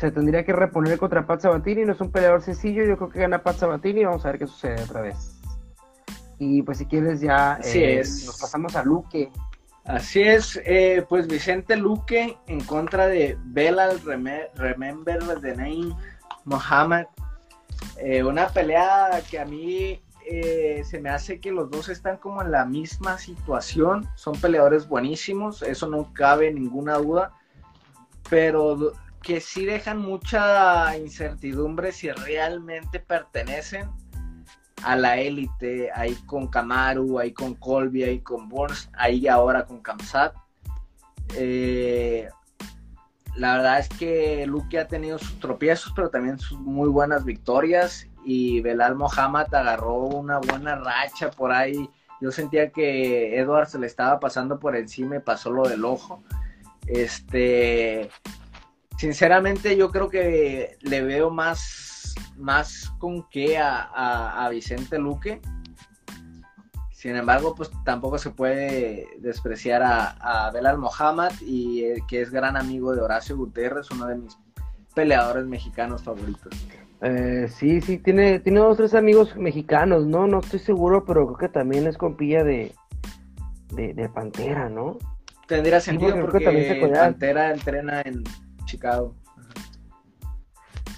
se 0.00 0.10
tendría 0.10 0.44
que 0.44 0.52
reponer 0.52 0.98
contra 0.98 1.26
Pat 1.26 1.40
Sabatini. 1.40 1.84
No 1.84 1.92
es 1.92 2.00
un 2.00 2.10
peleador 2.10 2.42
sencillo. 2.42 2.84
Yo 2.84 2.96
creo 2.96 3.10
que 3.10 3.20
gana 3.20 3.42
Pat 3.42 3.56
Sabatini. 3.56 4.04
Vamos 4.04 4.24
a 4.24 4.30
ver 4.30 4.38
qué 4.38 4.46
sucede 4.46 4.82
otra 4.82 5.00
vez. 5.00 5.40
Y 6.38 6.62
pues 6.62 6.78
si 6.78 6.86
quieres 6.86 7.20
ya 7.20 7.58
eh, 7.64 7.98
nos 7.98 8.40
pasamos 8.40 8.74
a 8.76 8.82
Luque. 8.82 9.30
Así 9.84 10.22
es, 10.22 10.58
eh, 10.64 11.04
pues 11.08 11.26
Vicente 11.26 11.76
Luque 11.76 12.38
en 12.46 12.60
contra 12.64 13.06
de 13.06 13.36
Belal 13.44 14.00
Remember 14.00 15.40
the 15.42 15.54
Name 15.54 15.94
Mohammed. 16.46 17.04
una 18.26 18.48
pelea 18.48 19.10
que 19.30 19.38
a 19.38 19.44
mí 19.44 20.02
se 20.82 21.00
me 21.00 21.10
hace 21.10 21.38
que 21.38 21.52
los 21.52 21.70
dos 21.70 21.90
están 21.90 22.16
como 22.16 22.40
en 22.40 22.50
la 22.50 22.64
misma 22.64 23.18
situación. 23.18 24.08
Son 24.14 24.34
peleadores 24.40 24.88
buenísimos, 24.88 25.62
eso 25.62 25.86
no 25.86 26.14
cabe 26.14 26.50
ninguna 26.50 26.96
duda 26.96 27.34
pero 28.34 28.90
que 29.22 29.40
sí 29.40 29.64
dejan 29.64 29.98
mucha 29.98 30.98
incertidumbre 30.98 31.92
si 31.92 32.10
realmente 32.10 32.98
pertenecen 32.98 33.88
a 34.82 34.96
la 34.96 35.18
élite, 35.18 35.92
ahí 35.94 36.16
con 36.26 36.48
Kamaru, 36.48 37.20
ahí 37.20 37.32
con 37.32 37.54
Colby, 37.54 38.02
ahí 38.02 38.18
con 38.18 38.48
Burns, 38.48 38.90
ahí 38.94 39.28
ahora 39.28 39.64
con 39.64 39.80
Kamsat. 39.80 40.34
Eh, 41.36 42.28
la 43.36 43.54
verdad 43.54 43.78
es 43.78 43.88
que 43.90 44.44
Luke 44.48 44.80
ha 44.80 44.88
tenido 44.88 45.16
sus 45.16 45.38
tropiezos, 45.38 45.92
pero 45.94 46.10
también 46.10 46.40
sus 46.40 46.58
muy 46.58 46.88
buenas 46.88 47.24
victorias. 47.24 48.08
Y 48.24 48.62
Belal 48.62 48.96
Mohamed 48.96 49.54
agarró 49.54 50.06
una 50.06 50.40
buena 50.40 50.74
racha 50.74 51.30
por 51.30 51.52
ahí. 51.52 51.88
Yo 52.20 52.32
sentía 52.32 52.72
que 52.72 53.38
Edward 53.38 53.68
se 53.68 53.78
le 53.78 53.86
estaba 53.86 54.18
pasando 54.18 54.58
por 54.58 54.74
encima 54.74 55.18
y 55.18 55.20
pasó 55.20 55.52
lo 55.52 55.68
del 55.68 55.84
ojo. 55.84 56.24
Este, 56.86 58.10
sinceramente 58.98 59.76
yo 59.76 59.90
creo 59.90 60.08
que 60.08 60.76
le 60.80 61.02
veo 61.02 61.30
más, 61.30 62.14
más 62.36 62.92
con 62.98 63.28
qué 63.30 63.58
a, 63.58 64.48
Vicente 64.50 64.98
Luque. 64.98 65.40
Sin 66.90 67.16
embargo, 67.16 67.54
pues 67.54 67.70
tampoco 67.84 68.16
se 68.16 68.30
puede 68.30 69.06
despreciar 69.18 69.82
a, 69.82 70.46
a 70.46 70.50
Belal 70.50 70.78
Mohamed 70.78 71.32
y 71.42 71.84
eh, 71.84 72.02
que 72.08 72.22
es 72.22 72.30
gran 72.30 72.56
amigo 72.56 72.94
de 72.94 73.02
Horacio 73.02 73.36
Gutiérrez, 73.36 73.90
uno 73.90 74.06
de 74.06 74.16
mis 74.16 74.38
peleadores 74.94 75.44
mexicanos 75.44 76.02
favoritos. 76.02 76.54
Eh, 77.02 77.48
sí, 77.54 77.82
sí, 77.82 77.98
tiene, 77.98 78.40
tiene 78.40 78.60
dos 78.60 78.78
tres 78.78 78.94
amigos 78.94 79.36
mexicanos, 79.36 80.06
¿no? 80.06 80.26
No 80.26 80.38
estoy 80.38 80.60
seguro, 80.60 81.04
pero 81.04 81.26
creo 81.26 81.36
que 81.36 81.52
también 81.52 81.86
es 81.86 81.98
compilla 81.98 82.42
de, 82.42 82.74
de 83.72 84.08
Pantera, 84.08 84.70
¿no? 84.70 84.96
Tendría 85.46 85.80
sentido 85.80 86.18
porque, 86.20 86.40
Pantera 86.92 87.52
entrena 87.52 88.00
en 88.02 88.24
Chicago. 88.64 89.14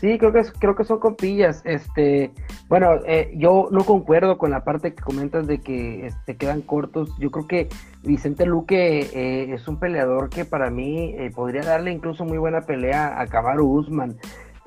Sí, 0.00 0.18
creo 0.18 0.32
que 0.32 0.42
creo 0.58 0.76
que 0.76 0.84
son 0.84 0.98
compillas. 0.98 1.62
Este, 1.64 2.30
bueno, 2.68 2.96
eh, 3.06 3.32
yo 3.36 3.68
no 3.70 3.84
concuerdo 3.84 4.36
con 4.36 4.50
la 4.50 4.62
parte 4.62 4.94
que 4.94 5.02
comentas 5.02 5.46
de 5.46 5.58
que 5.58 6.06
este, 6.06 6.36
quedan 6.36 6.60
cortos. 6.60 7.10
Yo 7.18 7.30
creo 7.30 7.46
que 7.46 7.68
Vicente 8.02 8.44
Luque 8.44 9.00
eh, 9.00 9.54
es 9.54 9.66
un 9.68 9.78
peleador 9.78 10.28
que 10.28 10.44
para 10.44 10.70
mí 10.70 11.14
eh, 11.16 11.30
podría 11.34 11.62
darle 11.62 11.92
incluso 11.92 12.24
muy 12.24 12.36
buena 12.36 12.60
pelea 12.60 13.18
a 13.20 13.26
Kamaru 13.26 13.66
Usman. 13.66 14.16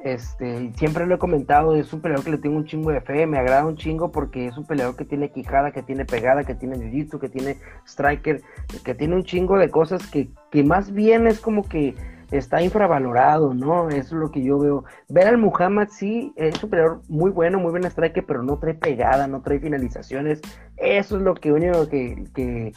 Este, 0.04 0.72
siempre 0.76 1.06
lo 1.06 1.16
he 1.16 1.18
comentado, 1.18 1.76
es 1.76 1.92
un 1.92 2.00
peleador 2.00 2.24
que 2.24 2.32
le 2.32 2.38
tengo 2.38 2.56
un 2.56 2.66
chingo 2.66 2.92
de 2.92 3.02
fe, 3.02 3.28
me 3.28 3.38
agrada 3.38 3.66
un 3.66 3.76
chingo 3.76 4.12
porque 4.12 4.48
es 4.48 4.58
un 4.58 4.66
peleador 4.66 4.96
que 4.96 5.04
tiene 5.04 5.30
quijada, 5.30 5.72
que 5.72 5.84
tiene 5.84 6.06
pegada, 6.06 6.46
que 6.46 6.56
tiene 6.56 6.90
jiu 6.90 7.20
que 7.20 7.28
tiene 7.28 7.58
striker, 7.86 8.42
que 8.86 8.96
tiene 8.96 9.16
un 9.16 9.24
chingo 9.24 9.58
de 9.58 9.70
cosas 9.70 10.08
que, 10.08 10.30
que 10.52 10.64
más 10.64 10.94
bien 10.94 11.28
es 11.28 11.42
como 11.42 11.68
que 11.68 11.96
está 12.32 12.62
infravalorado, 12.62 13.54
¿no? 13.54 13.90
Eso 13.90 14.16
es 14.16 14.22
lo 14.22 14.32
que 14.32 14.44
yo 14.44 14.60
veo. 14.60 14.86
Ver 15.10 15.28
al 15.28 15.38
Muhammad 15.38 15.90
sí 15.92 16.32
es 16.38 16.64
un 16.64 16.70
peleador 16.70 17.02
muy 17.10 17.32
bueno, 17.32 17.60
muy 17.60 17.72
buen 17.72 17.86
strike, 17.86 18.24
pero 18.26 18.44
no 18.44 18.58
trae 18.58 18.76
pegada, 18.76 19.28
no 19.28 19.42
trae 19.42 19.60
finalizaciones. 19.60 20.40
Eso 20.78 21.18
es 21.18 21.24
lo 21.24 21.34
que 21.36 21.52
único 21.52 21.90
que, 21.90 22.24
que 22.34 22.74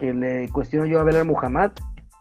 le 0.00 0.48
cuestiono 0.50 0.86
yo 0.86 1.00
a 1.00 1.04
ver 1.04 1.16
al 1.16 1.24
Muhammad. 1.24 1.72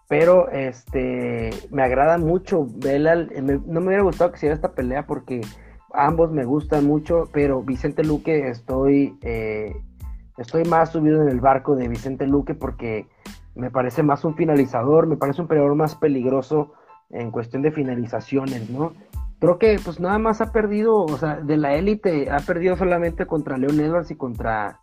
Pero 0.07 0.49
este 0.49 1.49
me 1.71 1.83
agrada 1.83 2.17
mucho 2.17 2.67
Belal. 2.77 3.31
no 3.65 3.81
me 3.81 3.87
hubiera 3.87 4.03
gustado 4.03 4.31
que 4.31 4.37
se 4.37 4.51
esta 4.51 4.73
pelea 4.73 5.07
porque 5.07 5.41
ambos 5.95 6.31
me 6.31 6.45
gustan 6.45 6.85
mucho, 6.85 7.29
pero 7.31 7.63
Vicente 7.63 8.03
Luque 8.03 8.49
estoy, 8.49 9.17
eh, 9.21 9.75
estoy 10.37 10.63
más 10.65 10.91
subido 10.91 11.21
en 11.21 11.29
el 11.29 11.39
barco 11.39 11.75
de 11.75 11.87
Vicente 11.87 12.27
Luque 12.27 12.53
porque 12.53 13.07
me 13.55 13.71
parece 13.71 14.03
más 14.03 14.25
un 14.25 14.35
finalizador, 14.35 15.07
me 15.07 15.17
parece 15.17 15.41
un 15.41 15.47
peleador 15.47 15.75
más 15.75 15.95
peligroso 15.95 16.73
en 17.09 17.31
cuestión 17.31 17.61
de 17.61 17.71
finalizaciones, 17.71 18.69
¿no? 18.69 18.93
Creo 19.39 19.57
que 19.57 19.79
pues 19.83 19.99
nada 19.99 20.17
más 20.17 20.41
ha 20.41 20.51
perdido, 20.51 20.97
o 20.97 21.17
sea, 21.17 21.35
de 21.37 21.57
la 21.57 21.75
élite 21.75 22.29
ha 22.29 22.39
perdido 22.39 22.75
solamente 22.75 23.25
contra 23.25 23.57
Leon 23.57 23.79
Edwards 23.79 24.11
y 24.11 24.15
contra 24.15 24.79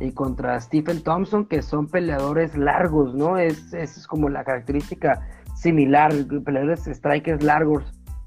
y 0.00 0.12
contra 0.12 0.60
Stephen 0.60 1.02
Thompson, 1.02 1.46
que 1.46 1.62
son 1.62 1.88
peleadores 1.88 2.56
largos, 2.56 3.14
¿no? 3.14 3.38
Es, 3.38 3.72
es 3.72 4.06
como 4.06 4.28
la 4.28 4.44
característica 4.44 5.26
similar, 5.54 6.12
peleadores 6.44 6.84
strikers 6.84 7.42
largos, 7.42 7.84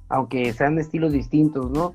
aunque 0.09 0.51
sean 0.53 0.79
estilos 0.79 1.11
distintos, 1.11 1.69
¿no? 1.71 1.93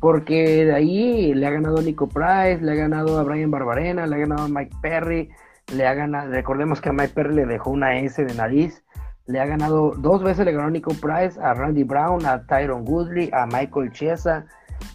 Porque 0.00 0.66
de 0.66 0.74
ahí 0.74 1.34
le 1.34 1.46
ha 1.46 1.50
ganado 1.50 1.80
Nico 1.80 2.08
Price, 2.08 2.60
le 2.60 2.72
ha 2.72 2.74
ganado 2.74 3.18
a 3.18 3.22
Brian 3.22 3.50
Barbarena, 3.50 4.06
le 4.06 4.16
ha 4.16 4.18
ganado 4.18 4.42
a 4.44 4.48
Mike 4.48 4.76
Perry, 4.82 5.30
le 5.74 5.86
ha 5.86 5.94
ganado, 5.94 6.30
recordemos 6.30 6.80
que 6.80 6.90
a 6.90 6.92
Mike 6.92 7.14
Perry 7.14 7.34
le 7.34 7.46
dejó 7.46 7.70
una 7.70 7.98
S 7.98 8.22
de 8.22 8.34
nariz, 8.34 8.84
le 9.26 9.40
ha 9.40 9.46
ganado, 9.46 9.92
dos 9.96 10.22
veces 10.22 10.44
le 10.44 10.52
ganó 10.52 10.70
Nico 10.70 10.92
Price, 10.92 11.40
a 11.40 11.54
Randy 11.54 11.84
Brown, 11.84 12.24
a 12.26 12.46
Tyron 12.46 12.84
Woodley, 12.86 13.30
a 13.32 13.46
Michael 13.46 13.92
Chiesa. 13.92 14.46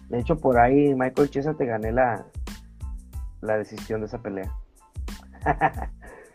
De 0.10 0.20
hecho, 0.20 0.38
por 0.38 0.60
ahí, 0.60 0.94
Michael 0.96 1.30
Chiesa, 1.30 1.54
te 1.56 1.66
gané 1.66 1.92
la, 1.92 2.26
la 3.44 3.58
decisión 3.58 4.02
de 4.02 4.08
esa 4.08 4.22
pelea. 4.22 4.52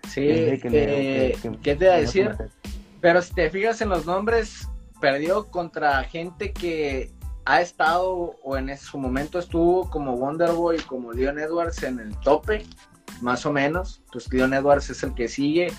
sí, 0.09 0.21
¿qué 0.63 1.77
te 1.77 1.85
iba 1.85 1.95
a 1.95 1.99
decir? 1.99 2.37
Pero 3.01 3.23
si 3.23 3.35
te 3.35 3.51
fijas 3.51 3.81
en 3.81 3.89
los 3.89 4.07
nombres, 4.07 4.69
perdió 5.01 5.47
contra 5.47 6.05
gente 6.05 6.53
que 6.53 7.13
ha 7.45 7.61
estado 7.61 8.37
o 8.43 8.57
en 8.57 8.77
su 8.77 8.99
momento 8.99 9.39
estuvo 9.39 9.89
como 9.89 10.15
Wonderboy, 10.15 10.79
como 10.81 11.13
Leon 11.13 11.39
Edwards 11.39 11.83
en 11.83 11.99
el 11.99 12.15
tope, 12.21 12.67
más 13.23 13.47
o 13.47 13.53
menos. 13.53 14.03
Pues 14.13 14.31
Leon 14.33 14.53
Edwards 14.53 14.91
es 14.91 15.03
el 15.03 15.15
que 15.15 15.29
sigue 15.29 15.73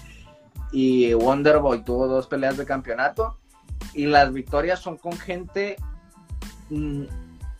y 0.71 1.13
Wonderboy 1.13 1.83
tuvo 1.83 2.07
dos 2.07 2.27
peleas 2.27 2.57
de 2.57 2.65
campeonato 2.65 3.37
y 3.93 4.05
las 4.05 4.33
victorias 4.33 4.79
son 4.79 4.97
con 4.97 5.13
gente 5.13 5.75
mm, 6.69 7.03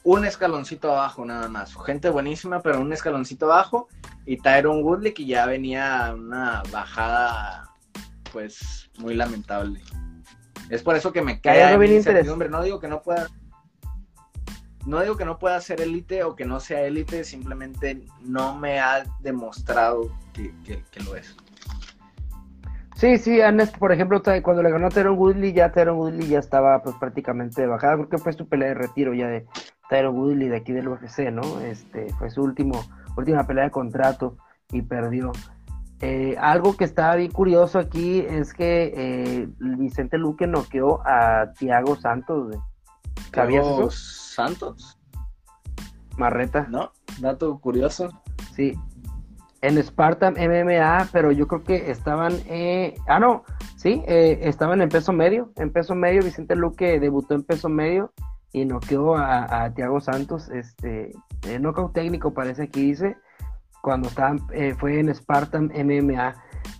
un 0.04 0.26
escaloncito 0.26 0.92
abajo 0.92 1.26
nada 1.26 1.48
más. 1.48 1.76
Gente 1.86 2.10
buenísima, 2.10 2.62
pero 2.62 2.82
un 2.82 2.94
escaloncito 2.94 3.46
abajo. 3.46 3.88
Y 4.26 4.38
Tyron 4.38 4.84
Woodley 4.84 5.14
que 5.14 5.26
ya 5.26 5.46
venía 5.46 6.14
una 6.16 6.64
bajada 6.72 7.70
pues 8.32 8.90
muy 9.00 9.16
lamentable. 9.16 9.82
Es 10.70 10.84
por 10.84 10.96
eso 10.96 11.12
que 11.12 11.22
me 11.22 11.42
cae 11.42 11.74
incertidumbre. 11.96 12.50
No 12.50 12.62
digo 12.62 12.80
que 12.80 12.88
no 12.88 13.02
pueda 13.02 13.28
no 14.86 15.02
digo 15.02 15.18
que 15.18 15.26
no 15.26 15.38
pueda 15.38 15.60
ser 15.62 15.82
élite 15.82 16.24
o 16.24 16.36
que 16.36 16.46
no 16.46 16.60
sea 16.60 16.82
élite, 16.82 17.24
simplemente 17.24 18.06
no 18.22 18.56
me 18.56 18.80
ha 18.80 19.04
demostrado 19.20 20.10
que, 20.34 20.54
lo 21.06 21.16
es. 21.16 21.36
Sí, 22.96 23.18
sí, 23.18 23.40
Ernest, 23.40 23.78
por 23.78 23.92
ejemplo, 23.92 24.22
cuando 24.42 24.64
le 24.64 24.72
ganó 24.72 24.88
a 24.88 24.90
Tyron 24.90 25.18
Woodley, 25.18 25.54
ya 25.54 25.72
Tyron 25.72 25.98
Woodley 25.98 26.28
ya 26.28 26.40
estaba 26.40 26.82
pues 26.82 26.96
prácticamente 26.96 27.66
bajada, 27.66 27.98
porque 27.98 28.18
fue 28.18 28.34
su 28.34 28.48
pelea 28.48 28.70
de 28.70 28.74
retiro 28.74 29.14
ya 29.14 29.28
de 29.28 29.46
Tyron 29.90 30.16
Woodley 30.16 30.48
de 30.48 30.58
aquí 30.58 30.72
del 30.72 30.88
UFC, 30.88 31.32
¿no? 31.32 31.60
Este, 31.62 32.14
fue 32.14 32.30
su 32.30 32.42
último, 32.42 32.82
última 33.18 33.46
pelea 33.46 33.66
de 33.66 33.72
contrato 33.72 34.38
y 34.72 34.84
perdió. 34.84 35.32
Eh, 36.02 36.38
algo 36.40 36.78
que 36.78 36.86
está 36.86 37.14
bien 37.16 37.32
curioso 37.32 37.78
aquí 37.80 38.20
es 38.22 38.54
que 38.54 38.94
eh, 38.96 39.50
Vicente 39.60 40.18
Luque 40.18 40.48
noqueó 40.48 41.02
a 41.06 41.52
Thiago 41.58 41.96
Santos. 41.98 42.56
¿Sabías 43.34 43.66
eso? 43.66 43.90
Santos? 43.90 44.98
Marreta. 46.18 46.68
¿No? 46.70 46.92
Dato 47.20 47.60
curioso. 47.60 48.10
Sí. 48.54 48.78
En 49.62 49.82
Spartan 49.84 50.36
MMA, 50.36 51.10
pero 51.12 51.32
yo 51.32 51.48
creo 51.48 51.64
que 51.64 51.92
estaban. 51.92 52.34
Eh... 52.46 52.96
Ah, 53.08 53.20
no. 53.20 53.44
Sí, 53.76 54.04
eh, 54.08 54.40
estaban 54.44 54.82
en 54.82 54.90
peso 54.90 55.12
medio. 55.12 55.52
En 55.58 55.72
peso 55.72 55.96
medio, 55.96 56.22
Vicente 56.22 56.56
Luque 56.56 57.00
debutó 57.00 57.34
en 57.34 57.44
peso 57.44 57.68
medio 57.68 58.14
y 58.52 58.66
noqueó 58.66 59.16
a, 59.16 59.64
a 59.64 59.74
Thiago 59.74 60.00
Santos. 60.02 60.50
Este, 60.50 61.12
eh, 61.48 61.60
knockout 61.60 61.94
técnico 61.94 62.34
parece 62.34 62.64
aquí 62.64 62.82
dice, 62.82 63.18
cuando 63.82 64.10
estaban, 64.10 64.42
eh, 64.54 64.76
fue 64.78 65.00
en 65.00 65.14
Spartan 65.14 65.72
MMA. 65.74 66.36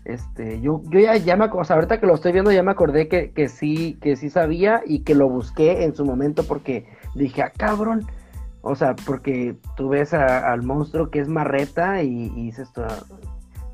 Este, 0.06 0.60
yo, 0.62 0.82
yo 0.90 1.00
ya, 1.00 1.16
ya 1.18 1.36
me 1.36 1.46
o 1.46 1.64
sea, 1.64 1.76
ahorita 1.76 2.00
que 2.00 2.06
lo 2.06 2.16
estoy 2.16 2.32
viendo 2.32 2.52
ya 2.52 2.64
me 2.64 2.72
acordé 2.72 3.08
que, 3.08 3.32
que 3.32 3.48
sí, 3.48 3.98
que 4.02 4.16
sí 4.16 4.30
sabía 4.30 4.82
y 4.86 5.04
que 5.04 5.16
lo 5.16 5.30
busqué 5.30 5.84
en 5.84 5.96
su 5.96 6.06
momento 6.06 6.44
porque 6.44 6.88
dije, 7.16 7.44
ah, 7.44 7.52
cabrón. 7.56 8.06
O 8.62 8.76
sea, 8.76 8.94
porque 9.06 9.56
tú 9.78 9.90
ves 9.90 10.14
al 10.14 10.64
monstruo 10.64 11.10
que 11.10 11.20
es 11.20 11.30
Marreta 11.30 12.04
y, 12.04 12.34
y 12.36 12.52
se 12.52 12.64
está 12.64 12.88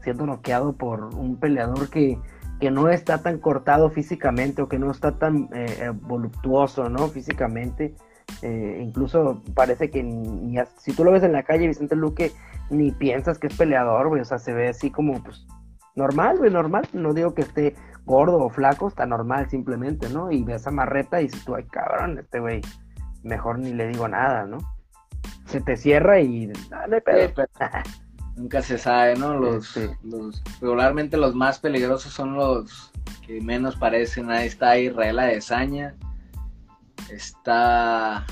siendo 0.03 0.27
noqueado 0.27 0.73
por 0.73 1.05
un 1.15 1.39
peleador 1.39 1.89
que, 1.89 2.19
que 2.59 2.71
no 2.71 2.89
está 2.89 3.21
tan 3.21 3.39
cortado 3.39 3.89
físicamente 3.89 4.61
o 4.61 4.69
que 4.69 4.79
no 4.79 4.91
está 4.91 5.17
tan 5.17 5.49
eh, 5.53 5.91
voluptuoso, 5.93 6.89
¿no? 6.89 7.07
Físicamente. 7.07 7.95
Eh, 8.41 8.79
incluso 8.81 9.43
parece 9.53 9.89
que 9.91 10.03
ni, 10.03 10.57
si 10.77 10.93
tú 10.93 11.03
lo 11.03 11.11
ves 11.11 11.23
en 11.23 11.33
la 11.33 11.43
calle, 11.43 11.67
Vicente 11.67 11.95
Luque, 11.95 12.31
ni 12.69 12.91
piensas 12.91 13.37
que 13.37 13.47
es 13.47 13.57
peleador, 13.57 14.07
güey. 14.09 14.21
O 14.21 14.25
sea, 14.25 14.39
se 14.39 14.53
ve 14.53 14.69
así 14.69 14.89
como, 14.89 15.21
pues, 15.23 15.45
normal, 15.95 16.37
güey, 16.37 16.51
normal. 16.51 16.87
No 16.93 17.13
digo 17.13 17.33
que 17.33 17.41
esté 17.41 17.75
gordo 18.05 18.39
o 18.39 18.49
flaco, 18.49 18.87
está 18.87 19.05
normal 19.05 19.49
simplemente, 19.49 20.09
¿no? 20.09 20.31
Y 20.31 20.43
ves 20.43 20.67
a 20.67 20.71
Marreta 20.71 21.21
y 21.21 21.25
dices 21.25 21.43
tú, 21.43 21.55
ay, 21.55 21.65
cabrón, 21.65 22.19
este 22.19 22.39
güey, 22.39 22.61
mejor 23.23 23.59
ni 23.59 23.73
le 23.73 23.87
digo 23.87 24.07
nada, 24.07 24.45
¿no? 24.45 24.57
Se 25.45 25.59
te 25.61 25.75
cierra 25.75 26.19
y... 26.19 26.51
dale, 26.69 27.01
pero... 27.01 27.33
Nunca 28.35 28.61
se 28.61 28.77
sabe, 28.77 29.15
¿no? 29.15 29.33
Los, 29.33 29.79
los, 30.03 30.43
regularmente 30.59 31.15
los 31.15 31.33
más 31.33 31.59
peligrosos 31.59 32.11
son 32.11 32.35
los 32.35 32.91
que 33.25 33.39
menos 33.41 33.77
parecen. 33.77 34.29
Ahí 34.29 34.47
está 34.47 34.77
Israel 34.77 35.19
Adesanya. 35.19 35.95
Está. 37.09 38.25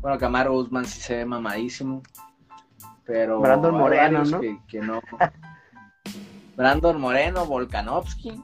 Bueno, 0.00 0.18
Camaro 0.18 0.54
Usman 0.54 0.86
sí 0.86 1.00
se 1.00 1.16
ve 1.16 1.24
mamadísimo. 1.26 2.02
Pero. 3.04 3.40
Brandon 3.40 3.74
Moreno, 3.74 4.24
¿no? 4.24 4.40
Que, 4.66 4.80
no. 4.80 5.02
Brandon 6.56 6.98
Moreno, 6.98 7.44
Volkanovski. 7.44 8.42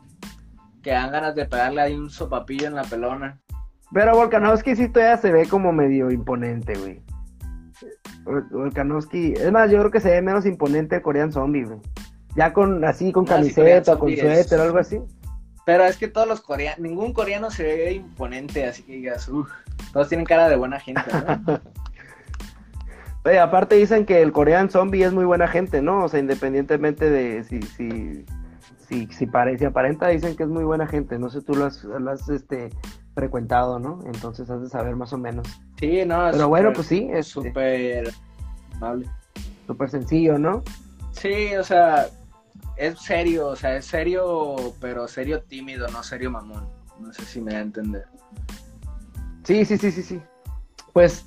Que 0.83 0.91
dan 0.91 1.13
ganas 1.13 1.35
de 1.35 1.47
pegarle 1.47 1.81
ahí 1.81 1.95
un 1.95 2.11
sopapillo 2.11 2.67
en 2.67 2.75
la 2.75 2.85
pelona. 2.85 3.41
Pero 3.93 4.15
Volkanovski 4.17 4.77
sí 4.77 4.89
todavía 4.89 5.17
se 5.17 5.33
ve 5.33 5.49
como 5.49 5.73
medio 5.73 6.11
imponente, 6.11 6.75
güey. 6.75 7.06
Volkanovski, 8.51 9.35
es 9.35 9.53
más, 9.53 9.71
yo 9.71 9.79
creo 9.79 9.91
que 9.91 10.01
se 10.01 10.11
ve 10.11 10.23
menos 10.23 10.47
imponente 10.47 10.97
el 10.97 11.03
Korean 11.03 11.33
Zombie, 11.33 11.65
güey. 11.65 11.79
Ya 12.35 12.53
con, 12.53 12.85
así, 12.85 13.13
con 13.13 13.25
camiseta, 13.25 13.95
o 13.95 13.99
con 13.99 14.15
suéter 14.15 14.61
o 14.61 14.63
algo 14.63 14.79
así. 14.79 15.01
Pero 15.65 15.85
es 15.85 15.97
que 15.97 16.09
todos 16.09 16.29
los 16.29 16.41
coreanos, 16.41 16.79
ningún 16.79 17.13
coreano 17.13 17.51
se 17.51 17.63
ve 17.63 17.93
imponente, 17.93 18.67
así 18.67 18.83
que 18.83 18.93
digas, 18.93 19.29
uff, 19.29 19.51
todos 19.93 20.09
tienen 20.09 20.27
cara 20.27 20.49
de 20.49 20.57
buena 20.57 20.79
gente, 20.79 21.03
¿no? 21.13 21.61
Oye, 23.25 23.41
aparte 23.41 23.75
dicen 23.75 24.07
que 24.07 24.23
el 24.23 24.31
Korean 24.31 24.71
Zombie 24.71 25.03
es 25.03 25.13
muy 25.13 25.25
buena 25.25 25.49
gente, 25.49 25.83
¿no? 25.83 26.05
O 26.05 26.09
sea, 26.09 26.21
independientemente 26.21 27.11
de 27.11 27.43
si, 27.43 27.61
si, 27.63 28.25
si, 28.87 29.09
si, 29.09 29.27
parece, 29.27 29.67
aparenta, 29.67 30.07
dicen 30.07 30.37
que 30.37 30.45
es 30.45 30.49
muy 30.49 30.63
buena 30.63 30.87
gente. 30.87 31.19
No 31.19 31.29
sé, 31.29 31.43
tú 31.43 31.55
lo 31.57 31.65
has, 31.65 31.83
lo 31.83 32.09
has 32.09 32.29
este, 32.29 32.71
frecuentado, 33.17 33.79
¿no? 33.79 33.99
Entonces 34.05 34.49
has 34.51 34.61
de 34.61 34.69
saber 34.69 34.95
más 34.95 35.11
o 35.15 35.19
menos. 35.19 35.49
Sí, 35.81 36.05
no. 36.07 36.29
Pero 36.31 36.49
bueno, 36.49 36.73
pues 36.75 36.87
sí, 36.87 37.09
es 37.11 37.27
súper 37.27 38.13
amable. 38.75 39.09
Súper 39.67 39.91
sencillo, 39.91 40.39
¿no? 40.39 40.63
Sí, 41.13 41.57
o 41.57 41.65
sea, 41.65 42.09
es 42.77 42.99
serio, 43.01 43.49
o 43.49 43.57
sea, 43.57 43.77
es 43.77 43.87
serio, 43.87 44.55
pero 44.83 45.09
serio 45.09 45.43
tímido, 45.43 45.89
no 45.89 46.03
serio 46.03 46.31
mamón. 46.31 46.69
No 47.01 47.11
sé 47.15 47.25
si 47.25 47.41
me 47.41 47.53
da 47.53 47.59
a 47.59 47.63
entender. 47.63 48.05
Sí, 49.45 49.65
sí, 49.65 49.79
sí, 49.79 49.91
sí, 49.91 50.03
sí. 50.03 50.23
Pues 50.93 51.25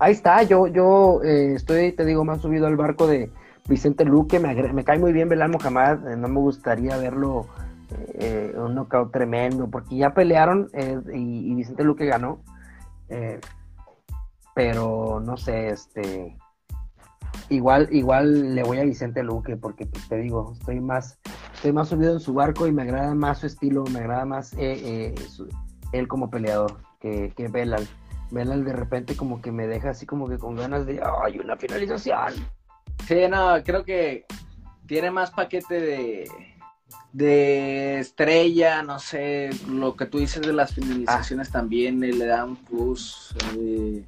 ahí 0.00 0.12
está, 0.12 0.42
yo, 0.42 0.66
yo 0.66 1.22
eh, 1.22 1.54
estoy, 1.54 1.92
te 1.92 2.04
digo, 2.04 2.24
más 2.24 2.40
subido 2.40 2.66
al 2.66 2.76
barco 2.76 3.06
de 3.06 3.30
Vicente 3.68 4.04
Luque, 4.04 4.40
me, 4.40 4.52
me 4.72 4.84
cae 4.84 4.98
muy 4.98 5.12
bien 5.12 5.28
Belán 5.28 5.56
jamás, 5.58 6.00
eh, 6.10 6.16
no 6.16 6.26
me 6.26 6.40
gustaría 6.40 6.96
verlo 6.96 7.46
eh, 8.14 8.52
un 8.56 8.74
knockout 8.74 9.12
tremendo, 9.12 9.68
porque 9.70 9.96
ya 9.96 10.14
pelearon 10.14 10.68
eh, 10.72 10.98
y, 11.12 11.54
Vicente 11.54 11.84
Luque 11.84 12.06
ganó. 12.06 12.42
Eh, 13.08 13.40
pero 14.54 15.20
no 15.20 15.36
sé, 15.36 15.68
este 15.68 16.36
igual, 17.48 17.88
igual 17.90 18.54
le 18.54 18.62
voy 18.62 18.78
a 18.78 18.84
Vicente 18.84 19.22
Luque, 19.22 19.56
porque 19.56 19.86
pues, 19.86 20.08
te 20.08 20.16
digo, 20.16 20.52
estoy 20.58 20.80
más, 20.80 21.18
estoy 21.54 21.72
más 21.72 21.88
subido 21.88 22.12
en 22.12 22.20
su 22.20 22.34
barco 22.34 22.66
y 22.66 22.72
me 22.72 22.82
agrada 22.82 23.14
más 23.14 23.38
su 23.38 23.46
estilo, 23.46 23.84
me 23.92 24.00
agrada 24.00 24.24
más 24.24 24.52
él 24.54 26.08
como 26.08 26.30
peleador 26.30 26.78
que, 27.00 27.32
que 27.36 27.48
Belal. 27.48 27.86
Belal 28.30 28.64
de 28.64 28.72
repente 28.72 29.16
como 29.16 29.40
que 29.40 29.52
me 29.52 29.66
deja 29.66 29.90
así 29.90 30.06
como 30.06 30.28
que 30.28 30.38
con 30.38 30.56
ganas 30.56 30.86
de, 30.86 31.00
ay, 31.22 31.38
una 31.38 31.56
finalización. 31.56 32.32
Sí, 33.06 33.28
no, 33.28 33.62
creo 33.64 33.84
que 33.84 34.24
tiene 34.86 35.10
más 35.10 35.30
paquete 35.30 35.80
de, 35.80 36.24
de 37.12 38.00
estrella, 38.00 38.82
no 38.82 38.98
sé, 38.98 39.50
lo 39.68 39.94
que 39.96 40.06
tú 40.06 40.18
dices 40.18 40.42
de 40.42 40.52
las 40.52 40.74
finalizaciones 40.74 41.50
también 41.50 42.02
eh, 42.02 42.12
le 42.12 42.26
da 42.26 42.44
un 42.44 42.56
plus. 42.56 43.34
eh, 43.56 44.04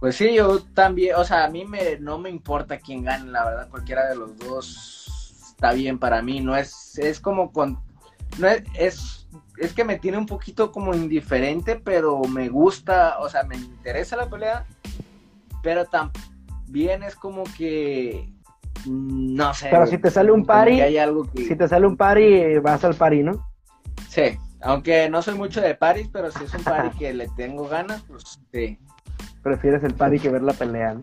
pues 0.00 0.16
sí, 0.16 0.34
yo 0.34 0.62
también, 0.62 1.16
o 1.16 1.24
sea, 1.24 1.44
a 1.44 1.50
mí 1.50 1.66
me, 1.66 1.98
no 1.98 2.18
me 2.18 2.30
importa 2.30 2.78
quién 2.78 3.04
gane, 3.04 3.30
la 3.30 3.44
verdad, 3.44 3.68
cualquiera 3.68 4.08
de 4.08 4.16
los 4.16 4.36
dos 4.38 5.10
está 5.50 5.72
bien 5.72 5.98
para 5.98 6.22
mí, 6.22 6.40
no 6.40 6.56
es, 6.56 6.98
es 6.98 7.20
como 7.20 7.52
con, 7.52 7.78
no 8.38 8.48
es, 8.48 8.62
es, 8.78 9.28
es 9.58 9.74
que 9.74 9.84
me 9.84 9.98
tiene 9.98 10.16
un 10.16 10.24
poquito 10.24 10.72
como 10.72 10.94
indiferente, 10.94 11.76
pero 11.76 12.22
me 12.22 12.48
gusta, 12.48 13.18
o 13.18 13.28
sea, 13.28 13.44
me 13.44 13.56
interesa 13.56 14.16
la 14.16 14.30
pelea, 14.30 14.66
pero 15.62 15.84
también 15.84 17.02
es 17.02 17.14
como 17.14 17.44
que, 17.44 18.32
no 18.86 19.54
sé. 19.54 19.68
Pero 19.70 19.86
si 19.86 19.98
te 19.98 20.10
sale 20.10 20.32
un 20.32 20.46
que 20.46 20.82
hay 20.82 20.98
algo 20.98 21.24
que... 21.30 21.44
Si 21.44 21.56
te 21.56 21.68
sale 21.68 21.86
un 21.86 21.96
pari, 21.96 22.34
eh, 22.34 22.60
vas 22.60 22.84
al 22.84 22.94
pari, 22.94 23.22
¿no? 23.22 23.46
Sí, 24.08 24.38
aunque 24.62 25.08
no 25.08 25.22
soy 25.22 25.34
mucho 25.34 25.60
de 25.60 25.74
paris, 25.74 26.08
pero 26.12 26.30
si 26.30 26.44
es 26.44 26.54
un 26.54 26.64
pari 26.64 26.90
que 26.98 27.12
le 27.12 27.28
tengo 27.36 27.68
ganas, 27.68 28.02
pues 28.02 28.40
sí. 28.52 28.78
Prefieres 29.42 29.82
el 29.84 29.94
pari 29.94 30.18
que 30.18 30.30
ver 30.30 30.42
la 30.42 30.52
pelea, 30.52 30.94
¿no? 30.94 31.02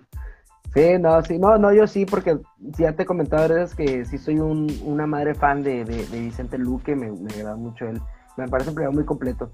Sí, 0.74 0.99
no, 0.99 1.24
sí, 1.24 1.40
no, 1.40 1.58
no, 1.58 1.74
yo 1.74 1.88
sí, 1.88 2.06
porque 2.06 2.38
ya 2.60 2.91
te 2.91 3.04
he 3.04 3.06
comentado 3.06 3.48
veces 3.48 3.74
que 3.74 4.06
sí 4.06 4.18
soy 4.18 4.40
un, 4.40 4.68
una 4.84 5.08
madre 5.08 5.34
fan 5.34 5.64
de, 5.64 5.84
de, 5.86 6.06
de 6.06 6.20
Vicente 6.20 6.58
Luque, 6.58 6.95
me, 6.95 7.12
me 7.12 7.34
agrada 7.34 7.56
mucho 7.56 7.88
él, 7.88 7.99
me 8.36 8.48
parece 8.48 8.70
un 8.70 8.76
peleador 8.76 8.95
muy 8.95 9.06
completo. 9.06 9.52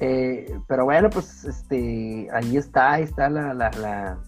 Eh, 0.00 0.58
pero 0.66 0.84
bueno, 0.84 1.08
pues 1.10 1.44
este, 1.44 2.28
ahí 2.32 2.56
está, 2.56 2.92
ahí 2.92 3.04
está 3.04 3.30
la, 3.30 3.54
la, 3.54 3.70
la 3.80 4.18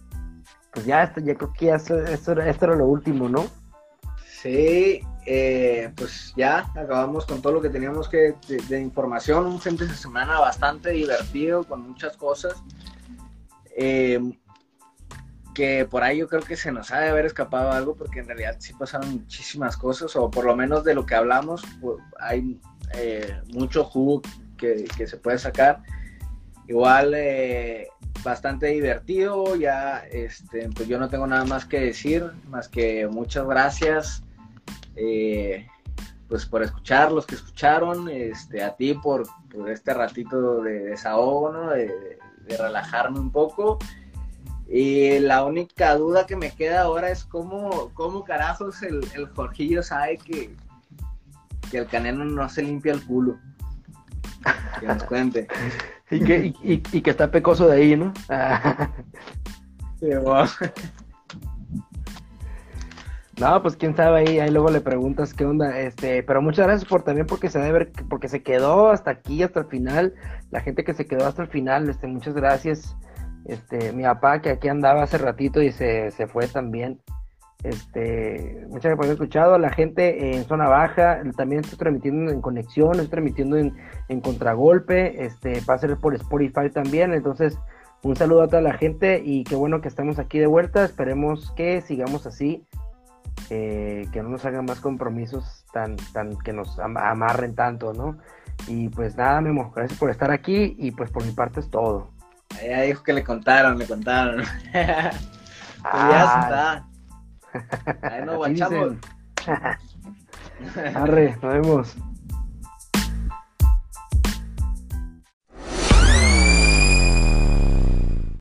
pues 0.73 0.85
ya, 0.85 1.03
este, 1.03 1.23
ya 1.23 1.35
creo 1.35 1.53
que 1.53 1.65
ya 1.67 1.75
esto, 1.75 1.99
esto, 2.05 2.31
era- 2.33 2.49
esto 2.49 2.65
era 2.65 2.75
lo 2.75 2.85
último, 2.85 3.27
¿no? 3.29 3.45
Sí, 4.25 5.01
eh, 5.25 5.91
pues 5.95 6.33
ya 6.35 6.59
acabamos 6.75 7.25
con 7.25 7.41
todo 7.41 7.53
lo 7.53 7.61
que 7.61 7.69
teníamos 7.69 8.09
que 8.09 8.35
de, 8.47 8.57
de 8.67 8.81
información, 8.81 9.45
un 9.45 9.59
fin 9.61 9.77
de 9.77 9.87
semana 9.89 10.39
bastante 10.39 10.91
divertido 10.91 11.63
con 11.63 11.81
muchas 11.81 12.17
cosas. 12.17 12.55
Eh, 13.77 14.19
que 15.53 15.85
por 15.85 16.01
ahí 16.01 16.19
yo 16.19 16.27
creo 16.29 16.41
que 16.41 16.55
se 16.55 16.71
nos 16.71 16.91
ha 16.91 16.99
de 17.01 17.09
haber 17.09 17.25
escapado 17.25 17.71
algo 17.71 17.95
porque 17.95 18.19
en 18.19 18.27
realidad 18.27 18.55
sí 18.59 18.73
pasaron 18.73 19.11
muchísimas 19.11 19.75
cosas 19.75 20.15
o 20.15 20.31
por 20.31 20.45
lo 20.45 20.55
menos 20.55 20.85
de 20.85 20.93
lo 20.95 21.05
que 21.05 21.13
hablamos 21.13 21.61
pues, 21.81 21.97
hay 22.21 22.57
eh, 22.95 23.37
mucho 23.53 23.83
jugo 23.83 24.21
que, 24.57 24.85
que 24.97 25.07
se 25.07 25.17
puede 25.17 25.37
sacar. 25.37 25.83
Igual 26.67 27.13
eh, 27.15 27.89
bastante 28.23 28.67
divertido, 28.67 29.55
ya 29.55 29.99
este, 30.11 30.69
pues 30.75 30.87
yo 30.87 30.99
no 30.99 31.09
tengo 31.09 31.27
nada 31.27 31.45
más 31.45 31.65
que 31.65 31.79
decir, 31.79 32.31
más 32.49 32.67
que 32.67 33.07
muchas 33.07 33.45
gracias 33.47 34.23
eh, 34.95 35.67
pues 36.27 36.45
por 36.45 36.63
escuchar, 36.63 37.11
los 37.11 37.25
que 37.25 37.35
escucharon, 37.35 38.07
este, 38.07 38.63
a 38.63 38.75
ti 38.75 38.93
por, 38.93 39.27
por 39.51 39.69
este 39.69 39.93
ratito 39.93 40.61
de 40.61 40.79
desahogo, 40.79 41.51
¿no? 41.51 41.69
de, 41.71 42.17
relajarme 42.57 43.19
un 43.19 43.31
poco. 43.31 43.79
Y 44.67 45.19
la 45.19 45.43
única 45.45 45.95
duda 45.95 46.25
que 46.25 46.35
me 46.35 46.51
queda 46.51 46.81
ahora 46.81 47.09
es 47.09 47.23
cómo, 47.23 47.91
cómo 47.93 48.23
carajos 48.25 48.81
el, 48.83 49.05
el 49.15 49.27
Jorgillo 49.27 49.83
sabe 49.83 50.17
que, 50.17 50.53
que 51.69 51.77
el 51.77 51.87
canelo 51.87 52.25
no 52.25 52.49
se 52.49 52.63
limpia 52.63 52.93
el 52.93 53.05
culo. 53.05 53.37
Que 54.79 54.87
nos 54.87 55.03
cuente. 55.03 55.47
Y 56.11 56.19
que, 56.23 56.45
y, 56.47 56.55
y- 56.73 56.83
y 56.91 57.01
que 57.01 57.09
está 57.09 57.31
pecoso 57.31 57.67
de 57.67 57.77
ahí, 57.77 57.95
¿no? 57.95 58.13
No, 63.39 63.61
pues 63.63 63.75
quién 63.75 63.95
sabe 63.95 64.19
ahí, 64.19 64.39
ahí 64.39 64.51
luego 64.51 64.69
le 64.69 64.81
preguntas 64.81 65.33
qué 65.33 65.45
onda, 65.45 65.79
este, 65.79 66.21
pero 66.21 66.41
muchas 66.43 66.67
gracias 66.67 66.87
por 66.87 67.01
también 67.03 67.25
porque 67.25 67.49
se 67.49 67.57
debe 67.59 67.71
ver, 67.71 67.91
porque 68.07 68.27
se 68.27 68.43
quedó 68.43 68.89
hasta 68.91 69.09
aquí, 69.11 69.41
hasta 69.41 69.61
el 69.61 69.65
final, 69.67 70.13
la 70.51 70.61
gente 70.61 70.83
que 70.83 70.93
se 70.93 71.05
quedó 71.07 71.25
hasta 71.25 71.41
el 71.41 71.47
final, 71.47 71.89
este, 71.89 72.05
muchas 72.07 72.35
gracias, 72.35 72.95
este, 73.45 73.93
mi 73.93 74.03
papá 74.03 74.41
que 74.41 74.51
aquí 74.51 74.67
andaba 74.67 75.01
hace 75.03 75.17
ratito 75.17 75.61
y 75.61 75.71
se, 75.71 76.11
se 76.11 76.27
fue 76.27 76.47
también, 76.47 77.01
este, 77.63 78.65
muchas 78.69 78.83
gracias 78.83 78.95
por 78.95 79.05
haber 79.05 79.13
escuchado, 79.13 79.53
a 79.55 79.59
la 79.59 79.69
gente 79.71 80.35
en 80.35 80.43
zona 80.45 80.67
baja, 80.67 81.21
también 81.37 81.61
estoy 81.61 81.77
transmitiendo 81.77 82.31
en 82.31 82.41
conexión, 82.41 82.91
estoy 82.93 83.07
transmitiendo 83.07 83.57
en, 83.57 83.75
en 84.09 84.21
contragolpe, 84.21 85.23
este, 85.25 85.61
va 85.69 85.75
a 85.75 85.77
ser 85.77 85.97
por 85.97 86.15
Spotify 86.15 86.69
también, 86.73 87.13
entonces, 87.13 87.57
un 88.03 88.15
saludo 88.15 88.41
a 88.43 88.47
toda 88.47 88.61
la 88.61 88.73
gente 88.73 89.21
y 89.23 89.43
qué 89.43 89.55
bueno 89.55 89.79
que 89.81 89.87
estamos 89.87 90.17
aquí 90.19 90.39
de 90.39 90.47
vuelta, 90.47 90.83
esperemos 90.83 91.51
que 91.55 91.81
sigamos 91.81 92.25
así 92.25 92.65
eh, 93.49 94.07
que 94.11 94.23
no 94.23 94.29
nos 94.29 94.45
hagan 94.45 94.65
más 94.65 94.79
compromisos 94.79 95.65
tan, 95.73 95.97
tan 96.13 96.37
que 96.39 96.53
nos 96.53 96.79
am- 96.79 96.97
amarren 96.97 97.53
tanto, 97.55 97.93
¿no? 97.93 98.17
Y 98.67 98.89
pues 98.89 99.15
nada, 99.17 99.39
Memo, 99.41 99.71
gracias 99.75 99.99
por 99.99 100.09
estar 100.09 100.31
aquí 100.31 100.75
y 100.79 100.91
pues 100.91 101.09
por 101.11 101.23
mi 101.25 101.31
parte 101.31 101.59
es 101.59 101.69
todo. 101.69 102.09
Ella 102.61 102.81
dijo 102.81 103.03
que 103.03 103.13
le 103.13 103.23
contaron, 103.23 103.77
le 103.77 103.85
contaron. 103.87 104.43
Pues 104.73 105.93
ya 105.93 106.21
Ah, 106.23 106.41
está. 106.43 106.87
Ahí 108.01 108.25
nos 108.25 108.37
guachamos. 108.37 108.95
Arre, 110.95 111.37
nos 111.41 111.53
vemos. 111.53 111.97